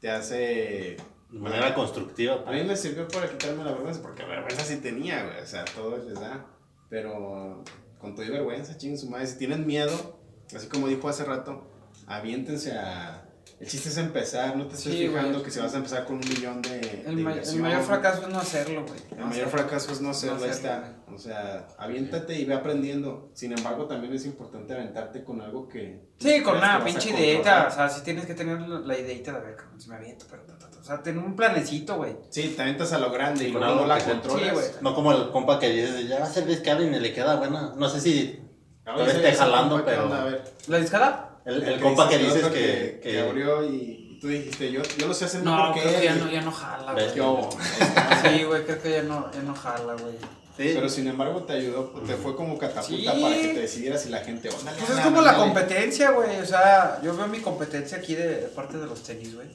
te 0.00 0.10
hace 0.10 0.96
De 1.30 1.38
manera 1.38 1.74
constructiva. 1.74 2.42
a 2.46 2.52
mí 2.52 2.62
me 2.64 2.76
sirvió 2.76 3.06
para 3.08 3.28
quitarme 3.30 3.64
la 3.64 3.72
vergüenza, 3.72 4.00
porque 4.02 4.24
vergüenza 4.24 4.62
sí 4.64 4.76
tenía, 4.76 5.24
güey. 5.24 5.40
O 5.42 5.46
sea, 5.46 5.64
todo 5.64 5.96
les 5.98 6.14
da. 6.20 6.46
Pero 6.88 7.64
con 7.98 8.14
todo 8.14 8.24
y 8.24 8.30
vergüenza, 8.30 8.76
chinguen 8.78 8.98
su 8.98 9.10
madre. 9.10 9.26
Si 9.26 9.36
tienen 9.38 9.66
miedo, 9.66 10.20
así 10.54 10.68
como 10.68 10.86
dijo 10.88 11.08
hace 11.08 11.24
rato, 11.24 11.66
aviéntense 12.06 12.72
a. 12.72 13.22
El 13.58 13.66
chiste 13.68 13.88
es 13.88 13.96
empezar, 13.96 14.56
no 14.56 14.66
te 14.66 14.74
estés 14.76 14.92
Sí, 14.92 15.06
fijando 15.08 15.30
güey. 15.32 15.42
que 15.44 15.50
si 15.50 15.60
vas 15.60 15.72
a 15.74 15.78
empezar 15.78 16.04
con 16.04 16.16
un 16.16 16.28
millón 16.28 16.60
de. 16.62 17.02
El, 17.06 17.16
de 17.16 17.22
may- 17.22 17.40
el 17.44 17.56
mayor 17.60 17.82
fracaso 17.82 18.22
es 18.22 18.28
no 18.28 18.38
hacerlo, 18.38 18.84
güey. 18.86 19.00
El 19.12 19.18
No 19.18 19.26
mayor 19.26 19.46
hacerlo. 19.46 19.50
fracaso 19.50 19.92
es 19.92 20.00
no 20.00 20.10
hacerlo, 20.10 20.44
ahí 20.44 20.50
hacerlo, 20.50 20.70
está. 20.84 20.95
O 21.16 21.18
sea, 21.18 21.66
aviéntate 21.78 22.38
y 22.38 22.44
ve 22.44 22.54
aprendiendo. 22.54 23.30
Sin 23.34 23.52
embargo, 23.52 23.86
también 23.86 24.12
es 24.14 24.24
importante 24.26 24.72
aventarte 24.74 25.24
con 25.24 25.40
algo 25.40 25.66
que. 25.66 26.10
Sí, 26.18 26.42
con 26.42 26.58
una 26.58 26.84
pinche 26.84 27.10
ideita. 27.10 27.66
O 27.68 27.74
sea, 27.74 27.88
sí 27.88 28.02
tienes 28.04 28.26
que 28.26 28.34
tener 28.34 28.60
la, 28.60 28.96
ideita 28.98 29.32
de 29.32 29.38
a 29.38 29.40
ver, 29.40 29.56
cabrón, 29.56 29.80
si 29.80 29.88
me 29.88 29.96
aviento, 29.96 30.26
pero. 30.30 30.42
ta, 30.44 30.56
ta, 30.58 30.70
ta. 30.70 30.78
O 30.78 30.84
sea, 30.84 31.02
tener 31.02 31.24
un 31.24 31.34
planecito, 31.34 31.96
güey. 31.96 32.16
Sí, 32.30 32.54
te 32.56 32.62
avientas 32.62 32.92
a 32.92 32.98
lo 32.98 33.10
grande 33.10 33.48
y 33.48 33.52
Con 33.52 33.60
luego 33.62 33.80
algo 33.80 33.86
no 33.88 33.94
la 33.96 34.04
controlas. 34.04 34.44
Sí, 34.48 34.50
güey. 34.54 34.66
No 34.82 34.94
como 34.94 35.10
el 35.12 35.30
compa 35.30 35.58
que 35.58 35.70
dices, 35.70 36.06
ya 36.08 36.20
va 36.20 36.26
a 36.26 36.30
ser 36.30 36.44
descable 36.46 36.86
y 36.86 36.90
ni 36.90 37.00
le 37.00 37.12
queda 37.12 37.36
buena. 37.36 37.72
No 37.76 37.88
sé 37.88 38.00
si 38.00 38.40
Todavía 38.84 39.06
ese- 39.06 39.16
esté 39.16 39.32
jalando, 39.36 39.76
compa, 39.76 39.90
¿qué 39.90 39.96
pero- 39.96 40.04
onda? 40.04 40.22
A 40.22 40.24
ver. 40.26 40.44
¿La 40.68 40.78
discada? 40.78 41.40
el, 41.44 41.62
el 41.62 41.80
compa 41.80 42.08
que 42.08 42.18
dices 42.18 42.44
que, 42.46 43.00
que, 43.02 43.10
que- 43.10 43.20
abrió 43.20 43.64
y, 43.64 44.18
tú 44.20 44.28
dijiste, 44.28 44.70
yo, 44.72 44.82
yo 44.98 45.06
lo 45.08 45.14
sé 45.14 45.24
hacer 45.26 45.42
No, 45.42 45.56
mejor 45.56 45.74
que 45.74 45.80
creo 45.82 45.98
que 46.00 46.04
ya 46.04 46.14
no, 46.14 46.30
ya 46.30 46.40
no 46.42 46.50
jala, 46.52 46.92
güey. 46.92 47.10
Sí, 47.10 48.44
güey, 48.44 48.64
creo 48.64 48.82
que 48.82 48.90
ya 48.90 49.02
no, 49.02 49.30
ya 49.32 49.42
no 49.42 49.54
jala, 49.54 49.94
güey. 49.94 50.14
Sí, 50.56 50.72
Pero 50.74 50.88
sin 50.88 51.06
embargo 51.06 51.42
te 51.42 51.52
ayudó, 51.52 51.84
te 52.06 52.14
fue 52.16 52.34
como 52.34 52.56
catapulta 52.56 53.12
Sí. 53.14 53.20
para 53.22 53.34
que 53.36 53.48
te 53.48 53.60
decidieras 53.60 54.06
y 54.06 54.08
la 54.08 54.20
gente, 54.20 54.48
"Óndale, 54.48 54.78
Pues 54.78 54.90
es 54.90 55.00
como 55.04 55.20
la 55.20 55.32
ándale". 55.32 55.38
competencia, 55.52 56.10
güey. 56.12 56.40
O 56.40 56.46
sea, 56.46 56.98
yo 57.02 57.14
veo 57.14 57.26
mi 57.26 57.40
competencia 57.40 57.98
aquí 57.98 58.14
de, 58.14 58.26
de 58.40 58.48
parte 58.48 58.78
de 58.78 58.86
los 58.86 59.02
tenis, 59.02 59.34
güey. 59.34 59.48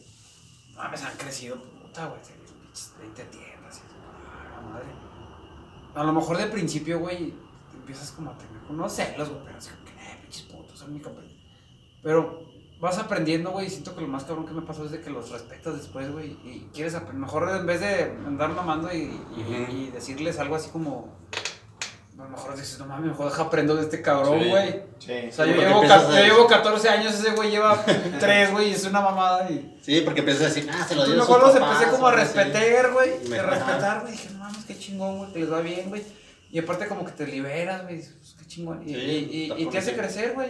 Mames, 0.75 1.01
han 1.01 1.17
crecido, 1.17 1.57
puta, 1.81 2.05
güey. 2.05 2.19
20 2.99 3.23
tiendas. 3.25 3.77
y- 3.77 3.81
ah, 3.81 4.55
la 4.55 4.61
madre. 4.69 4.85
A 5.95 6.03
lo 6.03 6.13
mejor 6.13 6.37
de 6.37 6.45
principio, 6.47 6.99
güey, 6.99 7.33
empiezas 7.73 8.11
como 8.11 8.31
a 8.31 8.37
tener 8.37 8.53
unos 8.69 8.93
celos, 8.93 9.29
güey. 9.29 9.43
Pero 9.45 9.57
así 9.57 9.69
como 9.71 9.85
que, 9.85 9.91
eh, 9.91 10.17
pinches 10.21 10.43
putos, 10.43 10.77
son 10.79 10.93
mi 10.93 10.99
competencia. 10.99 11.39
Pero 12.03 12.50
vas 12.81 12.97
aprendiendo, 12.97 13.51
güey. 13.51 13.67
y 13.67 13.69
Siento 13.69 13.95
que 13.95 14.01
lo 14.01 14.07
más 14.07 14.23
cabrón 14.25 14.45
que 14.47 14.53
me 14.53 14.63
pasó 14.63 14.83
es 14.85 14.91
de 14.91 14.99
que 15.01 15.09
los 15.09 15.29
respetas 15.29 15.77
después, 15.77 16.11
güey. 16.11 16.31
Y 16.43 16.67
quieres 16.73 16.95
aprender. 16.95 17.21
Mejor 17.21 17.49
en 17.49 17.65
vez 17.65 17.79
de 17.79 18.03
andar 18.27 18.49
mamando 18.49 18.91
y, 18.93 18.97
y, 19.37 19.41
Ujú. 19.41 19.71
y 19.71 19.91
decirles 19.91 20.39
algo 20.39 20.55
así 20.55 20.69
como. 20.69 21.15
A 22.19 22.23
lo 22.25 22.29
mejor 22.29 22.55
dices, 22.55 22.77
no 22.77 22.85
mames, 22.85 23.07
mejor 23.07 23.31
deja 23.31 23.41
aprendo 23.43 23.75
de 23.75 23.81
este 23.81 24.01
cabrón, 24.03 24.41
Sí. 24.43 24.49
güey. 24.49 24.81
Sí. 24.99 25.13
O 25.29 25.31
sea, 25.31 25.45
yo 25.47 25.55
llevo, 25.55 25.81
a- 25.81 25.87
yo 26.19 26.23
llevo 26.23 26.45
14 26.45 26.87
años, 26.89 27.13
ese 27.15 27.31
güey 27.31 27.49
lleva 27.49 27.83
3, 28.19 28.51
güey, 28.51 28.69
y 28.69 28.73
es 28.73 28.83
una 28.85 29.01
mamada. 29.01 29.49
Y... 29.49 29.79
sí, 29.81 30.01
porque 30.01 30.19
empiezas 30.19 30.43
a 30.43 30.45
decir, 30.53 30.69
ah, 30.71 30.85
se 30.87 30.93
lo 30.95 31.05
dio 31.05 31.15
a 31.15 31.17
mejor 31.17 31.41
los 31.41 31.55
empecé 31.55 31.87
como 31.89 32.05
a 32.07 32.11
respetar, 32.11 32.91
güey. 32.93 33.09
Ajá. 33.33 33.49
respetar, 33.49 34.01
güey. 34.01 34.11
Dije, 34.11 34.29
no 34.33 34.37
mames, 34.39 34.65
qué 34.65 34.77
chingón, 34.77 35.17
güey, 35.17 35.33
que 35.33 35.39
les 35.39 35.51
va 35.51 35.61
bien, 35.61 35.89
güey. 35.89 36.03
Y 36.51 36.59
aparte, 36.59 36.85
como 36.87 37.05
que 37.05 37.11
te 37.13 37.25
liberas, 37.25 37.83
güey. 37.83 37.95
pues, 38.01 38.35
qué 38.37 38.45
chingón. 38.45 38.83
Y, 38.87 38.93
Sí, 38.93 39.29
y, 39.57 39.63
y- 39.63 39.65
te 39.67 39.77
hace 39.79 39.95
crecer, 39.95 40.33
güey. 40.35 40.49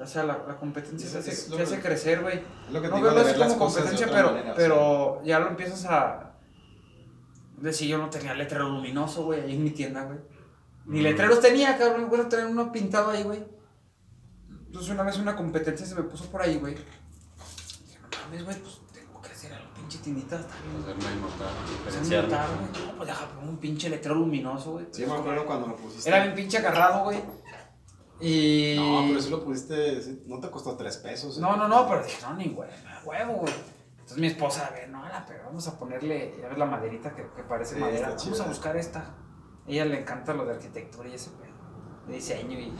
O 0.00 0.06
sea, 0.06 0.24
la, 0.24 0.44
la 0.48 0.56
competencia 0.56 1.10
te 1.10 1.18
hace, 1.18 1.50
te 1.56 1.62
hace 1.62 1.80
crecer, 1.80 2.22
güey. 2.22 2.38
Es 2.66 2.72
lo 2.72 2.80
que 2.80 2.88
te 2.88 3.00
No 3.00 3.08
así 3.10 3.38
las 3.38 3.52
como 3.52 3.66
competencia, 3.66 4.08
pero, 4.10 4.30
manera, 4.30 4.40
o 4.40 4.44
sea. 4.44 4.54
pero 4.54 5.22
ya 5.24 5.38
lo 5.38 5.48
empiezas 5.48 5.84
a. 5.86 6.32
Decir, 7.58 7.88
yo 7.88 7.98
no 7.98 8.08
tenía 8.08 8.32
letrero 8.34 8.70
luminoso, 8.70 9.24
güey, 9.24 9.42
ahí 9.42 9.54
en 9.54 9.62
mi 9.62 9.70
tienda, 9.70 10.04
güey. 10.04 10.18
Ni 10.86 11.02
letreros 11.02 11.40
tenía, 11.40 11.76
cabrón. 11.76 12.10
Me 12.10 12.24
tener 12.24 12.46
uno 12.46 12.72
pintado 12.72 13.10
ahí, 13.10 13.22
güey. 13.22 13.44
Entonces 14.66 14.90
una 14.90 15.02
vez 15.02 15.18
una 15.18 15.36
competencia 15.36 15.84
se 15.84 15.94
me 15.94 16.02
puso 16.02 16.24
por 16.30 16.40
ahí, 16.40 16.56
güey. 16.56 16.74
Dije, 16.74 17.98
no 18.00 18.08
mames, 18.24 18.44
güey, 18.44 18.56
pues 18.58 18.80
tengo 18.92 19.20
que 19.20 19.32
hacer 19.32 19.52
algo, 19.52 19.68
pinche. 19.74 19.98
Está 19.98 20.10
bien. 20.10 21.22
Hacerme 21.86 22.22
notar, 22.22 22.48
güey. 22.48 22.86
No, 22.86 22.96
pues 22.96 23.08
deja 23.08 23.28
pongo 23.28 23.50
un 23.50 23.58
pinche 23.58 23.90
letrero 23.90 24.14
luminoso, 24.14 24.72
güey. 24.72 24.86
Sí, 24.92 25.04
me 25.04 25.12
acuerdo 25.12 25.44
cuando 25.44 25.66
lo 25.66 25.76
pusiste. 25.76 26.08
Era 26.08 26.22
bien 26.22 26.34
pinche 26.34 26.58
agarrado, 26.58 27.04
güey. 27.04 27.18
Y. 28.20 28.74
No, 28.76 29.04
pero 29.08 29.20
si 29.20 29.30
lo 29.30 29.42
pusiste, 29.44 30.00
sí, 30.02 30.22
no 30.26 30.40
te 30.40 30.50
costó 30.50 30.76
tres 30.76 30.96
pesos. 30.98 31.38
¿eh? 31.38 31.40
No, 31.40 31.56
no, 31.56 31.68
no, 31.68 31.88
pero 31.88 32.02
dije, 32.04 32.18
no, 32.22 32.34
ni 32.34 32.48
güey, 32.50 32.68
huevo, 33.04 33.32
güey. 33.34 33.52
Entonces 33.92 34.18
mi 34.18 34.26
esposa, 34.26 34.66
a 34.66 34.70
ver, 34.70 34.88
no, 34.90 35.02
la, 35.08 35.24
pero 35.26 35.44
vamos 35.44 35.66
a 35.68 35.78
ponerle, 35.78 36.34
ya 36.40 36.48
ves 36.48 36.58
la 36.58 36.66
maderita 36.66 37.14
que, 37.14 37.22
que 37.34 37.42
parece 37.48 37.76
Sí, 37.76 37.80
madera. 37.80 38.08
Vamos 38.08 38.22
chida. 38.22 38.44
a 38.44 38.48
buscar 38.48 38.76
esta. 38.76 39.14
ella 39.66 39.84
le 39.84 40.00
encanta 40.00 40.34
lo 40.34 40.44
de 40.44 40.54
arquitectura 40.54 41.08
y 41.08 41.14
ese 41.14 41.30
pedo, 41.30 41.54
de 42.08 42.14
diseño. 42.14 42.58
Y, 42.58 42.72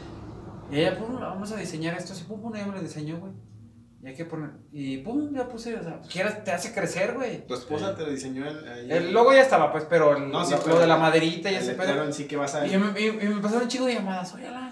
y 0.73 0.81
ella, 0.81 0.99
pum, 0.99 1.19
vamos 1.21 1.53
a 1.53 1.57
diseñar 1.57 1.97
esto 1.97 2.13
así, 2.13 2.25
pum, 2.25 2.41
pum, 2.43 2.55
ella 2.57 2.67
me 2.67 2.75
lo 2.75 2.81
diseñó, 2.83 3.19
güey. 3.19 3.33
Y 4.03 4.07
hay 4.09 4.15
que 4.15 4.25
poner, 4.25 4.51
y 4.73 4.97
pum, 4.99 5.31
ya 5.35 5.47
puse, 5.47 5.77
o 5.79 5.83
sea, 5.83 6.01
quieras, 6.11 6.43
te 6.43 6.51
hace 6.53 6.73
crecer, 6.73 7.13
güey. 7.15 7.47
Tu 7.47 7.53
esposa 7.53 7.95
te 7.95 8.03
lo 8.03 8.11
diseñó 8.11 8.49
el, 8.49 8.91
El 8.91 9.13
logo 9.13 9.33
ya 9.35 9.43
estaba, 9.43 9.71
pues, 9.71 9.85
pero 9.91 10.17
el- 10.17 10.31
No, 10.33 10.43
sí, 10.45 10.53
lo, 10.55 10.61
pero 10.61 10.75
lo 10.77 10.81
de 10.81 10.87
la 10.87 10.97
maderita 10.97 11.51
y 11.53 11.57
ese 11.57 11.75
pedo. 11.75 12.03
en 12.03 12.13
sí 12.15 12.25
que 12.27 12.37
vas 12.37 12.55
a 12.55 12.67
Y 12.67 12.79
me, 12.79 12.99
y- 12.99 13.07
y 13.09 13.29
me 13.29 13.41
pasaron 13.43 13.65
un 13.65 13.69
chico 13.69 13.85
de 13.85 13.95
llamadas, 13.97 14.33
oye 14.35 14.49
Alan, 14.49 14.70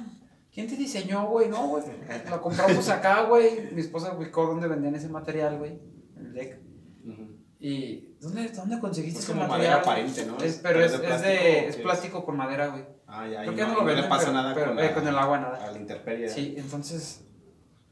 ¿quién 0.59 0.69
te 0.71 0.77
diseñó, 0.77 1.29
güey? 1.29 1.49
No, 1.49 1.69
güey, 1.69 1.85
lo 2.29 2.43
compramos 2.43 2.89
acá, 2.89 3.23
güey. 3.23 3.69
Mi 3.73 3.81
esposa 3.81 4.13
ubicó 4.13 4.45
dónde 4.45 4.67
vendían 4.67 4.93
ese 4.97 5.09
material, 5.09 5.57
güey, 5.59 5.79
el 6.17 6.33
deck. 6.33 6.59
Ujú. 7.07 7.37
¿Y 7.61 8.17
dónde, 8.21 8.49
dónde 8.49 8.81
conseguiste 8.81 9.21
Es 9.21 9.25
ese 9.25 9.35
material? 9.35 9.59
madera 9.59 9.77
aparente, 9.77 10.27
¿no? 10.27 10.37
Es, 10.39 10.57
pero 10.61 10.81
es, 10.81 10.93
es 10.93 11.01
de 11.01 11.07
es, 11.07 11.07
plástico, 11.07 11.29
de, 11.29 11.61
¿o 11.65 11.69
es 11.69 11.77
plástico 11.77 12.25
con 12.25 12.37
madera, 12.37 12.67
güey. 12.69 12.85
Ah, 13.07 13.29
ya, 13.29 13.43
Creo 13.43 13.55
que 13.55 13.63
no, 13.63 13.69
no 13.69 13.75
lo 13.75 13.85
no 13.85 13.93
le 13.95 14.03
pasa 14.09 14.21
pero- 14.27 14.33
nada 14.33 14.55
pero, 14.55 14.67
con, 14.71 14.79
eh, 14.81 14.83
la- 14.83 14.95
con 14.95 15.07
el 15.09 15.17
agua, 15.19 15.39
nada. 15.39 15.65
a 15.65 15.71
la 15.71 15.79
intemperie. 15.79 16.29
Sí, 16.29 16.55
entonces 16.59 17.25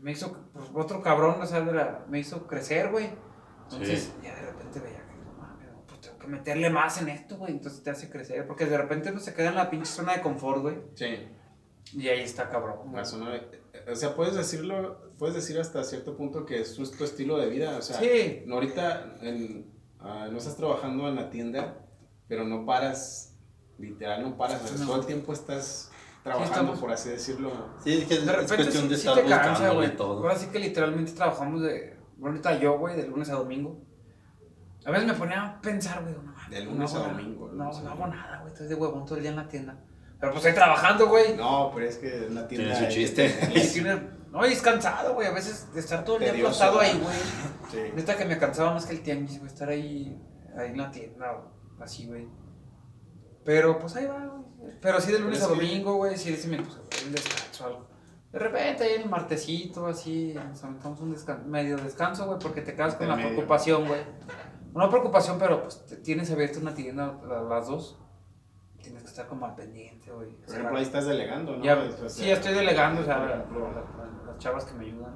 me 0.01 0.11
hizo, 0.11 0.37
pues, 0.53 0.67
otro 0.75 1.01
cabrón, 1.03 1.41
o 1.41 1.47
sea, 1.47 1.61
de 1.61 1.73
la- 1.73 2.05
me 2.09 2.19
hizo 2.19 2.49
crecer, 2.49 2.91
güey. 2.91 3.11
Entonces, 3.63 4.01
Sí. 4.03 4.13
ya 4.25 4.35
de 4.35 4.43
repente 4.43 4.81
veía 4.81 5.07
que, 5.07 5.15
no 5.25 5.33
mames, 5.39 5.69
pues 5.87 6.01
tengo 6.01 6.19
que 6.19 6.27
meterle 6.27 6.69
más 6.71 7.01
en 7.01 7.09
esto, 7.11 7.37
güey. 7.39 7.53
Entonces 7.53 7.83
te 7.85 7.91
hace 7.91 8.11
crecer, 8.11 8.45
porque 8.47 8.67
de 8.67 8.77
repente 8.77 9.11
uno 9.13 9.21
se 9.21 9.35
queda 9.35 9.49
en 9.51 9.55
la 9.55 9.71
pinche 9.71 9.87
zona 9.91 10.15
de 10.15 10.21
confort, 10.21 10.63
güey. 10.63 10.77
Sí. 10.97 11.29
Y 11.93 12.09
ahí 12.09 12.21
está 12.21 12.49
cabrón. 12.51 12.79
o 12.95 13.95
sea, 13.95 14.15
puedes 14.17 14.35
decirlo, 14.35 15.13
puedes 15.19 15.35
decir 15.37 15.59
hasta 15.61 15.85
cierto 15.85 16.17
punto 16.17 16.45
que 16.45 16.61
es 16.61 16.75
tu, 16.75 16.83
estilo 17.05 17.39
de 17.39 17.49
vida. 17.49 17.77
O 17.79 17.83
sea, 17.83 17.99
Sí. 18.01 18.43
no 18.47 18.57
ahorita 18.57 19.17
en- 19.23 19.71
ah, 20.01 20.29
no 20.31 20.39
estás 20.39 20.57
trabajando 20.57 21.09
en 21.09 21.15
la 21.17 21.31
tienda, 21.31 21.79
pero 22.29 22.45
no 22.45 22.67
paras, 22.67 23.37
literal, 23.79 24.23
no 24.23 24.37
paras. 24.37 24.63
o 24.65 24.67
sea, 24.69 24.79
No. 24.79 24.87
Todo 24.87 25.01
el 25.01 25.07
tiempo 25.07 25.33
estás 25.33 25.91
trabajando, 26.25 26.53
estamos- 26.55 26.81
por 26.81 26.91
así 26.91 27.11
decirlo. 27.11 27.51
Sí, 27.85 27.99
es 27.99 28.05
que 28.07 28.15
es, 28.15 28.27
De 28.27 28.33
es 28.33 28.39
repente 28.39 28.57
cuestión 28.57 28.83
sí, 28.85 28.89
de 28.89 28.95
estar 28.97 29.27
cansa, 29.27 29.71
güey. 29.71 29.97
todo. 29.97 30.23
Ahora 30.23 30.37
sí 30.37 30.47
que 30.49 30.59
literalmente 30.59 31.13
trabajamos 31.13 31.63
de. 31.63 31.97
Ahorita 32.21 32.59
yo, 32.59 32.79
güey, 32.79 32.97
de 32.97 33.07
lunes 33.07 33.29
a 33.31 33.35
domingo. 33.35 33.81
A 34.85 34.91
veces 34.91 35.07
me 35.07 35.15
ponía 35.15 35.45
a 35.45 35.61
pensar, 35.61 36.03
güey, 36.03 36.15
no 36.15 36.23
mames, 36.23 36.51
De 36.51 36.65
no 36.65 36.71
lunes 36.73 36.95
hago 36.95 37.05
a 37.05 37.09
domingo, 37.09 37.49
No, 37.53 37.83
no 37.83 37.91
hago 37.91 38.07
nada, 38.07 38.39
güey. 38.41 38.53
Estoy 38.53 38.69
de 38.69 38.75
huevón 38.75 39.05
todo 39.05 39.17
el 39.17 39.23
día 39.23 39.31
en 39.31 39.37
la 39.37 39.49
tienda. 39.49 39.79
Pero 40.19 40.33
pues 40.33 40.45
estoy 40.45 40.55
trabajando, 40.55 41.09
güey. 41.09 41.37
No, 41.37 41.71
pero 41.75 41.87
es 41.87 41.97
que 41.99 42.27
en 42.27 42.35
la 42.35 42.49
tienda. 42.49 42.73
Tiene 42.75 42.91
su 42.91 42.95
chiste. 42.95 43.29
Tiene- 43.73 44.17
No, 44.31 44.47
y 44.47 44.53
es 44.53 44.61
cansado, 44.63 45.15
güey. 45.15 45.27
A 45.29 45.33
veces 45.33 45.73
de 45.75 45.81
estar 45.81 46.05
todo 46.05 46.17
el 46.19 46.33
día 46.33 46.45
acostado 46.45 46.81
ahí, 46.81 46.99
güey. 47.03 47.17
Sí. 47.71 47.93
Neta 47.95 48.17
que 48.17 48.25
me 48.25 48.39
cansaba 48.39 48.73
más 48.75 48.87
que 48.87 48.93
el 48.95 49.03
tianguis, 49.03 49.39
güey. 49.39 49.51
Estar 49.51 49.69
ahí, 49.69 50.19
ahí 50.59 50.71
en 50.71 50.79
la 50.79 50.91
tienda, 50.91 51.43
así, 51.81 52.07
güey. 52.07 52.27
Pero 53.45 53.79
pues 53.79 53.95
ahí 53.97 54.07
va, 54.07 54.27
güey. 54.27 54.73
Pero 54.81 55.01
sí 55.01 55.13
de 55.13 55.21
lunes 55.21 55.43
a 55.43 55.47
domingo, 55.49 55.95
güey. 55.97 56.17
Sí, 56.17 56.35
sí 56.37 56.49
me 56.49 56.59
pues, 56.63 56.77
un 57.07 57.13
descanso 57.13 57.65
o 57.65 57.67
algo. 57.69 57.87
De 58.33 58.39
repente 58.39 58.85
ahí 58.85 59.01
el 59.03 59.09
martesito, 59.09 59.87
así, 59.87 60.35
nos 60.35 60.63
aventamos 60.63 61.01
un 61.01 61.13
descanso, 61.13 61.47
medio 61.47 61.77
descanso, 61.79 62.27
güey, 62.27 62.39
porque 62.39 62.61
te 62.61 62.75
quedas 62.75 62.97
con 62.97 63.09
la 63.09 63.17
medio. 63.17 63.31
preocupación, 63.31 63.87
güey. 63.87 64.01
No 64.75 64.91
preocupación, 64.91 65.39
pero 65.39 65.63
pues 65.63 65.85
tienes 66.03 66.31
abierto 66.31 66.59
una 66.61 66.75
tienda 66.75 67.19
a 67.25 67.43
las 67.43 67.69
dos. 67.69 67.99
Estar 69.17 69.29
como 69.31 69.47
al 69.47 69.55
pendiente, 69.55 70.11
güey. 70.13 70.29
Por 70.45 70.55
ejemplo, 70.55 70.77
ahí 70.77 70.83
estás 70.83 71.07
delegando, 71.07 71.57
¿no? 71.57 71.65
Ya, 71.65 71.89
sí, 72.07 72.27
ya 72.27 72.35
estoy 72.35 72.53
delegando, 72.53 73.01
o 73.01 73.05
sea, 73.05 73.17
la- 73.19 73.27
la- 73.29 74.27
las 74.27 74.39
chavas 74.39 74.67
que 74.67 74.75
me 74.75 74.85
ayudan, 74.85 75.15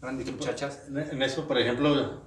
grandes 0.00 0.32
muchachas. 0.32 0.88
En 0.88 0.98
en 0.98 1.22
eso, 1.22 1.46
por 1.46 1.56
ejemplo, 1.56 2.20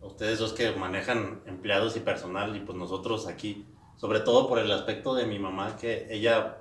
ustedes 0.00 0.38
dos 0.38 0.54
que 0.54 0.72
manejan 0.72 1.42
empleados 1.44 1.98
y 1.98 2.00
personal 2.00 2.56
y 2.56 2.60
pues 2.60 2.78
nosotros 2.78 3.26
aquí, 3.26 3.66
sobre 3.96 4.20
todo 4.20 4.48
por 4.48 4.58
el 4.58 4.72
aspecto 4.72 5.14
de 5.14 5.26
mi 5.26 5.38
mamá, 5.38 5.76
que 5.76 6.06
ella 6.08 6.56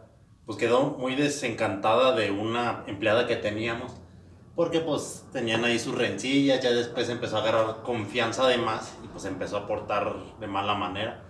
pues 0.46 0.58
quedó 0.58 0.84
muy 0.98 1.16
desencantada 1.16 2.14
de 2.14 2.30
una 2.30 2.84
empleada 2.88 3.26
que 3.26 3.38
teníamos, 3.38 3.94
porque 4.54 4.82
pues 4.82 5.26
tenían 5.32 5.64
ahí 5.64 5.80
sus 5.80 5.98
rencillas, 5.98 6.60
ya 6.62 6.72
después 6.72 7.08
empezó 7.08 7.38
a 7.38 7.40
agarrar 7.42 7.84
confianza 7.84 8.46
de 8.50 8.58
más 8.58 8.98
y 9.02 9.08
pues 9.08 9.24
empezó 9.24 9.56
a 9.56 9.66
portar 9.66 10.14
de 10.42 10.48
mala 10.48 10.74
manera. 10.76 11.24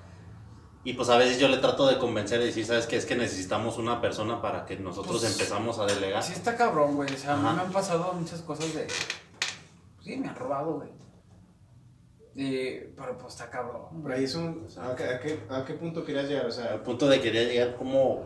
Y 0.86 0.94
pues 0.94 1.08
a 1.10 1.18
veces 1.18 1.40
yo 1.40 1.48
le 1.48 1.58
trato 1.58 1.88
de 1.88 1.98
convencer 1.98 2.42
y 2.42 2.46
decir, 2.46 2.66
¿sabes 2.66 2.88
qué? 2.88 2.98
Es 2.98 3.06
que 3.06 3.16
necesitamos 3.16 3.78
una 3.78 4.02
persona 4.02 4.42
para 4.42 4.66
que 4.66 4.76
nosotros 4.78 5.22
Pues, 5.22 5.32
empezamos 5.32 5.80
a 5.80 5.86
delegar. 5.86 6.22
Sí 6.22 6.34
está 6.34 6.58
cabrón, 6.58 6.96
güey. 6.96 7.14
O 7.14 7.18
sea, 7.18 7.34
a 7.34 7.38
mí 7.38 7.44
me 7.56 7.62
han 7.62 7.72
pasado 7.72 8.12
muchas 8.14 8.42
cosas 8.42 8.74
de... 8.74 8.88
Sí, 10.04 10.18
me 10.18 10.28
han 10.28 10.36
robado, 10.36 10.74
güey. 10.74 10.90
Y... 12.36 12.80
Pero 12.96 13.18
pues 13.18 13.34
está 13.34 13.50
cabrón. 13.50 13.84
Por 13.92 14.02
güey. 14.02 14.18
ahí 14.18 14.24
es 14.26 14.36
un. 14.36 14.68
¿a 14.78 14.96
qué, 14.96 15.04
a, 15.06 15.20
qué, 15.20 15.40
¿A 15.50 15.64
qué 15.64 15.74
punto 15.76 16.04
querías 16.04 16.28
llegar? 16.28 16.44
O 16.44 16.48
al 16.48 16.54
sea, 16.54 16.84
punto 16.84 17.08
de 17.08 17.22
querer 17.22 17.48
llegar 17.48 17.76
como 17.78 18.26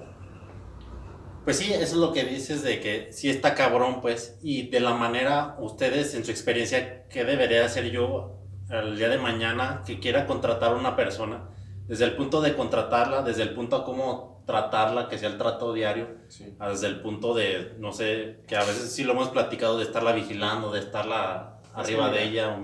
pues 1.43 1.59
sí 1.59 1.71
eso 1.71 1.81
es 1.81 1.93
lo 1.93 2.11
que 2.11 2.25
dices 2.25 2.61
de 2.61 2.81
que 2.81 3.13
sí 3.13 3.29
está 3.29 3.55
cabrón 3.55 4.01
pues 4.01 4.37
y 4.41 4.69
de 4.69 4.81
la 4.81 4.93
manera 4.93 5.55
ustedes 5.59 6.13
en 6.13 6.25
su 6.25 6.31
experiencia 6.31 7.07
qué 7.07 7.23
debería 7.23 7.63
hacer 7.63 7.89
yo 7.89 8.41
el 8.69 8.97
día 8.97 9.07
de 9.07 9.17
mañana 9.17 9.81
que 9.85 9.97
quiera 10.01 10.25
contratar 10.25 10.73
a 10.73 10.75
una 10.75 10.97
persona 10.97 11.47
desde 11.87 12.05
el 12.05 12.15
punto 12.15 12.41
de 12.41 12.55
contratarla 12.55 13.21
desde 13.21 13.43
el 13.43 13.53
punto 13.53 13.75
a 13.77 13.85
cómo 13.85 14.43
tratarla 14.45 15.07
que 15.09 15.17
sea 15.17 15.29
el 15.29 15.37
trato 15.37 15.73
diario 15.73 16.07
sí. 16.29 16.55
desde 16.59 16.87
el 16.87 17.01
punto 17.01 17.33
de 17.33 17.75
no 17.79 17.91
sé 17.91 18.41
que 18.47 18.55
a 18.55 18.61
veces 18.61 18.91
sí 18.93 19.03
lo 19.03 19.13
hemos 19.13 19.29
platicado 19.29 19.77
de 19.77 19.83
estarla 19.83 20.11
vigilando 20.13 20.71
de 20.71 20.79
estarla 20.79 21.59
arriba 21.73 22.09
de 22.09 22.23
ella 22.23 22.57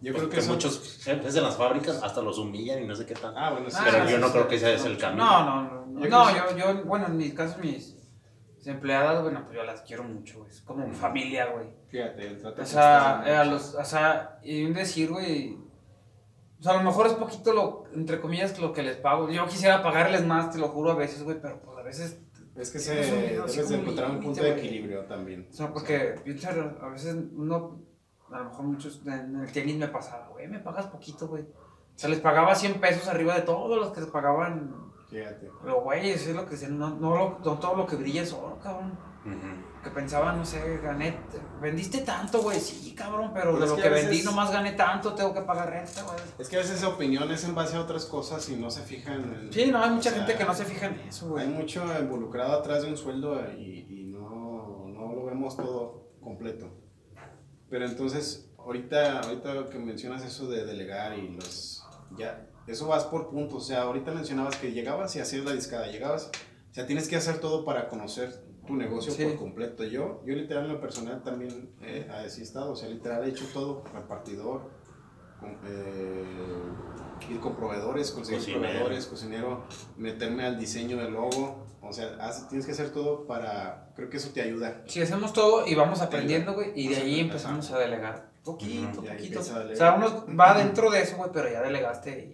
Yo 0.00 0.12
pues 0.12 0.16
creo 0.16 0.28
que 0.28 0.34
que 0.36 0.40
eso- 0.40 0.52
muchos 0.52 1.00
jefes 1.02 1.34
en 1.36 1.42
las 1.42 1.56
fábricas 1.56 2.02
hasta 2.02 2.20
los 2.22 2.38
humillan 2.38 2.82
y 2.82 2.86
no 2.86 2.94
sé 2.94 3.06
qué 3.06 3.14
tal 3.14 3.32
Ah, 3.36 3.50
bueno, 3.50 3.70
sí. 3.70 3.76
Ah, 3.80 3.84
pero 3.90 4.06
sí, 4.06 4.12
yo 4.12 4.18
no 4.18 4.26
sí, 4.26 4.32
creo 4.32 4.48
que 4.48 4.56
ese 4.56 4.66
no. 4.66 4.72
es 4.72 4.84
el 4.84 4.98
camino 4.98 5.24
No, 5.24 5.44
no, 5.44 5.84
no. 5.86 6.00
Yo 6.02 6.08
No, 6.10 6.36
yo, 6.36 6.56
yo, 6.56 6.84
bueno, 6.84 7.06
en 7.06 7.16
mi 7.16 7.30
caso, 7.32 7.56
mis, 7.60 7.96
mis 8.56 8.66
empleadas, 8.66 9.22
bueno, 9.22 9.44
pues 9.44 9.56
yo 9.56 9.64
las 9.64 9.80
quiero 9.82 10.02
mucho, 10.04 10.38
güey. 10.40 10.50
Es 10.50 10.60
como 10.62 10.92
familia, 10.92 11.46
güey. 11.46 11.68
Fíjate, 11.88 12.26
el 12.26 12.38
trato 12.38 12.62
O 12.62 12.64
sea, 12.66 13.22
eh, 13.26 13.34
a 13.36 13.44
los, 13.44 13.74
o 13.76 13.84
sea, 13.84 14.38
y 14.42 14.64
un 14.64 14.74
decir, 14.74 15.08
güey. 15.10 15.56
O 16.64 16.66
sea, 16.66 16.78
a 16.78 16.82
lo 16.82 16.84
mejor 16.84 17.06
es 17.08 17.12
poquito 17.12 17.52
lo, 17.52 17.84
entre 17.92 18.22
comillas, 18.22 18.58
lo 18.58 18.72
que 18.72 18.82
les 18.82 18.96
pago. 18.96 19.28
Yo 19.28 19.46
quisiera 19.46 19.82
pagarles 19.82 20.24
más, 20.24 20.50
te 20.50 20.56
lo 20.58 20.68
juro, 20.68 20.92
a 20.92 20.94
veces, 20.94 21.22
güey, 21.22 21.38
pero 21.38 21.60
pues 21.60 21.76
a 21.76 21.82
veces 21.82 22.22
Es 22.56 22.70
que 22.70 22.78
se, 22.78 22.94
debes 22.94 23.54
de 23.54 23.62
como 23.64 23.76
encontrar 23.82 24.10
un 24.12 24.20
punto 24.20 24.42
de 24.42 24.52
equilibrio 24.52 25.04
también. 25.04 25.46
O 25.50 25.52
sea, 25.54 25.70
porque 25.70 26.14
a 26.80 26.88
veces 26.88 27.16
uno, 27.36 27.82
a 28.30 28.38
lo 28.38 28.44
mejor 28.46 28.64
muchos, 28.64 29.02
en 29.06 29.36
el 29.42 29.52
tenis 29.52 29.76
me 29.76 29.88
pasaba, 29.88 30.28
güey, 30.28 30.48
me 30.48 30.58
pagas 30.58 30.86
poquito, 30.86 31.28
güey. 31.28 31.42
O 31.42 31.96
sea, 31.98 32.08
les 32.08 32.20
pagaba 32.20 32.54
100 32.54 32.80
pesos 32.80 33.08
arriba 33.08 33.34
de 33.34 33.42
todos 33.42 33.76
los 33.78 33.92
que 33.92 34.00
les 34.00 34.08
pagaban. 34.08 34.90
Fíjate. 35.10 35.50
Pero, 35.62 35.82
güey, 35.82 36.08
eso 36.08 36.30
es 36.30 36.34
lo 36.36 36.46
que 36.46 36.52
dicen, 36.52 36.78
no, 36.78 36.88
no, 36.96 37.14
lo- 37.14 37.38
no 37.44 37.58
todo 37.58 37.76
lo 37.76 37.86
que 37.86 37.96
brilla 37.96 38.22
es 38.22 38.32
oro, 38.32 38.58
cabrón. 38.62 38.98
Ujú. 39.26 39.73
Que 39.84 39.90
pensaba, 39.90 40.32
no 40.32 40.44
sé, 40.46 40.78
gané, 40.82 41.14
vendiste 41.60 41.98
tanto, 41.98 42.40
güey, 42.40 42.58
sí, 42.58 42.94
cabrón, 42.94 43.32
pero 43.34 43.52
Pero 43.52 43.60
de 43.60 43.66
lo 43.66 43.76
que 43.76 43.82
que, 43.82 43.88
veces- 43.90 44.08
vendí 44.08 44.24
nomás 44.24 44.50
gané 44.50 44.72
tanto, 44.72 45.12
tengo 45.14 45.34
que 45.34 45.42
pagar 45.42 45.68
renta, 45.70 46.02
güey. 46.02 46.16
Es 46.38 46.48
que 46.48 46.56
a 46.56 46.60
veces 46.60 46.78
esa 46.78 46.88
opinión 46.88 47.30
es 47.30 47.44
en 47.44 47.54
base 47.54 47.76
a 47.76 47.80
otras 47.82 48.06
cosas 48.06 48.48
y 48.48 48.56
no 48.56 48.70
se 48.70 48.80
fijan 48.82 49.22
en... 49.44 49.52
Sí, 49.52 49.66
no, 49.70 49.82
hay 49.84 49.90
mucha 49.90 50.08
sea, 50.10 50.20
gente 50.20 50.38
que 50.38 50.44
no 50.44 50.54
se 50.54 50.64
fija 50.64 50.86
en 50.86 51.00
eso, 51.00 51.26
Hay 51.36 51.46
güey. 51.46 51.48
mucho 51.48 51.84
involucrado 52.00 52.52
atrás 52.54 52.82
de 52.82 52.88
un 52.88 52.96
sueldo 52.96 53.38
y, 53.58 53.86
y 53.90 54.04
no, 54.04 54.86
no 54.88 55.12
lo 55.14 55.26
vemos 55.26 55.54
todo 55.56 56.08
completo. 56.22 56.70
Pero 57.68 57.84
entonces, 57.86 58.50
ahorita, 58.58 59.20
ahorita 59.20 59.68
que 59.70 59.78
mencionas 59.78 60.24
eso 60.24 60.46
de 60.48 60.64
delegar 60.64 61.18
y 61.18 61.28
los... 61.28 61.84
Ya, 62.16 62.46
eso 62.66 62.86
vas 62.88 63.04
por 63.04 63.28
puntos. 63.30 63.64
O 63.64 63.66
sea, 63.66 63.82
ahorita 63.82 64.12
mencionabas 64.12 64.56
que 64.56 64.72
llegabas 64.72 65.14
y 65.16 65.20
hacías 65.20 65.44
la 65.44 65.52
discada. 65.52 65.88
Llegabas, 65.88 66.30
o 66.70 66.74
sea, 66.74 66.86
tienes 66.86 67.08
que 67.08 67.16
hacer 67.16 67.38
todo 67.38 67.64
para 67.64 67.88
conocer 67.88 68.43
tu 68.66 68.74
negocio 68.74 69.12
Sí. 69.12 69.24
por 69.24 69.36
completo. 69.36 69.84
Yo, 69.84 70.22
yo 70.24 70.34
literal 70.34 70.64
en 70.66 70.72
lo 70.72 70.80
personal 70.80 71.22
también 71.22 71.70
eh, 71.82 72.08
así 72.24 72.40
he 72.40 72.44
estado. 72.44 72.72
O 72.72 72.76
sea, 72.76 72.88
literal 72.88 73.24
he 73.24 73.28
hecho 73.30 73.44
todo. 73.52 73.82
Repartidor, 73.92 74.70
con- 75.40 75.58
eh, 75.66 76.24
ir 77.30 77.40
con 77.40 77.54
proveedores, 77.56 78.10
conseguir 78.10 78.40
Cocinero. 78.40 78.62
proveedores, 78.62 79.06
cocinero, 79.06 79.64
meterme 79.96 80.44
al 80.46 80.58
diseño 80.58 80.96
del 80.98 81.12
logo. 81.12 81.64
O 81.82 81.92
sea, 81.92 82.16
tienes 82.48 82.64
que 82.64 82.72
hacer 82.72 82.90
todo 82.92 83.26
para... 83.26 83.90
Creo 83.94 84.08
que 84.08 84.16
eso 84.16 84.30
te 84.30 84.40
ayuda. 84.40 84.82
Si 84.86 85.02
hacemos 85.02 85.32
todo 85.34 85.66
y 85.66 85.74
vamos 85.74 86.00
aprendiendo, 86.00 86.54
güey, 86.54 86.72
y 86.74 86.88
de 86.88 86.96
ahí 86.96 87.20
empezamos 87.20 87.70
a 87.72 87.78
delegar. 87.78 88.30
Poquito, 88.42 89.02
poquito. 89.02 89.40
O 89.40 89.42
sea, 89.42 89.94
uno 89.94 90.24
va 90.38 90.54
dentro 90.58 90.90
de 90.90 91.02
eso, 91.02 91.16
güey, 91.16 91.30
pero 91.32 91.50
ya 91.50 91.60
delegaste 91.62 92.10
y 92.10 92.33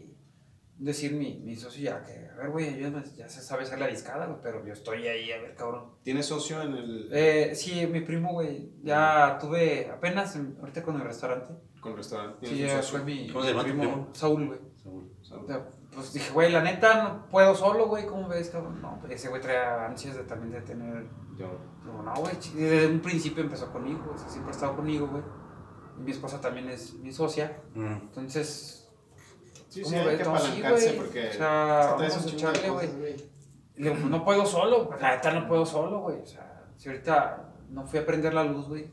decir 0.81 1.13
mi, 1.13 1.39
mi 1.41 1.55
socio 1.57 1.83
ya 1.85 2.03
que, 2.03 2.13
a 2.33 2.37
ver, 2.37 2.51
güey, 2.51 2.69
ayúdame, 2.75 3.03
ya 3.17 3.29
se 3.29 3.43
sabe 3.43 3.63
hacer 3.65 3.79
la 3.79 3.87
discada, 3.87 4.27
güey, 4.27 4.39
pero 4.43 4.65
yo 4.67 4.73
estoy 4.73 5.07
ahí, 5.07 5.31
a 5.31 5.41
ver, 5.41 5.55
cabrón. 5.55 5.91
¿Tienes 6.03 6.27
socio 6.27 6.63
en 6.63 6.73
el 6.75 7.09
Eh, 7.13 7.53
sí, 7.55 7.87
mi 7.87 8.01
primo, 8.01 8.33
güey, 8.33 8.73
ya 8.83 9.39
tuve 9.41 9.91
apenas, 9.91 10.35
en- 10.37 10.57
ahorita 10.59 10.83
con 10.83 10.97
el 10.97 11.03
restaurante. 11.03 11.55
con 11.81 11.93
el 11.93 11.99
restaurante? 11.99 12.47
Sí, 12.47 12.55
¿Tienes 12.55 12.73
un 12.73 12.77
ya 12.79 12.83
socio? 12.83 12.99
fue 12.99 13.07
mi, 13.07 13.29
¿Cómo 13.31 13.45
se 13.45 13.51
llama 13.51 13.63
primo, 13.63 13.83
primo? 13.83 14.09
Saúl, 14.13 14.47
güey. 14.49 14.59
Saúl. 14.83 15.13
O 15.45 15.47
sea, 15.47 15.69
Pues 15.95 16.13
dije, 16.13 16.33
güey, 16.33 16.53
la 16.53 16.63
neta 16.63 17.03
no 17.03 17.27
puedo 17.29 17.53
solo, 17.55 17.89
güey, 17.89 18.07
¿cómo 18.07 18.29
ves, 18.29 18.49
cabrón? 18.51 18.81
No, 18.81 18.99
pues 19.01 19.15
ese 19.15 19.29
güey 19.29 19.43
traía 19.43 19.87
ansias 19.87 20.15
de 20.17 20.23
también 20.23 20.53
de 20.53 20.61
tener. 20.61 21.05
Yo. 21.37 21.51
Digo, 21.85 22.03
no, 22.03 22.15
güey, 22.15 22.33
desde 22.55 22.87
un 22.87 23.01
principio 23.01 23.43
empezó 23.43 23.73
conmigo, 23.73 24.13
o 24.15 24.17
sea, 24.17 24.29
siempre 24.29 24.53
ha 24.53 24.55
estado 24.55 24.77
conmigo, 24.77 25.09
güey. 25.09 25.23
Y 25.99 26.03
mi 26.03 26.13
esposa 26.13 26.41
también 26.41 26.69
es 26.69 26.95
mi 26.95 27.13
socia. 27.13 27.61
Mm. 27.75 27.87
Entonces, 27.87 28.80
Sí, 29.71 29.83
sí, 29.85 29.95
¿Cómo 29.95 29.97
hay 30.01 30.07
ves? 30.07 30.19
que 30.19 30.25
No, 30.25 30.39
sí, 30.39 30.47
apalancarse 30.47 30.85
güey. 30.87 30.97
porque 30.99 31.29
O 31.29 31.33
sea, 31.33 31.95
vamos 31.99 32.27
a 32.27 32.29
echarle, 32.29 32.61
digo, 33.77 33.95
pues 33.95 34.05
no 34.05 34.25
puedo 34.25 34.45
solo, 34.45 34.89
pues, 34.89 35.01
la 35.01 35.15
neta 35.17 35.33
no 35.33 35.49
puedo 35.49 35.65
solo, 35.65 36.01
güey. 36.01 36.21
O 36.21 36.27
sea, 36.27 36.65
si 36.77 36.89
ahorita 36.89 37.53
no 37.71 37.87
fui 37.87 37.99
a 38.01 38.05
prender 38.07 38.35
la 38.35 38.45
luz, 38.45 38.69
güey. 38.69 38.91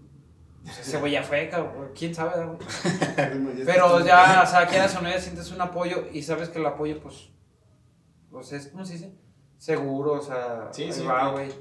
Pues 0.63 0.79
ese 0.79 0.97
güey 0.99 1.13
ya 1.13 1.23
fue, 1.23 1.49
cabrón. 1.49 1.91
¿Quién 1.97 2.13
sabe, 2.13 2.45
güey? 2.45 2.57
güey. 3.43 3.65
Pero 3.65 4.05
ya, 4.05 4.41
o 4.45 4.49
sea, 4.49 4.67
quieras 4.67 4.95
o 4.95 5.01
no, 5.01 5.09
ya 5.09 5.19
sientes 5.19 5.51
un 5.51 5.59
apoyo 5.61 6.07
y 6.13 6.21
sabes 6.21 6.49
que 6.49 6.59
el 6.59 6.65
apoyo, 6.65 6.99
pues, 7.01 7.29
pues 8.29 8.51
es, 8.53 8.67
¿cómo 8.67 8.85
se 8.85 8.93
dice? 8.93 9.13
Seguro, 9.57 10.13
o 10.13 10.21
sea, 10.21 10.69
Sí, 10.71 10.83
ahí 10.83 10.93
sí, 10.93 11.03
va, 11.03 11.31
güey. 11.31 11.47
güey. 11.47 11.59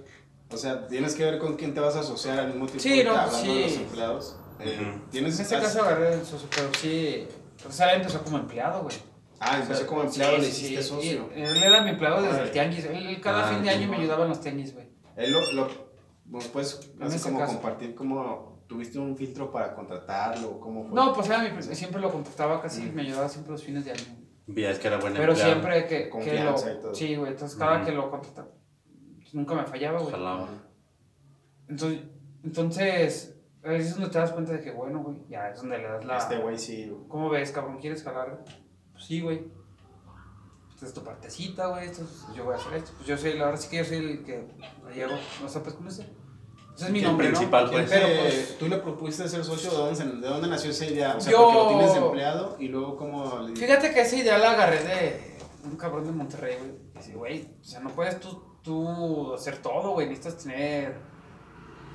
O 0.52 0.56
sea, 0.56 0.86
tienes 0.86 1.14
que 1.14 1.24
ver 1.24 1.38
con 1.38 1.56
quién 1.56 1.72
te 1.74 1.80
vas 1.80 1.96
a 1.96 2.00
asociar 2.00 2.38
al 2.38 2.48
mismo 2.48 2.66
tiempo. 2.66 2.82
Sí, 2.82 3.02
no, 3.02 3.10
hablando 3.16 3.38
de 3.54 3.60
los 3.62 3.72
sí. 3.72 3.82
empleados. 3.82 4.38
Eh, 4.60 4.78
Ujú. 4.94 5.08
¿Tienes 5.10 5.36
En 5.36 5.42
este 5.42 5.58
caso 5.60 5.82
agarré 5.82 6.14
el 6.14 6.24
socio, 6.24 6.48
pero 6.54 6.68
sí, 6.78 7.26
sea, 7.72 7.92
él 7.94 8.00
empezó 8.00 8.22
como 8.22 8.38
empleado, 8.38 8.82
güey. 8.82 8.96
Ah, 9.38 9.62
sea, 9.66 9.86
como 9.86 10.02
empleado, 10.02 10.36
sí, 10.36 10.40
le 10.42 10.46
sí, 10.50 10.64
hiciste 10.66 10.82
sí. 10.82 10.88
socio. 10.88 11.28
Y 11.36 11.42
él 11.42 11.62
era 11.62 11.82
mi 11.82 11.90
empleado 11.90 12.16
desde 12.16 12.28
el 12.30 12.34
Órale. 12.36 12.50
tianguis. 12.52 12.84
Él, 12.86 13.20
cada 13.20 13.46
Ah, 13.46 13.52
fin 13.52 13.62
de 13.62 13.70
año 13.70 13.88
me 13.88 13.96
ayudaba 13.98 14.22
en 14.24 14.30
los 14.30 14.40
tianguis, 14.40 14.72
güey. 14.74 14.88
Él 15.16 15.32
lo, 15.32 15.52
lo 15.52 15.68
¿nos 16.26 16.46
puedes 16.48 16.90
así 17.00 17.18
como 17.20 17.38
caso. 17.38 17.52
compartir 17.52 17.94
cómo 17.94 18.62
tuviste 18.66 18.98
un 18.98 19.16
filtro 19.16 19.50
para 19.52 19.74
contratarlo, 19.74 20.58
cómo 20.58 20.84
fue. 20.84 20.94
No, 20.94 21.12
pues 21.12 21.28
era 21.28 21.38
mi, 21.40 21.62
siempre 21.62 22.00
lo 22.00 22.10
contactaba 22.10 22.60
casi, 22.60 22.82
Mm. 22.82 22.94
me 22.94 23.02
ayudaba 23.02 23.28
siempre 23.28 23.52
los 23.52 23.62
fines 23.62 23.84
de 23.84 23.92
año. 23.92 24.02
Ya 24.48 24.70
es 24.70 24.78
que 24.78 24.88
era 24.88 24.96
buena 24.98 25.16
Pero 25.18 25.32
empleado. 25.32 25.52
siempre 25.52 25.86
que, 25.86 26.08
que 26.08 26.40
lo... 26.44 26.50
Y 26.52 26.80
todo. 26.80 26.94
Sí, 26.94 27.14
güey, 27.16 27.32
entonces 27.32 27.58
cada 27.58 27.76
Ujú. 27.76 27.86
que 27.86 27.92
lo 27.92 28.10
contrataba, 28.10 28.48
pues, 29.18 29.34
nunca 29.34 29.54
me 29.54 29.64
fallaba, 29.64 30.00
güey. 30.00 30.14
Entonces, 31.68 32.00
entonces, 32.44 33.35
ahí 33.66 33.76
es 33.80 33.94
donde 33.94 34.10
te 34.10 34.18
das 34.18 34.32
cuenta 34.32 34.52
de 34.52 34.60
que, 34.60 34.70
bueno, 34.70 35.00
güey, 35.02 35.16
ya 35.28 35.48
es 35.50 35.58
donde 35.60 35.78
le 35.78 35.84
das 35.88 36.04
la... 36.04 36.18
Este 36.18 36.38
güey 36.38 36.58
sí. 36.58 36.92
¿Cómo 37.08 37.28
ves, 37.30 37.50
cabrón? 37.52 37.78
¿Quieres 37.78 38.02
jalar? 38.02 38.44
Pues 38.92 39.04
sí, 39.04 39.20
güey. 39.20 39.46
Esta 40.74 40.86
es 40.86 40.92
tu 40.94 41.02
partecita, 41.02 41.68
güey. 41.68 41.86
Esto 41.86 42.04
es- 42.04 42.26
yo 42.36 42.44
voy 42.44 42.54
a 42.54 42.56
hacer 42.58 42.74
esto. 42.74 42.92
Pues 42.96 43.08
yo 43.08 43.16
soy, 43.16 43.32
la 43.38 43.46
verdad 43.46 43.60
sí 43.60 43.68
que 43.70 43.76
yo 43.78 43.84
soy 43.84 43.96
el 43.96 44.24
que 44.24 44.46
la 44.84 44.90
llevo. 44.92 45.14
O 45.44 45.48
sea, 45.48 45.62
pues, 45.62 45.74
¿cómo 45.74 45.88
es? 45.88 45.98
Ese 45.98 46.84
es 46.84 46.90
mi 46.90 46.98
El 46.98 47.06
nombre, 47.06 47.28
principal, 47.28 47.64
¿no? 47.66 47.70
pues. 47.72 47.88
Pero, 47.88 48.06
pues, 48.20 48.58
¿Tú 48.58 48.68
le 48.68 48.76
propusiste 48.76 49.26
ser 49.28 49.42
socio? 49.44 49.70
¿De 49.70 49.76
dónde, 49.78 49.96
se- 49.96 50.04
de 50.04 50.28
dónde 50.28 50.48
nació 50.48 50.70
esa 50.70 50.84
idea? 50.84 51.16
O 51.16 51.20
sea, 51.20 51.32
Yo- 51.32 51.38
porque 51.44 51.58
lo 51.58 51.68
tienes 51.68 51.92
de 51.94 51.98
empleado 52.00 52.56
y 52.58 52.68
luego 52.68 52.96
cómo... 52.98 53.38
le- 53.40 53.56
Fíjate 53.56 53.92
que 53.94 54.02
esa 54.02 54.16
idea 54.16 54.36
la 54.38 54.50
agarré 54.52 54.84
de 54.84 55.20
un 55.64 55.76
cabrón 55.76 56.04
de 56.04 56.12
Monterrey, 56.12 56.56
güey. 56.58 56.72
Dice, 56.94 57.14
güey, 57.14 57.48
o 57.60 57.64
sea, 57.64 57.80
no 57.80 57.88
puedes 57.90 58.20
tú, 58.20 58.42
tú 58.62 59.32
hacer 59.34 59.56
todo, 59.62 59.92
güey. 59.92 60.08
Necesitas 60.08 60.42
tener. 60.44 61.15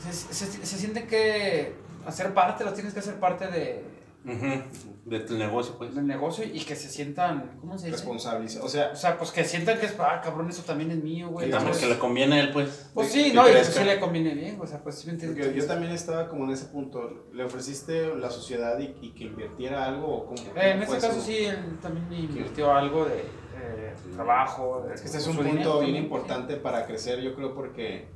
Se, 0.04 0.34
se, 0.34 0.46
se 0.66 0.78
siente 0.78 1.06
que 1.06 1.74
hacer 2.06 2.34
parte, 2.34 2.64
lo 2.64 2.74
tienes 2.74 2.94
que 2.94 3.00
hacer 3.00 3.16
parte 3.20 3.48
de, 3.48 3.84
Ujú. 4.24 4.62
De 5.06 5.20
tu 5.22 5.36
negocio, 5.36 5.76
pues. 5.80 5.96
del 5.96 6.06
negocio 6.06 6.46
y 6.46 6.60
que 6.60 6.76
se 6.76 6.90
sientan. 6.90 7.58
¿Cómo 7.60 7.76
se 7.76 7.88
dice? 7.88 7.98
Responsabiliza. 7.98 8.64
O 8.64 8.70
sea, 8.70 8.92
O 8.94 8.96
sea, 8.96 9.18
pues 9.18 9.32
que 9.32 9.44
sientan 9.44 9.80
que 9.80 9.88
es, 9.88 9.96
ah, 10.00 10.22
cabrón, 10.24 10.48
eso 10.48 10.62
también 10.62 10.92
es 10.92 11.04
mío, 11.04 11.30
güey. 11.30 11.48
Digamos 11.48 11.76
que 11.80 11.88
le 11.88 11.98
conviene 11.98 12.36
a 12.36 12.40
él, 12.42 12.52
pues. 12.52 12.92
Pues 12.94 13.10
sí, 13.12 13.32
no, 13.34 13.50
y 13.50 13.52
pues 13.52 13.68
sí 13.68 13.84
le 13.84 14.00
conviene 14.00 14.36
bien, 14.36 14.60
o 14.62 14.68
sea, 14.68 14.78
pues 14.84 15.00
sí 15.00 15.08
me 15.08 15.14
entiendes. 15.14 15.56
yo 15.56 15.66
también 15.66 15.92
estaba 15.92 16.28
como 16.28 16.44
en 16.46 16.52
ese 16.52 16.66
punto. 16.66 17.26
¿Le 17.34 17.44
ofreciste 17.44 18.16
la 18.16 18.30
sociedad 18.30 18.78
y, 18.78 18.96
y 19.02 19.10
que 19.12 19.24
invirtiera 19.24 19.86
algo? 19.86 20.06
O 20.08 20.26
cómo, 20.28 20.38
Eh, 20.56 20.72
en 20.72 20.84
este 20.84 20.96
caso 20.98 21.14
eso? 21.14 21.22
sí, 21.22 21.38
él 21.46 21.80
también 21.82 22.06
invirtió 22.14 22.72
algo 22.72 23.06
de 23.06 23.22
eh, 23.22 23.96
trabajo. 24.14 24.86
De, 24.88 24.94
Es 24.94 25.02
que 25.02 25.08
este 25.08 25.18
es 25.18 25.26
un 25.28 25.38
punto 25.38 25.52
dinero 25.52 25.80
bien 25.80 25.96
importante 25.96 26.58
para 26.58 26.86
crecer, 26.86 27.22
yo 27.22 27.34
creo, 27.34 27.56
porque, 27.56 28.08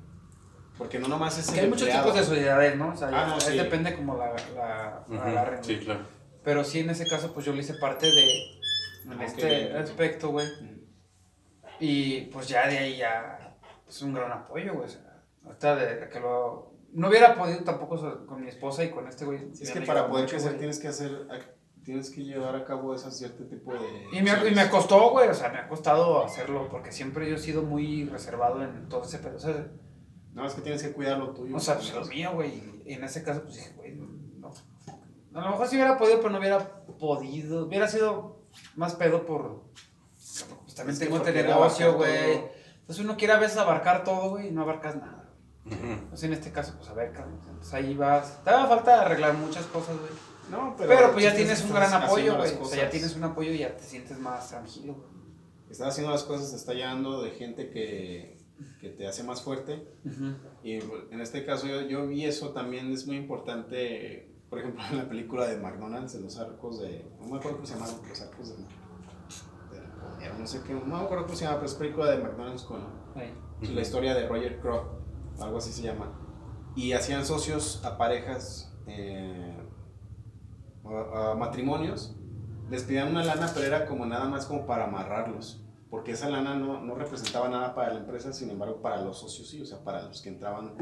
porque 0.77 0.99
no 0.99 1.07
nomás 1.07 1.37
es 1.37 1.49
Que 1.51 1.61
hay 1.61 1.69
muchos 1.69 1.87
tipos 1.89 2.13
de 2.13 2.23
sociedades, 2.23 2.75
¿no? 2.77 2.89
O 2.89 2.95
sea, 2.97 3.07
Ah, 3.09 3.11
ya- 3.11 3.27
no, 3.27 3.39
sí. 3.39 3.57
depende 3.57 3.95
como 3.95 4.17
la, 4.17 4.33
la, 4.55 5.03
la 5.07 5.17
Ujú. 5.17 5.21
agarren, 5.21 5.63
Sí, 5.63 5.77
claro. 5.79 6.01
Pero 6.43 6.63
sí, 6.63 6.79
en 6.79 6.89
ese 6.89 7.07
caso, 7.07 7.33
pues 7.33 7.45
yo 7.45 7.53
le 7.53 7.59
hice 7.61 7.73
parte 7.75 8.05
de 8.11 8.25
en 9.05 9.19
Ah, 9.19 9.25
este 9.25 9.77
aspecto, 9.77 10.29
güey. 10.29 10.47
Y 11.79 12.21
pues 12.27 12.47
ya 12.47 12.67
de 12.67 12.77
ahí 12.77 12.97
ya 12.97 13.57
es 13.87 14.01
un 14.01 14.13
gran 14.13 14.31
apoyo, 14.31 14.73
güey. 14.73 14.85
O 14.85 14.89
sea, 14.89 15.21
ahorita 15.45 15.75
de 15.75 16.09
que 16.09 16.19
lo... 16.19 16.73
No 16.93 17.09
hubiera 17.09 17.35
podido 17.35 17.59
tampoco 17.63 18.25
con 18.25 18.41
mi 18.41 18.47
esposa 18.47 18.83
y 18.83 18.89
con 18.89 19.07
este 19.07 19.25
güey. 19.25 19.53
Sí, 19.53 19.63
es 19.63 19.75
me 19.75 19.81
que 19.81 19.87
para 19.87 20.07
poder 20.07 20.23
mucho, 20.23 20.35
crecer 20.35 20.51
güey. 20.51 20.59
tienes 20.59 20.79
que 20.79 20.87
hacer, 20.87 21.27
tienes 21.83 22.09
que 22.09 22.23
llevar 22.23 22.55
a 22.55 22.63
cabo 22.63 22.95
ese 22.95 23.11
cierto 23.11 23.43
tipo 23.45 23.73
de... 23.73 23.79
Y 24.13 24.21
me, 24.21 24.31
y 24.49 24.55
me 24.55 24.69
costó, 24.69 25.09
güey, 25.09 25.27
o 25.27 25.33
sea, 25.33 25.49
me 25.49 25.57
ha 25.59 25.67
costado 25.67 26.23
hacerlo 26.23 26.69
porque 26.69 26.93
siempre 26.93 27.29
yo 27.29 27.35
he 27.35 27.39
sido 27.39 27.63
muy 27.63 28.05
reservado 28.05 28.63
en 28.63 28.87
todo 28.87 29.03
ese 29.03 29.19
pedo. 29.19 29.35
O 29.35 29.39
sea, 29.39 29.67
No, 30.35 30.45
es 30.45 30.53
que 30.53 30.61
tienes 30.61 30.83
que 30.83 30.91
cuidar 30.91 31.17
lo 31.17 31.31
tuyo. 31.31 31.55
o 31.55 31.59
sea 31.59 31.75
pues 31.75 31.93
lo 31.93 32.05
mío, 32.05 32.31
güey. 32.33 32.61
Y 32.85 32.93
en 32.93 33.03
ese 33.05 33.23
caso, 33.23 33.41
pues 33.41 33.55
dije, 33.55 33.71
güey, 33.77 33.95
no. 33.95 34.51
A 35.33 35.41
lo 35.41 35.51
mejor 35.51 35.67
sí 35.67 35.77
hubiera 35.77 35.97
podido, 35.97 36.17
pero 36.17 36.29
no 36.29 36.39
hubiera 36.39 36.59
podido. 36.99 37.65
Hubiera 37.65 37.87
sido 37.87 38.41
más 38.75 38.95
pedo 38.95 39.25
por. 39.25 39.63
Pues 40.13 40.75
también 40.75 40.93
Es 40.93 40.99
que 40.99 41.05
tengo 41.05 41.17
este 41.17 41.31
negocio, 41.43 41.95
güey. 41.95 42.33
Entonces 42.81 43.03
uno 43.03 43.15
quiere 43.15 43.33
a 43.33 43.39
veces 43.39 43.57
abarcar 43.57 44.03
todo, 44.03 44.31
güey, 44.31 44.49
y 44.49 44.51
no 44.51 44.61
abarcas 44.61 44.97
nada. 44.97 45.29
Ujú. 45.65 45.77
Entonces 45.77 46.23
en 46.23 46.33
este 46.33 46.51
caso, 46.51 46.73
pues 46.77 46.89
a 46.89 46.93
ver. 46.93 47.13
Pues 47.57 47.73
ahí 47.73 47.95
vas. 47.95 48.43
Te 48.43 48.51
da 48.51 48.67
falta 48.67 49.01
arreglar 49.01 49.33
muchas 49.35 49.65
cosas, 49.67 49.97
güey. 49.97 50.11
No, 50.51 50.75
Pero, 50.77 50.89
pero, 50.89 51.11
pues 51.13 51.23
ya 51.23 51.33
tienes 51.33 51.59
es 51.59 51.65
un 51.65 51.73
gran 51.73 51.91
apoyo, 51.93 52.37
güey. 52.37 52.53
O 52.61 52.65
sea, 52.65 52.83
ya 52.83 52.89
tienes 52.89 53.15
un 53.15 53.23
apoyo 53.23 53.51
y 53.51 53.59
ya 53.59 53.75
te 53.75 53.83
sientes 53.83 54.19
más 54.19 54.49
tranquilo, 54.49 54.93
güey. 54.93 55.15
Estás 55.71 55.87
haciendo 55.87 56.11
las 56.11 56.23
cosas, 56.23 56.51
te 56.51 56.57
está 56.57 56.73
llenando 56.73 57.23
de 57.23 57.31
gente 57.31 57.71
que, 57.71 58.34
que 58.79 58.89
te 58.89 59.07
hace 59.07 59.23
más 59.23 59.41
fuerte. 59.41 59.87
Ujú. 60.05 60.35
Y 60.63 60.73
en 60.73 61.21
este 61.21 61.45
caso 61.45 61.67
yo, 61.67 61.81
yo 61.81 62.07
vi 62.07 62.25
eso 62.25 62.49
también, 62.49 62.91
es 62.91 63.05
muy 63.07 63.17
importante, 63.17 64.31
por 64.49 64.59
ejemplo, 64.59 64.83
en 64.91 64.97
la 64.97 65.09
película 65.09 65.47
de 65.47 65.57
McDonald's, 65.57 66.15
en 66.15 66.23
los 66.23 66.37
arcos 66.37 66.81
de... 66.81 67.05
No 67.19 67.27
me 67.27 67.37
acuerdo 67.37 67.57
cómo 67.57 67.67
se 67.67 67.73
llaman, 67.73 67.89
los 68.07 68.21
arcos 68.21 68.49
de... 68.49 68.55
poder, 68.55 70.39
no 70.39 70.47
sé 70.47 70.61
qué, 70.65 70.73
no 70.73 70.85
me 70.85 71.03
acuerdo 71.03 71.25
cómo 71.25 71.35
se 71.35 71.45
llama, 71.45 71.57
pero 71.57 71.67
es 71.67 71.75
película 71.75 72.11
de 72.11 72.17
McDonald's 72.23 72.63
con 72.63 72.79
la 73.61 73.81
historia 73.81 74.13
de 74.13 74.27
Roger 74.27 74.59
Croft, 74.59 74.87
algo 75.39 75.57
así 75.57 75.71
se 75.71 75.81
llama. 75.81 76.21
Y 76.75 76.91
hacían 76.91 77.25
socios 77.25 77.83
a 77.85 77.97
parejas, 77.97 78.73
eh, 78.87 79.57
a, 80.83 81.31
a 81.31 81.35
matrimonios, 81.35 82.15
les 82.69 82.83
pedían 82.83 83.09
una 83.09 83.23
lana, 83.23 83.51
pero 83.53 83.65
era 83.65 83.85
como 83.85 84.05
nada 84.05 84.25
más 84.27 84.45
como 84.45 84.65
para 84.65 84.85
amarrarlos. 84.85 85.64
Porque 85.89 86.11
esa 86.11 86.29
lana 86.29 86.55
no, 86.55 86.81
no 86.81 86.95
representaba 86.95 87.47
nada 87.49 87.75
para 87.75 87.93
la 87.93 87.99
empresa, 87.99 88.33
sin 88.33 88.49
embargo, 88.49 88.81
para 88.81 89.01
los 89.01 89.19
socios 89.19 89.49
sí, 89.49 89.61
o 89.61 89.65
sea, 89.65 89.83
para 89.83 90.03
los 90.03 90.21
que 90.21 90.29
entraban, 90.29 90.75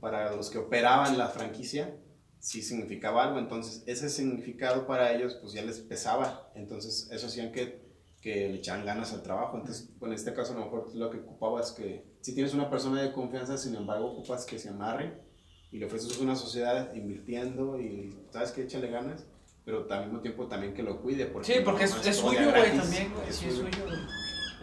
para 0.00 0.34
los 0.36 0.50
que 0.50 0.58
operaban 0.58 1.16
la 1.16 1.28
franquicia, 1.28 1.98
sí 2.38 2.62
significaba 2.62 3.24
algo. 3.24 3.38
Entonces, 3.38 3.82
ese 3.86 4.08
significado 4.08 4.86
para 4.86 5.12
ellos, 5.12 5.38
pues 5.40 5.52
ya 5.52 5.62
les 5.62 5.80
pesaba. 5.80 6.50
Entonces, 6.54 7.08
eso 7.10 7.26
hacían 7.26 7.52
que, 7.52 7.88
que 8.20 8.48
le 8.48 8.56
echaran 8.56 8.84
ganas 8.84 9.12
al 9.12 9.22
trabajo. 9.22 9.56
Entonces, 9.56 9.90
en 10.00 10.12
este 10.12 10.34
caso, 10.34 10.52
a 10.52 10.58
lo 10.58 10.64
mejor 10.64 10.94
lo 10.94 11.10
que 11.10 11.18
ocupabas 11.18 11.70
es 11.70 11.76
que, 11.76 12.18
si 12.20 12.34
tienes 12.34 12.54
una 12.54 12.70
persona 12.70 13.02
de 13.02 13.12
confianza, 13.12 13.56
sin 13.56 13.74
embargo, 13.74 14.12
ocupas 14.12 14.44
que 14.44 14.58
se 14.58 14.68
amarre 14.68 15.22
y 15.70 15.78
le 15.78 15.86
ofreces 15.86 16.18
una 16.18 16.36
sociedad 16.36 16.94
invirtiendo 16.94 17.80
y, 17.80 18.16
¿sabes 18.30 18.52
qué? 18.52 18.62
Échale 18.62 18.88
ganas. 18.88 19.26
Pero 19.68 19.86
al 19.90 20.04
mismo 20.06 20.20
tiempo 20.20 20.46
también 20.46 20.72
que 20.72 20.82
lo 20.82 20.98
cuide. 20.98 21.26
Porque 21.26 21.52
Sí, 21.52 21.60
porque 21.62 21.84
no 21.86 21.96
es, 21.96 22.06
es 22.06 22.16
suyo, 22.16 22.50
güey, 22.50 22.74
también, 22.74 23.12
güey. 23.12 23.30
Sí, 23.30 23.48
es 23.48 23.54
suyo. 23.54 23.68
güey. 23.84 23.98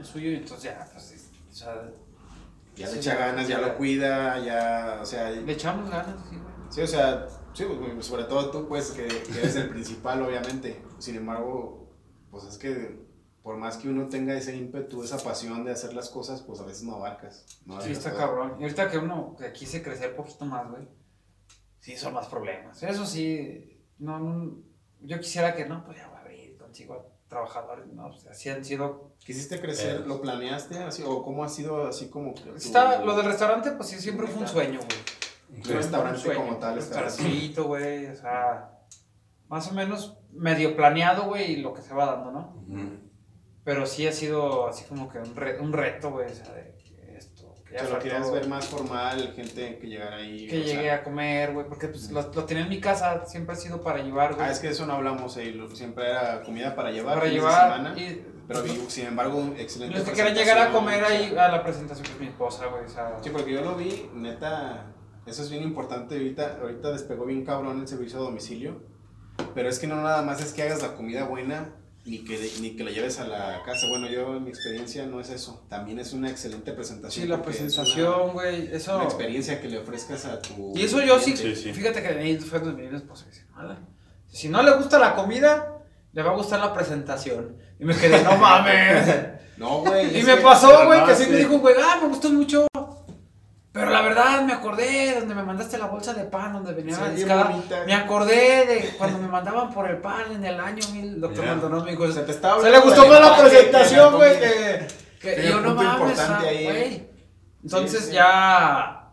Es 0.01 0.07
suyo, 0.07 0.31
entonces 0.31 0.63
ya, 0.63 0.89
pues, 0.91 1.11
es- 1.11 1.29
o 1.47 1.53
sea, 1.53 1.91
Ya 2.75 2.89
le 2.89 2.97
echa 2.97 3.15
ganas, 3.15 3.47
ya 3.47 3.61
ya- 3.61 3.67
lo 3.67 3.77
cuida, 3.77 4.39
ya, 4.43 4.97
o 5.03 5.05
sea, 5.05 5.29
le 5.29 5.51
echamos 5.53 5.91
ganas, 5.91 6.15
sí, 6.27 6.35
güey. 6.37 6.53
sí, 6.71 6.81
o 6.81 6.87
sea, 6.87 7.27
sí, 7.53 7.65
pues, 7.93 8.03
sobre 8.07 8.23
todo 8.23 8.49
tú, 8.49 8.67
pues, 8.67 8.89
que, 8.91 9.05
que 9.05 9.37
eres 9.41 9.55
el 9.57 9.69
principal, 9.69 10.23
obviamente. 10.23 10.81
Sin 10.97 11.15
embargo, 11.17 11.87
pues 12.31 12.45
es 12.45 12.57
que 12.57 13.05
por 13.43 13.57
más 13.57 13.77
que 13.77 13.87
uno 13.89 14.09
tenga 14.09 14.35
ese 14.35 14.55
ímpetu, 14.55 15.03
esa 15.03 15.19
pasión 15.19 15.63
de 15.65 15.71
hacer 15.71 15.93
las 15.93 16.09
cosas, 16.09 16.41
pues 16.41 16.59
a 16.61 16.65
veces 16.65 16.81
no 16.81 16.95
abarcas. 16.95 17.45
No 17.67 17.79
Sí, 17.79 17.91
está 17.91 18.09
todo. 18.09 18.19
cabrón. 18.21 18.55
Y 18.59 18.63
ahorita 18.63 18.89
que 18.89 18.97
uno 18.97 19.35
que 19.37 19.53
quise 19.53 19.83
crecer 19.83 20.15
poquito 20.15 20.45
más, 20.45 20.67
güey, 20.71 20.87
sí 21.79 21.95
son 21.95 22.15
más 22.15 22.25
problemas. 22.25 22.81
Eso 22.81 23.05
sí, 23.05 23.83
no, 23.99 24.17
no- 24.19 24.64
yo 25.05 25.19
quisiera 25.19 25.55
que 25.55 25.65
no, 25.65 25.83
pues 25.85 25.97
ya 25.97 26.07
voy 26.07 26.17
a 26.17 26.21
abrir, 26.21 26.57
consigo 26.57 26.93
a 26.95 27.27
trabajadores, 27.29 27.87
no, 27.87 28.09
pues 28.09 28.27
así 28.27 28.49
han 28.49 28.63
sido. 28.63 29.13
¿Quisiste 29.19 29.59
crecer? 29.59 30.01
Eh. 30.01 30.03
¿Lo 30.05 30.21
planeaste 30.21 30.77
así? 30.79 31.03
¿O 31.05 31.23
cómo 31.23 31.43
ha 31.43 31.49
sido 31.49 31.87
así 31.87 32.09
como 32.09 32.33
que 32.33 32.41
tu- 32.41 32.55
Está, 32.55 33.01
lo 33.03 33.15
del 33.15 33.25
restaurante, 33.25 33.71
pues 33.71 33.89
sí, 33.89 33.99
siempre 33.99 34.27
fue 34.27 34.41
un 34.43 34.47
sueño, 34.47 34.79
güey. 34.79 35.61
tu 35.63 35.71
restaurante 35.73 36.19
sueño, 36.19 36.41
como 36.45 36.57
tal? 36.57 36.73
Un 36.73 36.79
estar 36.79 37.03
así? 37.05 37.23
restaurantito, 37.23 37.63
güey, 37.65 38.05
o 38.07 38.15
sea, 38.15 38.71
más 39.47 39.71
o 39.71 39.73
menos 39.73 40.17
medio 40.31 40.75
planeado, 40.75 41.25
güey, 41.25 41.53
y 41.53 41.55
lo 41.57 41.73
que 41.73 41.81
se 41.81 41.93
va 41.93 42.05
dando, 42.05 42.31
¿no? 42.31 42.65
Pero 43.63 43.85
sí 43.87 44.05
ha 44.05 44.11
sido 44.11 44.67
así 44.67 44.85
como 44.85 45.09
que 45.09 45.17
un, 45.17 45.35
re- 45.35 45.59
un 45.59 45.73
reto, 45.73 46.11
güey, 46.11 46.27
o 46.31 46.35
sea, 46.35 46.53
de 46.53 46.75
que 47.77 47.83
esto, 47.83 47.99
que 47.99 48.07
O 48.07 48.11
sea, 48.11 48.19
lo 48.19 48.23
querías 48.27 48.31
ver 48.31 48.47
más 48.49 48.65
formal, 48.67 49.33
gente 49.35 49.77
que 49.79 49.87
llegara 49.87 50.17
ahí. 50.17 50.47
Que 50.47 50.59
o 50.61 50.63
sea, 50.63 50.75
llegué 50.75 50.91
a 50.91 51.03
comer, 51.03 51.53
güey, 51.53 51.67
porque 51.67 51.87
pues 51.87 52.11
lo, 52.11 52.21
lo 52.21 52.45
tenía 52.45 52.63
en 52.63 52.69
mi 52.69 52.79
casa, 52.79 53.25
siempre 53.25 53.53
ha 53.53 53.57
sido 53.57 53.81
para 53.81 53.99
llevar, 54.03 54.35
güey. 54.35 54.47
Ah, 54.47 54.51
es 54.51 54.59
que 54.59 54.69
eso 54.69 54.85
no 54.85 54.93
hablamos, 54.93 55.35
eh, 55.37 55.51
lo- 55.51 55.69
siempre 55.75 56.09
era 56.09 56.41
comida 56.43 56.75
para 56.75 56.91
llevar. 56.91 57.15
para 57.19 57.29
llevar. 57.29 57.73
semana, 57.73 57.99
Y 57.99 58.25
pero 58.47 58.63
sin 58.87 59.07
embargo, 59.07 59.53
excelente. 59.57 59.97
los 59.97 60.07
que 60.07 60.13
quieran 60.13 60.33
llegar 60.35 60.57
a 60.59 60.71
comer 60.71 61.03
ahí 61.03 61.35
a 61.37 61.47
la 61.49 61.63
presentación, 61.63 62.05
pues 62.07 62.19
mi 62.19 62.27
esposa, 62.27 62.65
güey, 62.67 62.85
o 62.85 62.89
sea. 62.89 63.17
Sí, 63.21 63.29
porque 63.31 63.51
yo 63.53 63.61
lo 63.61 63.75
vi, 63.75 64.09
neta, 64.13 64.87
eso 65.25 65.41
es 65.41 65.49
bien 65.49 65.63
importante. 65.63 66.15
Ahorita, 66.15 66.57
ahorita 66.61 66.91
despegó 66.91 67.25
bien 67.25 67.43
cabrón 67.43 67.79
el 67.81 67.87
servicio 67.87 68.19
a 68.19 68.23
domicilio. 68.23 68.81
Pero 69.53 69.67
es 69.67 69.79
que 69.79 69.87
no 69.87 69.95
nada 69.97 70.21
más 70.21 70.41
es 70.41 70.53
que 70.53 70.63
hagas 70.63 70.81
la 70.81 70.93
comida 70.95 71.25
buena 71.25 71.73
ni 72.05 72.19
que, 72.23 72.51
ni 72.61 72.75
que 72.75 72.83
la 72.83 72.91
lleves 72.91 73.19
a 73.19 73.27
la 73.27 73.61
casa. 73.65 73.87
Bueno, 73.89 74.07
yo 74.07 74.35
en 74.37 74.43
mi 74.43 74.49
experiencia 74.49 75.05
no 75.05 75.19
es 75.19 75.29
eso. 75.29 75.65
También 75.69 75.99
es 75.99 76.13
una 76.13 76.29
excelente 76.29 76.71
presentación. 76.71 77.23
Sí, 77.23 77.27
la 77.29 77.35
es 77.37 77.41
presentación, 77.41 78.33
güey, 78.33 78.67
Una, 78.67 78.75
eso. 78.77 78.95
una 78.95 79.05
experiencia 79.05 79.59
que 79.59 79.67
le 79.69 79.79
ofrezcas 79.79 80.25
a 80.25 80.39
tu. 80.41 80.73
Y 80.75 80.83
eso 80.83 81.01
yo 81.01 81.19
sí, 81.19 81.33
cliente. 81.33 81.55
Sí, 81.55 81.63
sí. 81.63 81.73
fíjate 81.73 82.01
que 82.01 82.07
ahí 82.09 82.37
fue 82.37 82.59
donde 82.59 82.87
mi 82.89 82.95
esposa 82.95 83.25
dice, 83.27 83.45
"Ala, 83.55 83.79
si 84.27 84.49
no 84.49 84.61
le 84.61 84.71
gusta 84.75 84.99
la 84.99 85.15
comida, 85.15 85.79
le 86.13 86.21
va 86.23 86.31
a 86.31 86.35
gustar 86.35 86.59
la 86.59 86.73
presentación. 86.73 87.57
Y 87.79 87.85
me 87.85 87.95
quedé, 87.95 88.23
no 88.23 88.37
mames. 88.37 89.07
No, 89.57 89.79
güey. 89.79 90.13
y 90.13 90.19
es 90.19 90.25
me 90.25 90.35
que- 90.35 90.41
pasó, 90.41 90.85
güey, 90.85 90.99
no, 90.99 91.07
que 91.07 91.15
sí 91.15 91.23
sí. 91.23 91.29
me 91.29 91.37
dijo, 91.37 91.59
güey, 91.59 91.73
ah, 91.81 91.97
me 92.01 92.09
gustó 92.09 92.29
mucho. 92.29 92.67
Pero 93.75 93.89
la 93.89 94.01
verdad, 94.03 94.41
me 94.43 94.53
acordé 94.53 95.19
donde 95.19 95.35
me 95.35 95.43
mandaste 95.43 95.77
la 95.77 95.87
bolsa 95.87 96.13
de 96.13 96.23
pan, 96.23 96.53
donde 96.53 96.71
venía 96.71 96.97
la 96.97 97.09
discada. 97.09 97.61
Me 97.85 97.93
acordé 97.93 98.65
de 98.65 98.95
cuando 98.97 99.19
me 99.19 99.27
mandaban 99.27 99.69
por 99.73 99.89
el 99.89 99.97
pan 99.97 100.31
en 100.31 100.45
el 100.45 100.57
año 100.57 100.81
mil. 100.93 101.19
Doctor. 101.19 101.45
Maldonado 101.45 101.83
me 101.83 101.91
dijo, 101.91 102.09
Se 102.09 102.21
te 102.21 102.31
estaba 102.31 102.61
se 102.61 102.71
le 102.71 102.79
gustó 102.79 103.05
más 103.05 103.19
la 103.19 103.37
presentación, 103.37 104.15
güey, 104.15 104.39
que, 105.19 105.49
yo 105.49 105.59
no 105.59 105.75
mames, 105.75 106.17
ah, 106.21 106.39
güey. 106.41 107.09
Entonces 107.63 107.99
Sí, 107.99 108.07
sí. 108.07 108.13
ya 108.13 109.11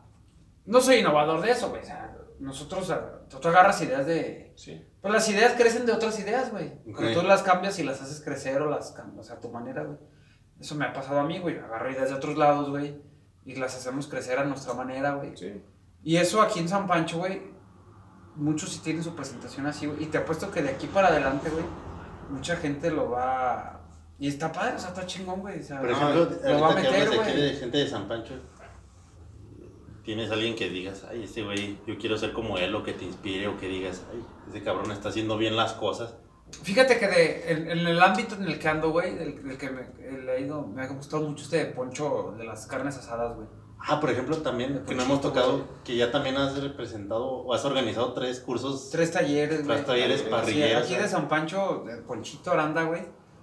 no 0.66 0.80
soy 0.80 0.98
innovador 0.98 1.40
de 1.40 1.50
eso, 1.50 1.70
güey. 1.70 1.82
O 1.82 1.84
sea, 1.84 2.16
nosotros, 2.38 2.94
tú 3.28 3.48
agarras 3.48 3.82
ideas 3.82 4.06
de... 4.06 4.52
Sí. 4.54 4.80
Pues 5.00 5.12
las 5.12 5.28
ideas 5.28 5.54
crecen 5.56 5.86
de 5.86 5.92
otras 5.92 6.20
ideas, 6.20 6.52
güey. 6.52 6.68
Ok. 6.88 6.94
Cuando 6.98 7.20
tú 7.20 7.26
las 7.26 7.42
cambias 7.42 7.80
y 7.80 7.82
las 7.82 8.00
haces 8.00 8.20
crecer 8.20 8.62
o 8.62 8.70
las 8.70 8.92
cambias 8.92 9.28
a 9.32 9.40
tu 9.40 9.48
manera, 9.48 9.82
güey. 9.82 9.98
Eso 10.60 10.76
me 10.76 10.84
ha 10.84 10.92
pasado 10.92 11.18
a 11.18 11.24
mí, 11.24 11.40
güey. 11.40 11.58
Agarro 11.58 11.90
ideas 11.90 12.10
de 12.10 12.14
otros 12.14 12.38
lados, 12.38 12.70
güey. 12.70 13.10
Y 13.44 13.56
las 13.56 13.74
hacemos 13.76 14.06
crecer 14.06 14.38
a 14.38 14.44
nuestra 14.44 14.74
manera, 14.74 15.14
güey. 15.14 15.36
Sí. 15.36 15.62
Y 16.04 16.16
eso 16.16 16.40
aquí 16.42 16.60
en 16.60 16.68
San 16.68 16.86
Pancho, 16.86 17.18
güey, 17.18 17.42
muchos 18.36 18.70
sí 18.70 18.80
tienen 18.82 19.02
su 19.02 19.14
presentación 19.14 19.66
así, 19.66 19.86
güey. 19.86 20.04
Y 20.04 20.06
te 20.06 20.18
apuesto 20.18 20.50
que 20.50 20.62
de 20.62 20.70
aquí 20.70 20.86
para 20.86 21.08
adelante, 21.08 21.50
güey, 21.50 21.64
mucha 22.30 22.56
gente 22.56 22.90
lo 22.90 23.10
va... 23.10 23.80
Y 24.18 24.28
está 24.28 24.52
padre, 24.52 24.76
o 24.76 24.78
sea, 24.78 24.90
está 24.90 25.04
chingón, 25.06 25.40
güey. 25.40 25.60
O 25.60 25.62
sea, 25.62 25.80
Por 25.80 25.90
no, 25.90 25.96
ejemplo, 25.96 26.50
lo 26.52 26.60
va 26.60 26.72
a 26.72 26.76
que 26.76 26.82
meter, 26.82 27.16
güey. 27.16 27.40
de 27.40 27.50
gente 27.54 27.78
de 27.78 27.88
San 27.88 28.06
Pancho, 28.06 28.34
tienes 30.04 30.30
alguien 30.30 30.54
que 30.56 30.68
digas, 30.68 31.04
ay, 31.10 31.24
este 31.24 31.42
güey, 31.42 31.78
yo 31.86 31.98
quiero 31.98 32.16
ser 32.16 32.32
como 32.32 32.58
él, 32.58 32.74
o 32.74 32.82
que 32.82 32.92
te 32.92 33.04
inspire, 33.04 33.48
o 33.48 33.58
que 33.58 33.68
digas, 33.68 34.02
ay, 34.12 34.24
ese 34.48 34.62
cabrón 34.62 34.90
está 34.92 35.08
haciendo 35.08 35.38
bien 35.38 35.56
las 35.56 35.72
cosas. 35.72 36.16
Fíjate 36.62 36.98
que 36.98 37.08
de, 37.08 37.52
en, 37.52 37.70
en 37.70 37.86
el 37.86 38.00
ámbito 38.02 38.34
en 38.36 38.44
el 38.44 38.58
que 38.58 38.68
ando, 38.68 38.90
güey, 38.90 39.14
del, 39.14 39.42
del 39.42 39.58
que 39.58 39.70
me, 39.70 39.82
he 40.36 40.40
ido, 40.42 40.66
me 40.66 40.82
ha 40.82 40.86
gustado 40.88 41.22
mucho 41.28 41.44
este 41.44 41.64
Poncho 41.66 42.34
de 42.38 42.44
las 42.44 42.66
carnes 42.66 42.96
asadas, 42.96 43.34
güey. 43.34 43.48
Ah, 43.84 43.98
por 43.98 44.10
ejemplo, 44.10 44.36
también, 44.38 44.74
De 44.74 44.82
que 44.84 44.94
no 44.94 45.02
hemos 45.02 45.20
tocado, 45.20 45.52
güey. 45.54 45.64
que 45.82 45.96
ya 45.96 46.12
también 46.12 46.36
has 46.36 46.60
representado, 46.62 47.24
o 47.26 47.52
has 47.52 47.64
organizado 47.64 48.12
tres 48.12 48.38
cursos. 48.38 48.90
Tres 48.92 49.10
talleres, 49.10 49.64
güey. 49.64 49.76
Tres 49.76 49.86
talleres 49.86 50.20
Sí, 50.20 50.26
parrilleros. 50.30 50.84
aquí 50.84 50.94
de 50.94 51.08
San 51.08 51.26
Pancho, 51.28 51.82
de 51.84 51.96
Ponchito 51.96 52.52
Aranda, 52.52 52.84
güey. 52.84 53.02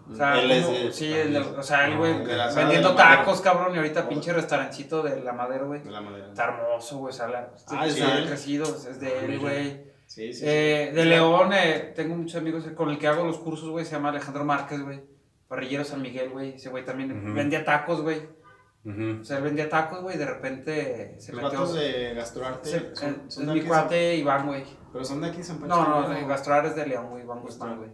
O 0.09 0.15
sea, 0.15 0.41
Él 0.41 0.49
es 0.49 0.67
de- 0.67 0.91
sí, 0.91 1.11
el 1.13 1.33
de- 1.33 1.39
o 1.39 1.61
sea, 1.61 1.87
el 1.87 1.97
güey 1.97 2.23
de 2.25 2.35
vendiendo 2.55 2.89
de 2.91 2.95
tacos, 2.95 3.41
cabrón, 3.41 3.75
y 3.75 3.77
ahorita 3.77 4.07
pinche 4.07 4.31
restaurancito 4.33 5.03
de 5.03 5.21
la 5.21 5.33
madera, 5.33 5.65
güey. 5.65 5.81
De 5.83 5.91
la 5.91 6.01
madera. 6.01 6.29
Está 6.29 6.45
hermoso, 6.45 6.97
güey, 6.99 7.13
o 7.13 7.15
sea, 7.15 7.27
la- 7.27 7.51
Ah, 7.71 7.85
¿es 7.85 7.93
sí, 7.95 8.01
de 8.01 8.11
él? 8.17 8.25
crecido, 8.27 8.65
es 8.65 8.99
de 8.99 9.07
Ah, 9.07 9.21
él, 9.25 9.39
güey. 9.39 9.88
Sí, 10.19 10.33
sí. 10.33 10.43
Eh, 10.45 10.87
sí. 10.89 10.95
de. 10.95 11.05
León, 11.05 11.51
eh, 11.53 11.93
tengo 11.95 12.15
muchos 12.15 12.35
amigos 12.35 12.65
con 12.75 12.89
el 12.89 12.97
que 12.99 13.07
hago 13.07 13.23
los 13.25 13.37
cursos, 13.37 13.69
güey, 13.69 13.85
se 13.85 13.91
llama 13.93 14.09
Alejandro 14.09 14.43
Márquez, 14.43 14.81
güey. 14.81 15.01
Parrillero 15.47 15.83
San 15.85 16.01
Miguel, 16.01 16.29
güey. 16.29 16.55
Ese 16.55 16.69
güey 16.69 16.83
también 16.83 17.11
Ujú. 17.25 17.33
vendía 17.33 17.63
tacos, 17.63 18.01
güey. 18.01 18.21
Ujú. 18.85 19.21
O 19.21 19.23
sea, 19.23 19.37
él 19.37 19.43
vendía 19.43 19.69
tacos, 19.69 20.01
güey, 20.01 20.15
y 20.15 20.19
de 20.19 20.25
repente 20.25 21.15
se 21.19 21.31
Los 21.33 21.43
metió... 21.43 21.59
vatos 21.59 21.75
de 21.75 22.13
Gastroarte 22.13 22.69
se- 22.69 22.95
son, 22.95 23.09
eh, 23.09 23.15
son 23.27 23.43
es 23.47 23.53
mi 23.53 23.59
aquí, 23.59 23.67
cuate 23.67 24.15
Iván, 24.17 24.45
güey. 24.47 24.63
Pero 24.91 25.03
son 25.05 25.21
de 25.21 25.27
aquí, 25.27 25.41
San 25.43 25.59
Pancho. 25.59 25.75
No, 25.75 26.01
no, 26.01 26.09
de 26.09 26.25
Gastroar 26.25 26.65
es 26.65 26.75
de 26.75 26.85
León, 26.85 27.09
güey, 27.09 27.23
Iván 27.23 27.41
Guzmán, 27.41 27.77
güey. 27.77 27.91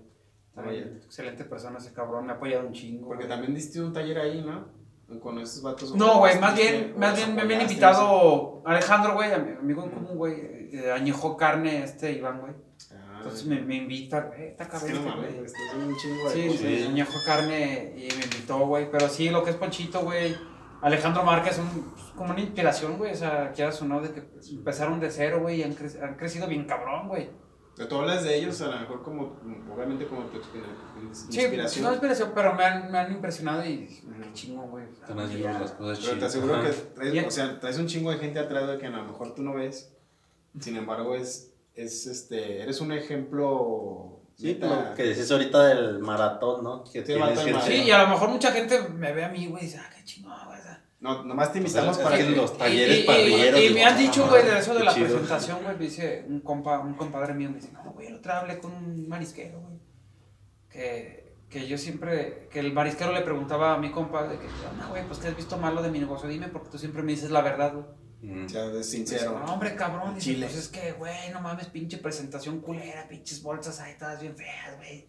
Excelente 1.05 1.43
persona 1.43 1.78
ese 1.80 1.91
cabrón, 1.93 2.26
me 2.26 2.32
ha 2.34 2.36
apoyado 2.36 2.65
un 2.67 2.73
chingo. 2.73 3.07
Porque 3.07 3.26
güey. 3.26 3.30
también 3.30 3.53
diste 3.53 3.82
un 3.82 3.93
taller 3.93 4.17
ahí, 4.19 4.41
¿no? 4.41 4.67
Con 5.22 5.38
esos 5.39 5.62
vatos. 5.62 5.95
No, 5.95 6.18
güey, 6.20 6.39
más 6.39 6.56
bien, 6.56 6.93
más 6.97 7.16
bien 7.16 7.36
me 7.36 7.41
habían 7.43 7.62
invitado 7.62 8.62
Alejandro, 8.66 9.14
güey, 9.14 9.30
ami- 9.32 9.60
amigo 9.60 9.84
en 9.84 9.91
común, 9.91 10.18
güey, 10.18 10.34
eh, 10.74 10.91
añejó 10.91 11.38
carne 11.38 11.84
este 11.84 12.12
Iván, 12.14 12.41
güey. 12.41 12.53
Ah, 12.91 13.18
Entonces 13.18 13.45
me, 13.45 13.62
me 13.62 13.76
invita, 13.76 14.22
güey, 14.22 14.47
está 14.49 14.64
es 14.64 14.70
que 14.70 14.78
cabrón, 14.93 15.06
no 15.06 15.24
este 15.24 15.32
güey. 15.34 15.45
estás 15.45 15.62
haciendo 15.68 15.88
un 15.88 15.95
chingo 15.97 16.30
de 16.30 16.34
Sí, 16.34 16.58
sí, 16.58 16.86
añejó 16.89 17.14
carne 17.26 17.93
y 17.95 18.08
me 18.18 18.24
invitó, 18.26 18.58
güey. 18.66 18.89
Pero 18.91 19.08
sí, 19.08 19.30
lo 19.30 19.43
que 19.43 19.51
es 19.51 19.56
Ponchito, 19.56 20.01
güey. 20.01 20.36
Alejandro 20.82 21.24
Márquez, 21.24 21.58
un, 21.60 21.70
pues, 21.91 22.03
como 22.16 22.32
una 22.32 22.41
inspiración, 22.41 22.97
güey. 22.97 23.12
O 23.14 23.16
sea, 23.16 23.51
quieras 23.51 23.82
o 23.82 23.86
no, 23.86 24.01
de 24.01 24.12
que 24.12 24.24
empezaron 24.51 24.99
de 24.99 25.10
cero, 25.12 25.39
güey, 25.41 25.60
y 25.62 25.64
han, 25.64 25.76
cre- 25.76 26.01
han 26.03 26.16
crecido 26.16 26.47
bien 26.47 26.66
cabrón, 26.66 27.08
güey. 27.08 27.30
Pero 27.76 27.89
tú 27.89 27.95
hablas 27.97 28.23
de 28.23 28.38
ellos, 28.38 28.61
a 28.61 28.67
lo 28.67 28.80
mejor 28.80 29.03
como, 29.03 29.38
obviamente 29.73 30.07
como 30.07 30.23
tu 30.28 30.38
expi- 30.38 30.63
Sí, 31.30 31.41
inspiración. 31.41 31.84
no 31.86 31.91
inspiración, 31.91 32.32
pero 32.34 32.53
me 32.53 32.63
han, 32.63 32.89
me 32.91 32.97
han 32.99 33.11
impresionado 33.11 33.65
y 33.65 33.86
qué 33.88 34.32
chingón, 34.34 34.71
güey. 34.71 34.86
Están 34.86 35.19
haciendo 35.19 35.47
ya. 35.49 35.59
las 35.59 35.71
cosas 35.71 35.99
Pero 36.05 36.19
te 36.19 36.26
aseguro 36.26 36.55
Ajá. 36.55 36.67
que 36.67 36.73
traes, 36.73 37.28
o 37.28 37.32
sea, 37.32 37.59
traes 37.59 37.78
un 37.78 37.88
chingo 37.88 38.11
de 38.11 38.17
gente 38.17 38.39
atrás 38.39 38.67
de 38.67 38.78
que 38.78 38.86
a 38.88 38.89
lo 38.91 39.03
mejor 39.03 39.36
tú 39.36 39.41
no 39.43 39.53
ves. 39.55 39.91
Sin 40.59 40.78
embargo, 40.78 41.15
es, 41.15 41.51
es 41.73 42.07
este, 42.07 42.61
eres 42.61 42.80
un 42.80 42.93
ejemplo. 42.93 44.21
Sí, 44.38 44.47
neta. 44.47 44.89
lo 44.89 44.95
que 44.95 45.03
decís 45.03 45.30
ahorita 45.32 45.67
del 45.67 45.99
maratón, 45.99 46.63
¿no? 46.63 46.84
Que 46.84 46.99
Sí, 46.99 47.05
tienes 47.05 47.39
gente-. 47.41 47.61
Sí, 47.61 47.84
y 47.84 47.91
a 47.91 48.03
lo 48.03 48.09
mejor 48.09 48.30
mucha 48.30 48.51
gente 48.51 48.88
me 48.89 49.11
ve 49.13 49.23
a 49.26 49.30
mí, 49.30 49.47
güey, 49.47 49.63
y 49.63 49.65
dice, 49.67 49.80
ah, 49.80 49.89
qué 49.95 50.03
chingón. 50.03 50.34
No, 51.00 51.24
nomás 51.24 51.52
te 51.54 51.60
O 51.60 51.68
sea, 51.68 51.82
invitamos 51.82 51.98
para 52.00 52.18
que 52.18 52.30
los 52.32 52.58
talleres 52.58 52.96
Y- 52.98 53.00
y- 53.00 53.04
y- 53.04 53.06
parrilleros. 53.06 53.60
Y, 53.62 53.70
me 53.74 53.84
han 53.86 53.93
ah, 53.96 53.98
dicho, 53.98 54.26
no, 54.26 54.32
güey, 54.32 54.46
de 54.46 54.58
eso 54.58 54.74
de 54.74 54.84
la 54.84 54.93
chido. 54.93 55.08
presentación, 55.08 55.64
güey. 55.64 55.78
Me 55.78 55.84
dice 55.86 56.26
un 56.28 56.39
compa, 56.41 56.80
un 56.80 56.93
compadre 56.96 57.34
mío, 57.34 57.50
me 57.50 57.56
dice, 57.58 57.72
no, 57.74 57.91
güey, 57.91 58.08
el 58.08 58.16
otro 58.16 58.34
hablé 58.34 58.58
con 58.60 58.72
un 58.74 59.08
marisquero, 59.08 59.60
güey. 59.60 59.76
Que, 60.70 61.36
que 61.50 61.68
yo 61.68 61.78
siempre, 61.78 62.48
que 62.52 62.60
el 62.60 62.74
marisquero 62.74 63.12
le 63.12 63.22
preguntaba 63.22 63.74
a 63.74 63.78
mi 63.78 63.91
compa, 63.91 64.28
de 64.28 64.38
que, 64.39 64.47
no, 64.80 64.89
güey, 64.89 65.05
pues 65.08 65.20
que 65.20 65.28
has 65.28 65.36
visto 65.36 65.58
malo 65.58 65.82
de 65.82 65.89
mi 65.92 66.00
negocio, 66.00 66.28
dime, 66.28 66.47
porque 66.47 66.70
tú 66.70 66.78
siempre 66.78 67.04
me 67.04 67.12
dices 67.12 67.30
la 67.32 67.42
verdad, 67.42 67.74
güey. 67.74 67.86
Ujú. 68.34 68.46
O 68.46 68.50
sea, 68.50 68.66
es 68.66 68.74
Dice, 68.74 68.84
sincero. 68.97 69.39
no, 69.46 69.54
hombre, 69.54 69.76
cabrón, 69.76 70.16
dice, 70.16 70.32
Chile. 70.32 70.47
pues 70.47 70.58
es 70.58 70.67
que, 70.70 70.93
güey, 70.93 71.30
no 71.32 71.42
mames, 71.42 71.67
pinche 71.67 71.97
presentación 71.97 72.59
culera, 72.62 73.08
pinches 73.08 73.43
bolsas 73.43 73.80
ahí 73.80 73.93
todas 74.00 74.20
bien 74.22 74.36
feas, 74.36 74.76
güey. 74.78 75.08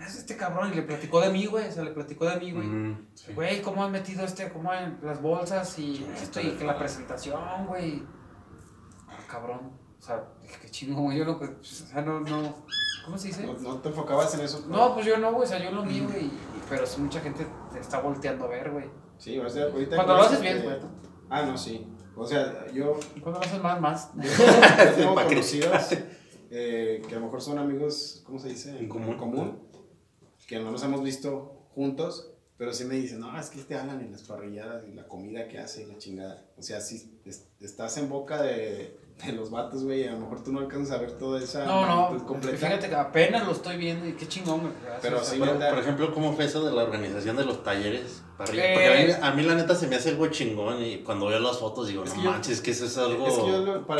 Es 0.00 0.16
este 0.16 0.36
cabrón, 0.36 0.70
y 0.72 0.76
le 0.76 0.82
platicó 0.82 1.20
de 1.20 1.30
mí, 1.30 1.46
güey, 1.46 1.68
o 1.68 1.72
sea, 1.72 1.82
le 1.82 1.90
platicó 1.90 2.24
de 2.26 2.36
mí, 2.38 2.52
güey. 2.52 2.96
Sí. 3.14 3.32
Güey, 3.32 3.60
¿cómo 3.62 3.82
han 3.84 3.90
metido 3.90 4.24
este, 4.24 4.48
cómo 4.50 4.72
en 4.72 4.98
las 5.02 5.20
bolsas 5.20 5.76
y 5.78 6.06
esto 6.22 6.40
y 6.40 6.52
que 6.52 6.64
la 6.64 6.78
presentación, 6.78 7.66
güey? 7.66 8.04
Ah, 9.08 9.18
cabrón. 9.28 9.72
O 9.98 10.02
sea, 10.02 10.22
dije, 10.40 10.56
qué 10.62 10.70
chingo, 10.70 11.02
güey. 11.02 11.18
Yo 11.18 11.24
no, 11.24 11.38
pues, 11.38 11.50
o 11.50 11.64
sea, 11.64 12.00
no, 12.02 12.20
no. 12.20 12.54
¿Cómo 13.04 13.18
se 13.18 13.28
dice? 13.28 13.44
No, 13.44 13.54
no 13.54 13.78
te 13.78 13.88
enfocabas 13.88 14.32
en 14.34 14.40
eso. 14.42 14.64
No, 14.68 14.94
pues 14.94 15.04
yo 15.06 15.16
no, 15.18 15.32
güey. 15.32 15.44
O 15.44 15.46
sea, 15.46 15.58
yo 15.58 15.72
lo 15.72 15.84
mío, 15.84 16.04
güey. 16.08 16.26
y- 16.26 16.32
Pero 16.70 16.86
sí, 16.86 17.00
mucha 17.00 17.20
gente 17.20 17.46
te 17.72 17.80
está 17.80 17.98
volteando 18.00 18.44
a 18.44 18.48
ver, 18.48 18.70
güey. 18.70 18.84
Sí, 19.18 19.38
o 19.38 19.48
sea, 19.50 19.64
ahorita. 19.64 19.96
Cuando 19.96 20.16
lo 20.16 20.22
haces 20.22 20.40
bien, 20.40 20.62
güey. 20.62 20.76
Ah, 21.28 21.42
no, 21.42 21.58
sí. 21.58 21.86
O 22.14 22.24
sea, 22.24 22.66
yo, 22.72 22.98
Cuando 23.20 23.40
lo 23.40 23.46
haces 23.46 23.60
más, 23.62 23.80
más. 23.80 24.10
yo 24.16 24.22
tengo, 24.30 24.52
yo 24.90 24.94
tengo 24.94 25.14
Pa' 25.14 25.24
conocidos 25.26 25.92
eh, 26.50 27.02
que 27.06 27.14
a 27.14 27.18
lo 27.18 27.26
mejor 27.26 27.40
son 27.42 27.58
amigos, 27.58 28.22
¿cómo 28.24 28.38
se 28.38 28.48
dice? 28.48 28.78
En 28.78 28.88
común. 28.88 29.16
común. 29.16 29.58
Que 30.48 30.58
no 30.58 30.72
nos 30.72 30.82
hemos 30.82 31.02
visto 31.04 31.68
juntos, 31.74 32.32
pero 32.56 32.72
sí 32.72 32.84
me 32.86 32.96
dicen, 32.96 33.20
no, 33.20 33.38
es 33.38 33.50
que 33.50 33.60
te 33.60 33.76
hablan 33.76 34.00
en 34.00 34.10
las 34.10 34.22
parrilladas 34.22 34.82
y 34.90 34.94
la 34.94 35.06
comida 35.06 35.46
que 35.46 35.58
hace 35.60 35.84
y 35.84 35.86
la 35.86 35.96
chingada. 35.98 36.44
O 36.56 36.62
sea, 36.62 36.80
si 36.80 37.20
es- 37.24 37.46
estás 37.60 37.96
en 37.98 38.08
boca 38.08 38.42
de, 38.42 38.98
de 39.24 39.32
los 39.32 39.50
vatos, 39.50 39.84
güey, 39.84 40.00
y 40.00 40.04
a 40.08 40.12
lo 40.12 40.20
mejor 40.20 40.42
tú 40.42 40.52
no 40.52 40.60
alcanzas 40.60 40.96
a 40.96 41.00
ver 41.00 41.12
toda 41.12 41.38
esa 41.40 41.64
No, 41.66 41.86
no. 41.86 42.16
es 42.16 42.22
que. 42.22 42.56
Fíjate 42.56 42.88
que 42.88 42.94
apenas 42.96 43.46
lo 43.46 43.52
estoy 43.52 43.76
viendo 43.76 44.06
y 44.08 44.14
qué 44.14 44.26
chingón, 44.26 44.60
güey. 44.62 44.72
Pero 45.02 45.18
O 45.18 45.22
sea, 45.22 45.34
sí, 45.34 45.38
Por, 45.38 45.78
ejemplo, 45.78 46.12
¿cómo 46.14 46.32
fue 46.34 46.46
eso 46.46 46.64
de 46.64 46.72
la 46.74 46.82
organización 46.84 47.36
de 47.36 47.44
los 47.44 47.62
talleres? 47.62 48.22
parrilla? 48.38 48.64
Eh, 48.70 48.74
Porque 48.74 48.88
a 48.88 49.06
mí, 49.18 49.22
a 49.22 49.30
mí 49.36 49.42
la 49.42 49.54
neta 49.54 49.74
se 49.74 49.86
me 49.86 49.96
hace 49.96 50.08
algo 50.08 50.26
chingón 50.28 50.82
y 50.82 50.98
cuando 51.04 51.26
veo 51.26 51.38
las 51.40 51.58
fotos 51.58 51.88
digo, 51.88 52.04
Es 52.04 52.10
no 52.10 52.16
que 52.16 52.22
yo- 52.24 52.30
manches, 52.30 52.60
que 52.62 52.70
eso 52.70 52.86
es 52.86 52.96
algo 52.96 53.26
es 53.28 53.34
que 53.34 53.46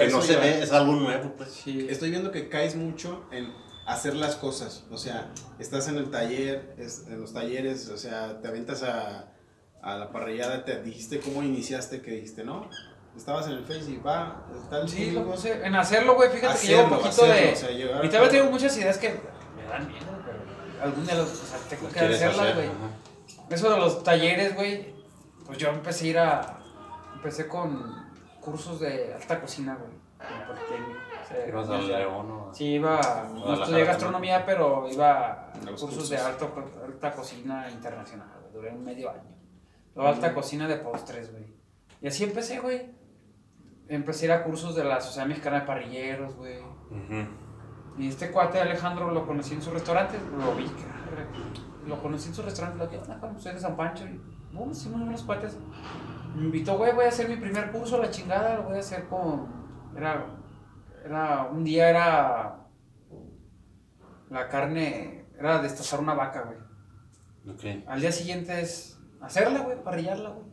yo 0.09 0.17
no 0.17 0.23
se 0.23 0.37
ve, 0.37 0.63
es 0.63 0.73
algo 0.73 0.95
nuevo, 0.95 1.35
pues. 1.37 1.51
Sí. 1.51 1.87
Estoy 1.91 2.11
viendo 2.11 2.31
que 2.33 2.49
caes 2.49 2.75
mucho 2.75 3.25
en 3.31 3.53
hacer 3.89 4.15
las 4.15 4.37
cosas. 4.37 4.85
O 4.91 4.97
sea, 4.99 5.31
estás 5.59 5.89
en 5.89 5.97
el 5.97 6.11
taller, 6.11 6.75
es- 6.79 7.05
en 7.09 7.21
los 7.21 7.33
talleres, 7.33 7.89
o 7.89 7.97
sea, 7.97 8.41
te 8.41 8.49
aventas 8.49 8.83
a, 8.83 9.33
a 9.83 9.97
la 9.97 10.13
parrillada, 10.13 10.65
te 10.65 10.83
dijiste 10.83 11.21
cómo 11.21 11.43
iniciaste, 11.43 12.01
que 12.03 12.11
dijiste, 12.13 12.45
¿no? 12.45 12.69
Estabas 13.17 13.47
en 13.47 13.53
el 13.55 13.65
Face 13.65 13.91
y 13.91 13.97
va, 13.97 14.47
tal 14.71 14.89
Sí, 14.89 15.11
lo 15.11 15.25
puse. 15.25 15.65
En 15.67 15.75
hacerlo, 15.75 16.15
güey, 16.15 16.31
fíjate 16.31 16.61
que 16.61 16.67
llevo 16.69 16.83
un 16.85 16.91
poquito 16.91 17.09
hacerlo, 17.09 17.35
de. 17.35 17.53
o 17.53 17.57
sea, 17.57 17.71
llegar 17.71 18.05
y 18.05 18.09
todavía 18.09 18.31
tengo 18.31 18.51
muchas 18.51 18.77
ideas 18.77 18.99
que 18.99 19.09
me 19.57 19.65
dan 19.69 19.89
miedo, 19.89 20.07
pero 20.25 20.85
algún 20.85 21.05
día 21.05 21.15
los, 21.17 21.29
o 21.33 21.35
sea, 21.47 21.59
tengo 21.69 21.89
que 21.89 21.95
¿Quieres 21.99 22.17
hacerlas, 22.17 22.41
hacer? 22.41 22.55
güey. 22.55 22.69
Eso 23.51 23.71
de 23.71 23.79
los 23.79 24.05
talleres, 24.05 24.55
güey, 24.55 24.95
pues 25.47 25.59
yo 25.59 25.69
empecé 25.71 26.05
a 26.05 26.09
ir 26.09 26.19
a. 26.19 26.59
Empecé 27.15 27.49
con 27.49 28.07
cursos 28.41 28.79
de 28.79 29.15
alta 29.15 29.41
cocina, 29.41 29.75
güey. 29.77 29.91
En 30.21 30.41
el 30.41 30.47
Politécnico. 30.47 31.01
Ibas 31.49 31.69
León. 31.69 32.49
Sí, 32.53 32.65
iba. 32.75 33.01
No 33.35 33.55
estudié 33.55 33.85
gastronomía, 33.85 34.45
pero 34.45 34.89
iba 34.91 35.31
a 35.31 35.53
cursos 35.79 36.09
de 36.11 36.17
alto, 36.17 36.53
alta 36.85 37.13
cocina 37.13 37.71
internacional, 37.71 38.29
güey. 38.41 38.53
Duré 38.53 38.71
un 38.73 38.85
medio 38.85 39.11
año. 39.11 39.37
Luego 39.95 40.11
alta 40.11 40.33
cocina 40.33 40.67
de 40.67 40.77
postres, 40.77 41.33
güey. 41.33 41.45
Y 42.01 42.09
así 42.09 42.25
empecé, 42.25 42.61
güey. 42.61 42.91
Empecé 43.89 44.25
a 44.25 44.27
ir 44.27 44.33
a 44.33 44.45
cursos 44.45 44.75
de 44.75 44.85
la 44.85 45.01
Sociedad 45.01 45.27
Mexicana 45.27 45.61
de 45.61 45.67
Parrilleros, 45.67 46.37
güey. 46.37 46.59
Y 47.99 48.09
este 48.09 48.31
cuate 48.31 48.61
Alejandro 48.61 49.11
lo 49.11 49.27
conocí 49.27 49.55
en 49.55 49.63
su 49.63 49.73
restaurante, 49.73 50.19
lo 50.39 50.55
vi, 50.55 50.67
cara, 50.67 51.27
lo 51.85 52.01
conocí 52.01 52.29
en 52.29 52.35
su 52.35 52.43
restaurante, 52.43 52.79
lo 52.79 52.87
dije, 52.87 53.03
ah, 53.11 53.17
pues 53.21 53.43
soy 53.43 53.55
de 53.55 53.59
San 53.59 53.77
Pancho, 53.77 54.05
y 54.05 54.21
bueno, 54.53 54.71
hicimos 54.71 55.01
unos 55.01 55.23
cuates. 55.25 55.59
Me 56.37 56.43
invitó, 56.45 56.79
güey, 56.79 56.95
voy 56.95 57.07
a 57.07 57.09
hacer 57.09 57.29
mi 57.29 57.37
primer 57.37 57.73
curso, 57.73 58.01
la 58.01 58.09
chingada, 58.09 58.55
lo 58.55 58.63
voy 58.65 58.77
a 58.77 58.81
hacer 58.81 59.09
con, 59.09 59.49
era, 59.97 60.27
era, 61.09 61.45
un 61.51 61.65
día 61.65 61.89
era, 61.89 62.67
la 64.31 64.49
carne, 64.49 65.25
era 65.39 65.61
destazar 65.63 66.01
una 66.01 66.15
vaca, 66.15 66.43
güey. 66.43 67.55
Ok. 67.55 67.85
Al 67.87 68.01
día 68.01 68.13
siguiente 68.13 68.61
es 68.61 68.99
hacerla, 69.21 69.61
güey, 69.61 69.83
parrillarla, 69.83 70.31
güey. 70.31 70.47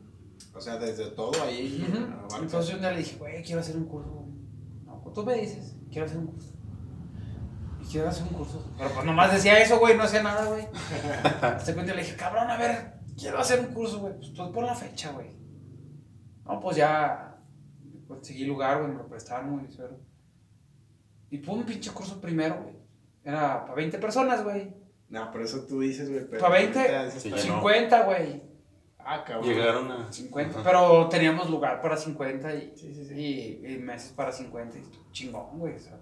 O 0.53 0.61
sea, 0.61 0.77
desde 0.77 1.11
todo 1.11 1.43
ahí. 1.43 1.85
Entonces 2.39 2.73
un 2.73 2.79
día 2.79 2.91
le 2.91 2.99
dije, 2.99 3.17
güey, 3.17 3.43
quiero 3.43 3.61
hacer 3.61 3.75
un 3.75 3.85
curso. 3.85 4.09
güey. 4.09 4.31
No, 4.85 5.01
pues 5.01 5.13
tú 5.13 5.25
me 5.25 5.35
dices, 5.35 5.75
quiero 5.91 6.05
hacer 6.05 6.17
un 6.19 6.27
curso. 6.27 6.53
Y 7.81 7.85
quiero 7.85 8.07
hacer 8.07 8.23
un 8.23 8.29
curso. 8.29 8.65
Pero 8.77 8.89
pues 8.91 9.05
nomás 9.05 9.33
decía 9.33 9.59
eso, 9.59 9.77
güey, 9.79 9.97
no 9.97 10.03
hacía 10.03 10.23
nada, 10.23 10.45
güey. 10.45 10.67
Hasta 11.41 11.73
día 11.73 11.93
le 11.93 12.01
dije, 12.01 12.15
cabrón, 12.15 12.49
a 12.49 12.57
ver, 12.57 12.93
quiero 13.17 13.39
hacer 13.39 13.59
un 13.59 13.73
curso, 13.73 13.99
güey. 13.99 14.15
Pues, 14.15 14.31
pues 14.35 14.49
pon 14.51 14.65
la 14.65 14.75
fecha, 14.75 15.11
güey. 15.11 15.35
No, 16.45 16.59
pues 16.61 16.77
ya 16.77 17.37
conseguí 18.07 18.45
lugar, 18.45 18.79
güey, 18.79 18.91
me 18.91 18.97
lo 18.97 19.07
prestaron, 19.07 19.57
güey, 19.57 19.69
suero. 19.71 19.99
Y 21.29 21.37
pum, 21.39 21.59
un 21.59 21.65
pinche 21.65 21.91
curso 21.91 22.19
primero, 22.21 22.61
güey. 22.63 22.75
Era 23.23 23.63
para 23.63 23.75
20 23.75 23.97
personas, 23.99 24.43
güey. 24.43 24.73
No, 25.09 25.31
por 25.31 25.41
eso 25.41 25.65
tú 25.65 25.79
dices, 25.81 26.09
güey. 26.09 26.25
pero 26.29 26.41
Pa' 26.41 26.49
20, 26.49 26.79
ahorita 26.79 27.05
dices, 27.05 27.23
Sí, 27.23 27.29
pa' 27.29 27.37
ya 27.37 27.45
no. 27.47 27.53
50, 27.55 28.03
güey. 28.03 28.43
Ah, 28.99 29.23
cabrón. 29.23 29.47
Llegaron 29.49 29.91
a... 29.91 30.11
50, 30.11 30.59
Ajá. 30.59 30.63
pero 30.63 31.07
teníamos 31.09 31.49
lugar 31.49 31.79
para 31.81 31.95
50 31.95 32.53
y, 32.55 32.73
Sí, 32.75 32.93
sí, 32.93 33.05
sí. 33.05 33.13
y, 33.15 33.73
y 33.73 33.77
meses 33.77 34.11
para 34.11 34.31
50 34.31 34.77
y 34.79 34.83
chingón, 35.11 35.59
güey. 35.59 35.75
O 35.75 35.79
sea. 35.79 35.99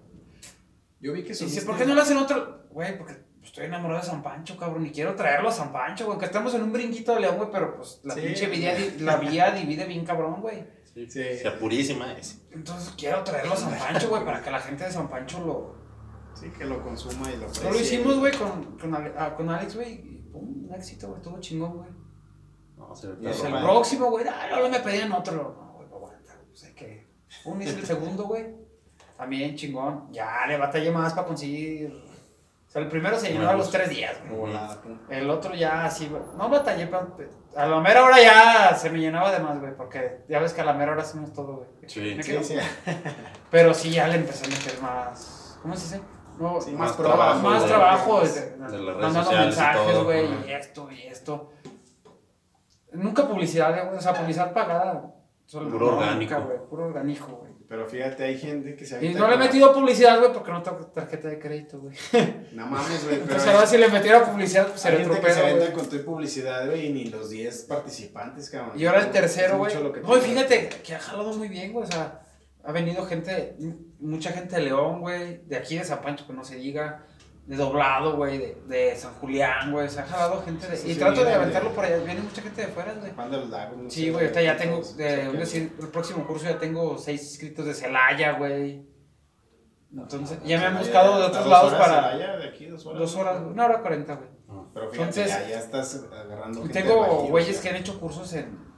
Yo 0.99 1.11
vi 1.13 1.23
que 1.23 1.33
Y 1.33 1.35
dice, 1.35 1.63
¿por 1.63 1.77
qué 1.77 1.85
no 1.85 1.95
lo 1.95 2.01
hacen 2.01 2.17
otro? 2.17 2.63
Güey, 2.69 2.97
porque 2.97 3.15
estoy 3.43 3.65
enamorado 3.65 3.99
de 3.99 4.07
San 4.07 4.23
Pancho, 4.23 4.55
cabrón, 4.55 4.85
y 4.85 4.91
quiero 4.91 5.15
traerlo 5.15 5.49
a 5.49 5.51
San 5.51 5.73
Pancho, 5.73 6.05
güey. 6.05 6.17
Que 6.17 6.25
estamos 6.25 6.53
en 6.55 6.63
un 6.63 6.71
brinquito 6.71 7.13
de 7.13 7.19
león, 7.21 7.35
güey, 7.35 7.49
pero 7.51 7.75
pues 7.75 7.99
la 8.03 8.13
Sí, 8.13 8.21
pinche 8.21 8.47
di- 8.47 8.99
la 9.03 9.17
vía 9.17 9.51
divide 9.51 9.85
bien 9.85 10.05
cabrón, 10.05 10.39
güey. 10.41 10.63
Sí, 10.93 11.09
Sí. 11.09 11.37
sea 11.37 11.57
purísima 11.57 12.13
es. 12.13 12.45
Entonces 12.51 12.93
quiero 12.97 13.23
traerlo 13.23 13.53
a 13.53 13.57
San 13.57 13.77
Pancho, 13.77 14.09
güey, 14.09 14.23
para 14.23 14.41
que 14.41 14.51
la 14.51 14.59
gente 14.59 14.83
de 14.83 14.91
San 14.91 15.09
Pancho 15.09 15.39
lo... 15.39 15.75
Sí, 16.39 16.49
que 16.49 16.65
lo 16.65 16.83
consuma 16.83 17.31
y 17.31 17.37
lo 17.37 17.45
aprecie. 17.45 17.63
No 17.63 17.71
lo 17.71 17.79
hicimos, 17.79 18.19
güey, 18.19 18.33
con, 18.37 18.77
con, 18.77 18.95
ah, 18.95 19.33
con 19.35 19.49
Alex, 19.49 19.75
güey, 19.75 19.93
y 19.93 20.29
pum, 20.31 20.65
un 20.67 20.73
éxito, 20.73 21.07
güey, 21.07 21.19
estuvo 21.19 21.39
chingón, 21.39 21.77
güey. 21.77 21.89
No, 22.77 22.95
se 22.95 23.07
Y 23.07 23.11
Pero 23.15 23.29
es 23.29 23.43
el 23.43 23.53
próximo, 23.53 24.09
güey, 24.09 24.25
ah, 24.27 24.47
no, 24.49 24.61
no 24.61 24.69
me 24.69 24.79
pedían 24.79 25.11
otro. 25.11 25.35
No, 25.35 25.73
güey, 25.73 25.87
aguanta, 25.87 26.35
güey, 26.35 26.47
pues 26.47 26.63
hay 26.63 26.73
que... 26.73 27.07
Un 27.45 27.61
hice 27.61 27.79
el 27.79 27.85
segundo, 27.85 28.25
güey. 28.25 28.55
También 29.17 29.55
chingón. 29.55 30.11
Ya 30.11 30.45
le 30.47 30.57
batallé 30.57 30.91
más 30.91 31.13
para 31.13 31.27
conseguir... 31.27 31.91
O 32.67 32.69
sea, 32.73 32.81
el 32.81 32.87
primero 32.87 33.17
se 33.19 33.31
llenó 33.31 33.49
a 33.49 33.53
los 33.53 33.69
tres 33.69 33.89
días, 33.89 34.17
güey. 34.29 34.51
El 35.09 35.29
otro 35.29 35.53
ya 35.53 35.85
así, 35.85 36.07
güey. 36.07 36.21
No 36.37 36.49
batallé, 36.49 36.87
pero 36.87 37.15
a 37.55 37.65
la 37.67 37.79
mera 37.81 38.03
hora 38.03 38.21
ya 38.21 38.75
se 38.75 38.89
me 38.89 38.99
llenaba 38.99 39.31
de 39.31 39.39
más, 39.39 39.59
güey. 39.59 39.75
Porque 39.75 40.23
ya 40.29 40.39
ves 40.39 40.53
que 40.53 40.61
a 40.61 40.65
la 40.65 40.73
mera 40.73 40.91
hora 40.93 41.01
hacemos 41.01 41.33
todo, 41.33 41.57
güey. 41.57 41.69
Sí. 41.87 42.17
Sí. 42.21 42.57
Pero 43.51 43.73
sí, 43.73 43.91
ya 43.91 44.07
le 44.07 44.15
empecé 44.15 44.45
a 44.45 44.49
meter 44.49 44.81
más. 44.81 45.57
¿Cómo 45.61 45.75
se 45.75 45.83
dice? 45.97 46.07
No, 46.39 46.59
Sí, 46.59 46.71
más, 46.71 46.89
más 46.89 46.97
trabajo. 46.97 47.17
trabajo, 47.17 47.49
Más 47.49 47.61
de- 47.61 47.67
trabajo. 47.67 48.21
de- 48.21 48.27
de- 48.29 48.49
de 48.49 48.57
las 48.57 48.71
redes 48.71 48.97
mandando 49.13 49.31
mensajes, 49.31 50.03
güey. 50.03 50.47
Y 50.47 50.51
esto 50.51 50.91
y 50.91 51.01
esto. 51.03 51.51
Nunca 52.91 53.27
publicidad, 53.27 53.85
güey. 53.85 53.97
O 53.97 54.01
sea, 54.01 54.13
publicidad 54.13 54.53
pagada. 54.53 55.13
Solo- 55.45 55.69
Puro 55.69 55.91
nunca, 55.91 56.05
orgánico. 56.05 56.41
güey, 56.41 56.57
Puro 56.69 56.85
orgánico, 56.85 57.27
güey. 57.27 57.52
Pero 57.73 57.87
fíjate, 57.87 58.23
hay 58.23 58.37
gente 58.37 58.75
que 58.75 58.85
se 58.85 58.93
Y 58.93 58.97
avienta 58.97 59.19
no 59.19 59.27
le 59.29 59.33
he 59.33 59.37
metido 59.39 59.73
publicidad, 59.73 60.19
güey, 60.19 60.31
porque 60.31 60.51
no 60.51 60.61
tengo 60.61 60.77
tarjeta 60.93 61.27
de 61.27 61.39
crédito, 61.39 61.79
güey. 61.79 61.95
No 62.51 62.67
mames, 62.67 63.03
güey. 63.03 63.15
Entonces 63.21 63.47
ahora 63.47 63.65
si 63.65 63.79
le 63.79 63.87
metiera 63.87 64.23
publicidad, 64.23 64.67
pues 64.67 64.79
sería 64.79 64.99
otro 64.99 65.15
se 65.15 65.21
pedo, 65.21 65.57
güey. 65.57 65.73
con 65.73 65.89
tu 65.89 66.05
publicidad, 66.05 66.67
güey, 66.67 66.85
y 66.85 66.93
ni 66.93 67.05
los 67.05 67.31
10 67.31 67.63
participantes, 67.63 68.51
cabrón. 68.51 68.79
Y 68.79 68.85
ahora 68.85 68.99
el 68.99 69.09
tercero, 69.09 69.57
güey. 69.57 69.73
No, 70.03 70.15
y 70.15 70.21
fíjate 70.21 70.69
que 70.69 70.93
ha 70.93 70.99
jalado 70.99 71.33
muy 71.33 71.47
bien, 71.47 71.73
güey. 71.73 71.87
O 71.87 71.91
sea, 71.91 72.21
ha 72.63 72.71
venido 72.71 73.07
gente, 73.07 73.55
mucha 73.99 74.31
gente 74.31 74.57
de 74.57 74.61
León, 74.61 75.01
güey. 75.01 75.41
De 75.47 75.57
aquí 75.57 75.75
de 75.75 75.83
San 75.83 75.99
Pancho, 75.99 76.27
que 76.27 76.33
no 76.33 76.43
se 76.43 76.57
diga. 76.57 77.07
De 77.45 77.57
Doblado, 77.57 78.15
güey. 78.15 78.37
De, 78.37 78.61
de 78.67 78.95
San 78.95 79.13
Julián, 79.15 79.71
güey. 79.71 79.89
Se 79.89 79.99
ha 79.99 80.05
jalado 80.05 80.41
gente 80.43 80.65
de. 80.67 80.77
Sí, 80.77 80.91
y 80.91 80.93
sí, 80.93 80.99
trato 80.99 81.25
de 81.25 81.33
aventarlo 81.33 81.69
de- 81.69 81.75
por 81.75 81.83
allá. 81.85 81.97
Viene 81.97 82.21
mucha 82.21 82.41
gente 82.41 82.61
de 82.61 82.67
fuera, 82.67 82.93
güey. 82.93 83.11
Juan 83.13 83.31
no 83.31 83.89
Sí, 83.89 84.09
güey. 84.09 84.23
Ahorita 84.25 84.41
ya 84.41 84.55
tengo. 84.57 84.77
todos, 84.77 84.95
De, 84.97 85.29
un 85.29 85.37
decir, 85.39 85.75
el 85.79 85.87
próximo 85.89 86.25
curso 86.25 86.45
ya 86.45 86.57
tengo 86.57 86.97
seis 86.97 87.21
inscritos 87.21 87.65
de 87.65 87.73
Celaya, 87.73 88.33
güey. 88.33 88.87
Entonces, 89.95 90.39
ya 90.43 90.57
me 90.59 90.65
han 90.65 90.77
buscado 90.77 91.17
de 91.17 91.23
¿a 91.23 91.27
otros 91.27 91.43
dos 91.43 91.51
lados 91.51 91.73
horas, 91.73 91.87
para. 91.87 92.11
Celaya, 92.11 92.37
de 92.37 92.47
aquí, 92.49 92.65
dos 92.65 92.85
horas. 92.85 92.99
Dos 92.99 93.15
horas, 93.15 93.41
una 93.45 93.65
hora 93.65 93.81
cuarenta, 93.81 94.15
güey. 94.15 94.29
Pero 94.73 94.89
fíjate, 94.89 95.21
Entonces- 95.21 95.27
ya, 95.27 95.49
ya 95.49 95.59
estás 95.59 96.03
agarrando 96.11 96.59
Y 96.59 96.63
gente 96.63 96.81
tengo 96.81 97.27
güeyes 97.27 97.59
que 97.59 97.69
han 97.69 97.75
hecho 97.75 97.99
cursos 97.99 98.33
en. 98.33 98.72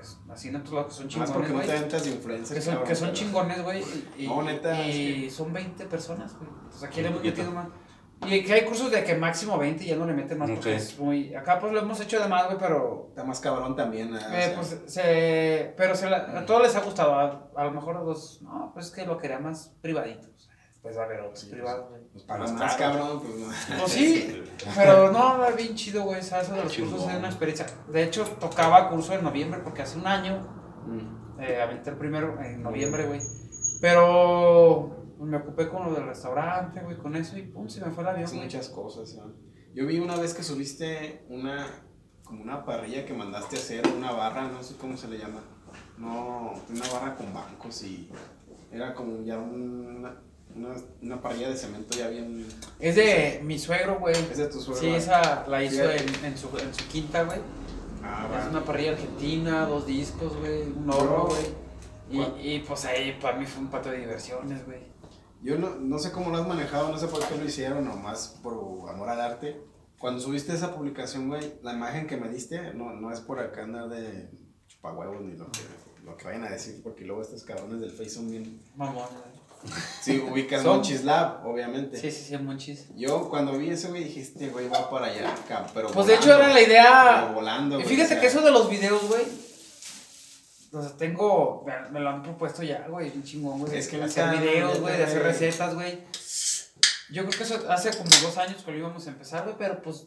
Pues, 0.00 0.18
así 0.30 0.48
en 0.48 0.56
otros 0.56 0.72
lados 0.74 0.88
que 0.88 0.94
son 0.94 1.04
Más 1.04 1.12
chingones, 1.12 1.30
porque 1.32 1.48
no 1.48 1.54
güey. 1.56 1.66
te 1.66 1.76
aventas 1.76 2.04
de 2.04 2.10
influencer. 2.10 2.56
Que 2.56 2.62
son, 2.62 2.72
cabrón, 2.74 2.88
que 2.88 2.94
son 2.96 3.12
chingones, 3.12 3.62
güey. 3.62 3.82
Y, 4.18 4.24
y- 4.24 4.28
No, 4.28 4.42
neta, 4.42 4.86
y 4.86 5.26
es 5.26 5.34
son 5.34 5.52
20 5.52 5.86
personas, 5.86 6.36
güey. 6.36 6.48
Entonces 6.50 6.82
aquí 6.84 7.02
le 7.02 7.08
hemos 7.08 7.22
metido 7.22 7.50
más. 7.52 7.68
Y 8.26 8.44
que 8.44 8.52
hay 8.52 8.64
cursos 8.66 8.90
de 8.90 9.02
que 9.02 9.14
máximo 9.14 9.56
20 9.56 9.82
y 9.82 9.86
ya 9.86 9.96
no 9.96 10.04
le 10.04 10.12
meten 10.12 10.36
más 10.38 10.50
porque 10.50 10.74
Ok. 10.74 10.76
es 10.76 10.98
muy. 10.98 11.34
Acá 11.34 11.58
pues 11.58 11.72
lo 11.72 11.78
hemos 11.80 11.98
hecho 12.00 12.20
de 12.20 12.28
más, 12.28 12.44
güey, 12.46 12.58
pero. 12.58 13.06
Está 13.08 13.24
más 13.24 13.40
cabrón 13.40 13.74
también. 13.76 14.14
ah, 14.14 14.18
o 14.30 14.34
eh, 14.34 14.42
sea, 14.42 14.54
pues 14.56 14.78
se. 14.86 15.74
Pero 15.76 15.94
se 15.94 16.10
la- 16.10 16.38
a 16.40 16.44
todos 16.44 16.62
les 16.62 16.76
ha 16.76 16.80
gustado. 16.80 17.14
A, 17.14 17.48
a 17.56 17.64
lo 17.64 17.70
mejor 17.70 17.96
a 17.96 18.00
dos. 18.00 18.40
No, 18.42 18.72
pues 18.74 18.86
es 18.86 18.92
que 18.92 19.06
lo 19.06 19.16
quería 19.16 19.38
más 19.38 19.74
privadito. 19.80 20.28
o 20.36 20.38
sea, 20.38 20.49
Va 20.84 21.02
a 21.02 21.04
haber 21.04 21.20
otros 21.20 21.40
Sí, 21.40 21.50
privados, 21.50 21.90
güey. 21.90 22.00
pues 22.12 22.24
pagas 22.24 22.52
más 22.52 22.74
cabrón, 22.76 23.20
pues 23.20 23.34
no. 23.36 23.46
Pues 23.80 23.92
sí, 23.92 24.42
pero 24.74 25.12
no, 25.12 25.38
bien 25.56 25.74
chido, 25.74 26.04
güey. 26.04 26.22
¿sabes? 26.22 26.50
De 26.50 26.56
los 26.64 26.74
cursos 26.76 27.08
es 27.10 27.16
una 27.18 27.28
experiencia. 27.28 27.66
De 27.88 28.02
hecho, 28.02 28.24
tocaba 28.40 28.88
curso 28.88 29.12
en 29.12 29.22
noviembre 29.22 29.60
porque 29.62 29.82
hace 29.82 29.98
un 29.98 30.06
año 30.06 30.58
Mm. 30.86 31.40
eh, 31.42 31.60
aventé 31.60 31.90
el 31.90 31.96
primero 31.96 32.40
en 32.40 32.62
noviembre, 32.62 33.06
güey. 33.06 33.20
Pero 33.80 34.96
pues, 35.18 35.28
me 35.30 35.36
ocupé 35.36 35.68
con 35.68 35.84
lo 35.86 35.92
del 35.92 36.06
restaurante, 36.06 36.80
güey, 36.80 36.96
con 36.96 37.14
eso 37.16 37.36
y 37.36 37.42
pum, 37.42 37.68
se 37.68 37.84
me 37.84 37.90
fue 37.90 38.02
el 38.02 38.08
avión, 38.08 38.24
Hace 38.24 38.36
güey. 38.36 38.46
muchas 38.46 38.68
cosas, 38.70 39.14
¿no? 39.16 39.32
Yo 39.74 39.86
vi 39.86 39.98
una 39.98 40.16
vez 40.16 40.32
que 40.34 40.42
subiste 40.42 41.24
una, 41.28 41.66
como 42.24 42.42
una 42.42 42.64
parrilla 42.64 43.04
que 43.04 43.12
mandaste 43.12 43.56
a 43.56 43.58
hacer, 43.58 43.86
una 43.96 44.12
barra, 44.12 44.48
no 44.48 44.62
sé 44.62 44.76
cómo 44.76 44.96
se 44.96 45.08
le 45.08 45.18
llama. 45.18 45.40
No, 45.98 46.54
una 46.68 46.88
barra 46.92 47.14
con 47.16 47.32
bancos 47.34 47.82
y 47.84 48.10
era 48.72 48.94
como 48.94 49.22
ya 49.22 49.38
una, 49.38 50.16
una, 50.56 50.74
una 51.02 51.20
parrilla 51.22 51.48
de 51.50 51.56
cemento 51.56 51.96
ya 51.96 52.08
bien... 52.08 52.46
Es 52.78 52.96
de 52.96 53.40
mi 53.44 53.58
suegro, 53.58 53.98
güey. 53.98 54.14
Es 54.16 54.38
de 54.38 54.46
tu 54.48 54.60
suegro. 54.60 54.80
Sí, 54.80 54.90
¿verdad? 54.90 54.98
esa 55.42 55.46
la 55.48 55.62
hizo 55.64 55.76
Sí. 55.90 56.04
en, 56.18 56.24
en, 56.24 56.38
su, 56.38 56.48
en 56.58 56.74
su 56.74 56.86
quinta, 56.88 57.22
güey. 57.24 57.38
Ah, 58.02 58.28
Es 58.42 58.50
una 58.50 58.64
parrilla 58.64 58.92
argentina, 58.92 59.66
dos 59.66 59.86
discos, 59.86 60.36
güey, 60.38 60.62
un 60.62 60.88
horno, 60.90 61.26
güey. 61.26 61.60
Y, 62.10 62.54
y 62.54 62.58
pues 62.60 62.84
ahí 62.86 63.16
para 63.20 63.36
mí 63.38 63.46
fue 63.46 63.62
un 63.62 63.70
pato 63.70 63.90
de 63.90 63.98
diversiones, 63.98 64.64
güey. 64.66 64.80
Yo 65.42 65.56
no, 65.58 65.76
no 65.76 65.98
sé 65.98 66.10
cómo 66.12 66.30
lo 66.30 66.38
has 66.38 66.46
manejado, 66.46 66.90
no 66.90 66.98
sé 66.98 67.06
por 67.06 67.26
qué 67.26 67.36
lo 67.36 67.44
hicieron, 67.44 67.84
nomás 67.84 68.38
por 68.42 68.90
amor 68.90 69.08
al 69.08 69.20
arte. 69.20 69.60
Cuando 69.98 70.20
subiste 70.20 70.52
esa 70.54 70.74
publicación, 70.74 71.28
güey, 71.28 71.54
la 71.62 71.72
imagen 71.72 72.06
que 72.06 72.16
me 72.16 72.28
diste, 72.28 72.74
no, 72.74 72.92
no 72.94 73.12
es 73.12 73.20
por 73.20 73.38
acá 73.38 73.62
andar 73.64 73.88
de 73.90 74.30
chupahuevos 74.66 75.20
ni 75.22 75.36
lo 75.36 75.50
que, 75.50 75.60
lo 76.04 76.16
que 76.16 76.24
vayan 76.24 76.44
a 76.44 76.50
decir, 76.50 76.80
porque 76.82 77.04
luego 77.04 77.22
estos 77.22 77.42
cabrones 77.44 77.80
del 77.80 77.90
Face 77.90 78.10
son 78.10 78.30
bien... 78.30 78.60
Mamón. 78.76 79.04
Sí, 80.02 80.24
ubican 80.30 80.64
Monchis 80.64 81.04
Lab, 81.04 81.46
obviamente. 81.46 81.98
Sí, 81.98 82.10
sí, 82.10 82.24
sí, 82.24 82.38
monchis. 82.38 82.86
Yo 82.96 83.28
cuando 83.28 83.58
vi 83.58 83.70
ese, 83.70 83.88
güey, 83.88 84.04
dije, 84.04 84.20
este 84.20 84.48
güey 84.48 84.68
va 84.68 84.88
para 84.88 85.06
allá, 85.06 85.32
acá, 85.32 85.66
pero 85.74 85.88
Pues 85.90 86.06
de 86.06 86.14
hecho 86.14 86.34
era 86.34 86.48
la 86.48 86.60
idea. 86.62 87.30
volando, 87.34 87.78
Y 87.78 87.82
güey, 87.82 87.94
fíjate 87.96 88.18
que 88.20 88.26
eso 88.26 88.40
de 88.40 88.50
los 88.50 88.70
videos, 88.70 89.06
güey. 89.08 89.22
O 90.72 90.80
sea, 90.80 90.96
tengo. 90.96 91.64
Me, 91.66 91.90
me 91.90 92.00
lo 92.00 92.10
han 92.10 92.22
propuesto 92.22 92.62
ya, 92.62 92.86
güey. 92.88 93.10
Un 93.14 93.22
chingón, 93.24 93.58
güey. 93.60 93.76
Es 93.76 93.88
que 93.88 93.98
de 93.98 94.04
hacer 94.04 94.38
videos, 94.38 94.80
güey. 94.80 94.96
De 94.96 95.04
hacer 95.04 95.22
recetas, 95.22 95.74
güey. 95.74 95.98
Yo 97.10 97.26
creo 97.26 97.36
que 97.36 97.42
eso 97.42 97.60
hace 97.68 97.90
como 97.90 98.08
dos 98.22 98.38
años 98.38 98.62
que 98.62 98.70
lo 98.70 98.78
íbamos 98.78 99.04
a 99.06 99.10
empezar, 99.10 99.42
güey. 99.44 99.56
Pero 99.58 99.82
pues. 99.82 100.06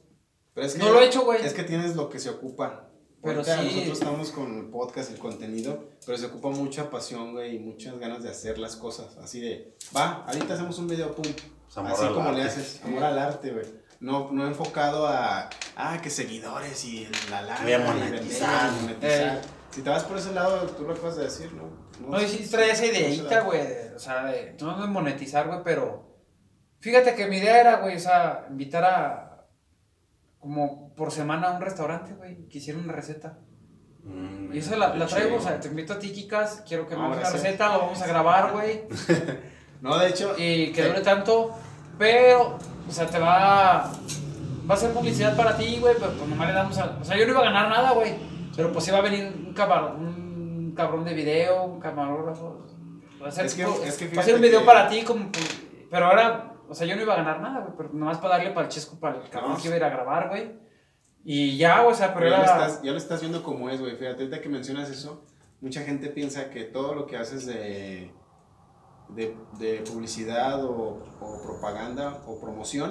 pero 0.54 0.66
es 0.66 0.74
que- 0.74 0.80
no 0.80 0.92
lo 0.92 1.02
he 1.02 1.06
hecho, 1.06 1.26
güey. 1.26 1.46
Es 1.46 1.54
que 1.54 1.64
tienes 1.64 1.96
lo 1.98 2.10
que 2.10 2.18
se 2.20 2.30
ocupa. 2.30 2.88
Pero 3.24 3.40
Ahorita 3.40 3.58
sí. 3.58 3.66
nosotros 3.66 4.00
estamos 4.00 4.32
con 4.32 4.58
el 4.58 4.66
podcast, 4.66 5.12
el 5.12 5.18
contenido, 5.18 5.92
pero 6.06 6.18
se 6.18 6.26
ocupa 6.26 6.50
mucha 6.50 6.90
pasión, 6.90 7.32
güey, 7.32 7.56
y 7.56 7.60
muchas 7.60 7.98
ganas 7.98 8.22
de 8.22 8.30
hacer 8.30 8.58
las 8.58 8.76
cosas. 8.76 9.18
Así 9.18 9.40
de, 9.40 9.78
va, 9.96 10.26
ahorita 10.26 10.56
hacemos 10.56 10.78
un 10.78 10.90
video, 10.90 11.16
pum. 11.16 11.24
Pues, 11.24 11.78
amor 11.78 11.92
así 11.94 12.04
al 12.04 12.14
como 12.14 12.32
le 12.34 12.44
haces, 12.44 12.82
amor 12.84 13.04
al 13.04 13.18
arte, 13.18 13.52
güey. 13.52 13.66
no, 14.02 14.30
no 14.34 14.46
enfocado 14.46 15.08
a, 15.08 15.50
ah, 15.78 16.00
que 16.04 16.10
seguidores 16.10 16.84
y 16.84 17.08
la 17.30 17.44
lana. 17.44 17.64
Voy 17.64 17.72
a 17.72 17.80
monetizar. 17.80 18.72
y 18.74 18.82
monetizar. 18.82 19.38
Eh. 19.38 19.42
Si 19.72 19.82
te 19.82 19.90
vas 19.90 20.04
por 20.04 20.18
ese 20.18 20.34
lado, 20.34 20.68
tú 20.68 20.84
lo 20.84 20.94
acabas 20.94 21.16
de 21.16 21.24
decir, 21.24 21.52
¿no? 21.54 21.84
No, 22.06 22.22
y 22.22 22.28
sí 22.28 22.46
traía 22.50 22.74
esa 22.74 22.86
ideita, 22.86 23.42
güey. 23.42 23.62
O 23.96 24.00
sea, 24.00 24.26
de, 24.26 24.56
no 24.60 24.82
de 24.82 24.88
monetizar, 24.88 25.48
güey, 25.48 25.62
pero. 25.64 26.12
Fíjate 26.80 27.16
que 27.16 27.28
mi 27.28 27.38
idea 27.38 27.62
era, 27.62 27.78
güey, 27.78 27.96
o 27.96 28.00
sea, 28.00 28.48
invitar 28.50 28.84
a. 28.84 29.23
Como 30.44 30.94
por 30.96 31.10
semana 31.10 31.48
a 31.48 31.52
un 31.56 31.62
restaurante, 31.62 32.14
güey, 32.16 32.50
que 32.50 32.58
hiciera 32.58 32.78
una 32.78 32.92
receta. 32.92 33.38
Mm, 34.04 34.54
Y 34.54 34.58
esa 34.58 34.76
la, 34.76 34.94
la 34.94 35.08
traigo, 35.08 35.30
chido. 35.30 35.40
o 35.40 35.42
sea, 35.42 35.58
te 35.62 35.70
invito 35.70 35.94
a 35.94 36.00
ti, 36.00 36.12
Kikas, 36.12 36.64
quiero 36.68 36.86
que 36.86 36.98
me 36.98 37.04
hagas 37.06 37.20
una 37.20 37.30
receta, 37.30 37.72
lo 37.74 37.80
vamos 37.80 38.02
a 38.02 38.08
grabar, 38.08 38.52
güey, 38.52 38.82
No, 39.82 39.98
de 39.98 40.10
hecho, 40.10 40.36
y 40.38 40.74
que 40.74 40.84
dure 40.86 41.00
tanto, 41.02 41.52
pero, 41.98 42.58
o 42.90 42.92
sea, 42.92 43.06
te 43.08 43.20
va, 43.20 43.90
va 44.70 44.74
a 44.74 44.78
ser 44.78 44.92
publicidad 44.92 45.36
para 45.38 45.56
ti, 45.56 45.78
güey, 45.80 45.96
pero 45.98 46.12
pues 46.12 46.30
nomás 46.30 46.48
le 46.50 46.54
damos 46.54 46.78
a, 46.78 46.98
o 47.02 47.04
sea, 47.06 47.18
yo 47.18 47.26
no 47.26 47.32
iba 47.32 47.40
a 47.42 47.46
ganar 47.46 47.70
nada, 47.70 47.92
güey, 47.94 48.14
pero 48.56 48.72
pues 48.74 48.86
iba 48.90 48.98
a 48.98 49.02
venir 49.02 49.34
un 49.48 49.54
cabrón, 49.54 50.06
un 50.06 50.74
cabrón 50.76 51.06
de 51.06 51.14
video, 51.14 51.64
un 51.64 51.80
camarógrafo, 51.80 52.66
va 53.24 53.30
a 53.30 53.32
ser, 53.32 53.46
Es 53.46 53.56
que- 53.56 53.64
tipo- 53.64 53.82
es 53.86 53.98
que 53.98 54.14
va 54.14 54.22
a 54.22 54.26
ser 54.26 54.36
un 54.36 54.42
video 54.42 54.60
que- 54.60 54.66
para 54.66 54.90
ti, 54.90 55.04
como, 55.04 55.32
pues, 55.32 55.62
pero 55.90 56.08
ahora, 56.08 56.53
o 56.70 56.74
sea, 56.76 56.88
yo 56.88 56.96
no 56.96 57.02
iba 57.02 57.14
a 57.14 57.18
ganar 57.18 57.42
nada, 57.42 57.62
güey, 57.62 57.74
pero 57.78 57.90
nomás 57.94 58.18
para 58.18 58.38
darle 58.38 58.52
para 58.52 58.68
el 58.68 58.72
chesco, 58.72 59.00
para 59.00 59.22
el 59.22 59.30
cabrón 59.30 59.54
No. 59.54 59.58
que 59.58 59.68
iba 59.68 59.76
a 59.76 59.78
ir 59.78 59.84
a 59.84 59.90
grabar, 59.90 60.30
güey, 60.30 60.60
y 61.26 61.58
ya, 61.58 61.86
o 61.86 61.94
sea, 61.94 62.14
pero 62.14 62.30
ya, 62.30 62.38
lo 62.38 62.44
era... 62.44 62.52
estás, 62.54 62.82
ya 62.84 62.92
lo 62.92 62.98
estás 62.98 63.22
viendo 63.22 63.44
como 63.44 63.70
es, 63.70 63.80
güey. 63.80 63.96
Fíjate, 63.96 64.24
ahorita 64.24 64.42
que 64.42 64.50
mencionas 64.50 64.90
eso, 64.90 65.26
mucha 65.62 65.82
gente 65.82 66.10
piensa 66.10 66.50
que 66.50 66.64
todo 66.66 66.94
lo 66.96 67.06
que 67.08 67.16
haces 67.18 67.46
de, 67.46 68.12
de, 69.10 69.36
de 69.60 69.84
publicidad 69.90 70.64
o, 70.66 71.02
o 71.22 71.42
propaganda 71.44 72.24
o 72.28 72.40
promoción 72.42 72.90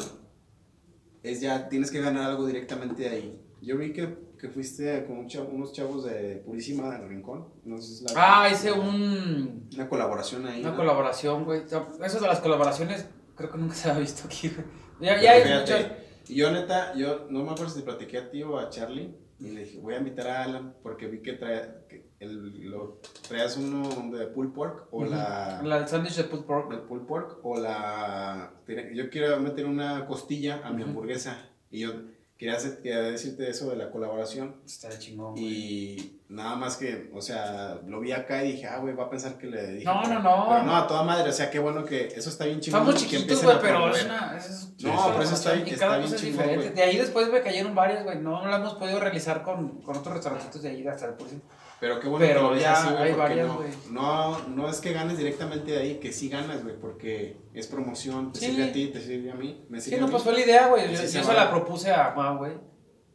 es 1.22 1.40
ya, 1.40 1.68
tienes 1.68 1.90
que 1.90 2.00
ganar 2.00 2.30
algo 2.30 2.46
directamente 2.46 3.02
de 3.02 3.08
ahí. 3.08 3.46
Yo 3.60 3.76
vi 3.78 3.92
que, 3.92 4.18
que 4.40 4.48
fuiste 4.48 5.04
con 5.06 5.18
un 5.18 5.28
chavo- 5.28 5.50
unos 5.52 5.72
chavos 5.72 6.04
de 6.04 6.42
Purísima 6.44 6.90
del 6.98 7.08
Rincón. 7.08 7.48
No 7.64 7.76
sé 7.78 7.94
si 7.94 8.04
es 8.06 8.12
la- 8.14 8.42
Ah, 8.44 8.48
hice 8.50 8.72
un... 8.72 9.68
Una 9.74 9.88
colaboración 9.88 10.46
ahí. 10.46 10.60
Una 10.62 10.70
¿no? 10.70 10.76
colaboración, 10.76 11.44
güey. 11.44 11.62
Eso 11.64 12.20
de 12.20 12.26
las 12.26 12.40
colaboraciones, 12.40 13.08
creo 13.34 13.50
que 13.50 13.58
nunca 13.58 13.74
se 13.74 13.90
ha 13.90 13.98
visto 13.98 14.26
aquí, 14.26 14.48
güey. 14.48 14.66
Ya, 15.00 15.32
hay 15.32 15.42
fíjate, 15.42 15.96
Y 16.28 16.36
yo, 16.36 16.50
neta, 16.52 16.94
yo 16.94 17.26
no 17.28 17.42
me 17.42 17.50
acuerdo 17.50 17.70
si 17.70 17.82
platiqué 17.82 18.18
a 18.18 18.30
ti 18.30 18.42
o 18.42 18.58
a 18.58 18.70
Charlie. 18.70 19.14
Y 19.40 19.50
le 19.50 19.64
dije, 19.64 19.80
voy 19.80 19.94
a 19.94 19.98
invitar 19.98 20.28
a 20.28 20.44
Alan 20.44 20.76
porque 20.84 21.08
vi 21.08 21.20
que, 21.20 21.32
trae, 21.32 21.86
que 21.88 22.12
el, 22.20 22.70
lo, 22.70 23.00
traías 23.26 23.56
uno 23.56 24.16
de 24.16 24.26
pulled 24.28 24.52
pork 24.52 24.86
o 24.92 25.04
la. 25.04 25.60
La 25.64 25.86
sándwich 25.88 26.14
de 26.14 26.24
pulled 26.24 26.44
pork. 26.44 26.72
el 26.72 26.82
pulled 26.82 27.06
pork 27.06 27.40
o 27.42 27.58
la. 27.58 28.52
Yo 28.94 29.10
quiero 29.10 29.40
meter 29.40 29.66
una 29.66 30.06
costilla 30.06 30.60
a 30.64 30.70
mi 30.70 30.84
hamburguesa. 30.84 31.48
Y 31.70 31.80
yo 31.80 31.90
quería, 32.38 32.56
hacer- 32.56 32.78
quería 32.82 33.00
decirte 33.02 33.48
eso 33.48 33.70
de 33.70 33.76
la 33.76 33.90
colaboración. 33.90 34.56
Está 34.66 34.88
de 34.88 34.98
chingón, 34.98 35.32
güey. 35.32 35.44
Y 35.44 36.20
nada 36.28 36.56
más 36.56 36.76
que, 36.76 37.10
o 37.14 37.20
sea, 37.20 37.80
lo 37.86 38.00
vi 38.00 38.12
acá 38.12 38.44
y 38.44 38.52
dije, 38.52 38.66
ah, 38.66 38.78
güey, 38.78 38.94
va 38.94 39.04
a 39.04 39.10
pensar 39.10 39.38
que 39.38 39.46
le 39.46 39.72
dije. 39.74 39.84
No, 39.84 40.02
no, 40.02 40.18
no. 40.20 40.46
Pero 40.48 40.62
no, 40.64 40.76
a 40.76 40.86
toda 40.86 41.02
madre, 41.04 41.28
o 41.30 41.32
sea, 41.32 41.50
qué 41.50 41.58
bueno 41.58 41.84
que 41.84 42.06
eso 42.08 42.30
está 42.30 42.44
bien 42.46 42.60
chingón. 42.60 42.80
Estamos 42.82 43.00
chiquitos, 43.02 43.42
güey, 43.42 43.56
pero 43.60 43.94
es 43.94 44.04
una. 44.04 44.36
Es, 44.36 44.68
No, 44.82 45.06
pero 45.10 45.22
eso 45.22 45.34
está 45.34 45.52
bien- 45.52 45.68
y 45.68 45.70
está 45.70 45.86
cada 45.86 45.98
bien 45.98 46.14
chingón, 46.16 46.54
güey. 46.54 46.68
De 46.74 46.82
ahí 46.82 46.96
después 46.96 47.28
me 47.30 47.42
cayeron 47.42 47.74
varias, 47.74 48.02
güey. 48.04 48.18
No 48.18 48.44
la 48.46 48.56
hemos 48.56 48.74
podido 48.74 48.98
realizar 48.98 49.42
con, 49.42 49.80
con 49.82 49.96
otros 49.96 50.14
restaurantitos 50.14 50.62
de 50.62 50.70
ahí 50.70 50.86
hasta 50.86 51.06
el 51.06 51.14
pulso. 51.14 51.36
Pero 51.82 51.98
qué 51.98 52.06
bueno 52.06 52.24
Pero 52.24 52.38
que 52.38 52.44
lo 52.46 52.50
ves 52.52 52.62
ya 52.62 52.72
así, 52.74 52.88
güey, 52.94 53.08
porque 53.08 53.16
varias, 53.18 53.48
no, 53.48 53.56
güey. 53.56 53.68
no, 53.90 54.48
no 54.50 54.68
es 54.70 54.80
que 54.80 54.92
ganes 54.92 55.18
directamente 55.18 55.72
de 55.72 55.78
ahí, 55.78 55.94
que 55.96 56.12
sí 56.12 56.28
ganas, 56.28 56.62
güey, 56.62 56.78
porque 56.78 57.36
es 57.52 57.66
promoción, 57.66 58.30
te 58.32 58.38
Sí. 58.38 58.46
sirve 58.46 58.64
a 58.66 58.72
ti, 58.72 58.86
te 58.86 59.00
sirve 59.00 59.32
a 59.32 59.34
mí, 59.34 59.66
me 59.68 59.80
Sí, 59.80 59.90
sirve 59.90 60.02
no, 60.02 60.06
a 60.06 60.10
pues 60.12 60.22
mí. 60.24 60.30
fue 60.30 60.38
la 60.38 60.46
idea, 60.46 60.68
güey. 60.68 60.92
Yo, 60.92 60.96
Sí, 61.00 61.08
se 61.08 61.18
yo 61.18 61.24
se 61.24 61.34
la 61.34 61.50
propuse 61.50 61.90
a 61.90 62.12
Juan, 62.12 62.38
güey. 62.38 62.52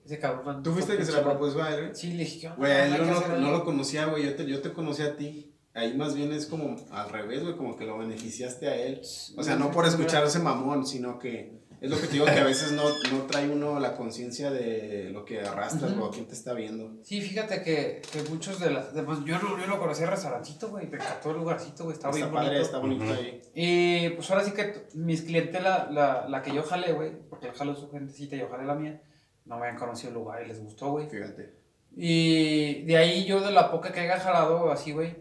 Ese 0.05 0.19
cabrón. 0.19 0.63
¿Tú 0.63 0.73
fuiste 0.73 0.97
que 0.97 1.05
se 1.05 1.13
la 1.13 1.23
propuso 1.23 1.63
a 1.63 1.73
él, 1.73 1.81
güey? 1.83 1.95
Sí, 1.95 2.11
le 2.11 2.25
dije, 2.25 2.39
¿qué 2.41 2.47
onda? 2.47 2.57
Güey, 2.59 2.91
que 2.91 3.05
no, 3.05 3.37
no 3.39 3.51
lo 3.51 3.63
conocía, 3.63 4.05
güey, 4.07 4.25
yo 4.25 4.35
te, 4.35 4.45
yo 4.45 4.59
te 4.61 4.73
conocí 4.73 5.01
a 5.01 5.15
ti. 5.15 5.53
Ahí 5.73 5.95
más 5.95 6.13
bien 6.15 6.33
es 6.33 6.45
como 6.47 6.75
al 6.91 7.09
revés, 7.09 7.43
güey, 7.43 7.55
como 7.55 7.77
que 7.77 7.85
lo 7.85 7.97
beneficiaste 7.99 8.67
a 8.67 8.75
él. 8.75 8.99
O 9.37 9.43
sea, 9.43 9.55
no 9.55 9.71
por 9.71 9.85
escuchar 9.85 10.25
ese 10.25 10.39
mamón, 10.39 10.85
sino 10.85 11.19
que 11.19 11.61
es 11.79 11.89
lo 11.91 11.97
que 11.99 12.07
te 12.07 12.13
digo 12.13 12.25
que 12.25 12.31
a 12.31 12.43
veces 12.43 12.71
no, 12.71 12.83
no 13.11 13.23
trae 13.27 13.47
uno 13.49 13.79
la 13.79 13.95
conciencia 13.95 14.49
de 14.51 15.09
lo 15.11 15.23
que 15.25 15.41
arrastras 15.41 15.91
Ujú. 15.91 16.03
o 16.03 16.05
a 16.07 16.11
quién 16.11 16.25
te 16.27 16.33
está 16.33 16.53
viendo. 16.53 16.91
Sí, 17.03 17.21
fíjate 17.21 17.61
que, 17.61 18.01
que 18.11 18.23
muchos 18.29 18.59
de 18.59 18.71
las. 18.71 18.93
de- 18.93 19.03
pues, 19.03 19.19
yo, 19.25 19.37
lo- 19.39 19.59
yo 19.59 19.67
lo 19.67 19.79
conocí 19.79 20.03
en 20.03 20.09
restaurantito, 20.09 20.69
güey. 20.69 20.87
Me 20.87 20.97
encantó 20.97 21.31
el 21.31 21.37
lugarcito, 21.37 21.83
güey. 21.83 21.93
Estaba 21.95 22.13
Está 22.15 22.25
bien 22.25 22.33
padre, 22.35 22.49
bonito. 22.49 22.65
está 22.65 22.77
bonito 22.79 23.03
ahí. 23.13 23.41
Y 23.53 24.09
pues 24.11 24.29
ahora 24.31 24.43
sí 24.43 24.51
que 24.51 24.87
mis 24.95 25.21
clientela, 25.21 25.87
la, 25.91 26.27
la 26.27 26.41
que 26.41 26.53
yo 26.53 26.63
jalé, 26.63 26.93
güey, 26.93 27.11
porque 27.29 27.51
jaló 27.53 27.75
su 27.75 27.89
gentecita 27.91 28.35
y 28.35 28.39
yo 28.39 28.49
jalé 28.49 28.65
la 28.65 28.75
mía, 28.75 29.01
no 29.45 29.57
me 29.57 29.67
habían 29.67 29.77
conocido 29.79 30.09
el 30.09 30.15
lugar 30.15 30.43
y 30.43 30.47
les 30.47 30.61
gustó, 30.63 30.91
güey. 30.91 31.07
Fíjate. 31.09 31.53
Y 31.95 32.83
de 32.83 32.97
ahí 32.97 33.25
yo 33.25 33.39
de 33.41 33.51
la 33.51 33.71
poca 33.71 33.91
que 33.91 33.99
haya 34.01 34.19
jalado 34.19 34.71
así, 34.71 34.91
güey, 34.91 35.15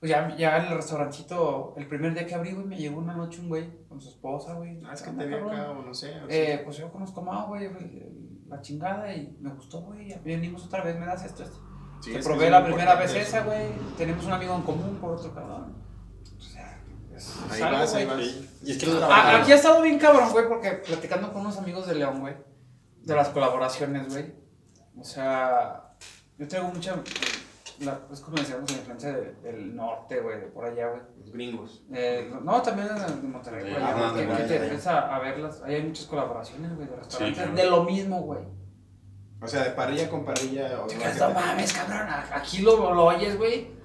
pues 0.00 0.10
ya, 0.10 0.36
ya 0.36 0.58
en 0.58 0.66
el 0.66 0.76
restaurantito, 0.76 1.74
el 1.76 1.86
primer 1.88 2.14
día 2.14 2.26
que 2.26 2.34
abrí, 2.34 2.52
güey, 2.52 2.66
me 2.66 2.76
llegó 2.76 2.98
una 3.00 3.14
noche 3.14 3.40
un 3.40 3.48
güey 3.48 3.86
con 3.88 4.00
su 4.00 4.08
esposa, 4.10 4.54
güey. 4.54 4.80
Ah, 4.86 4.92
es 4.94 5.02
que 5.02 5.10
¿Qué 5.10 5.16
te 5.16 5.26
vi 5.26 5.34
acá 5.34 5.70
o 5.72 5.82
no 5.82 5.92
sé. 5.94 6.12
o 6.20 6.28
Eh, 6.28 6.46
sea. 6.56 6.64
pues 6.64 6.76
yo 6.76 6.90
conozco 6.92 7.20
más, 7.22 7.46
güey, 7.48 7.68
la 8.46 8.60
chingada 8.60 9.12
y 9.14 9.36
me 9.40 9.50
gustó, 9.50 9.80
güey. 9.82 10.14
Venimos 10.24 10.64
otra 10.66 10.82
vez, 10.82 10.98
me 10.98 11.06
das 11.06 11.24
esto, 11.24 11.42
esto. 11.42 11.58
Sí, 12.00 12.12
Te 12.12 12.20
probé 12.22 12.44
es 12.46 12.50
la 12.52 12.64
primera 12.64 12.94
vez 12.94 13.12
esa, 13.14 13.42
güey. 13.42 13.72
Tenemos 13.96 14.24
un 14.24 14.32
amigo 14.32 14.54
en 14.54 14.62
común 14.62 14.98
por 15.00 15.14
otro 15.16 15.34
cabrón. 15.34 15.74
O 16.36 16.40
sea, 16.40 16.80
es, 17.16 17.36
Ahí 17.50 17.60
algo, 17.62 17.78
vas, 17.80 17.94
ahí 17.94 18.06
vas. 18.06 18.20
Y 18.64 18.70
es 18.70 18.78
que 18.78 18.86
los 18.86 19.02
A- 19.02 19.40
Aquí 19.40 19.50
ha 19.50 19.56
estado 19.56 19.82
bien 19.82 19.98
cabrón, 19.98 20.30
güey, 20.30 20.46
porque 20.46 20.70
platicando 20.86 21.32
con 21.32 21.40
unos 21.42 21.58
amigos 21.58 21.88
de 21.88 21.96
León, 21.96 22.20
güey, 22.20 22.36
de 23.02 23.14
las 23.16 23.30
colaboraciones, 23.30 24.08
güey. 24.12 24.32
O 24.96 25.02
sea, 25.02 25.94
yo 26.38 26.46
traigo 26.46 26.68
mucha. 26.68 26.94
La, 27.80 28.00
es 28.12 28.20
como 28.20 28.36
decíamos, 28.36 28.70
la 28.70 28.76
influencia 28.78 29.12
de- 29.12 29.34
del 29.42 29.76
norte, 29.76 30.20
güey, 30.20 30.40
de 30.40 30.46
por 30.48 30.64
allá, 30.64 30.88
güey. 30.88 31.00
Los 31.20 31.32
gringos. 31.32 31.84
Eh, 31.92 32.30
no, 32.42 32.60
también 32.62 32.88
de 32.88 33.28
Monterrey, 33.28 33.70
güey. 33.72 33.76
ajá, 33.82 34.14
que- 34.14 34.26
que 34.26 34.34
te 34.44 34.56
empiezas 34.56 34.86
a 34.88 35.18
verlas. 35.20 35.62
Ahí 35.62 35.74
hay 35.76 35.82
muchas 35.84 36.06
colaboraciones, 36.06 36.74
güey, 36.74 36.88
de 36.88 36.96
restaurantes. 36.96 37.42
claro. 37.42 37.56
De 37.56 37.70
lo 37.70 37.84
mismo, 37.84 38.20
güey. 38.22 38.40
O 39.40 39.46
sea, 39.46 39.62
de 39.62 39.70
parrilla 39.70 40.10
con 40.10 40.24
parrilla. 40.24 40.80
O 40.82 40.86
no, 40.88 41.34
mames, 41.34 41.72
cabrón. 41.72 42.08
Aquí 42.32 42.58
lo, 42.62 42.92
lo 42.92 43.04
oyes, 43.04 43.38
güey. 43.38 43.77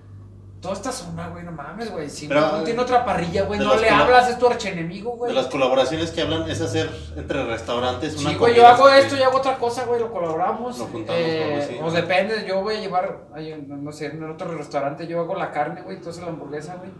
Toda 0.63 0.75
esta 0.75 0.91
zona, 0.93 1.27
güey, 1.27 1.43
no 1.43 1.51
mames, 1.51 1.91
güey. 1.91 2.09
Si 2.09 2.27
Pero, 2.29 2.39
no 2.39 2.63
tiene 2.63 2.79
otra 2.79 3.03
parrilla, 3.03 3.43
güey, 3.43 3.59
de 3.59 3.65
no 3.65 3.75
le 3.75 3.89
hablas, 3.89 4.29
es 4.29 4.39
tu 4.39 4.47
archenemigo, 4.47 5.11
güey. 5.17 5.29
De 5.33 5.35
las 5.35 5.47
colaboraciones 5.47 6.09
que 6.11 6.21
hablan 6.21 6.49
es 6.49 6.61
hacer 6.61 6.89
entre 7.17 7.45
restaurantes 7.45 8.17
una 8.17 8.29
Sí, 8.29 8.35
güey, 8.37 8.55
yo 8.55 8.65
hago 8.65 8.85
que- 8.87 8.99
esto 8.99 9.17
y 9.17 9.21
hago 9.23 9.39
otra 9.39 9.57
cosa, 9.57 9.83
güey, 9.83 9.99
lo 9.99 10.09
colaboramos. 10.11 10.79
Lo 10.79 10.85
juntamos, 10.85 11.21
eh, 11.21 11.79
depende, 11.93 12.45
yo 12.47 12.61
voy 12.61 12.77
a 12.77 12.79
llevar, 12.79 13.25
ay, 13.35 13.61
no 13.67 13.75
no 13.75 13.91
sé, 13.91 14.05
en 14.05 14.23
otro 14.23 14.57
restaurante 14.57 15.05
yo 15.05 15.19
hago 15.19 15.35
la 15.35 15.51
carne, 15.51 15.81
güey, 15.81 15.97
entonces 15.97 16.23
la 16.23 16.29
hamburguesa, 16.29 16.75
güey. 16.77 16.91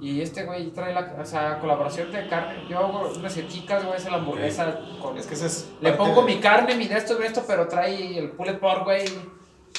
Y 0.00 0.20
este 0.22 0.44
güey 0.44 0.70
trae 0.70 0.94
la, 0.94 1.16
o 1.20 1.24
sea, 1.24 1.58
colaboración 1.58 2.12
de 2.12 2.28
carne. 2.28 2.68
Yo 2.70 2.78
hago 2.78 3.10
unas 3.16 3.36
eticas, 3.36 3.84
güey, 3.84 3.96
hace 3.96 4.08
la 4.12 4.18
hamburguesa 4.18 4.78
con... 5.02 5.18
Es 5.18 5.26
que 5.26 5.34
esa 5.34 5.46
es. 5.46 5.68
Le 5.80 5.92
pongo 5.94 6.20
de- 6.22 6.34
mi 6.34 6.40
carne, 6.40 6.76
mi 6.76 6.86
de 6.86 6.98
esto, 6.98 7.18
mi 7.18 7.26
esto, 7.26 7.42
pero 7.44 7.66
trae 7.66 8.16
el 8.16 8.30
pulled 8.30 8.60
pork, 8.60 8.84
güey. 8.84 9.02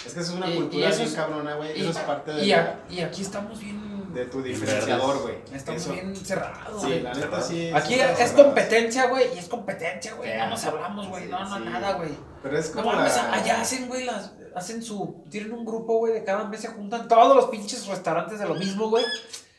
Es 0.06 0.14
que 0.14 0.20
esa 0.22 0.32
es 0.32 0.38
una 0.38 0.48
y- 0.48 0.54
y 0.54 0.56
cultura 0.58 0.88
eso 0.90 0.98
bien 0.98 1.10
es- 1.10 1.16
cabrona, 1.16 1.56
güey. 1.56 1.78
Y, 1.78 1.82
Eso 1.82 1.92
es 1.92 1.98
parte 2.00 2.32
de, 2.34 2.46
y, 2.46 2.52
a- 2.54 2.84
y 2.90 3.00
aquí 3.02 3.22
estamos 3.22 3.60
bien... 3.60 4.14
de 4.14 4.26
tu 4.26 4.42
diferenciador, 4.42 5.22
güey. 5.22 5.36
Estamos 5.54 5.82
Eso- 5.82 5.92
bien 5.94 6.16
cerrados, 6.16 6.82
Sí, 6.82 6.88
güey. 6.88 7.02
la 7.04 7.14
neta 7.14 7.42
sí. 7.42 7.72
Aquí 7.74 7.94
sí, 7.96 8.00
es, 8.00 8.32
competencia, 8.32 9.06
güey, 9.08 9.36
y 9.36 9.38
es 9.40 9.48
competencia, 9.48 10.14
güey. 10.16 10.36
No 10.38 10.50
nos 10.50 10.62
Sí, 10.62 10.68
hablamos, 10.68 11.08
güey. 11.10 11.28
No, 11.28 11.40
no, 11.48 11.58
sí. 11.58 11.64
nada, 11.66 11.94
güey. 11.94 12.10
Pero 12.42 12.58
es 12.58 12.74
No 12.76 12.82
como. 12.84 12.96
mames, 12.96 13.16
la- 13.16 13.34
allá 13.34 13.62
hacen, 13.62 13.88
güey, 13.88 14.06
las, 14.06 14.32
hacen 14.56 14.82
su, 14.82 15.24
tienen 15.30 15.52
un 15.52 15.64
grupo, 15.66 15.98
güey, 15.98 16.14
de 16.14 16.24
cada 16.24 16.46
mes 16.46 16.62
se 16.62 16.70
juntan 16.70 17.08
todos 17.08 17.36
los 17.36 17.46
pinches 17.48 17.86
restaurantes 17.88 18.40
de 18.40 18.46
lo 18.48 18.56
mismo, 18.56 18.90
güey. 18.90 19.04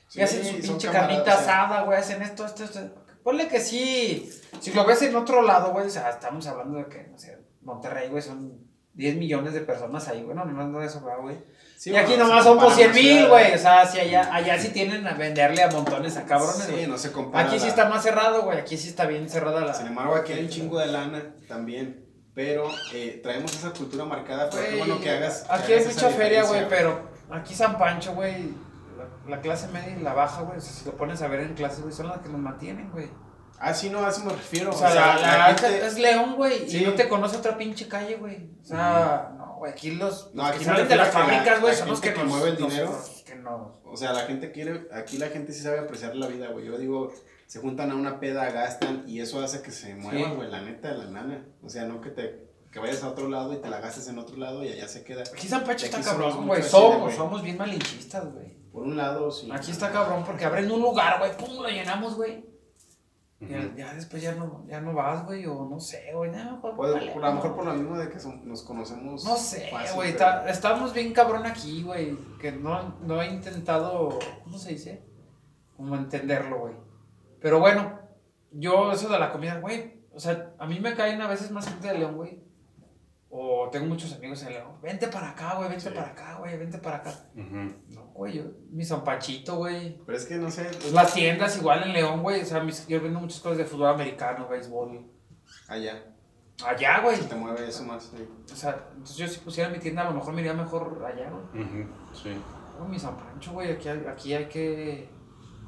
Sí, 0.08 0.18
y 0.18 0.22
hacen 0.22 0.44
su 0.44 0.60
pinche 0.60 0.88
carnita 0.90 1.34
asada, 1.34 1.82
güey, 1.82 1.98
hacen 1.98 2.20
esto, 2.22 2.44
esto, 2.44 2.64
esto. 2.64 2.80
Ponle 3.22 3.46
que 3.46 3.60
sí, 3.60 4.28
si 4.60 4.72
lo 4.72 4.84
ves 4.84 5.02
en 5.02 5.14
otro 5.14 5.42
lado, 5.42 5.70
güey, 5.72 5.86
o 5.86 5.90
sea, 5.90 6.08
estamos 6.10 6.44
hablando 6.48 6.78
de 6.78 6.86
que, 6.86 7.04
no 7.04 7.18
sé, 7.18 7.38
Monterrey, 7.62 8.08
güey, 8.08 8.22
son 8.22 8.68
10 8.94 9.16
millones 9.16 9.54
de 9.54 9.60
personas 9.60 10.08
ahí, 10.08 10.22
güey, 10.22 10.36
no, 10.36 10.44
no, 10.44 10.82
eso, 10.82 11.00
güey. 11.22 11.38
sí, 11.76 11.90
y 11.90 11.96
aquí 11.96 12.10
bueno, 12.10 12.26
nomás 12.26 12.44
somos 12.44 12.74
100 12.74 12.92
comparan 12.92 13.04
mil, 13.04 13.28
güey, 13.28 13.54
o 13.54 13.58
sea, 13.58 13.86
si 13.86 14.00
allá, 14.00 14.34
allá 14.34 14.58
sí 14.58 14.70
tienen 14.70 15.06
a 15.06 15.14
venderle 15.14 15.62
a 15.62 15.70
montones 15.70 16.16
a 16.16 16.26
cabrones, 16.26 16.64
Sí, 16.66 16.86
no 16.86 16.98
se 16.98 17.12
compara. 17.12 17.46
Aquí 17.46 17.58
sí 17.58 17.68
está 17.68 17.88
más 17.88 18.02
cerrado, 18.02 18.42
güey, 18.42 18.58
aquí 18.58 18.76
sí 18.76 18.88
está 18.88 19.06
bien 19.06 19.28
cerrada 19.28 19.64
la... 19.64 19.74
Sin 19.74 19.86
embargo, 19.86 20.16
aquí 20.16 20.32
hay 20.32 20.44
un 20.44 20.48
chingo 20.48 20.78
de 20.78 20.86
lana 20.86 21.34
también. 21.48 22.06
Pero 22.32 22.68
eh, 22.94 23.20
traemos 23.22 23.52
esa 23.52 23.70
cultura 23.70 24.04
marcada. 24.04 24.48
Pero 24.50 24.70
qué 24.70 24.76
bueno 24.76 25.00
que 25.00 25.10
hagas. 25.10 25.44
Aquí 25.50 25.72
hay 25.72 25.80
hagas 25.80 25.94
mucha 25.94 26.10
feria, 26.10 26.44
güey, 26.44 26.68
pero 26.68 27.10
aquí 27.28 27.54
San 27.54 27.76
Pancho, 27.76 28.14
güey, 28.14 28.54
la, 28.96 29.36
la 29.36 29.42
clase 29.42 29.66
media 29.68 29.96
y 29.98 30.02
la 30.02 30.14
baja, 30.14 30.42
güey, 30.42 30.58
o 30.58 30.60
sea, 30.60 30.72
si 30.72 30.84
lo 30.84 30.92
pones 30.96 31.20
a 31.22 31.28
ver 31.28 31.40
en 31.40 31.54
clases, 31.54 31.80
güey, 31.80 31.92
son 31.92 32.08
las 32.08 32.18
que 32.20 32.28
nos 32.28 32.40
mantienen, 32.40 32.90
güey. 32.92 33.08
Ah, 33.62 33.74
sí, 33.74 33.90
no, 33.90 34.04
a 34.04 34.08
eso 34.08 34.24
me 34.24 34.32
refiero. 34.32 34.70
O 34.70 34.72
sea, 34.72 34.94
la, 34.94 35.16
la- 35.18 35.50
es 35.50 35.98
León, 35.98 36.34
güey, 36.36 36.64
y 36.64 36.70
Sí. 36.70 36.84
no 36.84 36.94
te 36.94 37.08
conoce 37.08 37.36
otra 37.36 37.58
pinche 37.58 37.86
calle, 37.88 38.16
güey. 38.16 38.48
O 38.62 38.64
sea, 38.64 39.32
no, 39.36 39.56
güey, 39.58 39.70
aquí 39.72 39.90
los, 39.92 40.34
No, 40.34 40.44
aquí 40.46 40.60
que 40.60 40.64
salen 40.64 40.88
de 40.88 40.96
las 40.96 41.10
fábricas, 41.10 41.60
güey, 41.60 41.72
la 41.74 41.78
son 41.78 41.88
los 41.90 42.00
que, 42.00 42.08
gente 42.08 42.22
que 42.22 42.26
nos- 42.26 42.36
mueve 42.38 42.50
el 42.50 42.56
dinero. 42.56 42.86
nos- 42.90 43.22
que 43.26 43.34
nos- 43.36 43.76
O 43.84 43.96
sea, 43.96 44.12
la 44.14 44.20
gente 44.22 44.50
quiere. 44.52 44.88
Aquí 44.94 45.18
la 45.18 45.28
gente 45.28 45.52
sí 45.52 45.60
sabe 45.62 45.78
apreciar 45.78 46.16
la 46.16 46.26
vida, 46.28 46.48
güey. 46.48 46.64
Yo 46.66 46.78
digo, 46.78 47.12
se 47.46 47.58
juntan 47.60 47.90
a 47.90 47.96
una 47.96 48.18
peda, 48.20 48.50
gastan 48.50 49.04
y 49.06 49.20
eso 49.20 49.42
hace 49.42 49.60
que 49.62 49.72
se 49.72 49.94
mueva, 49.94 50.28
Sí. 50.30 50.34
güey, 50.36 50.50
la 50.50 50.62
neta, 50.62 50.92
la 50.92 51.04
nana. 51.10 51.44
O 51.62 51.68
sea, 51.68 51.84
no 51.84 52.00
que 52.00 52.10
te 52.10 52.48
que 52.72 52.78
vayas 52.78 53.02
a 53.02 53.08
otro 53.08 53.28
lado 53.28 53.52
y 53.52 53.56
te 53.56 53.68
la 53.68 53.80
gastes 53.80 54.06
en 54.06 54.16
otro 54.18 54.36
lado 54.36 54.62
y 54.64 54.68
allá 54.68 54.86
se 54.86 55.02
queda. 55.02 55.22
Aquí 55.22 55.48
San 55.48 55.64
Pancho 55.64 55.86
está 55.86 56.00
cabrón, 56.00 56.46
güey. 56.46 56.62
Somos, 56.62 57.12
somos 57.14 57.42
bien 57.42 57.58
malinchistas, 57.58 58.32
güey. 58.32 58.54
Por 58.72 58.84
un 58.84 58.96
lado, 58.96 59.28
sí. 59.32 59.50
Aquí 59.52 59.72
está 59.72 59.90
cabrón 59.90 60.22
porque 60.24 60.44
abren 60.44 60.70
un 60.70 60.80
lugar, 60.80 61.18
güey, 61.18 61.36
pum, 61.36 61.60
lo 61.60 61.68
llenamos, 61.68 62.14
güey. 62.14 62.48
Ya 63.76 63.94
después 63.94 64.22
ya 64.22 64.34
no, 64.34 64.64
ya 64.68 64.80
no 64.82 64.92
vas, 64.92 65.24
güey, 65.24 65.46
o 65.46 65.64
no 65.64 65.80
sé, 65.80 66.12
güey. 66.14 66.30
Mejor 66.30 66.76
Pues, 66.76 66.92
vale, 66.92 67.10
por, 67.12 67.24
a 67.24 67.28
lo 67.28 67.34
mejor 67.36 67.54
por 67.56 67.64
lo 67.64 67.72
mismo 67.74 67.96
de 67.98 68.10
que 68.10 68.20
son- 68.20 68.46
nos 68.46 68.62
conocemos. 68.62 69.24
No 69.24 69.36
sé, 69.36 69.70
güey. 69.94 70.12
pero- 70.42 70.46
Estamos 70.46 70.92
bien 70.92 71.12
cabrón 71.14 71.46
aquí, 71.46 71.82
güey. 71.82 72.16
Que 72.38 72.52
no, 72.52 72.96
no 73.00 73.22
he 73.22 73.28
intentado. 73.28 74.18
¿Cómo 74.44 74.58
se 74.58 74.72
dice? 74.72 75.02
Como 75.76 75.96
entenderlo, 75.96 76.58
güey. 76.58 76.74
Pero 77.40 77.60
bueno, 77.60 77.98
yo, 78.52 78.92
eso 78.92 79.08
de 79.08 79.18
la 79.18 79.32
comida, 79.32 79.58
güey. 79.58 79.98
O 80.12 80.20
sea, 80.20 80.52
a 80.58 80.66
mí 80.66 80.78
me 80.80 80.94
caen 80.94 81.22
a 81.22 81.26
veces 81.28 81.50
más 81.50 81.66
gente 81.66 81.88
de 81.88 81.98
León, 81.98 82.16
güey. 82.16 82.42
O 83.32 83.68
tengo 83.70 83.86
muchos 83.86 84.12
amigos 84.14 84.42
en 84.42 84.54
León. 84.54 84.72
Vente 84.82 85.06
para 85.06 85.30
acá, 85.30 85.54
güey. 85.54 85.68
Vente 85.68 85.88
Sí. 85.88 85.94
para 85.94 86.08
acá, 86.08 86.36
güey. 86.38 86.58
Vente 86.58 86.78
para 86.78 86.96
acá. 86.96 87.10
Ujú. 87.36 87.72
No, 87.90 88.06
güey. 88.12 88.32
Yo, 88.38 88.42
mi 88.70 88.84
San 88.84 89.04
Panchito, 89.04 89.56
güey. 89.56 89.98
Pero 90.04 90.18
es 90.18 90.26
que 90.26 90.34
no 90.36 90.50
sé. 90.50 90.64
Pues 90.64 90.92
las 90.92 91.14
tiendas 91.14 91.56
igual 91.56 91.84
en 91.84 91.92
León, 91.92 92.22
güey. 92.22 92.42
O 92.42 92.44
sea, 92.44 92.60
mis- 92.64 92.86
yo 92.88 93.00
vendo 93.00 93.20
muchas 93.20 93.38
cosas 93.40 93.58
de 93.58 93.64
fútbol 93.64 93.88
americano, 93.88 94.48
béisbol. 94.48 95.06
Allá. 95.68 96.02
Allá, 96.66 97.00
güey. 97.02 97.16
Se 97.16 97.24
te 97.28 97.36
mueve 97.36 97.68
eso 97.68 97.84
más. 97.84 98.02
sí. 98.14 98.28
O 98.52 98.56
sea, 98.56 98.84
entonces 98.92 99.16
yo 99.16 99.28
si 99.28 99.38
pusiera 99.38 99.70
mi 99.70 99.78
tienda, 99.78 100.02
a 100.02 100.06
lo 100.10 100.14
mejor 100.16 100.34
me 100.34 100.40
iría 100.40 100.52
mejor 100.54 101.00
allá, 101.06 101.30
güey. 101.30 101.64
Ujú. 101.64 101.88
Sí. 102.12 102.30
Uy, 102.82 102.88
mi 102.88 102.98
San 102.98 103.16
Pancho, 103.16 103.52
güey, 103.52 103.70
aquí, 103.72 103.88
hay- 103.88 104.06
aquí 104.06 104.34
hay 104.34 104.46
que... 104.48 105.08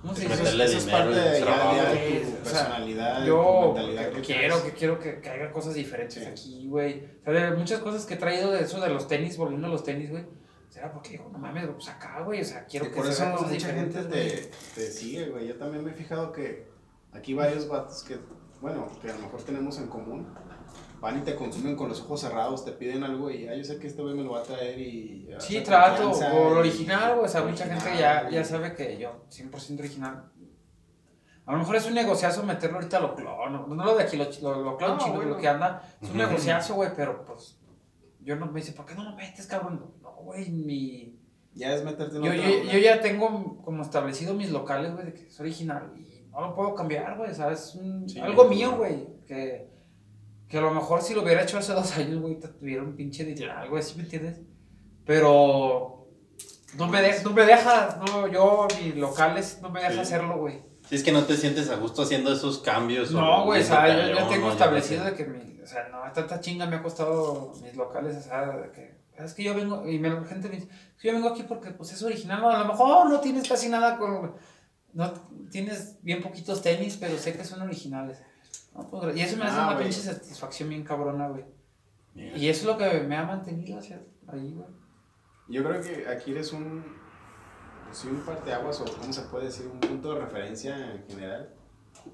¿Cómo 0.02 0.14
se 0.14 0.22
Sí, 0.22 0.26
dice? 0.28 0.38
meterle 0.42 0.64
Eso 0.64 0.78
es 0.78 0.84
dinero 0.86 1.04
parte 1.04 1.20
de, 1.20 1.38
ya- 1.38 1.44
trabajo. 1.46 1.76
ya 1.76 1.92
de 1.92 1.96
Sí, 1.96 2.14
tu 2.14 2.28
o 2.30 2.34
sea, 2.34 2.42
personalidad, 2.42 3.14
de 3.14 3.20
tu 3.20 3.26
Yo 3.26 3.62
mentalidad 3.74 4.10
que 4.12 4.20
quiero, 4.20 4.56
traes. 4.56 4.62
que 4.72 4.78
quiero 4.78 4.98
que, 4.98 5.20
que 5.20 5.30
haya 5.30 5.52
cosas 5.52 5.74
diferentes 5.74 6.14
Sí. 6.22 6.24
aquí, 6.28 6.66
güey. 6.68 7.04
O 7.26 7.32
sea, 7.32 7.50
de 7.50 7.56
muchas 7.56 7.80
cosas 7.80 8.04
que 8.04 8.14
he 8.14 8.16
traído 8.16 8.50
de 8.50 8.60
eso 8.62 8.80
de 8.80 8.88
los 8.90 9.06
tenis, 9.08 9.36
volviendo 9.36 9.68
a 9.68 9.70
los 9.70 9.84
tenis, 9.84 10.10
güey. 10.10 10.24
Será 10.68 10.90
porque 10.92 11.10
digo, 11.10 11.28
no 11.32 11.38
mames, 11.38 11.66
pues 11.68 11.88
acá, 11.88 12.20
güey, 12.22 12.40
o 12.40 12.44
sea, 12.44 12.64
quiero 12.64 12.86
Y 12.86 12.88
que 12.88 12.96
por 12.96 13.06
eso 13.06 13.22
cosas 13.30 13.30
mucha 13.52 13.68
gente 13.68 13.98
diferentes, 14.02 14.08
te, 14.74 14.80
te 14.80 14.90
sigue, 14.90 15.26
güey. 15.28 15.46
Yo 15.48 15.56
también 15.56 15.84
me 15.84 15.90
he 15.90 15.94
fijado 15.94 16.32
que 16.32 16.66
aquí 17.12 17.34
varios 17.34 17.68
vatos 17.68 18.02
que, 18.02 18.18
bueno, 18.60 18.90
que 19.02 19.10
a 19.10 19.14
lo 19.14 19.20
mejor 19.20 19.42
tenemos 19.42 19.76
en 19.78 19.86
común, 19.88 20.32
van 21.02 21.18
y 21.18 21.22
te 21.22 21.34
consumen 21.34 21.74
con 21.76 21.88
los 21.88 22.00
ojos 22.00 22.20
cerrados, 22.20 22.64
te 22.64 22.70
piden 22.72 23.02
algo 23.02 23.28
y 23.28 23.48
ah, 23.48 23.54
yo 23.56 23.64
sé 23.64 23.78
que 23.78 23.88
este 23.88 24.00
güey 24.02 24.14
me 24.14 24.22
lo 24.22 24.30
va 24.30 24.38
a 24.38 24.42
traer 24.44 24.78
y... 24.78 25.28
ah, 25.36 25.40
Sí, 25.40 25.60
trato, 25.60 26.10
o 26.12 26.14
y- 26.54 26.58
original, 26.58 27.14
güey, 27.16 27.24
o 27.26 27.28
sea, 27.28 27.42
mucha 27.42 27.66
gente 27.66 27.90
ya, 27.98 28.30
ya 28.30 28.44
sabe 28.44 28.74
que 28.74 28.96
yo, 28.96 29.24
100% 29.28 29.80
original. 29.80 30.30
A 31.44 31.52
lo 31.52 31.58
mejor 31.58 31.74
es 31.74 31.86
un 31.86 31.94
negociazo 31.94 32.44
meterlo 32.44 32.76
ahorita 32.76 32.98
a 32.98 33.00
lo 33.00 33.16
clon, 33.16 33.52
no, 33.52 33.66
no 33.66 33.84
lo 33.84 33.96
de 33.96 34.04
aquí, 34.04 34.16
lo, 34.16 34.26
lo, 34.42 34.62
lo 34.62 34.76
clon 34.76 34.92
No, 34.92 34.98
chino, 34.98 35.16
bueno. 35.16 35.30
lo 35.30 35.36
que 35.38 35.48
anda, 35.48 35.82
es 36.00 36.08
un 36.08 36.16
negociazo, 36.18 36.74
güey, 36.76 36.90
pero 36.94 37.24
pues, 37.24 37.58
yo 38.20 38.36
no 38.36 38.46
me 38.46 38.60
dice, 38.60 38.72
¿por 38.72 38.86
qué 38.86 38.94
no 38.94 39.02
lo 39.02 39.16
metes, 39.16 39.46
cabrón? 39.48 39.84
No, 40.00 40.12
güey, 40.22 40.50
mi... 40.50 41.18
Ya 41.54 41.74
es 41.74 41.84
meterte 41.84 42.16
en 42.16 42.22
Yo, 42.22 42.30
otra 42.30 42.48
yo, 42.48 42.62
yo 42.72 42.78
ya 42.78 43.00
tengo 43.00 43.60
como 43.64 43.82
establecido 43.82 44.34
mis 44.34 44.50
locales, 44.52 44.92
güey, 44.94 45.06
de 45.06 45.14
que 45.14 45.26
es 45.26 45.40
original 45.40 45.92
y 45.96 46.28
no 46.30 46.40
lo 46.40 46.54
puedo 46.54 46.76
cambiar, 46.76 47.18
güey, 47.18 47.34
¿sabes? 47.34 47.60
Es 47.70 47.74
un- 47.74 48.08
Sí, 48.08 48.20
algo 48.20 48.44
mío, 48.44 48.76
güey, 48.76 49.08
que, 49.26 49.68
que 50.52 50.58
a 50.58 50.60
lo 50.60 50.70
mejor 50.70 51.00
si 51.00 51.14
lo 51.14 51.22
hubiera 51.22 51.42
hecho 51.42 51.56
hace 51.56 51.72
dos 51.72 51.96
años, 51.96 52.20
güey, 52.20 52.38
te 52.38 52.46
tuviera 52.48 52.82
un 52.82 52.94
pinche 52.94 53.24
dineral, 53.24 53.70
güey, 53.70 53.82
¿sí 53.82 53.94
me 53.96 54.02
entiendes? 54.02 54.38
Pero 55.06 56.08
no 56.76 56.88
me, 56.88 57.00
de- 57.02 57.22
no 57.24 57.30
me 57.30 57.46
deja, 57.46 58.00
no, 58.06 58.26
yo, 58.28 58.68
mis 58.82 58.96
locales, 58.96 59.58
no 59.62 59.70
me 59.70 59.80
deja 59.80 59.92
Sí. 59.94 59.98
hacerlo, 60.00 60.38
güey. 60.38 60.60
Si 60.88 60.96
es 60.96 61.02
que 61.02 61.10
no 61.12 61.24
te 61.24 61.36
sientes 61.38 61.70
a 61.70 61.76
gusto 61.76 62.02
haciendo 62.02 62.32
esos 62.32 62.58
cambios. 62.58 63.12
No, 63.12 63.44
güey, 63.44 63.62
o 63.62 63.64
sea, 63.64 63.88
yo, 64.08 64.18
yo 64.20 64.26
tengo 64.28 64.48
o 64.48 64.52
establecido 64.52 65.04
de 65.04 65.14
que 65.14 65.24
mi, 65.24 65.60
o 65.60 65.66
sea, 65.66 65.88
no, 65.88 66.00
tanta 66.12 66.40
chinga 66.40 66.66
me 66.66 66.76
ha 66.76 66.82
costado 66.82 67.52
mis 67.62 67.74
locales, 67.74 68.16
o 68.16 68.20
sea, 68.22 68.46
de 68.56 68.70
que, 68.72 69.00
es 69.16 69.34
que 69.34 69.44
yo 69.44 69.54
vengo, 69.54 69.88
y 69.88 69.98
me, 69.98 70.10
la 70.10 70.22
gente 70.24 70.48
me 70.50 70.56
dice, 70.56 70.68
"Es 70.96 71.00
que 71.00 71.08
yo 71.08 71.14
vengo 71.14 71.28
aquí 71.30 71.44
porque, 71.44 71.70
pues, 71.70 71.92
es 71.92 72.02
original, 72.02 72.40
no, 72.42 72.50
a 72.50 72.58
lo 72.58 72.66
mejor 72.66 73.08
no 73.08 73.20
tienes 73.20 73.48
casi 73.48 73.68
nada 73.70 73.96
con, 73.96 74.34
no, 74.92 75.12
tienes 75.50 75.96
bien 76.02 76.20
poquitos 76.22 76.60
tenis, 76.60 76.96
pero 77.00 77.16
sé 77.16 77.32
que 77.34 77.44
son 77.44 77.62
originales. 77.62 78.18
No, 78.74 78.88
pues, 78.90 79.16
y 79.16 79.20
eso 79.20 79.36
me 79.36 79.44
hace 79.44 79.56
Ah, 79.58 79.64
una 79.66 79.72
güey. 79.74 79.84
pinche 79.88 80.00
satisfacción 80.02 80.68
bien 80.68 80.82
cabrona, 80.84 81.28
güey. 81.28 81.44
Mira. 82.14 82.36
Y 82.36 82.48
eso 82.48 82.60
es 82.62 82.66
lo 82.66 82.78
que 82.78 83.00
me 83.00 83.16
ha 83.16 83.24
mantenido 83.24 83.78
hacia 83.78 84.00
ahí, 84.28 84.52
güey. 84.54 84.68
Yo 85.48 85.62
creo 85.64 85.80
que 85.82 86.08
aquí 86.08 86.30
eres 86.30 86.52
un, 86.52 86.84
sí, 87.90 88.08
un 88.08 88.20
parteaguas 88.20 88.80
o 88.80 88.84
cómo 88.98 89.12
se 89.12 89.22
puede 89.22 89.46
decir, 89.46 89.66
un 89.66 89.80
punto 89.80 90.14
de 90.14 90.20
referencia 90.20 90.76
en 90.94 91.04
general. 91.06 91.54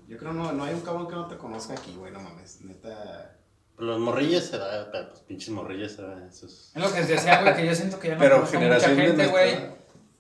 Yo 0.09 0.17
creo 0.19 0.33
no, 0.33 0.53
no 0.53 0.65
hay 0.65 0.75
un 0.75 0.81
cabrón 0.81 1.07
que 1.07 1.15
no 1.15 1.27
te 1.29 1.37
conozca 1.37 1.75
aquí, 1.75 1.95
güey, 1.97 2.13
no 2.13 2.21
mames, 2.21 2.61
neta. 2.63 3.37
Los 3.77 4.01
morrillos 4.01 4.45
se 4.45 4.59
da, 4.59 4.91
pues 4.91 5.21
pinches 5.21 5.51
morrillos 5.51 5.93
se 5.93 6.03
da 6.03 6.27
esos. 6.27 6.73
Es 6.75 6.83
lo 6.83 6.93
que 6.93 7.03
decía, 7.05 7.41
güey, 7.43 7.55
que 7.55 7.67
yo 7.67 7.75
siento 7.75 7.99
que 8.01 8.09
ya 8.09 8.15
no 8.15 8.21
Pero 8.21 8.35
conozco 8.37 8.57
mucha 8.57 8.65
generación 8.81 8.97
de 8.97 9.03
gente, 9.07 9.27
güey. 9.29 9.51
edad. 9.55 9.75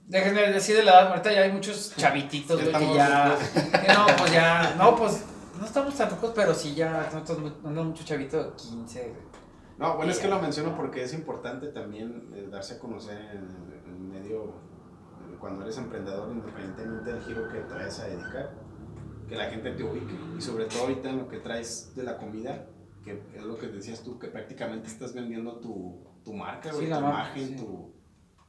De 0.06 0.20
gener- 0.24 0.54
así 0.56 0.72
de 0.72 0.82
la 0.84 0.92
edad, 0.92 1.08
ahorita 1.08 1.32
ya 1.32 1.40
hay 1.42 1.52
muchos 1.52 1.92
chavititos, 1.96 2.62
güey, 2.62 2.72
que 2.72 2.94
ya. 2.94 3.36
que 3.84 3.92
no, 3.92 4.06
pues 4.16 4.32
ya. 4.32 4.74
No, 4.78 4.96
pues 4.96 5.24
no 5.58 5.66
estamos 5.66 5.94
tan 5.94 6.10
locos, 6.10 6.32
pero 6.34 6.54
sí 6.54 6.74
ya. 6.74 7.10
Nosotros 7.12 7.52
andamos 7.64 7.86
mucho 7.86 8.04
chavito 8.04 8.42
de 8.42 8.52
15. 8.56 9.00
güey. 9.00 9.28
No, 9.78 9.96
bueno, 9.96 10.10
es 10.10 10.18
que 10.18 10.28
lo 10.28 10.40
menciono 10.40 10.76
porque 10.76 11.04
es 11.04 11.14
importante 11.14 11.68
también 11.68 12.30
eh, 12.34 12.48
darse 12.50 12.74
a 12.74 12.78
conocer 12.78 13.16
en 13.16 13.48
el, 13.86 14.00
medio, 14.00 14.44
eh, 14.46 15.36
cuando 15.38 15.62
eres 15.62 15.78
emprendedor, 15.78 16.30
independientemente 16.32 17.12
del 17.12 17.22
giro 17.22 17.48
que 17.48 17.60
traes 17.60 18.00
a 18.00 18.06
dedicar, 18.06 18.54
que 19.28 19.36
la 19.36 19.44
gente 19.44 19.70
te 19.72 19.84
ubique. 19.84 20.14
Y 20.36 20.40
sobre 20.40 20.64
todo 20.64 20.82
ahorita 20.82 21.10
en 21.10 21.18
lo 21.18 21.28
que 21.28 21.38
traes 21.38 21.94
de 21.94 22.02
la 22.02 22.18
comida, 22.18 22.66
que 23.04 23.22
es 23.36 23.42
lo 23.44 23.56
que 23.56 23.68
decías 23.68 24.02
tú, 24.02 24.18
que 24.18 24.28
prácticamente 24.28 24.88
estás 24.88 25.14
vendiendo 25.14 25.60
tu, 25.60 26.04
tu 26.24 26.32
marca, 26.32 26.72
Sí, 26.72 26.86
tu 26.86 26.90
marca, 26.90 27.08
imagen, 27.08 27.48
sí. 27.48 27.56
tu... 27.56 27.92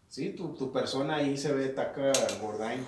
Sí, 0.08 0.30
tu, 0.32 0.56
tu 0.56 0.74
persona 0.74 1.18
ahí 1.18 1.38
se 1.38 1.54
ve 1.54 1.70
taca 1.70 2.12
Gordain, 2.42 2.84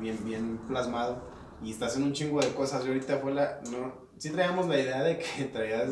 bien, 0.00 0.18
bien 0.24 0.58
plasmado. 0.66 1.22
Y 1.62 1.72
estás 1.72 1.96
en 1.96 2.04
un 2.04 2.12
chingo 2.12 2.40
de 2.40 2.48
cosas. 2.54 2.82
Yo 2.84 2.88
ahorita 2.92 3.18
fue 3.18 3.32
la... 3.34 3.60
No, 3.70 3.92
sí 4.18 4.30
traíamos 4.30 4.66
la 4.68 4.78
idea 4.78 5.02
de 5.02 5.18
que 5.18 5.44
traías... 5.52 5.90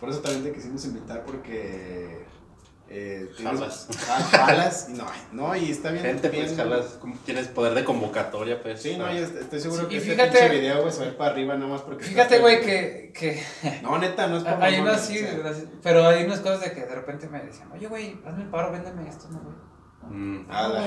Por 0.00 0.08
eso 0.10 0.20
también 0.20 0.44
te 0.44 0.52
quisimos 0.52 0.84
invitar 0.86 1.24
porque... 1.24 2.28
Eh, 2.92 3.28
Jalas. 3.40 3.86
Ja- 4.04 4.18
jalas. 4.46 4.88
Y 4.88 4.94
no, 4.94 5.06
no, 5.30 5.54
y 5.54 5.70
está 5.70 5.92
bien. 5.92 6.04
Gente, 6.04 6.28
bien- 6.28 6.46
pues, 6.46 6.56
jalas, 6.56 6.84
como 7.00 7.14
tienes 7.24 7.46
poder 7.46 7.74
de 7.74 7.84
convocatoria, 7.84 8.60
pues. 8.60 8.82
Sí, 8.82 8.96
no, 8.96 9.12
y 9.14 9.18
est- 9.18 9.36
estoy 9.36 9.60
seguro 9.60 9.82
Sí, 9.82 9.88
que 9.90 9.94
y 9.94 9.98
este 9.98 10.10
fíjate- 10.10 10.30
pinche 10.40 10.48
video, 10.58 10.80
güey, 10.80 10.90
se 10.92 10.98
va 10.98 11.04
a 11.04 11.08
ir 11.10 11.16
para 11.16 11.30
arriba 11.30 11.54
nada 11.54 11.68
más 11.70 11.82
porque... 11.82 12.02
Fíjate, 12.02 12.40
güey, 12.40 12.60
que. 12.60 13.12
que 13.14 13.40
No, 13.84 13.96
neta, 13.96 14.26
no 14.26 14.38
es 14.38 14.42
por 14.42 14.60
hay 14.60 14.80
unas 14.80 15.02
o 15.04 15.06
sí, 15.06 15.18
sea, 15.18 15.34
gracias, 15.34 15.68
pero 15.84 16.04
hay 16.04 16.24
unas 16.24 16.40
cosas 16.40 16.62
de 16.62 16.72
que 16.72 16.80
de 16.80 16.92
repente 16.96 17.28
me 17.28 17.40
decían, 17.44 17.70
oye, 17.70 17.86
güey, 17.86 18.18
hazme 18.26 18.42
el 18.42 18.50
paro, 18.50 18.72
véndeme 18.72 19.08
esto, 19.08 19.28
¿no, 19.30 19.38
güey? 19.38 19.54
Mm. 20.08 20.46
Ah, 20.48 20.86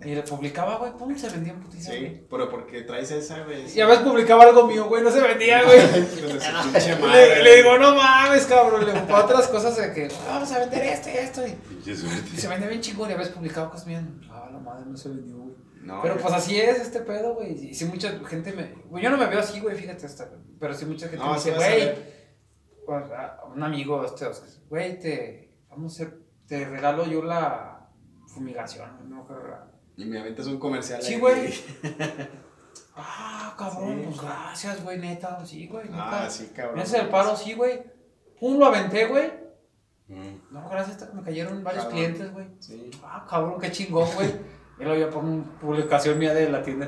Ah. 0.00 0.04
Y 0.06 0.14
le 0.14 0.22
publicaba, 0.22 0.76
güey, 0.76 0.92
pum, 0.92 1.16
se 1.16 1.28
vendía 1.28 1.52
en 1.52 1.60
putiza, 1.60 1.90
güey. 1.90 2.08
Sí, 2.16 2.26
pero 2.30 2.48
porque 2.48 2.82
traes 2.82 3.10
esa, 3.10 3.42
güey. 3.44 3.66
Y 3.74 3.80
a 3.80 3.86
veces 3.86 4.04
publicaba 4.04 4.44
algo 4.44 4.66
mío, 4.66 4.86
güey, 4.86 5.02
no 5.02 5.10
se 5.10 5.20
vendía, 5.20 5.62
güey. 5.64 5.78
Le, 7.12 7.42
le 7.42 7.56
digo, 7.56 7.76
no 7.78 7.94
mames, 7.96 8.46
cabrón. 8.46 8.86
Le 8.86 8.92
para 9.02 9.24
otras 9.24 9.48
cosas 9.48 9.76
de 9.76 9.92
que 9.92 10.08
vamos 10.26 10.50
a 10.52 10.60
vender 10.60 10.82
esto 10.84 11.08
y 11.10 11.12
esto. 11.16 11.42
Y, 11.46 11.94
se 12.38 12.48
vende 12.48 12.68
bien 12.68 12.80
chingón. 12.80 13.10
Y 13.10 13.14
a 13.14 13.16
veces 13.16 13.32
publicaba 13.34 13.70
cosas 13.70 13.86
mías. 13.86 14.04
Ah, 14.30 14.48
la 14.52 14.58
madre, 14.60 14.86
no 14.86 14.96
se 14.96 15.08
vendió, 15.08 15.36
güey. 15.36 15.56
No, 15.82 16.00
Pero 16.02 16.14
güey. 16.14 16.22
pues 16.26 16.34
así 16.36 16.60
es 16.60 16.78
este 16.78 17.00
pedo, 17.00 17.34
güey. 17.34 17.70
Y 17.70 17.74
si 17.74 17.84
mucha 17.86 18.12
gente 18.28 18.52
me. 18.52 18.72
Güey, 18.88 19.02
yo 19.02 19.10
no 19.10 19.16
me 19.16 19.26
veo 19.26 19.40
así, 19.40 19.58
güey, 19.60 19.76
fíjate. 19.76 20.06
Hasta, 20.06 20.28
pero 20.60 20.74
si 20.74 20.84
mucha 20.84 21.08
gente 21.08 21.24
No, 21.24 21.30
me 21.30 21.36
dice, 21.36 21.50
güey. 21.52 21.94
pues, 22.86 23.04
un 23.54 23.62
amigo, 23.62 24.04
este, 24.04 24.26
güey, 24.68 24.98
te. 25.00 25.54
Vamos 25.70 25.98
a 25.98 26.02
hacer. 26.04 26.18
Te 26.46 26.64
regalo 26.64 27.04
yo 27.04 27.22
la 27.22 27.77
fumigación. 28.28 28.90
No 29.08 29.26
Y 29.96 30.04
me 30.04 30.20
aventas 30.20 30.46
un 30.46 30.58
comercial 30.58 31.02
Sí, 31.02 31.18
güey. 31.18 31.52
Ah, 33.00 33.54
cabrón, 33.56 33.98
Sí. 33.98 34.04
pues 34.06 34.20
gracias, 34.20 34.82
güey, 34.82 34.98
neta. 34.98 35.44
Sí, 35.46 35.68
güey, 35.68 35.88
neta. 35.88 36.24
Ah, 36.24 36.30
sí, 36.30 36.50
cabrón. 36.54 36.76
Me 36.76 36.82
haces 36.82 37.00
el 37.00 37.08
paro, 37.08 37.36
sí, 37.36 37.54
güey. 37.54 37.80
Pum, 38.40 38.58
lo 38.58 38.66
aventé, 38.66 39.06
güey. 39.06 39.32
Mm. 40.08 40.38
No, 40.50 40.68
gracias, 40.68 41.14
me 41.14 41.22
cayeron 41.22 41.62
varios 41.62 41.84
Cabrón. 41.84 42.00
clientes, 42.00 42.32
güey. 42.32 42.46
Sí. 42.58 42.90
Ah, 43.04 43.24
cabrón, 43.28 43.60
qué 43.60 43.70
chingón, 43.70 44.08
güey. 44.14 44.28
Y 44.80 44.84
luego 44.84 44.98
yo 44.98 45.10
pongo 45.10 45.28
una 45.32 45.58
publicación 45.60 46.18
mía 46.18 46.34
de 46.34 46.48
la 46.48 46.62
tienda. 46.62 46.86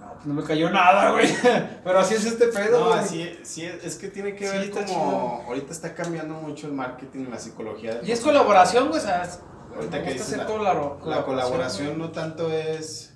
No, 0.00 0.14
pues 0.14 0.26
no 0.26 0.34
me 0.34 0.42
cayó 0.42 0.70
nada, 0.70 1.10
güey. 1.12 1.28
Pero 1.84 1.98
así 1.98 2.14
es 2.14 2.24
este 2.24 2.48
pedo, 2.48 2.80
No, 2.80 2.86
güey. 2.88 2.98
así, 2.98 3.38
sí, 3.44 3.64
es 3.64 3.96
que 3.96 4.08
tiene 4.08 4.34
que 4.34 4.48
Sí, 4.48 4.56
ver 4.56 4.70
como. 4.70 5.44
Ahorita 5.46 5.72
está 5.72 5.94
cambiando 5.94 6.34
mucho 6.34 6.66
el 6.66 6.72
marketing, 6.72 7.26
la 7.30 7.38
psicología. 7.38 8.00
Y 8.02 8.10
es 8.10 8.20
colaboración, 8.20 8.88
güey, 8.88 8.98
o 9.00 9.02
sea, 9.04 9.28
Ahorita 9.76 10.02
que 10.02 10.12
dices 10.12 10.26
hacer 10.28 10.38
la- 10.38 10.46
colaro- 10.46 10.98
La 11.04 11.24
colaboración 11.24 11.88
güey. 11.88 11.98
no 11.98 12.10
tanto 12.10 12.50
es. 12.52 13.12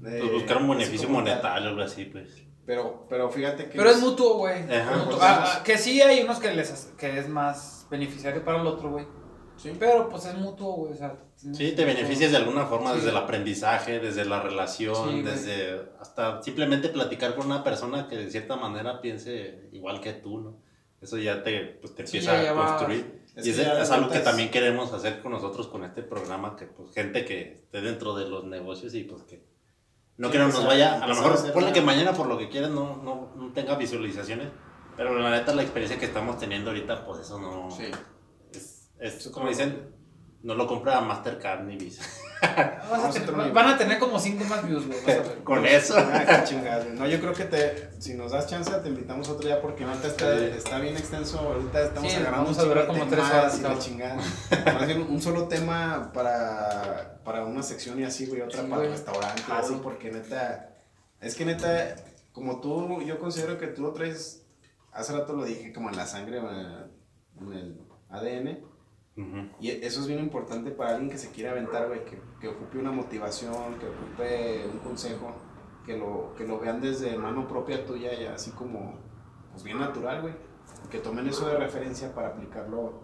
de- 0.00 0.18
Pues 0.20 0.32
buscar 0.32 0.56
un 0.58 0.68
beneficio 0.70 1.08
monetario 1.08 1.66
o 1.68 1.70
algo 1.70 1.82
así, 1.82 2.04
pues. 2.06 2.42
Pero, 2.66 3.06
pero 3.08 3.28
fíjate 3.30 3.68
que. 3.68 3.76
Pero 3.76 3.90
es 3.90 4.00
mutuo, 4.00 4.38
güey. 4.38 4.62
Ajá. 4.72 4.96
Mutuo. 4.96 5.18
Pues 5.18 5.22
Ah, 5.22 5.42
es- 5.44 5.58
ah, 5.58 5.62
que 5.64 5.78
sí 5.78 6.00
hay 6.00 6.22
unos 6.22 6.38
que 6.38 6.52
les 6.54 6.92
que 6.96 7.18
es 7.18 7.28
más 7.28 7.86
beneficiario 7.90 8.44
para 8.44 8.60
el 8.60 8.66
otro, 8.66 8.90
güey. 8.90 9.06
Sí. 9.56 9.72
Pero 9.78 10.08
pues 10.08 10.24
es 10.26 10.34
mutuo, 10.34 10.72
güey. 10.74 10.92
O 10.92 10.96
sea, 10.96 11.16
Sí, 11.36 11.72
te 11.72 11.84
beneficias 11.84 12.30
de 12.30 12.36
alguna 12.36 12.66
forma 12.66 12.94
desde 12.94 13.10
el 13.10 13.16
aprendizaje, 13.16 13.98
desde 14.00 14.24
la 14.24 14.40
relación, 14.40 14.94
Sí, 14.94 15.02
güey. 15.10 15.22
desde 15.22 15.90
hasta 16.00 16.40
simplemente 16.42 16.88
platicar 16.88 17.34
con 17.34 17.46
una 17.46 17.62
persona 17.64 18.06
que 18.08 18.16
de 18.16 18.30
cierta 18.30 18.54
manera 18.56 19.00
piense 19.00 19.68
igual 19.72 20.00
que 20.00 20.12
tú, 20.12 20.38
¿no? 20.38 20.56
Eso 21.00 21.18
ya 21.18 21.42
te, 21.42 21.78
pues, 21.80 21.94
te 21.96 22.06
Sí, 22.06 22.18
empieza 22.18 22.42
ya 22.42 22.52
a 22.52 22.54
construir. 22.54 23.21
Es 23.34 23.46
y 23.46 23.50
es, 23.50 23.58
es 23.58 23.90
algo 23.90 24.10
que 24.10 24.18
también 24.20 24.50
queremos 24.50 24.92
hacer 24.92 25.22
con 25.22 25.32
nosotros 25.32 25.68
con 25.68 25.84
este 25.84 26.02
programa, 26.02 26.54
que 26.56 26.66
pues 26.66 26.92
gente 26.92 27.24
que 27.24 27.62
esté 27.64 27.80
dentro 27.80 28.14
de 28.14 28.28
los 28.28 28.44
negocios 28.44 28.94
y 28.94 29.04
pues 29.04 29.22
que 29.22 29.42
no 30.18 30.28
Sí, 30.28 30.32
que 30.32 30.38
no 30.38 30.48
nos 30.48 30.66
vaya, 30.66 31.02
a 31.02 31.06
lo 31.06 31.14
mejor 31.14 31.52
ponle 31.52 31.72
que 31.72 31.80
mañana 31.80 32.12
por 32.12 32.26
lo 32.26 32.36
que 32.36 32.48
quieras 32.50 32.70
no, 32.70 32.96
no, 33.02 33.32
no 33.34 33.52
tenga 33.54 33.76
visualizaciones, 33.76 34.48
pero 34.96 35.18
la 35.18 35.30
neta 35.30 35.54
la 35.54 35.62
experiencia 35.62 35.98
que 35.98 36.04
estamos 36.04 36.38
teniendo 36.38 36.70
ahorita, 36.70 37.06
pues 37.06 37.20
eso 37.20 37.40
no... 37.40 37.70
Sí. 37.70 37.90
Es, 38.52 38.90
es 38.98 39.28
como- 39.30 39.48
dicen, 39.48 39.94
no 40.42 40.54
lo 40.54 40.66
compra 40.66 41.00
Mastercard 41.00 41.62
ni 41.64 41.76
Visa. 41.76 42.02
Vas 42.42 42.58
a 42.58 42.88
Vamos 42.90 43.16
a 43.16 43.20
tener- 43.24 43.52
van 43.52 43.68
a 43.68 43.78
tener 43.78 43.98
como 44.00 44.18
5 44.18 44.44
más 44.46 44.66
views, 44.66 44.84
güey. 44.86 44.98
Con 45.44 45.64
eso. 45.64 45.94
Ah. 45.96 46.44
No, 46.94 47.06
yo 47.06 47.20
creo 47.20 47.32
que 47.32 47.44
te, 47.44 47.90
si 48.00 48.14
nos 48.14 48.32
das 48.32 48.48
chance, 48.48 48.70
te 48.72 48.88
invitamos 48.88 49.28
otro 49.28 49.46
día 49.46 49.60
porque 49.62 49.84
ahorita 49.84 50.08
está, 50.08 50.36
Sí. 50.38 50.44
está 50.56 50.78
bien 50.80 50.96
extenso. 50.96 51.38
Ahorita 51.38 51.82
estamos 51.82 52.10
Sí, 52.10 52.16
agarrando 52.18 52.42
vamos 52.50 52.58
un 52.58 52.64
a 52.64 52.68
durar 52.68 52.84
chingo 52.86 52.94
de 52.94 52.98
como 53.00 53.10
tres 53.10 53.24
temas 53.28 53.32
horas, 53.44 53.54
y 53.54 53.56
la 53.58 53.68
cabrón. 53.68 53.84
chingada. 53.84 54.16
Más 54.74 54.86
bien 54.88 55.02
un 55.08 55.22
solo 55.22 55.46
tema 55.48 56.10
para, 56.12 57.20
para 57.24 57.44
una 57.44 57.62
sección 57.62 58.00
y 58.00 58.04
así, 58.04 58.26
güey, 58.26 58.40
otra 58.40 58.62
Sí, 58.62 58.66
para 58.68 58.82
el 58.84 58.90
restaurante 58.90 59.42
y 59.48 59.52
Ah, 59.52 59.58
así, 59.60 59.74
sí. 59.74 59.80
porque 59.80 60.10
neta, 60.10 60.74
es 61.20 61.36
que 61.36 61.44
neta, 61.44 61.94
como 62.32 62.60
tú, 62.60 63.00
yo 63.02 63.20
considero 63.20 63.56
que 63.58 63.68
tú 63.68 63.82
lo 63.82 63.92
traes, 63.92 64.44
hace 64.92 65.12
rato 65.12 65.32
lo 65.34 65.44
dije, 65.44 65.72
como 65.72 65.90
en 65.90 65.96
la 65.96 66.06
sangre, 66.08 66.38
en 66.38 67.52
el 67.52 67.80
ADN. 68.10 68.71
Y 69.60 69.70
eso 69.70 70.00
es 70.00 70.06
bien 70.06 70.20
importante 70.20 70.70
para 70.70 70.92
alguien 70.92 71.10
que 71.10 71.18
se 71.18 71.30
quiera 71.30 71.50
aventar, 71.50 71.86
güey, 71.88 72.04
que, 72.04 72.18
que 72.40 72.48
ocupe 72.48 72.78
una 72.78 72.90
motivación, 72.92 73.78
que 73.78 73.86
ocupe 73.86 74.66
un 74.72 74.78
consejo, 74.78 75.34
que 75.84 75.96
lo, 75.98 76.34
que 76.36 76.46
lo 76.46 76.58
vean 76.58 76.80
desde 76.80 77.16
mano 77.18 77.46
propia 77.46 77.84
tuya 77.84 78.14
y 78.14 78.24
así 78.24 78.52
como, 78.52 78.98
pues 79.50 79.62
bien 79.64 79.78
natural, 79.78 80.22
güey. 80.22 80.34
Que 80.90 80.98
tomen 80.98 81.28
eso 81.28 81.46
de 81.46 81.56
referencia 81.56 82.14
para 82.14 82.28
aplicarlo, 82.28 83.02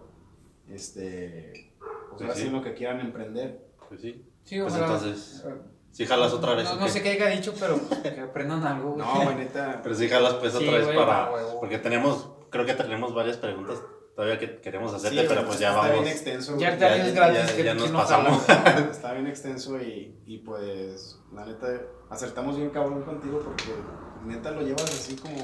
este, 0.68 1.74
pues 2.16 2.32
Sí, 2.34 2.40
sí 2.42 2.46
en 2.48 2.54
lo 2.54 2.62
que 2.62 2.74
quieran 2.74 3.00
emprender. 3.00 3.68
Pues 3.88 4.00
sí. 4.00 4.24
Sí, 4.44 4.58
Pues 4.60 4.72
ojalá. 4.74 4.86
entonces, 4.86 5.44
eh, 5.46 5.54
si 5.90 6.06
jalas 6.06 6.32
otra 6.32 6.54
vez. 6.54 6.64
No, 6.64 6.72
¿o 6.72 6.76
no 6.76 6.88
sé 6.88 7.02
qué 7.02 7.10
haya 7.10 7.28
dicho, 7.28 7.52
pero 7.60 7.76
pues, 7.76 8.00
que 8.00 8.20
aprendan 8.20 8.62
algo, 8.66 8.92
güey. 8.92 9.06
No, 9.06 9.34
neta. 9.34 9.80
Pero 9.82 9.94
si 9.94 10.08
jalas 10.08 10.34
pues 10.34 10.54
Sí, 10.54 10.64
otra 10.64 10.78
vez 10.78 10.86
güey, 10.86 10.96
para... 10.98 11.30
Porque 11.60 11.78
tenemos, 11.78 12.30
creo 12.50 12.64
que 12.64 12.74
tenemos 12.74 13.14
varias 13.14 13.36
preguntas 13.36 13.82
todavía 14.18 14.36
que 14.36 14.60
queremos 14.60 14.92
hacerte, 14.92 15.20
sí, 15.20 15.26
pero 15.28 15.46
pues 15.46 15.60
ya 15.60 15.68
está 15.68 15.80
vamos. 15.82 16.00
bien 16.02 16.08
extenso. 16.12 16.58
Ya 16.58 16.76
ya- 16.76 16.96
es 16.96 17.14
ya- 17.14 17.20
gratis 17.20 17.50
ya- 17.50 17.56
que 17.56 17.62
ya 17.62 17.74
nos 17.74 17.92
no 17.92 17.98
pasamos. 18.00 18.42
Está 18.90 19.12
bien 19.12 19.28
extenso 19.28 19.80
y, 19.80 20.20
y 20.26 20.38
pues 20.38 21.20
la 21.32 21.46
neta 21.46 21.68
acertamos 22.10 22.56
bien 22.56 22.70
cabrón 22.70 23.04
contigo 23.04 23.40
porque 23.44 23.72
neta 24.26 24.50
lo 24.50 24.62
llevas 24.62 24.82
así 24.86 25.14
como 25.14 25.36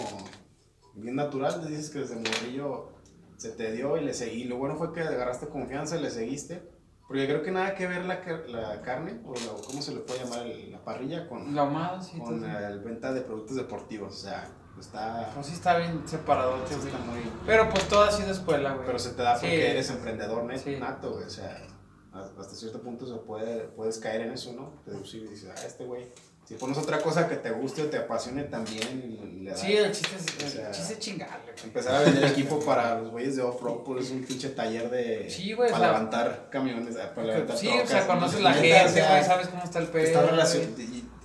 bien 0.94 1.14
natural, 1.14 1.62
te 1.62 1.68
dices 1.68 1.88
que 1.90 2.00
desde 2.00 2.16
morrillo 2.16 2.88
se 3.36 3.50
te 3.52 3.70
dio 3.70 3.96
y 3.96 4.04
le 4.04 4.12
seguí. 4.12 4.42
Lo 4.42 4.56
bueno 4.56 4.74
fue 4.74 4.92
que 4.92 5.02
agarraste 5.02 5.46
confianza 5.46 5.96
y 5.96 6.02
le 6.02 6.10
seguiste. 6.10 6.68
Porque 7.06 7.26
creo 7.28 7.42
que 7.44 7.52
nada 7.52 7.76
que 7.76 7.86
ver 7.86 8.04
la, 8.06 8.22
car- 8.22 8.48
la 8.48 8.82
carne, 8.82 9.20
o 9.24 9.34
la- 9.34 9.62
¿cómo 9.68 9.82
se 9.82 9.94
le 9.94 10.00
puede 10.00 10.24
llamar? 10.24 10.46
El- 10.48 10.72
La 10.72 10.82
parrilla 10.82 11.28
con, 11.28 11.54
La 11.54 11.62
ahumada, 11.62 12.02
sí. 12.02 12.18
con 12.18 12.40
todo. 12.40 12.48
la 12.48 12.70
venta 12.70 13.12
de 13.12 13.20
productos 13.20 13.54
deportivos. 13.56 14.14
O 14.14 14.26
sea, 14.26 14.48
está, 14.80 15.30
Pues 15.34 15.46
sí 15.46 15.52
está 15.54 15.76
bien 15.78 16.02
separado, 16.06 16.56
sí 16.68 16.74
está 16.74 16.98
muy... 16.98 17.20
Pero 17.46 17.68
pues 17.70 17.88
todo 17.88 18.02
ha 18.04 18.10
sido 18.10 18.30
escuela, 18.32 18.72
güey. 18.72 18.86
Pero 18.86 18.98
se 18.98 19.10
te 19.10 19.22
da 19.22 19.34
porque 19.34 19.48
Sí. 19.48 19.62
eres 19.62 19.90
emprendedor 19.90 20.44
nato, 20.80 21.12
güey. 21.12 21.24
O 21.24 21.30
sea, 21.30 21.66
hasta 22.12 22.54
cierto 22.54 22.80
punto 22.80 23.06
se 23.06 23.14
puede, 23.24 23.60
puedes 23.68 23.98
caer 23.98 24.22
en 24.22 24.32
eso, 24.32 24.52
¿no? 24.52 24.82
Deducir 24.86 25.22
y 25.24 25.28
dices, 25.28 25.50
ah, 25.56 25.60
este 25.66 25.84
güey. 25.84 26.06
Si 26.46 26.56
pones 26.56 26.76
otra 26.76 26.98
cosa 26.98 27.26
que 27.26 27.36
te 27.36 27.50
guste 27.52 27.82
o 27.82 27.86
te 27.86 27.96
apasione 27.96 28.42
también, 28.44 29.42
le 29.44 29.50
da- 29.50 29.56
Sí, 29.56 29.72
el 29.74 29.90
chiste 29.92 30.14
es, 30.16 30.38
el 30.38 30.46
O 30.46 30.50
sea, 30.50 30.70
chiste 30.72 30.92
es 30.92 30.98
chingarle, 30.98 31.52
güey. 31.52 31.64
Empezar 31.64 31.94
a 31.94 32.00
vender 32.00 32.24
equipo 32.24 32.60
para 32.60 33.00
los 33.00 33.10
güeyes 33.12 33.36
de 33.36 33.42
off-road, 33.42 33.82
pues 33.82 34.04
es 34.04 34.10
un 34.12 34.22
pinche 34.24 34.50
taller 34.50 34.90
de. 34.90 35.30
Sí, 35.30 35.54
güey, 35.54 35.70
Para 35.72 35.86
levantar 35.86 36.48
camiones, 36.50 36.96
ah, 37.02 37.12
para 37.14 37.28
levantar 37.28 37.56
Sí, 37.56 37.68
trocas. 37.68 37.84
o 37.84 37.88
sea, 37.92 38.06
conoces 38.06 38.40
la 38.42 38.52
gente, 38.52 39.00
güey, 39.08 39.24
sabes 39.24 39.48
cómo 39.48 39.64
está 39.64 39.78
el 39.78 39.86
pedo. 39.88 40.04
Está 40.04 40.22
relacionado. 40.26 40.70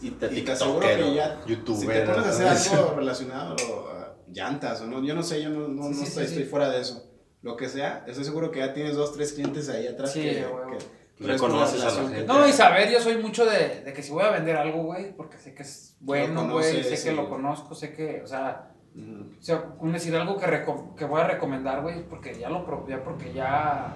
Y, 0.02 0.12
De 0.12 0.40
y 0.40 0.42
te 0.44 0.52
aseguro 0.54 0.80
que 0.80 1.14
ya. 1.16 1.42
youtuber, 1.46 1.80
Si 1.82 1.88
te 1.88 2.02
pones 2.02 2.40
a 2.40 2.52
hacer 2.52 2.78
algo 2.78 2.94
relacionado 2.98 3.56
a 3.92 4.16
llantas 4.32 4.82
o 4.82 4.88
no, 4.88 5.04
yo 5.04 5.14
no 5.14 5.24
sé, 5.24 5.42
yo 5.42 5.50
no, 5.50 5.68
no, 5.68 5.84
Sí, 5.84 5.90
no 5.90 5.96
sí, 5.96 6.04
estoy, 6.04 6.24
sí, 6.24 6.30
estoy 6.30 6.44
sí. 6.44 6.50
fuera 6.50 6.70
de 6.70 6.82
eso. 6.82 7.06
Lo 7.42 7.56
que 7.58 7.68
sea, 7.70 8.04
estoy 8.08 8.24
seguro 8.26 8.52
que 8.52 8.60
ya 8.60 8.74
tienes 8.74 8.96
dos, 8.96 9.14
tres 9.14 9.34
clientes 9.34 9.68
ahí 9.70 9.88
atrás 9.88 10.12
Sí, 10.14 10.22
que, 10.22 10.46
que- 10.46 11.36
conoces 11.38 11.82
a 11.82 11.86
la 11.86 11.90
relación 11.92 12.10
gente. 12.14 12.26
No, 12.28 12.44
te- 12.44 12.50
y 12.50 12.54
saber, 12.54 12.90
yo 12.92 13.02
soy 13.02 13.18
mucho 13.18 13.46
de, 13.46 13.82
de 13.84 13.94
que 13.94 14.02
si 14.04 14.12
voy 14.12 14.24
a 14.24 14.30
vender 14.30 14.56
algo, 14.56 14.84
güey, 14.84 15.14
porque 15.16 15.38
sé 15.38 15.54
que 15.54 15.64
es 15.64 15.96
bueno, 16.00 16.50
güey, 16.50 16.82
sé 16.84 17.02
que 17.10 17.14
lo 17.16 17.30
conozco, 17.30 17.76
sé 17.76 17.92
que, 17.94 18.22
o 18.24 18.28
sea, 18.28 18.72
o 18.96 19.42
sea, 19.42 19.66
un 19.80 19.92
decir 19.92 20.16
algo 20.16 20.38
que, 20.38 20.46
reco- 20.46 20.96
que 20.96 21.04
voy 21.06 21.20
a 21.22 21.28
recomendar, 21.28 21.82
güey, 21.82 22.04
porque 22.08 22.38
ya 22.40 22.50
lo 22.50 22.88
ya 22.88 23.04
porque 23.04 23.34
ya, 23.34 23.96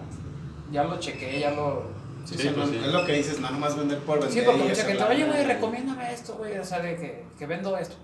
ya 0.72 0.84
lo 0.84 1.00
chequé, 1.00 1.40
ya 1.40 1.52
lo... 1.52 2.03
Sí, 2.26 2.36
Sí, 2.38 2.50
pues 2.56 2.58
no, 2.58 2.68
sí. 2.68 2.78
es 2.78 2.94
lo 2.94 3.06
que 3.06 3.14
dices, 3.14 3.40
no 3.40 3.50
nomás 3.52 3.78
vender 3.78 4.00
por 4.00 4.20
vender. 4.20 4.32
Sí, 4.34 4.42
porque 4.46 4.64
mucha 4.64 4.84
gente, 4.86 5.04
oye, 5.04 5.26
güey, 5.26 5.42
y- 5.42 5.46
recomiéndame 5.46 6.14
esto, 6.14 6.36
güey, 6.36 6.58
o 6.58 6.64
sea, 6.64 6.80
de 6.82 6.96
que, 6.96 7.26
que 7.38 7.46
vendo 7.48 7.78
esto. 7.78 7.96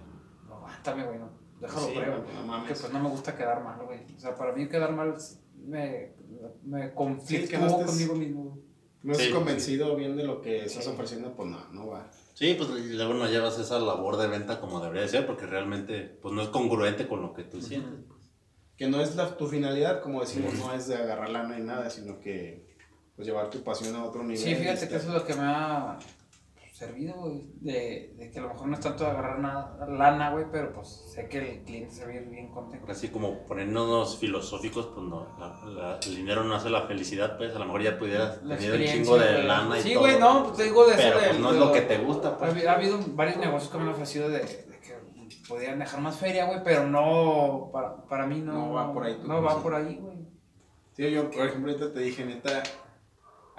No, 0.47 0.55
aguántame, 0.55 1.03
güey, 1.05 1.19
no, 1.19 1.29
déjalo 1.61 1.87
Sí, 1.87 1.93
pruebo. 1.95 2.25
no, 2.33 2.43
mames. 2.47 2.67
Que 2.73 2.79
pues 2.79 2.93
no 2.93 2.99
me 2.99 3.09
gusta 3.09 3.35
quedar 3.35 3.63
mal, 3.63 3.79
güey. 3.85 3.99
O 4.15 4.19
sea, 4.19 4.35
para 4.35 4.51
mí 4.53 4.67
quedar 4.67 4.91
mal 4.93 5.15
me, 5.55 6.13
me 6.63 6.87
Sí, 6.89 6.91
conflictúo 6.95 7.49
que 7.49 7.57
no 7.65 7.85
conmigo 7.85 8.15
mismo. 8.15 8.59
No 9.01 9.13
estás 9.13 9.27
Sí, 9.27 9.33
convencido 9.33 9.95
bien 9.95 10.17
de 10.17 10.23
lo 10.25 10.41
que 10.41 10.65
estás 10.65 10.83
Sí. 10.83 10.89
ofreciendo, 10.89 11.33
pues 11.33 11.49
no, 11.49 11.57
no 11.71 11.87
va. 11.87 12.11
Sí, 12.33 12.55
pues 12.57 12.69
luego 12.69 13.13
no 13.13 13.27
llevas 13.27 13.57
esa 13.57 13.79
labor 13.79 14.17
de 14.17 14.27
venta 14.27 14.59
como 14.59 14.81
debería 14.81 15.07
ser, 15.07 15.25
porque 15.25 15.45
realmente 15.45 16.01
pues 16.21 16.33
no 16.33 16.41
es 16.41 16.49
congruente 16.49 17.07
con 17.07 17.21
lo 17.21 17.33
que 17.33 17.43
tú 17.43 17.61
sientes. 17.61 18.01
pues. 18.07 18.19
Que 18.75 18.87
no 18.89 18.99
es 19.01 19.15
la, 19.15 19.37
tu 19.37 19.47
finalidad, 19.47 20.01
como 20.01 20.19
decimos, 20.21 20.53
no 20.55 20.73
es 20.73 20.87
de 20.87 20.95
agarrar 20.95 21.29
lana 21.29 21.57
y 21.59 21.63
nada, 21.63 21.89
sino 21.89 22.19
que 22.19 22.68
pues 23.19 23.27
llevar 23.27 23.49
tu 23.49 23.61
pasión 23.61 23.93
a 23.97 24.05
otro 24.05 24.23
nivel. 24.23 24.37
Sí, 24.37 24.55
fíjate 24.55 24.87
que 24.87 24.95
eso 24.95 25.09
es 25.09 25.13
lo 25.13 25.25
que 25.25 25.33
me 25.33 25.41
ha 25.43 25.99
servido, 26.71 27.15
güey. 27.15 27.43
De, 27.59 28.13
de 28.17 28.31
que 28.31 28.39
a 28.39 28.43
lo 28.43 28.47
mejor 28.47 28.67
no 28.69 28.75
es 28.75 28.79
tanto 28.79 29.03
de 29.03 29.09
agarrar 29.09 29.39
nada, 29.39 29.85
lana, 29.89 30.31
güey, 30.31 30.45
pero 30.49 30.71
pues 30.71 30.87
sé 31.13 31.27
que 31.27 31.37
el 31.57 31.63
cliente 31.65 31.93
se 31.93 32.05
va 32.05 32.11
a 32.11 32.15
ir 32.15 32.29
bien 32.29 32.49
contento. 32.49 32.89
Así 32.89 33.09
como 33.09 33.45
poniéndonos 33.45 34.17
filosóficos, 34.19 34.85
pues 34.95 35.05
no, 35.05 35.27
la- 35.37 35.65
la- 35.69 35.99
el 36.01 36.15
dinero 36.15 36.45
no 36.45 36.55
hace 36.55 36.69
la 36.69 36.83
felicidad, 36.87 37.35
pues 37.37 37.53
a 37.53 37.59
lo 37.59 37.65
mejor 37.65 37.81
ya 37.81 37.99
pudieras 37.99 38.41
La 38.43 38.55
tener 38.55 38.71
un 38.75 38.79
experiencia, 38.81 39.03
chingo 39.03 39.17
de 39.17 39.33
güey. 39.33 39.47
lana 39.47 39.77
y 39.79 39.81
Sí, 39.81 39.89
todo. 39.95 39.99
güey, 40.03 40.17
no, 40.17 40.43
pues 40.45 40.55
te 40.55 40.63
digo 40.63 40.85
de 40.87 40.93
eso 40.93 41.01
Pero 41.03 41.19
de- 41.19 41.27
pues 41.27 41.39
no 41.41 41.51
es 41.51 41.57
lo 41.57 41.71
que 41.73 41.81
te 41.81 41.97
gusta, 41.97 42.27
Ha, 42.29 42.37
pues. 42.37 42.53
habi- 42.55 42.65
ha 42.67 42.71
habido 42.75 42.99
varios 43.09 43.35
negocios 43.35 43.69
que 43.69 43.77
me 43.77 43.83
han 43.83 43.89
ofrecido 43.89 44.29
de, 44.29 44.39
de 44.39 44.79
que 44.79 44.95
podían 45.49 45.77
dejar 45.79 45.99
más 45.99 46.15
feria, 46.15 46.45
güey, 46.45 46.63
pero 46.63 46.87
no, 46.87 47.69
para, 47.73 47.97
para 48.05 48.25
mí 48.25 48.39
no, 48.39 48.53
No 48.53 48.71
va 48.75 48.93
por 48.93 49.03
ahí 49.03 49.21
No 49.27 49.41
va 49.41 49.61
por 49.61 49.75
ahí, 49.75 49.97
güey. 50.01 50.17
Sí, 50.93 51.11
yo, 51.11 51.29
por 51.29 51.45
ejemplo, 51.45 51.73
ahorita 51.73 51.93
te 51.93 51.99
dije, 51.99 52.23
neta, 52.23 52.63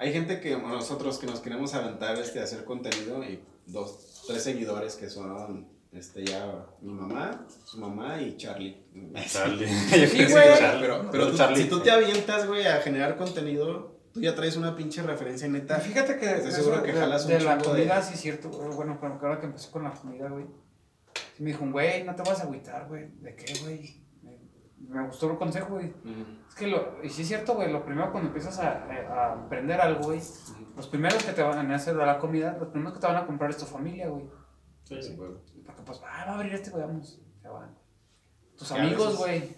hay 0.01 0.11
gente 0.13 0.39
que, 0.39 0.57
nosotros 0.57 1.17
que 1.19 1.27
nos 1.27 1.39
queremos 1.39 1.73
aventar 1.73 2.17
este, 2.17 2.39
a 2.39 2.43
hacer 2.43 2.65
contenido 2.65 3.23
y 3.23 3.41
dos, 3.67 4.23
tres 4.27 4.43
seguidores 4.43 4.95
que 4.95 5.09
son, 5.09 5.67
este, 5.93 6.25
ya 6.25 6.65
mi 6.81 6.91
mamá, 6.93 7.45
su 7.65 7.77
mamá 7.79 8.19
y 8.21 8.35
Charlie. 8.37 8.83
Charlie. 9.31 9.67
Sí, 9.89 10.25
güey. 10.25 10.47
Pero, 10.79 11.07
pero 11.11 11.31
tú- 11.31 11.37
Charlie. 11.37 11.63
si 11.63 11.69
tú 11.69 11.79
te 11.81 11.91
avientas, 11.91 12.47
güey, 12.47 12.65
a 12.65 12.77
generar 12.81 13.15
contenido, 13.15 13.99
tú 14.13 14.21
ya 14.21 14.33
traes 14.35 14.57
una 14.57 14.75
pinche 14.75 15.01
referencia 15.03 15.47
neta. 15.47 15.79
Fíjate 15.79 16.17
que 16.17 16.25
Estoy 16.31 16.51
seguro 16.51 16.81
que 16.83 16.93
de, 16.93 16.99
jalas 16.99 17.23
un 17.25 17.31
de 17.31 17.39
la 17.41 17.57
de- 17.57 17.63
comida, 17.63 18.01
sí 18.01 18.15
es 18.15 18.21
cierto. 18.21 18.49
Bueno, 18.49 18.97
bueno, 18.99 19.19
ahora 19.21 19.39
que 19.39 19.45
empecé 19.45 19.69
con 19.71 19.83
la 19.83 19.91
comida, 19.91 20.29
güey. 20.29 20.45
me 21.39 21.51
dijo, 21.51 21.65
güey, 21.71 22.03
no 22.03 22.15
te 22.15 22.23
vas 22.23 22.39
a 22.39 22.43
agüitar, 22.43 22.87
güey. 22.87 23.07
¿De 23.19 23.35
qué, 23.35 23.53
güey? 23.63 24.00
Me, 24.89 25.05
gustó 25.05 25.31
el 25.31 25.37
consejo, 25.37 25.75
güey. 25.75 25.93
Es 26.47 26.55
que, 26.55 26.67
lo, 26.67 27.03
y 27.03 27.09
sí 27.09 27.21
es 27.21 27.27
cierto, 27.27 27.55
güey, 27.55 27.71
lo 27.71 27.83
primero 27.85 28.11
cuando 28.11 28.27
empiezas 28.29 28.59
a, 28.59 28.83
a 28.85 29.33
emprender 29.33 29.79
algo, 29.79 30.03
güey, 30.03 30.21
los 30.75 30.87
primeros 30.87 31.23
que 31.23 31.33
te 31.33 31.41
van 31.41 31.71
a 31.71 31.75
hacer 31.75 31.95
la 31.95 32.19
comida, 32.19 32.57
los 32.59 32.69
primeros 32.69 32.93
que 32.93 32.99
te 32.99 33.07
van 33.07 33.17
a 33.17 33.25
comprar 33.25 33.49
es 33.49 33.57
tu 33.57 33.65
familia, 33.65 34.09
güey. 34.09 34.29
Sí, 34.83 35.01
sí, 35.01 35.15
güey. 35.15 35.31
Porque 35.65 35.81
pues, 35.83 36.01
ah, 36.05 36.25
va 36.27 36.31
a 36.33 36.35
abrir 36.35 36.53
este, 36.53 36.69
güey, 36.71 36.83
vamos. 36.83 37.21
Se 37.41 37.47
van. 37.47 37.77
Tus 38.57 38.71
amigos, 38.71 39.17
güey. 39.17 39.55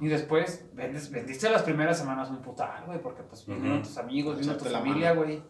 Y 0.00 0.08
después 0.08 0.68
vendes, 0.74 1.10
vendiste 1.10 1.48
las 1.48 1.62
primeras 1.62 1.98
semanas 1.98 2.28
un 2.30 2.42
putal, 2.42 2.84
güey, 2.86 3.00
porque 3.00 3.22
pues 3.22 3.46
vinieron 3.46 3.78
Ujú. 3.78 3.86
tus 3.86 3.98
amigos, 3.98 4.38
vino 4.38 4.56
tu 4.56 4.64
familia, 4.64 5.14
güey. 5.14 5.42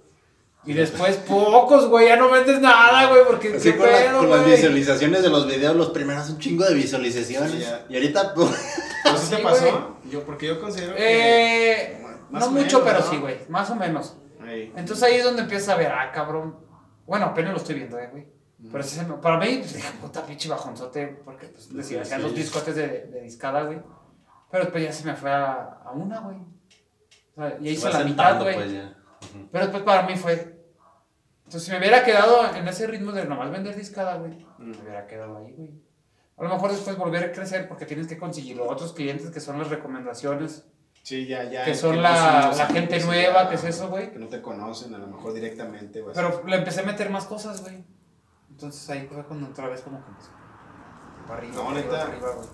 Y 0.65 0.75
después 0.75 1.17
pocos, 1.17 1.89
güey, 1.89 2.07
ya 2.09 2.17
no 2.17 2.31
vendes 2.31 2.61
nada, 2.61 3.09
güey, 3.09 3.23
porque 3.27 3.55
Así 3.57 3.73
qué 3.73 3.79
con, 3.79 3.87
la- 3.91 3.97
pedo, 3.99 4.19
con 4.19 4.31
las 4.31 4.47
visualizaciones 4.47 5.23
de 5.23 5.29
los 5.29 5.47
videos, 5.49 5.75
los 5.75 5.91
primeros 5.91 6.31
un 6.31 6.39
chingo 6.39 6.65
de 6.65 6.75
visualizaciones. 6.75 7.51
Sí, 7.53 7.65
y 7.89 7.95
ahorita, 7.97 8.33
pues, 8.35 8.51
¿Pero 9.03 9.17
sí 9.19 9.35
te 9.35 9.43
pasó? 9.43 9.97
Yo, 10.09 10.23
porque 10.25 10.47
yo 10.47 10.61
considero 10.61 10.95
que... 10.95 11.73
Eh, 11.73 12.03
no 12.31 12.49
mucho, 12.51 12.79
menos, 12.79 12.83
pero 12.85 12.99
¿no? 13.01 13.11
sí, 13.11 13.17
güey, 13.17 13.39
más 13.49 13.69
o 13.71 13.75
menos. 13.75 14.17
Ahí. 14.41 14.73
Entonces 14.77 15.03
ahí 15.03 15.17
es 15.17 15.25
donde 15.25 15.43
empiezas 15.43 15.71
a 15.71 15.77
ver, 15.77 15.91
ah, 15.91 16.13
cabrón. 16.13 16.57
Bueno, 17.07 17.27
apenas 17.27 17.53
lo 17.53 17.59
estoy 17.59 17.75
viendo, 17.75 17.99
eh, 17.99 18.09
güey. 18.13 18.27
Pero 18.71 18.85
sí 18.85 18.95
se 18.97 19.05
me- 19.05 19.15
para 19.15 19.39
mí, 19.39 19.57
pues 19.59 19.75
dije, 19.75 19.89
puta 20.01 20.25
pinche 20.25 20.49
bajonzote, 20.49 21.21
porque 21.25 21.49
pues 21.49 21.75
decía, 21.75 21.99
sí. 21.99 22.03
hacían 22.03 22.23
los 22.23 22.35
discotes 22.35 22.77
de, 22.77 22.87
de 23.07 23.21
discada, 23.23 23.65
güey. 23.65 23.81
Pero 24.51 24.65
después 24.65 24.85
ya 24.85 24.93
se 24.93 25.05
me 25.05 25.15
fue 25.17 25.31
a, 25.33 25.81
a 25.85 25.91
una, 25.91 26.21
güey. 26.21 26.37
O 27.35 27.41
sea, 27.43 27.59
ya 27.59 27.71
hice 27.71 27.91
la 27.91 28.05
mitad, 28.05 28.41
güey. 28.41 28.55
pues. 28.55 28.73
Pero 29.51 29.65
después 29.67 29.83
para 29.83 30.03
mí 30.07 30.17
fue. 30.17 30.52
Entonces, 31.53 31.65
si 31.65 31.71
me 31.73 31.79
hubiera 31.81 32.03
quedado 32.03 32.55
en 32.55 32.67
ese 32.67 32.87
ritmo 32.87 33.13
de 33.13 33.27
nomás 33.27 33.51
vender 33.51 33.77
discada, 33.77 34.17
güey, 34.17 34.33
Mm. 34.59 34.71
me 34.71 34.79
hubiera 34.79 35.07
quedado 35.07 35.37
ahí, 35.37 35.53
güey. 35.53 35.71
A 36.39 36.45
lo 36.45 36.49
mejor 36.49 36.71
después 36.73 36.97
volver 36.97 37.25
a 37.25 37.33
crecer 37.33 37.69
porque 37.69 37.85
tienes 37.85 38.07
que 38.07 38.17
conseguir 38.17 38.57
los 38.57 38.71
otros 38.71 38.95
clientes 38.95 39.31
que 39.31 39.39
son 39.39 39.59
las 39.59 39.69
recomendaciones. 39.69 40.65
Sí, 41.03 41.27
ya, 41.27 41.45
ya. 41.45 41.65
Que 41.67 41.75
son 41.75 41.97
no 41.97 42.03
la- 42.03 42.47
los 42.49 42.57
la 42.57 42.67
gente 42.69 42.99
nueva, 43.01 43.43
ya, 43.45 43.49
que 43.51 43.55
es 43.57 43.65
eso, 43.65 43.89
güey. 43.91 44.11
Que 44.13 44.19
no 44.19 44.29
te 44.29 44.41
conocen, 44.41 44.95
a 44.95 44.99
lo 44.99 45.09
mejor 45.09 45.35
directamente, 45.35 46.01
güey. 46.01 46.15
Pero 46.15 46.43
le 46.47 46.57
empecé 46.57 46.81
a 46.81 46.85
meter 46.85 47.11
más 47.11 47.27
cosas, 47.27 47.61
güey. 47.61 47.85
Entonces 48.51 48.89
ahí 48.89 49.07
fue 49.13 49.23
cuando 49.25 49.49
otra 49.49 49.69
vez 49.69 49.83
como 49.83 50.03
que 50.03 50.11
empezó. 50.11 50.31
Para 51.27 51.39
arriba, 51.39 51.55
No, 51.55 51.65
para 51.65 51.75
neta. 51.77 51.91
para 51.91 52.03
arriba, 52.05 52.31
güey. 52.35 52.49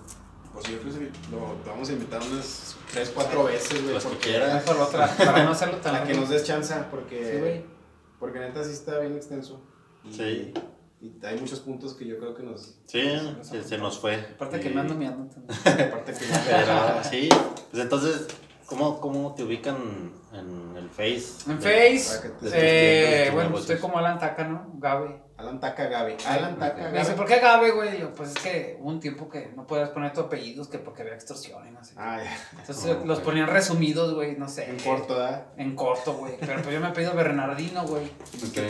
Pues 0.51 0.65
yo 0.65 0.79
creo 0.81 0.93
que 0.93 1.11
lo, 1.31 1.53
te 1.63 1.69
vamos 1.69 1.87
a 1.89 1.93
invitar 1.93 2.21
unas 2.21 2.75
3, 2.91 3.11
4 3.15 3.43
veces, 3.45 3.81
güey. 3.81 3.95
Que 3.97 4.01
porque- 4.03 4.17
quieras. 4.17 4.49
Una 4.51 4.61
por 4.61 4.77
otra, 4.87 5.07
para 5.15 5.43
no 5.45 5.51
hacerlo 5.51 5.77
tan 5.77 5.93
Para 5.93 6.05
que 6.05 6.13
nos 6.15 6.29
des 6.29 6.43
chance, 6.43 6.73
porque. 6.91 7.31
Sí, 7.31 7.39
güey. 7.39 7.78
Porque 8.19 8.39
neta 8.39 8.63
sí 8.63 8.71
está 8.71 8.99
bien 8.99 9.15
extenso. 9.15 9.61
Y, 10.03 10.13
Sí. 10.13 10.53
Y 11.01 11.25
hay 11.25 11.39
muchos 11.39 11.61
puntos 11.61 11.93
que 11.93 12.05
yo 12.05 12.17
creo 12.19 12.35
que 12.35 12.43
nos. 12.43 12.77
Sí, 12.85 13.01
se, 13.41 13.63
se 13.63 13.77
nos 13.77 13.97
fue. 13.99 14.15
Aparte 14.35 14.59
que 14.59 14.69
me 14.69 14.81
ando 14.81 14.93
también. 14.95 15.13
Aparte 15.13 16.11
que 16.13 16.25
Pero 16.45 17.03
sí, 17.09 17.29
pues 17.71 17.83
entonces, 17.83 18.27
¿cómo, 18.65 18.99
cómo 18.99 19.33
te 19.33 19.43
ubican 19.43 20.11
en 20.33 20.75
el 20.75 20.89
Face? 20.89 21.49
En 21.49 21.57
De- 21.59 21.63
Face, 21.97 22.19
para 22.19 22.21
que 22.37 22.49
te- 22.49 23.27
eh, 23.27 23.31
bueno, 23.31 23.49
negocios. 23.51 23.69
estoy 23.71 23.81
como 23.89 23.97
Alan 23.97 24.19
Taca, 24.19 24.43
¿no? 24.45 24.71
Gabe. 24.77 25.21
Alan 25.39 25.59
Taca 25.59 25.85
Gaby. 25.87 26.15
Alan 26.27 26.59
Taca 26.59 26.83
Me 26.89 26.99
dice, 26.99 27.03
Gaby. 27.11 27.15
¿por 27.17 27.25
qué 27.27 27.39
Gabe, 27.39 27.71
güey? 27.71 27.99
Yo, 27.99 28.13
pues 28.13 28.29
es 28.31 28.39
que 28.39 28.77
hubo 28.79 28.89
un 28.89 28.99
tiempo 28.99 29.29
que 29.29 29.51
no 29.55 29.65
podías 29.65 29.89
poner 29.89 30.11
tu 30.13 30.21
apellidos, 30.21 30.67
que 30.67 30.77
porque 30.79 31.01
había 31.03 31.13
extorsión 31.15 31.65
y 31.67 31.71
no 31.71 31.83
sé. 31.83 31.93
Ah, 31.97 32.19
ya. 32.23 32.37
Entonces 32.59 32.97
Ah, 32.99 33.03
los 33.05 33.19
ponían 33.21 33.47
resumidos, 33.47 34.13
güey, 34.13 34.35
no 34.35 34.49
sé. 34.49 34.69
En 34.69 34.77
corto, 34.79 35.15
¿verdad? 35.15 35.45
En 35.57 35.75
corto, 35.75 36.13
güey. 36.13 36.33
Pero 36.39 36.61
pues 36.61 36.73
yo 36.73 36.79
me 36.81 36.89
he 36.89 36.91
pedido 36.91 37.13
Bernardino, 37.13 37.85
güey. 37.87 38.11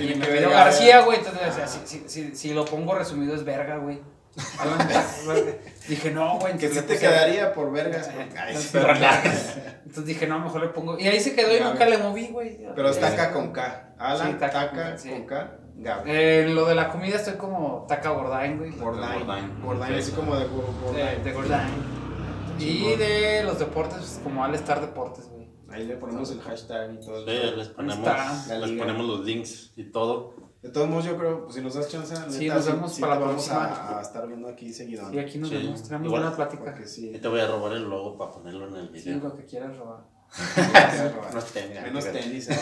Y 0.02 0.16
me 0.16 0.28
ver 0.28 0.48
García, 0.50 0.98
Gabe. 0.98 1.06
güey. 1.06 1.18
Entonces, 1.20 1.48
o 1.50 1.54
sea, 1.54 1.64
Ah. 1.66 1.68
si, 1.68 1.80
si, 1.88 2.08
si, 2.10 2.36
si 2.36 2.54
lo 2.54 2.66
pongo 2.66 2.94
resumido 2.96 3.34
es 3.36 3.44
verga, 3.44 3.78
güey. 3.78 4.00
Dije, 5.88 6.12
no, 6.12 6.38
güey. 6.40 6.58
Que 6.58 6.70
sí 6.70 6.82
te 6.84 6.98
quedaría 6.98 7.52
por 7.54 7.72
vergas. 7.72 8.10
Ay, 8.38 8.56
Entonces, 8.56 10.06
dije, 10.06 10.28
no, 10.28 10.40
mejor 10.40 10.62
le 10.62 10.68
pongo. 10.70 10.98
Y 11.00 11.08
ahí 11.08 11.20
se 11.20 11.36
quedó 11.36 11.52
y 11.54 11.58
Gabe. 11.60 11.72
nunca 11.72 11.86
le 11.88 11.98
moví, 11.98 12.28
güey. 12.28 12.58
Pero 12.76 12.90
es. 12.90 13.00
Taca 13.00 13.32
con 13.32 13.52
K. 13.52 13.94
Alan 13.98 14.28
Sí, 14.34 14.38
Taca 14.40 14.52
Taca, 14.54 14.70
con 14.70 14.92
K, 14.92 14.98
sí. 14.98 15.10
con 15.10 15.26
K. 15.26 15.52
Gaby. 15.82 16.10
Eh, 16.12 16.48
lo 16.50 16.66
de 16.66 16.76
la 16.76 16.90
comida 16.90 17.16
estoy 17.16 17.36
como 17.36 17.86
Taca 17.88 18.10
Gordain, 18.12 18.58
güey. 18.58 18.72
Gordain. 18.72 19.20
Gordain. 19.20 19.62
Gordain, 19.64 19.96
así 19.96 20.12
como 20.12 20.36
de 20.36 20.46
Gor- 20.48 20.66
De, 20.94 21.02
Gordain. 21.02 21.24
de 21.24 21.34
Gordain. 21.34 21.70
Y 22.60 22.96
de 22.96 23.44
los 23.44 23.58
deportes, 23.60 23.98
pues, 23.98 24.20
como 24.24 24.44
All 24.44 24.54
Star 24.56 24.82
Deportes, 24.82 25.30
güey. 25.30 25.48
Ahí 25.70 25.86
le 25.86 25.96
ponemos 25.96 26.30
el 26.32 26.42
hashtag 26.42 26.94
y 26.96 27.00
todo. 27.06 27.26
Sí, 27.26 27.32
les 27.56 27.68
ponemos, 27.70 28.00
les 28.50 28.72
ponemos 28.80 29.06
los 29.06 29.20
links 29.26 29.72
y 29.78 29.84
todo. 29.86 30.34
De 30.62 30.70
todos 30.70 30.90
modos, 30.90 31.06
yo 31.06 31.16
creo, 31.16 31.44
pues 31.46 31.56
si 31.56 31.62
nos 31.62 31.76
das 31.76 31.88
chance, 31.88 32.14
Sí, 32.30 32.40
neta, 32.46 32.56
nos 32.56 32.66
vemos 32.66 33.00
para 33.00 33.14
te 33.14 33.20
la 33.22 33.26
vamos 33.28 33.48
próxima. 33.48 33.66
a, 33.96 34.00
a 34.00 34.02
estar 34.02 34.28
viendo 34.28 34.50
aquí 34.50 34.74
seguido. 34.74 35.14
Y 35.14 35.20
aquí 35.20 35.38
nos 35.38 35.48
Sí, 35.50 35.56
vemos, 35.56 35.84
tenemos 35.84 36.08
igual. 36.08 36.22
buena 36.24 36.36
plática. 36.36 36.76
Sí. 36.86 37.12
Y 37.16 37.20
te 37.20 37.28
voy 37.30 37.40
a 37.40 37.48
robar 37.48 37.72
el 37.78 37.84
logo 37.84 38.18
para 38.18 38.32
ponerlo 38.32 38.68
en 38.68 38.76
el 38.76 38.88
Sí, 39.00 39.10
video. 39.12 39.30
lo 39.30 39.38
que 39.38 39.46
quieras 39.46 39.78
robar. 39.78 40.00
No 41.34 41.42
tenga. 41.54 41.82
Menos 41.82 42.06
tenis. 42.12 42.50
¿eh? 42.52 42.58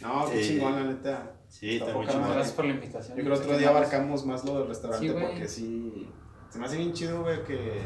No, 0.00 0.28
qué 0.28 0.42
Sí. 0.42 0.48
chingón, 0.54 0.74
la 0.74 0.92
neta. 0.92 1.30
Sí, 1.48 1.76
está 1.76 1.94
muy 1.94 2.06
madre. 2.06 2.34
Gracias 2.34 2.52
por 2.54 2.64
la 2.66 2.74
invitación. 2.74 3.16
Yo 3.18 3.24
creo 3.24 3.36
que 3.36 3.44
otro 3.44 3.58
día 3.58 3.68
abarcamos 3.70 4.26
más 4.26 4.44
lo 4.44 4.58
del 4.60 4.68
restaurante 4.68 5.08
Sí, 5.08 5.14
porque 5.18 5.48
sí. 5.48 6.08
Se 6.50 6.58
me 6.58 6.66
hace 6.66 6.76
bien 6.76 6.92
chido, 6.92 7.22
güey, 7.22 7.42
que. 7.44 7.82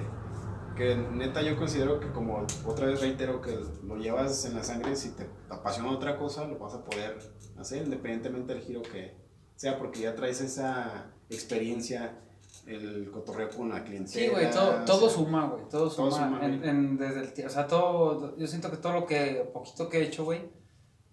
Que 0.76 0.96
neta 0.96 1.42
yo 1.42 1.54
considero 1.58 2.00
que 2.00 2.10
como 2.12 2.46
otra 2.64 2.86
vez 2.86 3.00
reitero 3.02 3.42
que 3.42 3.58
lo 3.84 3.96
llevas 3.98 4.42
en 4.46 4.54
la 4.54 4.64
sangre, 4.64 4.96
si 4.96 5.10
te 5.10 5.28
apasiona 5.50 5.90
otra 5.90 6.16
cosa, 6.16 6.46
lo 6.46 6.58
vas 6.58 6.72
a 6.72 6.82
poder 6.82 7.18
hacer 7.58 7.82
independientemente 7.84 8.54
del 8.54 8.62
giro 8.62 8.80
que 8.80 9.14
sea, 9.54 9.76
porque 9.78 10.00
ya 10.00 10.14
traes 10.14 10.40
esa 10.40 11.12
experiencia, 11.28 12.18
el 12.66 13.10
cotorreo 13.10 13.50
con 13.50 13.68
la 13.68 13.84
clientela. 13.84 14.24
Sí, 14.24 14.28
güey, 14.28 14.50
todo, 14.50 14.80
o 14.80 14.84
todo 14.86 15.00
sea, 15.10 15.18
suma, 15.18 15.46
güey, 15.48 15.68
todo 15.68 15.90
todo 15.90 16.10
suma. 16.10 16.28
suma, 16.28 16.46
en, 16.46 16.64
en- 16.64 16.96
desde 16.96 17.20
el, 17.42 17.46
o 17.46 17.50
sea, 17.50 17.66
todo, 17.66 18.34
yo 18.38 18.46
siento 18.46 18.70
que 18.70 18.78
todo 18.78 18.94
lo 18.94 19.06
que, 19.06 19.46
poquito 19.52 19.90
que 19.90 19.98
he 19.98 20.02
hecho, 20.04 20.24
güey, 20.24 20.40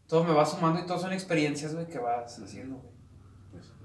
todo 0.09 0.23
me 0.25 0.33
va 0.33 0.45
sumando 0.45 0.81
y 0.81 0.85
todo 0.85 0.99
son 0.99 1.13
experiencias, 1.13 1.73
güey, 1.73 1.87
que 1.87 1.99
vas 1.99 2.37
haciendo, 2.39 2.75
güey. 2.77 2.89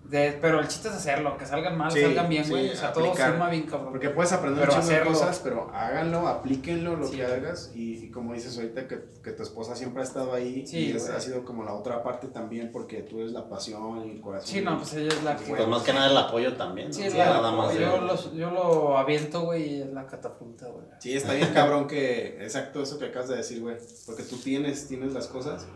De- 0.04 0.38
pero 0.38 0.60
el 0.60 0.68
chiste 0.68 0.88
es 0.88 0.94
hacerlo, 0.94 1.38
que 1.38 1.46
salgan 1.46 1.78
mal, 1.78 1.90
Sí, 1.90 2.02
salgan 2.02 2.28
bien, 2.28 2.44
sí, 2.44 2.50
güey. 2.50 2.68
o 2.70 2.76
sea, 2.76 2.92
todo 2.92 3.06
aplicar. 3.06 3.32
suma 3.32 3.48
bien, 3.48 3.62
cabrón. 3.62 3.90
Porque 3.90 4.10
puedes 4.10 4.32
aprender 4.32 4.66
Pero 4.68 4.78
hacerlo. 4.78 5.10
cosas, 5.12 5.40
pero 5.42 5.70
háganlo, 5.72 6.28
aplíquenlo 6.28 6.94
lo 6.96 7.08
Sí. 7.08 7.16
que 7.16 7.24
hagas. 7.24 7.72
Y, 7.74 8.04
y 8.04 8.10
como 8.10 8.34
dices 8.34 8.54
ahorita, 8.58 8.86
que, 8.86 9.00
que 9.22 9.30
tu 9.32 9.42
esposa 9.42 9.74
siempre 9.74 10.02
ha 10.02 10.04
estado 10.04 10.34
ahí. 10.34 10.66
Sí, 10.66 10.90
y 10.90 10.92
es- 10.92 11.08
ha 11.08 11.18
sido 11.20 11.42
como 11.42 11.64
la 11.64 11.72
otra 11.72 12.02
parte 12.02 12.28
también, 12.28 12.70
porque 12.70 13.00
tú 13.00 13.20
eres 13.20 13.32
la 13.32 13.48
pasión 13.48 14.06
y 14.06 14.10
el 14.10 14.20
corazón. 14.20 14.46
Sí, 14.46 14.60
no, 14.60 14.76
pues 14.76 14.92
ella 14.92 15.08
es 15.08 15.22
la 15.24 15.36
que... 15.36 15.44
Pues 15.46 15.66
más 15.68 15.82
que 15.82 15.92
nada 15.94 16.10
el 16.10 16.16
apoyo 16.18 16.54
también. 16.54 16.88
¿no? 16.88 16.94
Sí, 16.94 17.02
es 17.04 17.12
sí, 17.12 17.18
la- 17.18 17.24
nada 17.24 17.50
más. 17.52 17.72
de- 17.74 17.80
yo, 17.80 18.00
lo, 18.02 18.32
yo 18.34 18.50
lo 18.50 18.98
aviento, 18.98 19.40
güey, 19.40 19.76
y 19.78 19.82
es 19.82 19.88
la 19.92 20.06
catapulta, 20.06 20.66
güey. 20.68 20.84
Sí, 20.98 21.16
está 21.16 21.32
bien 21.32 21.48
cabrón 21.54 21.86
que, 21.88 22.44
exacto 22.44 22.82
eso 22.82 22.98
que 22.98 23.06
acabas 23.06 23.30
de 23.30 23.36
decir, 23.36 23.62
güey. 23.62 23.76
Porque 24.04 24.22
tú 24.22 24.36
tienes, 24.36 24.86
tienes 24.86 25.14
las 25.14 25.28
cosas, 25.28 25.66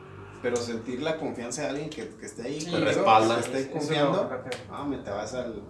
pero 0.42 0.56
sentir 0.56 1.02
la 1.02 1.16
confianza 1.18 1.62
de 1.62 1.68
alguien 1.68 1.90
que, 1.90 2.08
que 2.16 2.26
esté 2.26 2.42
ahí, 2.42 2.60
Sí, 2.60 2.70
respalda. 2.76 3.36
que 3.36 3.40
esté 3.58 3.70
confiando, 3.70 4.30
ah, 4.70 4.84
me 4.84 4.98
te 4.98 5.10
vas 5.10 5.34
al 5.34 5.62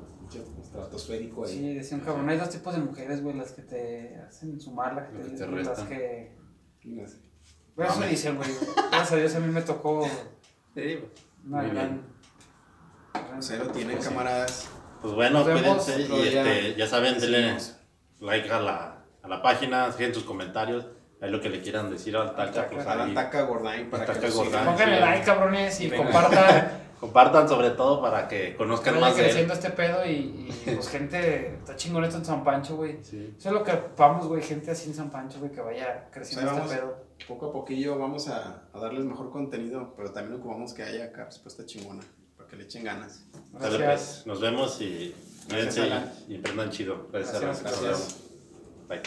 estratosférico 0.61 1.45
ahí. 1.45 1.53
Sí, 1.53 1.75
decía 1.75 1.97
un 1.97 2.05
cabrón, 2.05 2.29
hay 2.29 2.37
dos 2.39 2.51
tipos 2.51 2.75
de 2.75 2.81
mujeres, 2.81 3.23
güey, 3.23 3.37
las 3.37 3.53
que 3.53 3.63
te 3.63 4.17
hacen 4.27 4.61
sumar, 4.61 4.95
las 4.95 5.09
que 5.09 5.19
te, 5.19 5.37
te 5.37 5.47
las 5.65 5.81
que... 5.81 6.37
Bueno, 7.77 7.93
eso 7.93 8.01
dicen, 8.03 8.37
güey. 8.37 8.51
Gracias 8.91 9.13
a 9.13 9.17
Dios 9.17 9.35
a 9.37 9.41
mí 9.41 9.53
me 9.53 9.63
tocó 9.63 10.07
Sí, 10.75 10.99
una 11.47 11.63
gran... 11.63 12.03
O 13.37 13.43
sea, 13.43 13.59
lo 13.59 13.71
tienen, 13.71 13.97
Pues 13.97 14.09
camaradas. 14.09 14.69
Pues 15.01 15.15
bueno, 15.15 15.45
cuídense 15.45 16.01
y 16.03 16.29
este, 16.29 16.75
ya 16.77 16.87
saben, 16.87 17.19
denle 17.21 17.57
like 18.21 18.51
a 18.51 18.61
la, 18.61 19.05
a 19.23 19.29
la 19.29 19.43
página, 19.43 19.87
dejen 19.89 20.13
sus 20.13 20.25
comentarios, 20.25 20.87
ahí 21.21 21.31
lo 21.31 21.41
que 21.41 21.49
le 21.51 21.61
quieran 21.61 21.91
decir 21.91 22.17
al 22.17 22.35
Taca, 22.35 22.53
Taca. 22.53 22.71
pues. 22.71 23.15
Taca 23.15 23.43
Gordain 23.43 23.91
para 23.91 24.07
Taca 24.07 24.21
que. 24.21 24.31
Gordain. 24.31 24.65
Pónganle 24.65 24.97
sí. 24.97 25.01
like, 25.01 25.25
cabrones, 25.25 25.81
y 25.81 25.89
Venga. 25.89 26.05
compartan. 26.05 26.89
Compartan 26.99 27.49
sobre 27.49 27.71
todo 27.71 28.03
para 28.03 28.27
que 28.27 28.57
conozcan 28.57 28.95
vaya 28.95 29.07
más 29.07 29.17
de 29.17 29.23
creciendo 29.23 29.53
él. 29.53 29.59
este 29.61 29.71
pedo 29.71 30.05
y, 30.05 30.11
y, 30.67 30.71
pues 30.75 30.89
gente, 30.89 31.55
está 31.55 31.77
chingón 31.77 32.03
esto 32.03 32.19
en 32.19 32.25
San 32.25 32.43
Pancho, 32.43 32.75
güey. 32.75 32.99
Sí. 33.05 33.35
Eso 33.39 33.51
es 33.51 33.55
lo 33.55 33.63
que 33.63 33.71
ocupamos, 33.71 34.27
güey, 34.27 34.43
gente 34.43 34.73
así 34.73 34.89
en 34.89 34.97
San 34.97 35.09
Pancho, 35.09 35.39
güey, 35.39 35.53
que 35.53 35.61
vaya 35.61 36.09
creciendo 36.11 36.49
este 36.51 36.61
vamos. 36.61 36.75
pedo. 36.75 37.05
Poco 37.29 37.47
a 37.47 37.53
poquillo 37.53 37.97
vamos 38.01 38.27
a, 38.27 38.65
a 38.73 38.79
darles 38.81 39.05
mejor 39.05 39.31
contenido, 39.31 39.95
pero 39.97 40.11
también 40.11 40.41
ocupamos 40.41 40.75
que 40.75 40.83
haya 40.83 41.05
acá 41.05 41.27
respuesta 41.27 41.65
chingona, 41.65 42.03
para 42.37 42.49
que 42.49 42.57
le 42.57 42.65
echen 42.65 42.83
ganas. 42.83 43.27
Gracias. 43.53 43.79
pues, 43.85 44.27
nos 44.27 44.41
vemos 44.41 44.81
y 44.81 45.15
y, 45.51 46.33
y 46.33 46.35
emprendan 46.35 46.71
chido. 46.71 47.07
Gracias, 47.13 47.63
Gracias. 47.63 48.17
Bye. 48.89 49.03